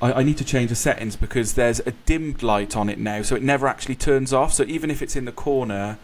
I, 0.00 0.12
I, 0.14 0.22
need 0.22 0.38
to 0.38 0.44
change 0.44 0.70
the 0.70 0.76
settings 0.76 1.16
because 1.16 1.54
there's 1.54 1.80
a 1.80 1.90
dimmed 1.90 2.42
light 2.42 2.76
on 2.76 2.88
it 2.88 2.98
now, 2.98 3.22
so 3.22 3.34
it 3.34 3.42
never 3.42 3.66
actually 3.66 3.96
turns 3.96 4.32
off. 4.32 4.52
So 4.52 4.64
even 4.64 4.90
if 4.90 5.02
it's 5.02 5.16
in 5.16 5.24
the 5.24 5.32
corner, 5.32 5.98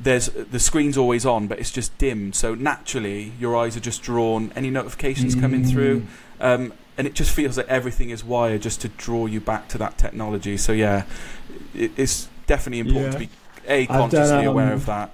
there's 0.00 0.26
the 0.28 0.58
screen's 0.58 0.96
always 0.96 1.24
on, 1.24 1.46
but 1.46 1.58
it's 1.58 1.70
just 1.70 1.96
dimmed. 1.98 2.34
So 2.34 2.54
naturally, 2.54 3.32
your 3.38 3.56
eyes 3.56 3.76
are 3.76 3.80
just 3.80 4.02
drawn. 4.02 4.52
Any 4.56 4.70
notifications 4.70 5.34
mm. 5.36 5.40
coming 5.40 5.64
through, 5.64 6.00
mm. 6.00 6.06
um, 6.40 6.72
and 7.02 7.08
it 7.08 7.14
just 7.14 7.32
feels 7.32 7.56
like 7.56 7.66
everything 7.66 8.10
is 8.10 8.22
wired 8.22 8.62
just 8.62 8.80
to 8.82 8.88
draw 8.88 9.26
you 9.26 9.40
back 9.40 9.66
to 9.66 9.76
that 9.76 9.98
technology. 9.98 10.56
So 10.56 10.70
yeah, 10.70 11.02
it, 11.74 11.90
it's 11.96 12.28
definitely 12.46 12.78
important 12.78 13.06
yeah. 13.06 13.10
to 13.10 13.18
be 13.18 13.28
a 13.66 13.86
consciously 13.86 14.28
done, 14.28 14.46
um, 14.46 14.46
aware 14.46 14.72
of 14.72 14.86
that. 14.86 15.10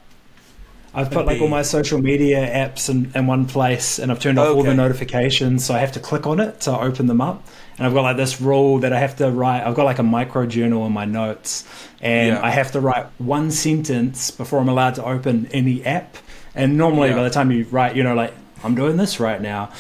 I've 0.93 1.11
put 1.11 1.25
like 1.25 1.41
all 1.41 1.49
my 1.49 1.63
social 1.63 1.99
media 1.99 2.47
apps 2.47 2.91
in, 2.91 3.11
in 3.15 3.27
one 3.27 3.47
place 3.47 3.99
and 3.99 4.13
I've 4.13 4.21
turned 4.21 4.39
off 4.39 4.49
okay. 4.49 4.59
all 4.59 4.65
the 4.65 4.75
notifications 4.75 5.65
so 5.65 5.73
I 5.73 5.79
have 5.79 5.93
to 5.93 6.01
click 6.01 6.27
on 6.27 6.41
it 6.41 6.61
to 6.63 6.79
open 6.79 7.07
them 7.07 7.23
up. 7.23 7.43
And 7.79 7.87
I've 7.87 7.95
got 7.95 8.03
like 8.03 8.19
this 8.19 8.39
rule 8.39 8.81
that 8.81 8.93
I 8.93 8.99
have 8.99 9.17
to 9.17 9.31
write. 9.31 9.67
I've 9.67 9.75
got 9.75 9.85
like 9.85 9.99
a 9.99 10.03
micro 10.03 10.45
journal 10.45 10.85
in 10.85 10.93
my 10.93 11.07
notes 11.07 11.67
and 12.03 12.35
yeah. 12.35 12.45
I 12.45 12.51
have 12.51 12.73
to 12.73 12.81
write 12.81 13.07
one 13.17 13.51
sentence 13.51 14.31
before 14.31 14.61
I'm 14.61 14.69
allowed 14.69 14.97
to 14.97 15.05
open 15.07 15.49
any 15.53 15.83
app. 15.87 16.19
And 16.55 16.77
normally 16.77 17.09
yeah. 17.09 17.17
by 17.17 17.23
the 17.23 17.31
time 17.31 17.51
you 17.51 17.65
write, 17.71 17.97
you 17.97 18.03
know, 18.03 18.15
like 18.15 18.35
I'm 18.63 18.75
doing 18.75 18.99
this 18.99 19.21
right 19.21 19.41
now, 19.41 19.73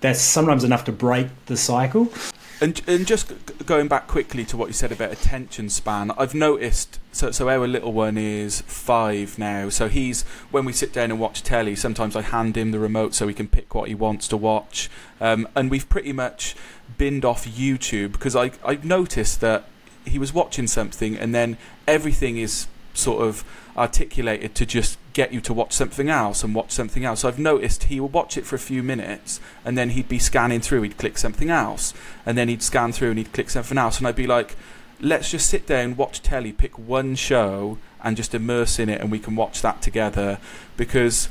that's 0.00 0.20
sometimes 0.20 0.64
enough 0.64 0.84
to 0.84 0.92
break 0.92 1.28
the 1.46 1.56
cycle. 1.56 2.12
And, 2.60 2.80
and 2.88 3.06
just 3.06 3.32
going 3.66 3.86
back 3.86 4.08
quickly 4.08 4.44
to 4.46 4.56
what 4.56 4.66
you 4.66 4.72
said 4.72 4.90
about 4.90 5.12
attention 5.12 5.68
span, 5.68 6.10
I've 6.18 6.34
noticed. 6.34 6.98
So, 7.12 7.30
so 7.30 7.48
our 7.48 7.68
little 7.68 7.92
one 7.92 8.18
is 8.18 8.62
five 8.62 9.38
now. 9.38 9.68
So 9.68 9.88
he's 9.88 10.22
when 10.50 10.64
we 10.64 10.72
sit 10.72 10.92
down 10.92 11.12
and 11.12 11.20
watch 11.20 11.44
telly. 11.44 11.76
Sometimes 11.76 12.16
I 12.16 12.22
hand 12.22 12.56
him 12.56 12.72
the 12.72 12.80
remote 12.80 13.14
so 13.14 13.28
he 13.28 13.34
can 13.34 13.46
pick 13.46 13.74
what 13.74 13.88
he 13.88 13.94
wants 13.94 14.26
to 14.28 14.36
watch. 14.36 14.90
Um, 15.20 15.46
and 15.54 15.70
we've 15.70 15.88
pretty 15.88 16.12
much 16.12 16.56
binned 16.96 17.24
off 17.24 17.46
YouTube 17.46 18.12
because 18.12 18.34
I 18.34 18.50
I 18.64 18.80
noticed 18.82 19.40
that 19.40 19.66
he 20.04 20.18
was 20.18 20.32
watching 20.32 20.66
something 20.66 21.16
and 21.16 21.34
then 21.34 21.58
everything 21.86 22.38
is 22.38 22.66
sort 22.94 23.22
of 23.22 23.44
articulated 23.78 24.54
to 24.56 24.66
just 24.66 24.98
get 25.12 25.32
you 25.32 25.40
to 25.40 25.54
watch 25.54 25.72
something 25.72 26.08
else 26.08 26.44
and 26.44 26.54
watch 26.54 26.70
something 26.70 27.04
else. 27.04 27.20
So 27.20 27.28
I've 27.28 27.38
noticed 27.38 27.84
he 27.84 28.00
would 28.00 28.12
watch 28.12 28.36
it 28.36 28.46
for 28.46 28.56
a 28.56 28.60
few 28.60 28.82
minutes 28.82 29.40
and 29.64 29.76
then 29.76 29.90
he'd 29.90 30.08
be 30.08 30.18
scanning 30.18 30.60
through, 30.60 30.82
he'd 30.82 30.98
click 30.98 31.18
something 31.18 31.50
else, 31.50 31.94
and 32.26 32.36
then 32.36 32.48
he'd 32.48 32.62
scan 32.62 32.92
through 32.92 33.10
and 33.10 33.18
he'd 33.18 33.32
click 33.32 33.50
something 33.50 33.78
else, 33.78 33.98
and 33.98 34.06
I'd 34.06 34.16
be 34.16 34.26
like, 34.26 34.56
let's 35.00 35.30
just 35.30 35.48
sit 35.48 35.66
down, 35.66 35.96
watch 35.96 36.22
telly, 36.22 36.52
pick 36.52 36.78
one 36.78 37.14
show, 37.14 37.78
and 38.02 38.16
just 38.16 38.34
immerse 38.34 38.78
in 38.78 38.88
it, 38.88 39.00
and 39.00 39.10
we 39.10 39.18
can 39.18 39.36
watch 39.36 39.62
that 39.62 39.82
together. 39.82 40.38
Because, 40.76 41.28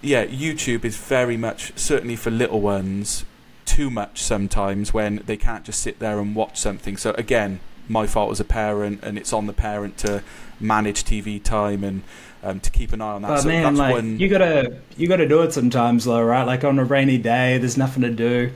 yeah, 0.00 0.24
YouTube 0.26 0.84
is 0.84 0.96
very 0.96 1.36
much, 1.36 1.72
certainly 1.78 2.16
for 2.16 2.30
little 2.30 2.60
ones, 2.60 3.24
too 3.64 3.90
much 3.90 4.22
sometimes 4.22 4.94
when 4.94 5.22
they 5.26 5.36
can't 5.36 5.64
just 5.64 5.80
sit 5.80 5.98
there 5.98 6.18
and 6.18 6.34
watch 6.34 6.58
something. 6.58 6.96
So, 6.96 7.12
again, 7.12 7.60
my 7.88 8.06
fault 8.06 8.32
as 8.32 8.40
a 8.40 8.44
parent, 8.44 9.00
and 9.02 9.18
it's 9.18 9.32
on 9.32 9.46
the 9.46 9.52
parent 9.52 9.98
to 9.98 10.22
manage 10.60 11.04
TV 11.04 11.42
time 11.42 11.84
and 11.84 12.02
um, 12.42 12.60
to 12.60 12.70
keep 12.70 12.92
an 12.92 13.00
eye 13.00 13.12
on 13.12 13.22
that. 13.22 13.28
But 13.28 13.40
so 13.42 13.48
man, 13.48 13.76
like 13.76 13.94
when... 13.94 14.18
you 14.18 14.28
gotta 14.28 14.78
you 14.96 15.08
gotta 15.08 15.28
do 15.28 15.42
it 15.42 15.52
sometimes, 15.52 16.04
though, 16.04 16.22
right? 16.22 16.44
Like 16.44 16.64
on 16.64 16.78
a 16.78 16.84
rainy 16.84 17.18
day, 17.18 17.58
there's 17.58 17.76
nothing 17.76 18.02
to 18.02 18.10
do. 18.10 18.52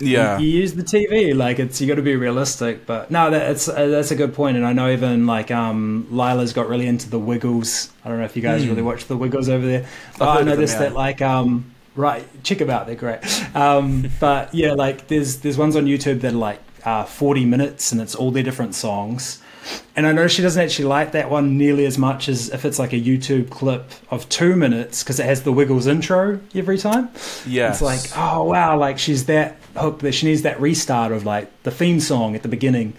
Yeah, 0.00 0.38
you, 0.38 0.46
you 0.48 0.60
use 0.60 0.74
the 0.74 0.84
TV. 0.84 1.34
Like 1.34 1.58
it's 1.58 1.80
you 1.80 1.88
got 1.88 1.96
to 1.96 2.02
be 2.02 2.14
realistic. 2.14 2.86
But 2.86 3.10
no, 3.10 3.30
that's 3.30 3.68
uh, 3.68 3.86
that's 3.86 4.10
a 4.10 4.16
good 4.16 4.34
point. 4.34 4.56
And 4.56 4.64
I 4.64 4.72
know 4.72 4.90
even 4.90 5.26
like 5.26 5.50
um, 5.50 6.06
Lila's 6.10 6.52
got 6.52 6.68
really 6.68 6.86
into 6.86 7.10
the 7.10 7.18
Wiggles. 7.18 7.90
I 8.04 8.08
don't 8.08 8.18
know 8.18 8.24
if 8.24 8.36
you 8.36 8.42
guys 8.42 8.64
mm. 8.64 8.68
really 8.68 8.82
watch 8.82 9.06
the 9.06 9.16
Wiggles 9.16 9.48
over 9.48 9.66
there. 9.66 9.86
But 10.18 10.28
I 10.28 10.42
noticed 10.42 10.74
them, 10.74 10.82
yeah. 10.82 10.88
that 10.90 10.94
like 10.94 11.20
um, 11.20 11.72
right, 11.96 12.24
check 12.44 12.58
them 12.58 12.70
out. 12.70 12.86
They're 12.86 12.94
great. 12.94 13.20
Um, 13.56 14.08
but 14.20 14.54
yeah, 14.54 14.74
like 14.74 15.08
there's 15.08 15.38
there's 15.38 15.58
ones 15.58 15.74
on 15.74 15.86
YouTube 15.86 16.20
that 16.20 16.32
are 16.32 16.36
like 16.36 16.60
uh, 16.84 17.04
40 17.04 17.44
minutes 17.44 17.92
and 17.92 18.00
it's 18.00 18.14
all 18.14 18.30
their 18.30 18.42
different 18.42 18.74
songs. 18.74 19.42
And 19.96 20.06
I 20.06 20.12
know 20.12 20.28
she 20.28 20.42
doesn't 20.42 20.62
actually 20.62 20.86
like 20.86 21.12
that 21.12 21.30
one 21.30 21.58
nearly 21.58 21.84
as 21.86 21.98
much 21.98 22.28
as 22.28 22.50
if 22.50 22.64
it's 22.64 22.78
like 22.78 22.92
a 22.92 23.00
YouTube 23.00 23.50
clip 23.50 23.90
of 24.10 24.28
two 24.28 24.56
minutes 24.56 25.02
because 25.02 25.18
it 25.18 25.26
has 25.26 25.42
the 25.42 25.52
Wiggles 25.52 25.86
intro 25.86 26.40
every 26.54 26.78
time. 26.78 27.10
Yeah, 27.46 27.70
it's 27.70 27.82
like 27.82 28.00
oh 28.16 28.44
wow, 28.44 28.78
like 28.78 28.98
she's 28.98 29.26
that 29.26 29.56
hooked 29.76 30.00
that 30.00 30.12
she 30.12 30.26
needs 30.26 30.42
that 30.42 30.60
restart 30.60 31.12
of 31.12 31.24
like 31.24 31.62
the 31.62 31.70
theme 31.70 32.00
song 32.00 32.34
at 32.34 32.42
the 32.42 32.48
beginning 32.48 32.94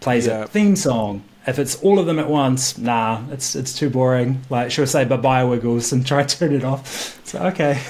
plays 0.00 0.26
yeah. 0.26 0.44
a 0.44 0.46
theme 0.46 0.76
song. 0.76 1.22
If 1.46 1.58
it's 1.58 1.76
all 1.82 1.98
of 1.98 2.06
them 2.06 2.18
at 2.18 2.28
once, 2.28 2.76
nah, 2.76 3.22
it's 3.30 3.54
it's 3.54 3.76
too 3.76 3.90
boring. 3.90 4.42
Like 4.50 4.70
she'll 4.70 4.86
say 4.86 5.04
bye 5.04 5.16
bye 5.16 5.44
Wiggles 5.44 5.92
and 5.92 6.06
try 6.06 6.22
to 6.22 6.38
turn 6.38 6.54
it 6.54 6.64
off. 6.64 7.18
So 7.26 7.38
okay. 7.46 7.80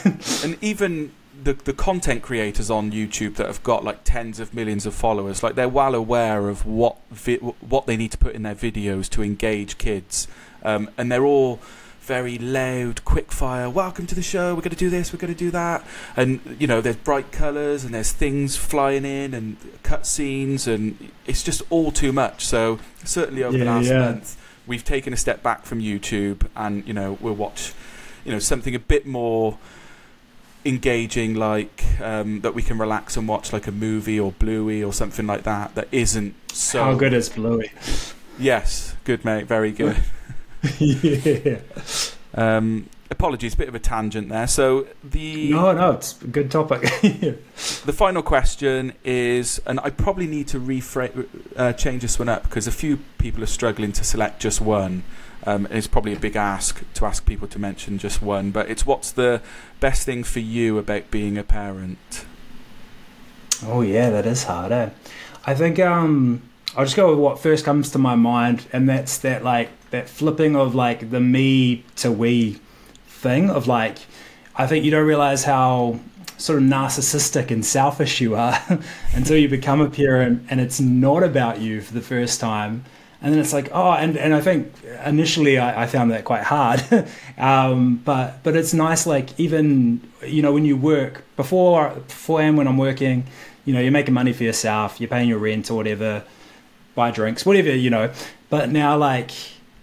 and 0.44 0.56
even 0.62 1.12
the 1.43 1.55
the 1.55 1.72
content 1.72 2.22
creators 2.22 2.70
on 2.70 2.93
YouTube 2.93 3.36
that 3.36 3.47
have 3.47 3.62
got 3.62 3.84
like 3.84 4.01
tens 4.05 4.41
of 4.41 4.55
millions 4.55 4.86
of 4.86 4.95
followers, 4.95 5.43
like 5.43 5.55
they're 5.55 5.68
well 5.68 5.95
aware 5.95 6.49
of 6.49 6.66
what 6.66 6.97
vi- 7.11 7.36
what 7.36 7.86
they 7.86 7.97
need 7.97 8.12
to 8.12 8.18
put 8.18 8.34
in 8.34 8.43
their 8.43 8.55
videos 8.55 9.09
to 9.11 9.22
engage 9.22 9.78
kids, 9.78 10.28
um, 10.62 10.91
and 10.97 11.11
they're 11.11 11.24
all 11.24 11.61
very 12.01 12.38
loud, 12.38 13.05
quick 13.05 13.30
fire. 13.30 13.70
Welcome 13.70 14.07
to 14.07 14.14
the 14.14 14.22
show. 14.22 14.55
We're 14.55 14.62
going 14.62 14.70
to 14.70 14.76
do 14.76 14.91
this. 14.91 15.12
We're 15.12 15.18
going 15.18 15.32
to 15.32 15.38
do 15.38 15.51
that, 15.53 15.84
and 16.16 16.41
you 16.59 16.66
know, 16.66 16.80
there's 16.80 16.97
bright 16.97 17.32
colours 17.32 17.84
and 17.84 17.95
there's 17.95 18.12
things 18.12 18.57
flying 18.57 19.05
in 19.05 19.34
and 19.34 19.57
cut 19.82 20.07
scenes, 20.07 20.66
and 20.66 21.11
it's 21.26 21.43
just 21.43 21.62
all 21.70 21.91
too 21.91 22.12
much. 22.12 22.45
So 22.45 22.78
certainly 23.05 23.43
over 23.43 23.57
yeah, 23.57 23.64
the 23.64 23.70
last 23.70 23.86
yeah. 23.86 23.99
month, 23.99 24.36
we've 24.66 24.84
taken 24.84 25.12
a 25.12 25.16
step 25.16 25.43
back 25.43 25.64
from 25.64 25.80
YouTube, 25.80 26.47
and 26.57 26.86
you 26.86 26.95
know, 26.95 27.16
we'll 27.20 27.34
watch, 27.34 27.72
you 28.24 28.32
know, 28.32 28.38
something 28.38 28.74
a 28.74 28.78
bit 28.80 29.07
more 29.07 29.59
engaging 30.64 31.34
like 31.34 31.84
um, 32.00 32.40
that 32.42 32.54
we 32.54 32.62
can 32.62 32.78
relax 32.78 33.16
and 33.16 33.26
watch 33.26 33.52
like 33.52 33.66
a 33.66 33.72
movie 33.72 34.18
or 34.20 34.32
Bluey 34.32 34.82
or 34.82 34.92
something 34.92 35.26
like 35.26 35.44
that 35.44 35.74
that 35.74 35.88
isn't 35.92 36.34
so 36.52 36.82
How 36.84 36.94
good 36.94 37.12
is 37.12 37.28
Bluey? 37.28 37.72
Yes, 38.38 38.94
good 39.04 39.24
mate, 39.24 39.46
very 39.46 39.72
good. 39.72 39.96
yeah. 40.78 41.61
Um, 42.32 42.88
apologies, 43.11 43.54
bit 43.54 43.68
of 43.68 43.74
a 43.74 43.78
tangent 43.78 44.28
there. 44.28 44.46
So 44.46 44.86
the 45.02 45.50
No, 45.50 45.72
no, 45.72 45.92
it's 45.92 46.20
a 46.22 46.26
good 46.26 46.50
topic. 46.50 46.82
the 47.02 47.92
final 47.92 48.22
question 48.22 48.92
is, 49.04 49.61
and 49.66 49.80
I 49.80 49.90
probably 49.90 50.26
need 50.26 50.48
to 50.48 50.61
reframe, 50.61 51.26
uh, 51.56 51.72
change 51.72 52.02
this 52.02 52.18
one 52.18 52.28
up 52.28 52.44
because 52.44 52.66
a 52.66 52.72
few 52.72 52.98
people 53.18 53.42
are 53.42 53.46
struggling 53.46 53.92
to 53.92 54.04
select 54.04 54.40
just 54.40 54.61
one. 54.61 55.02
Um, 55.47 55.66
it's 55.70 55.86
probably 55.86 56.12
a 56.12 56.18
big 56.18 56.36
ask 56.36 56.82
to 56.95 57.07
ask 57.07 57.24
people 57.24 57.49
to 57.49 57.59
mention 57.59 57.99
just 57.99 58.20
one, 58.20 58.51
but 58.51 58.68
it's 58.68 58.84
what's 58.84 59.11
the 59.11 59.41
best 59.80 60.05
thing 60.05 60.22
for 60.22 60.41
you 60.41 60.78
about 60.78 61.11
being 61.11 61.38
a 61.38 61.43
parent? 61.43 62.26
Oh 63.64 63.80
yeah, 63.80 64.11
that 64.11 64.26
is 64.26 64.45
hard. 64.45 64.72
Eh? 64.72 64.91
I 65.47 65.55
think 65.55 65.78
um, 65.78 66.43
I'll 66.76 66.84
just 66.84 66.97
go 66.97 67.11
with 67.11 67.18
what 67.18 67.38
first 67.38 67.64
comes 67.64 67.91
to 67.93 67.99
my 67.99 68.14
mind, 68.14 68.66
and 68.72 68.88
that's 68.88 69.18
that 69.18 69.43
like 69.43 69.70
that 69.91 70.09
flipping 70.09 70.57
of 70.57 70.74
like 70.74 71.11
the 71.11 71.20
me 71.20 71.84
to 71.97 72.12
we 72.12 72.61
thing 73.07 73.51
of 73.51 73.66
like 73.66 73.99
I 74.57 74.66
think 74.66 74.84
you 74.84 74.91
don't 74.91 75.07
realize 75.07 75.45
how 75.45 76.01
sort 76.38 76.59
of 76.59 76.64
narcissistic 76.64 77.51
and 77.51 77.64
selfish 77.64 78.20
you 78.20 78.34
are 78.34 78.59
until 79.14 79.36
you 79.36 79.49
become 79.49 79.80
a 79.80 79.91
parent 79.91 80.47
and 80.49 80.61
it's 80.61 80.80
not 80.80 81.22
about 81.22 81.61
you 81.61 81.80
for 81.80 81.93
the 81.93 82.01
first 82.01 82.41
time. 82.41 82.84
And 83.22 83.32
then 83.32 83.40
it's 83.40 83.52
like, 83.52 83.68
oh, 83.72 83.92
and, 83.92 84.16
and 84.16 84.34
I 84.34 84.40
think 84.40 84.72
initially 85.04 85.58
I, 85.58 85.82
I 85.82 85.86
found 85.86 86.10
that 86.10 86.24
quite 86.24 86.42
hard. 86.42 86.82
um, 87.38 87.96
but 88.04 88.42
but 88.42 88.56
it's 88.56 88.72
nice, 88.72 89.06
like 89.06 89.38
even 89.38 90.00
you 90.26 90.42
know 90.42 90.52
when 90.52 90.64
you 90.64 90.76
work 90.76 91.24
before 91.36 91.90
before 91.90 92.40
and 92.40 92.56
when 92.56 92.66
I'm 92.66 92.78
working, 92.78 93.24
you 93.64 93.74
know 93.74 93.80
you're 93.80 93.92
making 93.92 94.14
money 94.14 94.32
for 94.32 94.44
yourself, 94.44 95.00
you're 95.00 95.08
paying 95.08 95.28
your 95.28 95.38
rent 95.38 95.70
or 95.70 95.74
whatever, 95.74 96.24
buy 96.94 97.10
drinks, 97.10 97.44
whatever 97.44 97.74
you 97.74 97.90
know. 97.90 98.10
But 98.48 98.70
now 98.70 98.96
like 98.96 99.32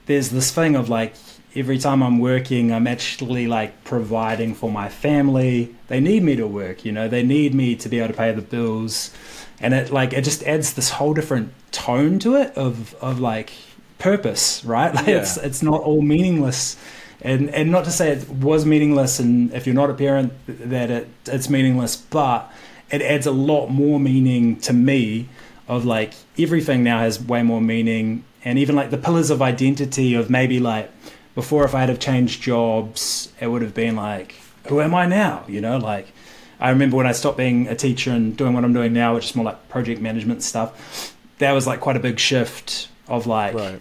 there's 0.07 0.29
this 0.29 0.51
thing 0.51 0.75
of 0.75 0.89
like 0.89 1.13
every 1.55 1.77
time 1.77 2.01
I'm 2.01 2.19
working, 2.19 2.71
I'm 2.71 2.87
actually 2.87 3.47
like 3.47 3.83
providing 3.83 4.55
for 4.55 4.71
my 4.71 4.89
family. 4.89 5.75
They 5.87 5.99
need 5.99 6.23
me 6.23 6.35
to 6.35 6.47
work, 6.47 6.85
you 6.85 6.91
know, 6.91 7.07
they 7.07 7.23
need 7.23 7.53
me 7.53 7.75
to 7.75 7.89
be 7.89 7.99
able 7.99 8.09
to 8.09 8.13
pay 8.13 8.31
the 8.31 8.41
bills. 8.41 9.13
And 9.59 9.73
it 9.73 9.91
like 9.91 10.13
it 10.13 10.23
just 10.23 10.43
adds 10.43 10.73
this 10.73 10.91
whole 10.91 11.13
different 11.13 11.53
tone 11.71 12.19
to 12.19 12.35
it 12.35 12.55
of 12.55 12.93
of 12.95 13.19
like 13.19 13.51
purpose, 13.99 14.63
right? 14.65 14.93
Like 14.95 15.07
yeah. 15.07 15.21
it's 15.21 15.37
it's 15.37 15.63
not 15.63 15.81
all 15.81 16.01
meaningless. 16.01 16.77
And 17.21 17.49
and 17.49 17.71
not 17.71 17.85
to 17.85 17.91
say 17.91 18.11
it 18.11 18.29
was 18.29 18.65
meaningless 18.65 19.19
and 19.19 19.53
if 19.53 19.65
you're 19.65 19.75
not 19.75 19.89
a 19.89 19.93
parent 19.93 20.33
that 20.47 20.91
it 20.91 21.07
it's 21.25 21.49
meaningless, 21.49 21.95
but 21.95 22.51
it 22.91 23.01
adds 23.01 23.25
a 23.25 23.31
lot 23.31 23.67
more 23.67 23.99
meaning 23.99 24.57
to 24.61 24.73
me 24.73 25.29
of 25.67 25.83
like 25.85 26.13
everything 26.37 26.83
now 26.83 26.99
has 26.99 27.21
way 27.21 27.43
more 27.43 27.59
meaning 27.59 28.23
and 28.45 28.57
even 28.59 28.75
like 28.75 28.91
the 28.91 28.97
pillars 28.97 29.29
of 29.29 29.41
identity 29.41 30.13
of 30.13 30.29
maybe 30.29 30.59
like 30.59 30.89
before 31.37 31.65
if 31.65 31.75
I 31.75 31.81
had 31.81 31.89
have 31.89 31.99
changed 31.99 32.41
jobs, 32.41 33.31
it 33.39 33.45
would 33.45 33.61
have 33.61 33.75
been 33.75 33.95
like, 33.95 34.33
who 34.69 34.81
am 34.81 34.93
I 34.93 35.05
now? 35.05 35.43
You 35.47 35.61
know, 35.61 35.77
like 35.77 36.07
I 36.59 36.69
remember 36.69 36.97
when 36.97 37.07
I 37.07 37.11
stopped 37.11 37.37
being 37.37 37.67
a 37.67 37.75
teacher 37.75 38.11
and 38.11 38.35
doing 38.35 38.53
what 38.53 38.63
I'm 38.63 38.73
doing 38.73 38.93
now, 38.93 39.15
which 39.15 39.25
is 39.25 39.35
more 39.35 39.45
like 39.45 39.69
project 39.69 40.01
management 40.01 40.43
stuff. 40.43 41.15
That 41.39 41.51
was 41.51 41.67
like 41.67 41.79
quite 41.79 41.95
a 41.95 41.99
big 41.99 42.19
shift 42.19 42.89
of 43.07 43.27
like, 43.27 43.53
right. 43.53 43.79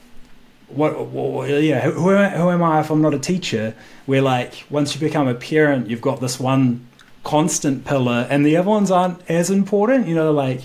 what, 0.68 1.06
what, 1.06 1.48
yeah, 1.48 1.80
who, 1.80 1.92
who, 1.92 2.10
who 2.10 2.50
am 2.50 2.62
I 2.62 2.80
if 2.80 2.90
I'm 2.90 3.00
not 3.00 3.14
a 3.14 3.18
teacher? 3.18 3.74
Where 4.04 4.20
like 4.20 4.64
once 4.68 4.94
you 4.94 5.00
become 5.00 5.26
a 5.26 5.34
parent, 5.34 5.88
you've 5.88 6.02
got 6.02 6.20
this 6.20 6.38
one 6.38 6.86
constant 7.24 7.84
pillar, 7.84 8.26
and 8.30 8.44
the 8.44 8.56
other 8.56 8.68
ones 8.68 8.90
aren't 8.90 9.20
as 9.28 9.50
important. 9.50 10.06
You 10.06 10.14
know, 10.14 10.32
like 10.32 10.60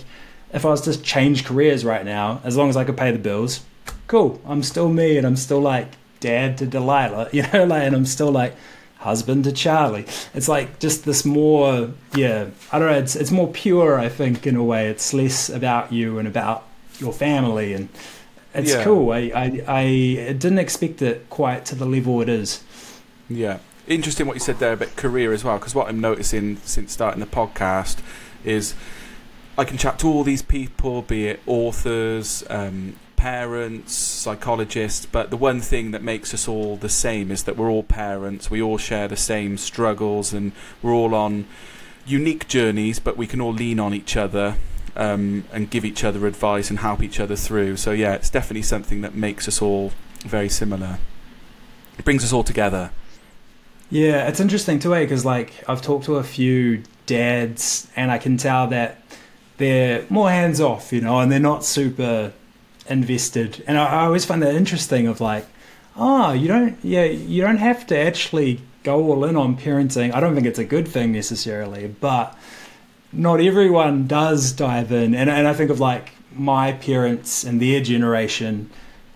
if 0.54 0.66
I 0.66 0.70
was 0.70 0.82
to 0.82 1.02
change 1.02 1.46
careers 1.46 1.86
right 1.86 2.04
now, 2.04 2.42
as 2.44 2.58
long 2.58 2.70
as 2.70 2.76
I 2.76 2.84
could 2.84 2.98
pay 2.98 3.12
the 3.12 3.20
bills, 3.20 3.62
cool. 4.08 4.42
I'm 4.46 4.64
still 4.64 4.90
me, 4.90 5.18
and 5.18 5.26
I'm 5.26 5.38
still 5.38 5.62
like 5.62 5.88
dad 6.20 6.58
to 6.58 6.68
Delilah, 6.68 7.30
you 7.34 7.44
know, 7.54 7.64
like, 7.64 7.84
and 7.84 7.96
I'm 7.96 8.06
still 8.06 8.32
like 8.32 8.56
husband 9.02 9.44
to 9.44 9.52
Charlie. 9.52 10.06
It's 10.34 10.48
like 10.48 10.80
just 10.80 11.06
this 11.06 11.26
more, 11.26 11.92
yeah, 12.16 12.48
I 12.72 12.80
don't 12.80 12.92
know, 12.92 12.98
it's, 12.98 13.16
it's 13.16 13.32
more 13.32 13.52
pure, 13.52 14.00
I 14.00 14.10
think, 14.10 14.48
in 14.48 14.56
a 14.56 14.64
way. 14.64 14.88
It's 14.88 15.14
less 15.14 15.50
about 15.50 15.92
you 15.92 16.20
and 16.20 16.28
about 16.28 16.64
your 17.00 17.12
family, 17.12 17.74
and 17.74 17.90
it's 18.54 18.74
yeah. 18.74 18.84
cool. 18.84 19.12
I, 19.12 19.32
I, 19.36 19.64
I 19.68 19.86
didn't 20.34 20.60
expect 20.60 21.02
it 21.02 21.30
quite 21.30 21.66
to 21.66 21.76
the 21.76 21.86
level 21.86 22.22
it 22.22 22.30
is. 22.30 22.64
Yeah. 23.30 23.60
Interesting 23.88 24.28
what 24.28 24.36
you 24.36 24.40
said 24.40 24.60
there 24.60 24.74
about 24.74 24.96
career 24.96 25.34
as 25.34 25.44
well, 25.44 25.58
because 25.58 25.74
what 25.74 25.88
I'm 25.88 26.00
noticing 26.00 26.58
since 26.58 26.94
starting 26.94 27.20
the 27.20 27.26
podcast 27.26 27.98
is 28.44 28.76
I 29.58 29.64
can 29.64 29.78
chat 29.78 30.00
to 30.00 30.08
all 30.08 30.24
these 30.24 30.42
people, 30.44 31.02
be 31.02 31.28
it 31.28 31.42
authors, 31.48 32.44
um, 32.50 32.96
parents, 33.22 33.94
psychologists, 33.94 35.06
but 35.06 35.30
the 35.30 35.38
one 35.38 35.62
thing 35.62 35.92
that 35.92 36.02
makes 36.02 36.34
us 36.34 36.48
all 36.48 36.76
the 36.76 36.90
same 36.90 37.30
is 37.30 37.44
that 37.44 37.56
we're 37.56 37.70
all 37.70 37.84
parents. 37.84 38.50
We 38.50 38.64
all 38.64 38.80
share 38.80 39.08
the 39.08 39.16
same 39.16 39.58
struggles, 39.58 40.34
and 40.34 40.54
we're 40.82 40.96
all 40.96 41.14
on 41.14 41.46
unique 42.04 42.48
journeys, 42.48 42.98
but 42.98 43.18
we 43.18 43.28
can 43.28 43.40
all 43.40 43.54
lean 43.54 43.80
on 43.80 43.94
each 43.94 44.18
other 44.18 44.56
um, 44.96 45.44
and 45.54 45.70
give 45.70 45.86
each 45.86 46.04
other 46.04 46.26
advice 46.26 46.72
and 46.72 46.80
help 46.80 47.04
each 47.04 47.20
other 47.20 47.36
through. 47.36 47.78
So, 47.78 47.92
yeah, 47.92 48.14
it's 48.16 48.32
definitely 48.32 48.64
something 48.64 49.02
that 49.02 49.14
makes 49.14 49.48
us 49.48 49.62
all 49.62 49.92
very 50.22 50.50
similar. 50.50 50.98
It 52.00 52.06
brings 52.06 52.24
us 52.24 52.34
all 52.34 52.44
together. 52.44 52.90
Yeah, 53.92 54.28
it's 54.30 54.40
interesting 54.40 54.80
too, 54.80 54.96
because 54.96 55.26
like 55.26 55.64
I've 55.68 55.84
talked 55.84 56.06
to 56.06 56.16
a 56.16 56.24
few 56.24 56.82
dads, 57.06 57.88
and 57.96 58.10
I 58.10 58.18
can 58.18 58.38
tell 58.38 58.66
that 58.70 59.00
they're 59.58 60.08
more 60.10 60.32
hands 60.32 60.60
off, 60.60 60.92
you 60.92 61.02
know, 61.02 61.20
and 61.20 61.32
they're 61.32 61.40
not 61.40 61.64
super 61.64 62.34
invested. 62.88 63.64
And 63.68 63.78
I, 63.78 63.86
I 63.86 64.06
always 64.06 64.26
find 64.26 64.42
that 64.42 64.56
interesting 64.56 65.08
of 65.08 65.22
like, 65.22 65.46
oh, 65.96 66.34
you 66.34 66.48
don't, 66.48 66.78
yeah, 66.84 67.06
you 67.06 67.42
don't 67.42 67.58
have 67.58 67.86
to 67.88 67.98
actually 67.98 68.62
go 68.84 69.04
all 69.12 69.26
in 69.26 69.36
on 69.36 69.58
parenting. 69.58 70.14
I 70.14 70.20
don't 70.20 70.36
think 70.36 70.48
it's 70.48 70.60
a 70.60 70.66
good 70.66 70.88
thing 70.88 71.12
necessarily, 71.12 71.88
but 71.88 72.38
not 73.12 73.40
everyone 73.40 74.08
does 74.08 74.52
dive 74.52 74.92
in. 74.92 75.14
And, 75.14 75.30
and 75.30 75.48
I 75.48 75.54
think 75.54 75.70
of 75.70 75.80
like 75.80 76.14
my 76.34 76.74
parents 76.74 77.44
and 77.44 77.62
their 77.62 77.82
generation 77.82 78.70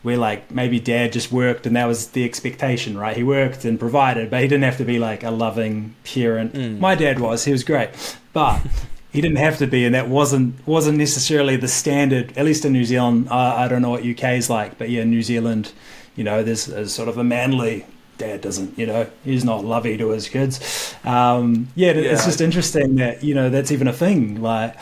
where 0.06 0.18
like 0.18 0.52
maybe 0.52 0.80
dad 0.80 1.12
just 1.14 1.32
worked 1.32 1.66
and 1.66 1.76
that 1.76 1.86
was 1.88 2.10
the 2.10 2.24
expectation, 2.24 2.96
right? 2.96 3.18
He 3.18 3.24
worked 3.24 3.66
and 3.66 3.80
provided, 3.80 4.30
but 4.30 4.42
he 4.42 4.48
didn't 4.48 4.64
have 4.64 4.78
to 4.78 4.86
be 4.86 5.00
like 5.00 5.24
a 5.24 5.32
loving 5.32 5.96
parent. 6.04 6.54
Mm. 6.54 6.80
My 6.80 6.94
dad 6.94 7.20
was, 7.20 7.46
he 7.46 7.52
was 7.52 7.64
great. 7.64 7.90
But 8.32 8.62
he 9.16 9.22
didn't 9.22 9.38
have 9.38 9.58
to 9.60 9.68
be, 9.68 9.86
and 9.86 9.96
that 9.96 10.10
wasn't 10.10 10.66
wasn't 10.68 10.98
necessarily 10.98 11.56
the 11.56 11.68
standard. 11.68 12.38
At 12.38 12.46
least 12.46 12.66
in 12.66 12.74
New 12.74 12.84
Zealand, 12.84 13.30
I, 13.30 13.64
I 13.64 13.68
don't 13.68 13.82
know 13.82 13.90
what 13.90 14.06
UK 14.06 14.24
is 14.34 14.50
like, 14.50 14.78
but 14.78 14.90
yeah, 14.90 15.06
New 15.06 15.24
Zealand, 15.24 15.72
you 16.16 16.24
know, 16.24 16.44
there's, 16.44 16.66
there's 16.66 16.94
sort 16.94 17.08
of 17.08 17.18
a 17.18 17.24
manly 17.24 17.86
dad 18.18 18.42
doesn't, 18.42 18.78
you 18.78 18.86
know, 18.86 19.08
he's 19.24 19.44
not 19.44 19.66
lovey 19.66 19.98
to 19.98 20.10
his 20.10 20.30
kids. 20.30 20.96
Um, 21.04 21.70
yeah, 21.76 21.92
yeah, 21.92 22.12
it's 22.12 22.26
just 22.26 22.42
interesting 22.42 22.96
that 22.96 23.24
you 23.24 23.34
know 23.34 23.50
that's 23.50 23.72
even 23.72 23.88
a 23.88 23.94
thing. 23.94 24.42
Like, 24.42 24.76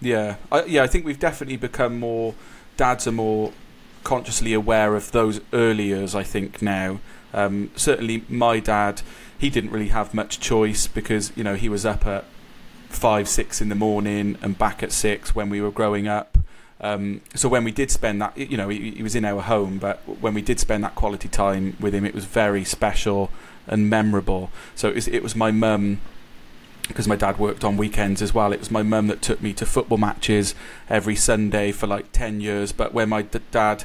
yeah, 0.00 0.36
I, 0.50 0.64
yeah, 0.64 0.82
I 0.82 0.86
think 0.86 1.04
we've 1.04 1.20
definitely 1.20 1.56
become 1.56 1.98
more 1.98 2.34
dads 2.76 3.06
are 3.06 3.12
more 3.12 3.52
consciously 4.02 4.52
aware 4.52 4.96
of 4.96 5.12
those 5.12 5.40
early 5.52 5.84
years. 5.84 6.14
I 6.14 6.22
think 6.22 6.62
now, 6.62 7.00
um, 7.32 7.70
certainly 7.76 8.24
my 8.28 8.60
dad, 8.60 9.02
he 9.38 9.50
didn't 9.50 9.70
really 9.70 9.88
have 9.88 10.14
much 10.14 10.40
choice 10.40 10.86
because 10.86 11.32
you 11.36 11.44
know 11.44 11.54
he 11.54 11.68
was 11.68 11.84
up 11.84 12.06
at 12.06 12.24
five, 12.94 13.28
six 13.28 13.60
in 13.60 13.68
the 13.68 13.74
morning 13.74 14.38
and 14.42 14.56
back 14.58 14.82
at 14.82 14.92
six 14.92 15.34
when 15.34 15.50
we 15.50 15.60
were 15.60 15.70
growing 15.70 16.08
up. 16.08 16.38
Um, 16.80 17.22
so 17.34 17.48
when 17.48 17.64
we 17.64 17.72
did 17.72 17.90
spend 17.90 18.20
that, 18.20 18.36
you 18.36 18.56
know, 18.56 18.68
he, 18.68 18.90
he, 18.90 19.02
was 19.02 19.14
in 19.14 19.24
our 19.24 19.40
home, 19.40 19.78
but 19.78 20.00
when 20.20 20.34
we 20.34 20.42
did 20.42 20.60
spend 20.60 20.84
that 20.84 20.94
quality 20.94 21.28
time 21.28 21.76
with 21.80 21.94
him, 21.94 22.04
it 22.04 22.14
was 22.14 22.24
very 22.24 22.64
special 22.64 23.30
and 23.66 23.88
memorable. 23.88 24.50
So 24.74 24.88
it 24.88 24.94
was, 24.94 25.08
it 25.08 25.22
was 25.22 25.34
my 25.34 25.50
mum, 25.50 26.00
because 26.88 27.08
my 27.08 27.16
dad 27.16 27.38
worked 27.38 27.64
on 27.64 27.76
weekends 27.76 28.20
as 28.20 28.34
well. 28.34 28.52
It 28.52 28.58
was 28.58 28.70
my 28.70 28.82
mum 28.82 29.06
that 29.06 29.22
took 29.22 29.40
me 29.40 29.54
to 29.54 29.64
football 29.64 29.98
matches 29.98 30.54
every 30.90 31.16
Sunday 31.16 31.72
for 31.72 31.86
like 31.86 32.12
ten 32.12 32.40
years. 32.40 32.72
But 32.72 32.92
when 32.92 33.08
my 33.08 33.22
d- 33.22 33.40
dad 33.50 33.84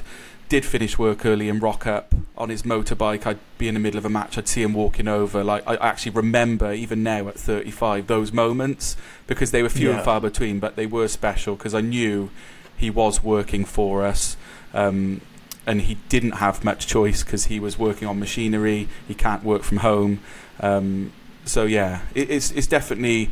did 0.50 0.66
finish 0.66 0.98
work 0.98 1.24
early 1.24 1.48
and 1.48 1.62
rock 1.62 1.86
up 1.86 2.12
on 2.36 2.50
his 2.50 2.64
motorbike, 2.64 3.24
I'd 3.24 3.38
be 3.56 3.68
in 3.68 3.74
the 3.74 3.80
middle 3.80 3.96
of 3.96 4.04
a 4.04 4.10
match. 4.10 4.36
I'd 4.36 4.48
see 4.48 4.62
him 4.62 4.74
walking 4.74 5.06
over. 5.06 5.44
Like 5.44 5.62
I 5.66 5.76
actually 5.76 6.10
remember, 6.10 6.72
even 6.72 7.04
now 7.04 7.28
at 7.28 7.38
35, 7.38 8.08
those 8.08 8.32
moments 8.32 8.96
because 9.28 9.52
they 9.52 9.62
were 9.62 9.68
few 9.68 9.90
yeah. 9.90 9.96
and 9.96 10.04
far 10.04 10.20
between, 10.20 10.58
but 10.58 10.74
they 10.74 10.86
were 10.86 11.06
special 11.06 11.54
because 11.54 11.72
I 11.72 11.80
knew 11.80 12.30
he 12.76 12.90
was 12.90 13.22
working 13.22 13.64
for 13.64 14.04
us. 14.04 14.36
Um, 14.74 15.20
and 15.66 15.82
he 15.82 15.98
didn't 16.08 16.32
have 16.32 16.64
much 16.64 16.88
choice 16.88 17.22
because 17.22 17.44
he 17.44 17.60
was 17.60 17.78
working 17.78 18.08
on 18.08 18.18
machinery. 18.18 18.88
He 19.06 19.14
can't 19.14 19.44
work 19.44 19.62
from 19.62 19.78
home. 19.78 20.20
Um, 20.58 21.12
so 21.44 21.64
yeah, 21.64 22.02
it, 22.12 22.28
it's 22.28 22.50
it's 22.50 22.66
definitely 22.66 23.30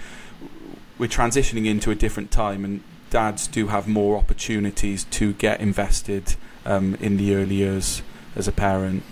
we're 0.98 1.08
transitioning 1.08 1.66
into 1.66 1.90
a 1.90 1.96
different 1.96 2.30
time, 2.30 2.64
and 2.64 2.82
dads 3.10 3.48
do 3.48 3.68
have 3.68 3.88
more 3.88 4.16
opportunities 4.16 5.02
to 5.04 5.32
get 5.32 5.60
invested 5.60 6.36
um, 6.68 6.94
in 7.00 7.16
the 7.16 7.34
early 7.34 7.56
years 7.56 8.02
as 8.36 8.46
a 8.46 8.52
parent. 8.52 9.02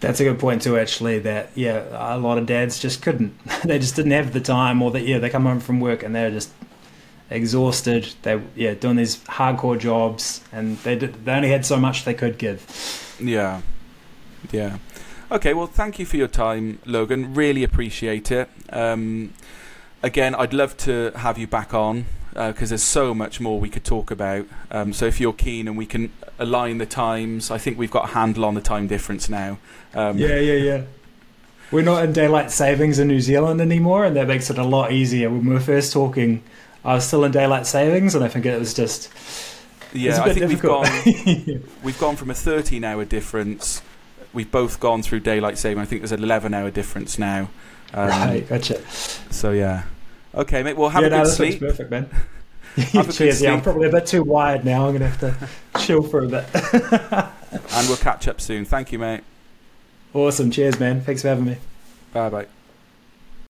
That's 0.00 0.20
a 0.20 0.24
good 0.24 0.38
point 0.38 0.62
too. 0.62 0.78
Actually, 0.78 1.18
that 1.20 1.50
yeah, 1.54 1.84
a 1.92 2.18
lot 2.18 2.38
of 2.38 2.46
dads 2.46 2.78
just 2.80 3.02
couldn't. 3.02 3.38
they 3.64 3.78
just 3.78 3.94
didn't 3.94 4.12
have 4.12 4.32
the 4.32 4.40
time, 4.40 4.82
or 4.82 4.90
that 4.92 5.02
yeah, 5.02 5.18
they 5.18 5.28
come 5.28 5.44
home 5.44 5.60
from 5.60 5.80
work 5.80 6.02
and 6.02 6.14
they're 6.14 6.30
just 6.30 6.50
exhausted. 7.30 8.14
They 8.22 8.40
yeah, 8.56 8.74
doing 8.74 8.96
these 8.96 9.18
hardcore 9.24 9.78
jobs, 9.78 10.40
and 10.52 10.78
they 10.78 10.96
did, 10.96 11.24
they 11.24 11.32
only 11.32 11.50
had 11.50 11.66
so 11.66 11.76
much 11.76 12.04
they 12.04 12.14
could 12.14 12.38
give. 12.38 13.16
Yeah, 13.20 13.60
yeah. 14.50 14.78
Okay, 15.30 15.52
well, 15.52 15.66
thank 15.66 15.98
you 15.98 16.06
for 16.06 16.16
your 16.16 16.28
time, 16.28 16.78
Logan. 16.86 17.34
Really 17.34 17.62
appreciate 17.62 18.30
it. 18.30 18.48
Um, 18.70 19.34
again, 20.02 20.34
I'd 20.34 20.54
love 20.54 20.76
to 20.78 21.12
have 21.16 21.36
you 21.36 21.46
back 21.46 21.74
on 21.74 22.06
because 22.38 22.68
uh, 22.68 22.70
there's 22.70 22.82
so 22.84 23.14
much 23.14 23.40
more 23.40 23.58
we 23.58 23.68
could 23.68 23.84
talk 23.84 24.12
about. 24.12 24.46
Um, 24.70 24.92
so 24.92 25.06
if 25.06 25.20
you're 25.20 25.32
keen 25.32 25.66
and 25.66 25.76
we 25.76 25.86
can 25.86 26.12
align 26.38 26.78
the 26.78 26.86
times, 26.86 27.50
I 27.50 27.58
think 27.58 27.78
we've 27.78 27.90
got 27.90 28.10
a 28.10 28.12
handle 28.12 28.44
on 28.44 28.54
the 28.54 28.60
time 28.60 28.86
difference 28.86 29.28
now. 29.28 29.58
Um, 29.92 30.18
yeah, 30.18 30.38
yeah, 30.38 30.54
yeah. 30.54 30.82
We're 31.72 31.82
not 31.82 32.04
in 32.04 32.12
daylight 32.12 32.52
savings 32.52 33.00
in 33.00 33.08
New 33.08 33.20
Zealand 33.20 33.60
anymore, 33.60 34.04
and 34.04 34.14
that 34.16 34.28
makes 34.28 34.50
it 34.50 34.58
a 34.58 34.62
lot 34.62 34.92
easier. 34.92 35.28
When 35.30 35.46
we 35.46 35.52
were 35.52 35.60
first 35.60 35.92
talking, 35.92 36.44
I 36.84 36.94
was 36.94 37.06
still 37.06 37.24
in 37.24 37.32
daylight 37.32 37.66
savings, 37.66 38.14
and 38.14 38.24
I 38.24 38.28
think 38.28 38.46
it 38.46 38.58
was 38.58 38.72
just 38.72 39.10
yeah. 39.92 40.22
I 40.22 40.32
think 40.32 40.48
difficult. 40.48 40.88
we've 41.04 41.26
gone 41.26 41.64
we've 41.82 41.98
gone 41.98 42.16
from 42.16 42.30
a 42.30 42.34
13 42.34 42.84
hour 42.84 43.04
difference. 43.04 43.82
We've 44.32 44.50
both 44.50 44.78
gone 44.78 45.02
through 45.02 45.20
daylight 45.20 45.58
saving. 45.58 45.82
I 45.82 45.86
think 45.86 46.02
there's 46.02 46.12
an 46.12 46.22
11 46.22 46.54
hour 46.54 46.70
difference 46.70 47.18
now. 47.18 47.50
Um, 47.92 48.08
right, 48.08 48.48
gotcha. 48.48 48.80
So 48.88 49.50
yeah, 49.50 49.84
okay, 50.38 50.62
mate. 50.62 50.76
Well, 50.76 50.88
have 50.88 51.02
yeah, 51.02 51.08
a 51.08 51.10
good 51.10 51.18
no, 51.18 51.24
sleep. 51.24 51.60
Perfect, 51.60 51.90
man. 51.90 52.08
Cheers. 53.10 53.42
Yeah, 53.42 53.54
I'm 53.54 53.62
probably 53.62 53.88
a 53.88 53.92
bit 53.92 54.06
too 54.06 54.22
wired 54.22 54.64
now. 54.64 54.86
I'm 54.86 54.92
gonna 54.92 55.08
have 55.08 55.20
to 55.20 55.48
chill 55.80 56.02
for 56.02 56.24
a 56.24 56.28
bit. 56.28 56.44
and 56.54 57.88
we'll 57.88 57.96
catch 57.96 58.28
up 58.28 58.40
soon. 58.40 58.64
Thank 58.64 58.92
you, 58.92 58.98
mate. 58.98 59.22
Awesome. 60.14 60.50
Cheers, 60.50 60.78
man. 60.78 61.00
Thanks 61.00 61.22
for 61.22 61.28
having 61.28 61.44
me. 61.44 61.56
Bye 62.12 62.30
bye. 62.30 62.46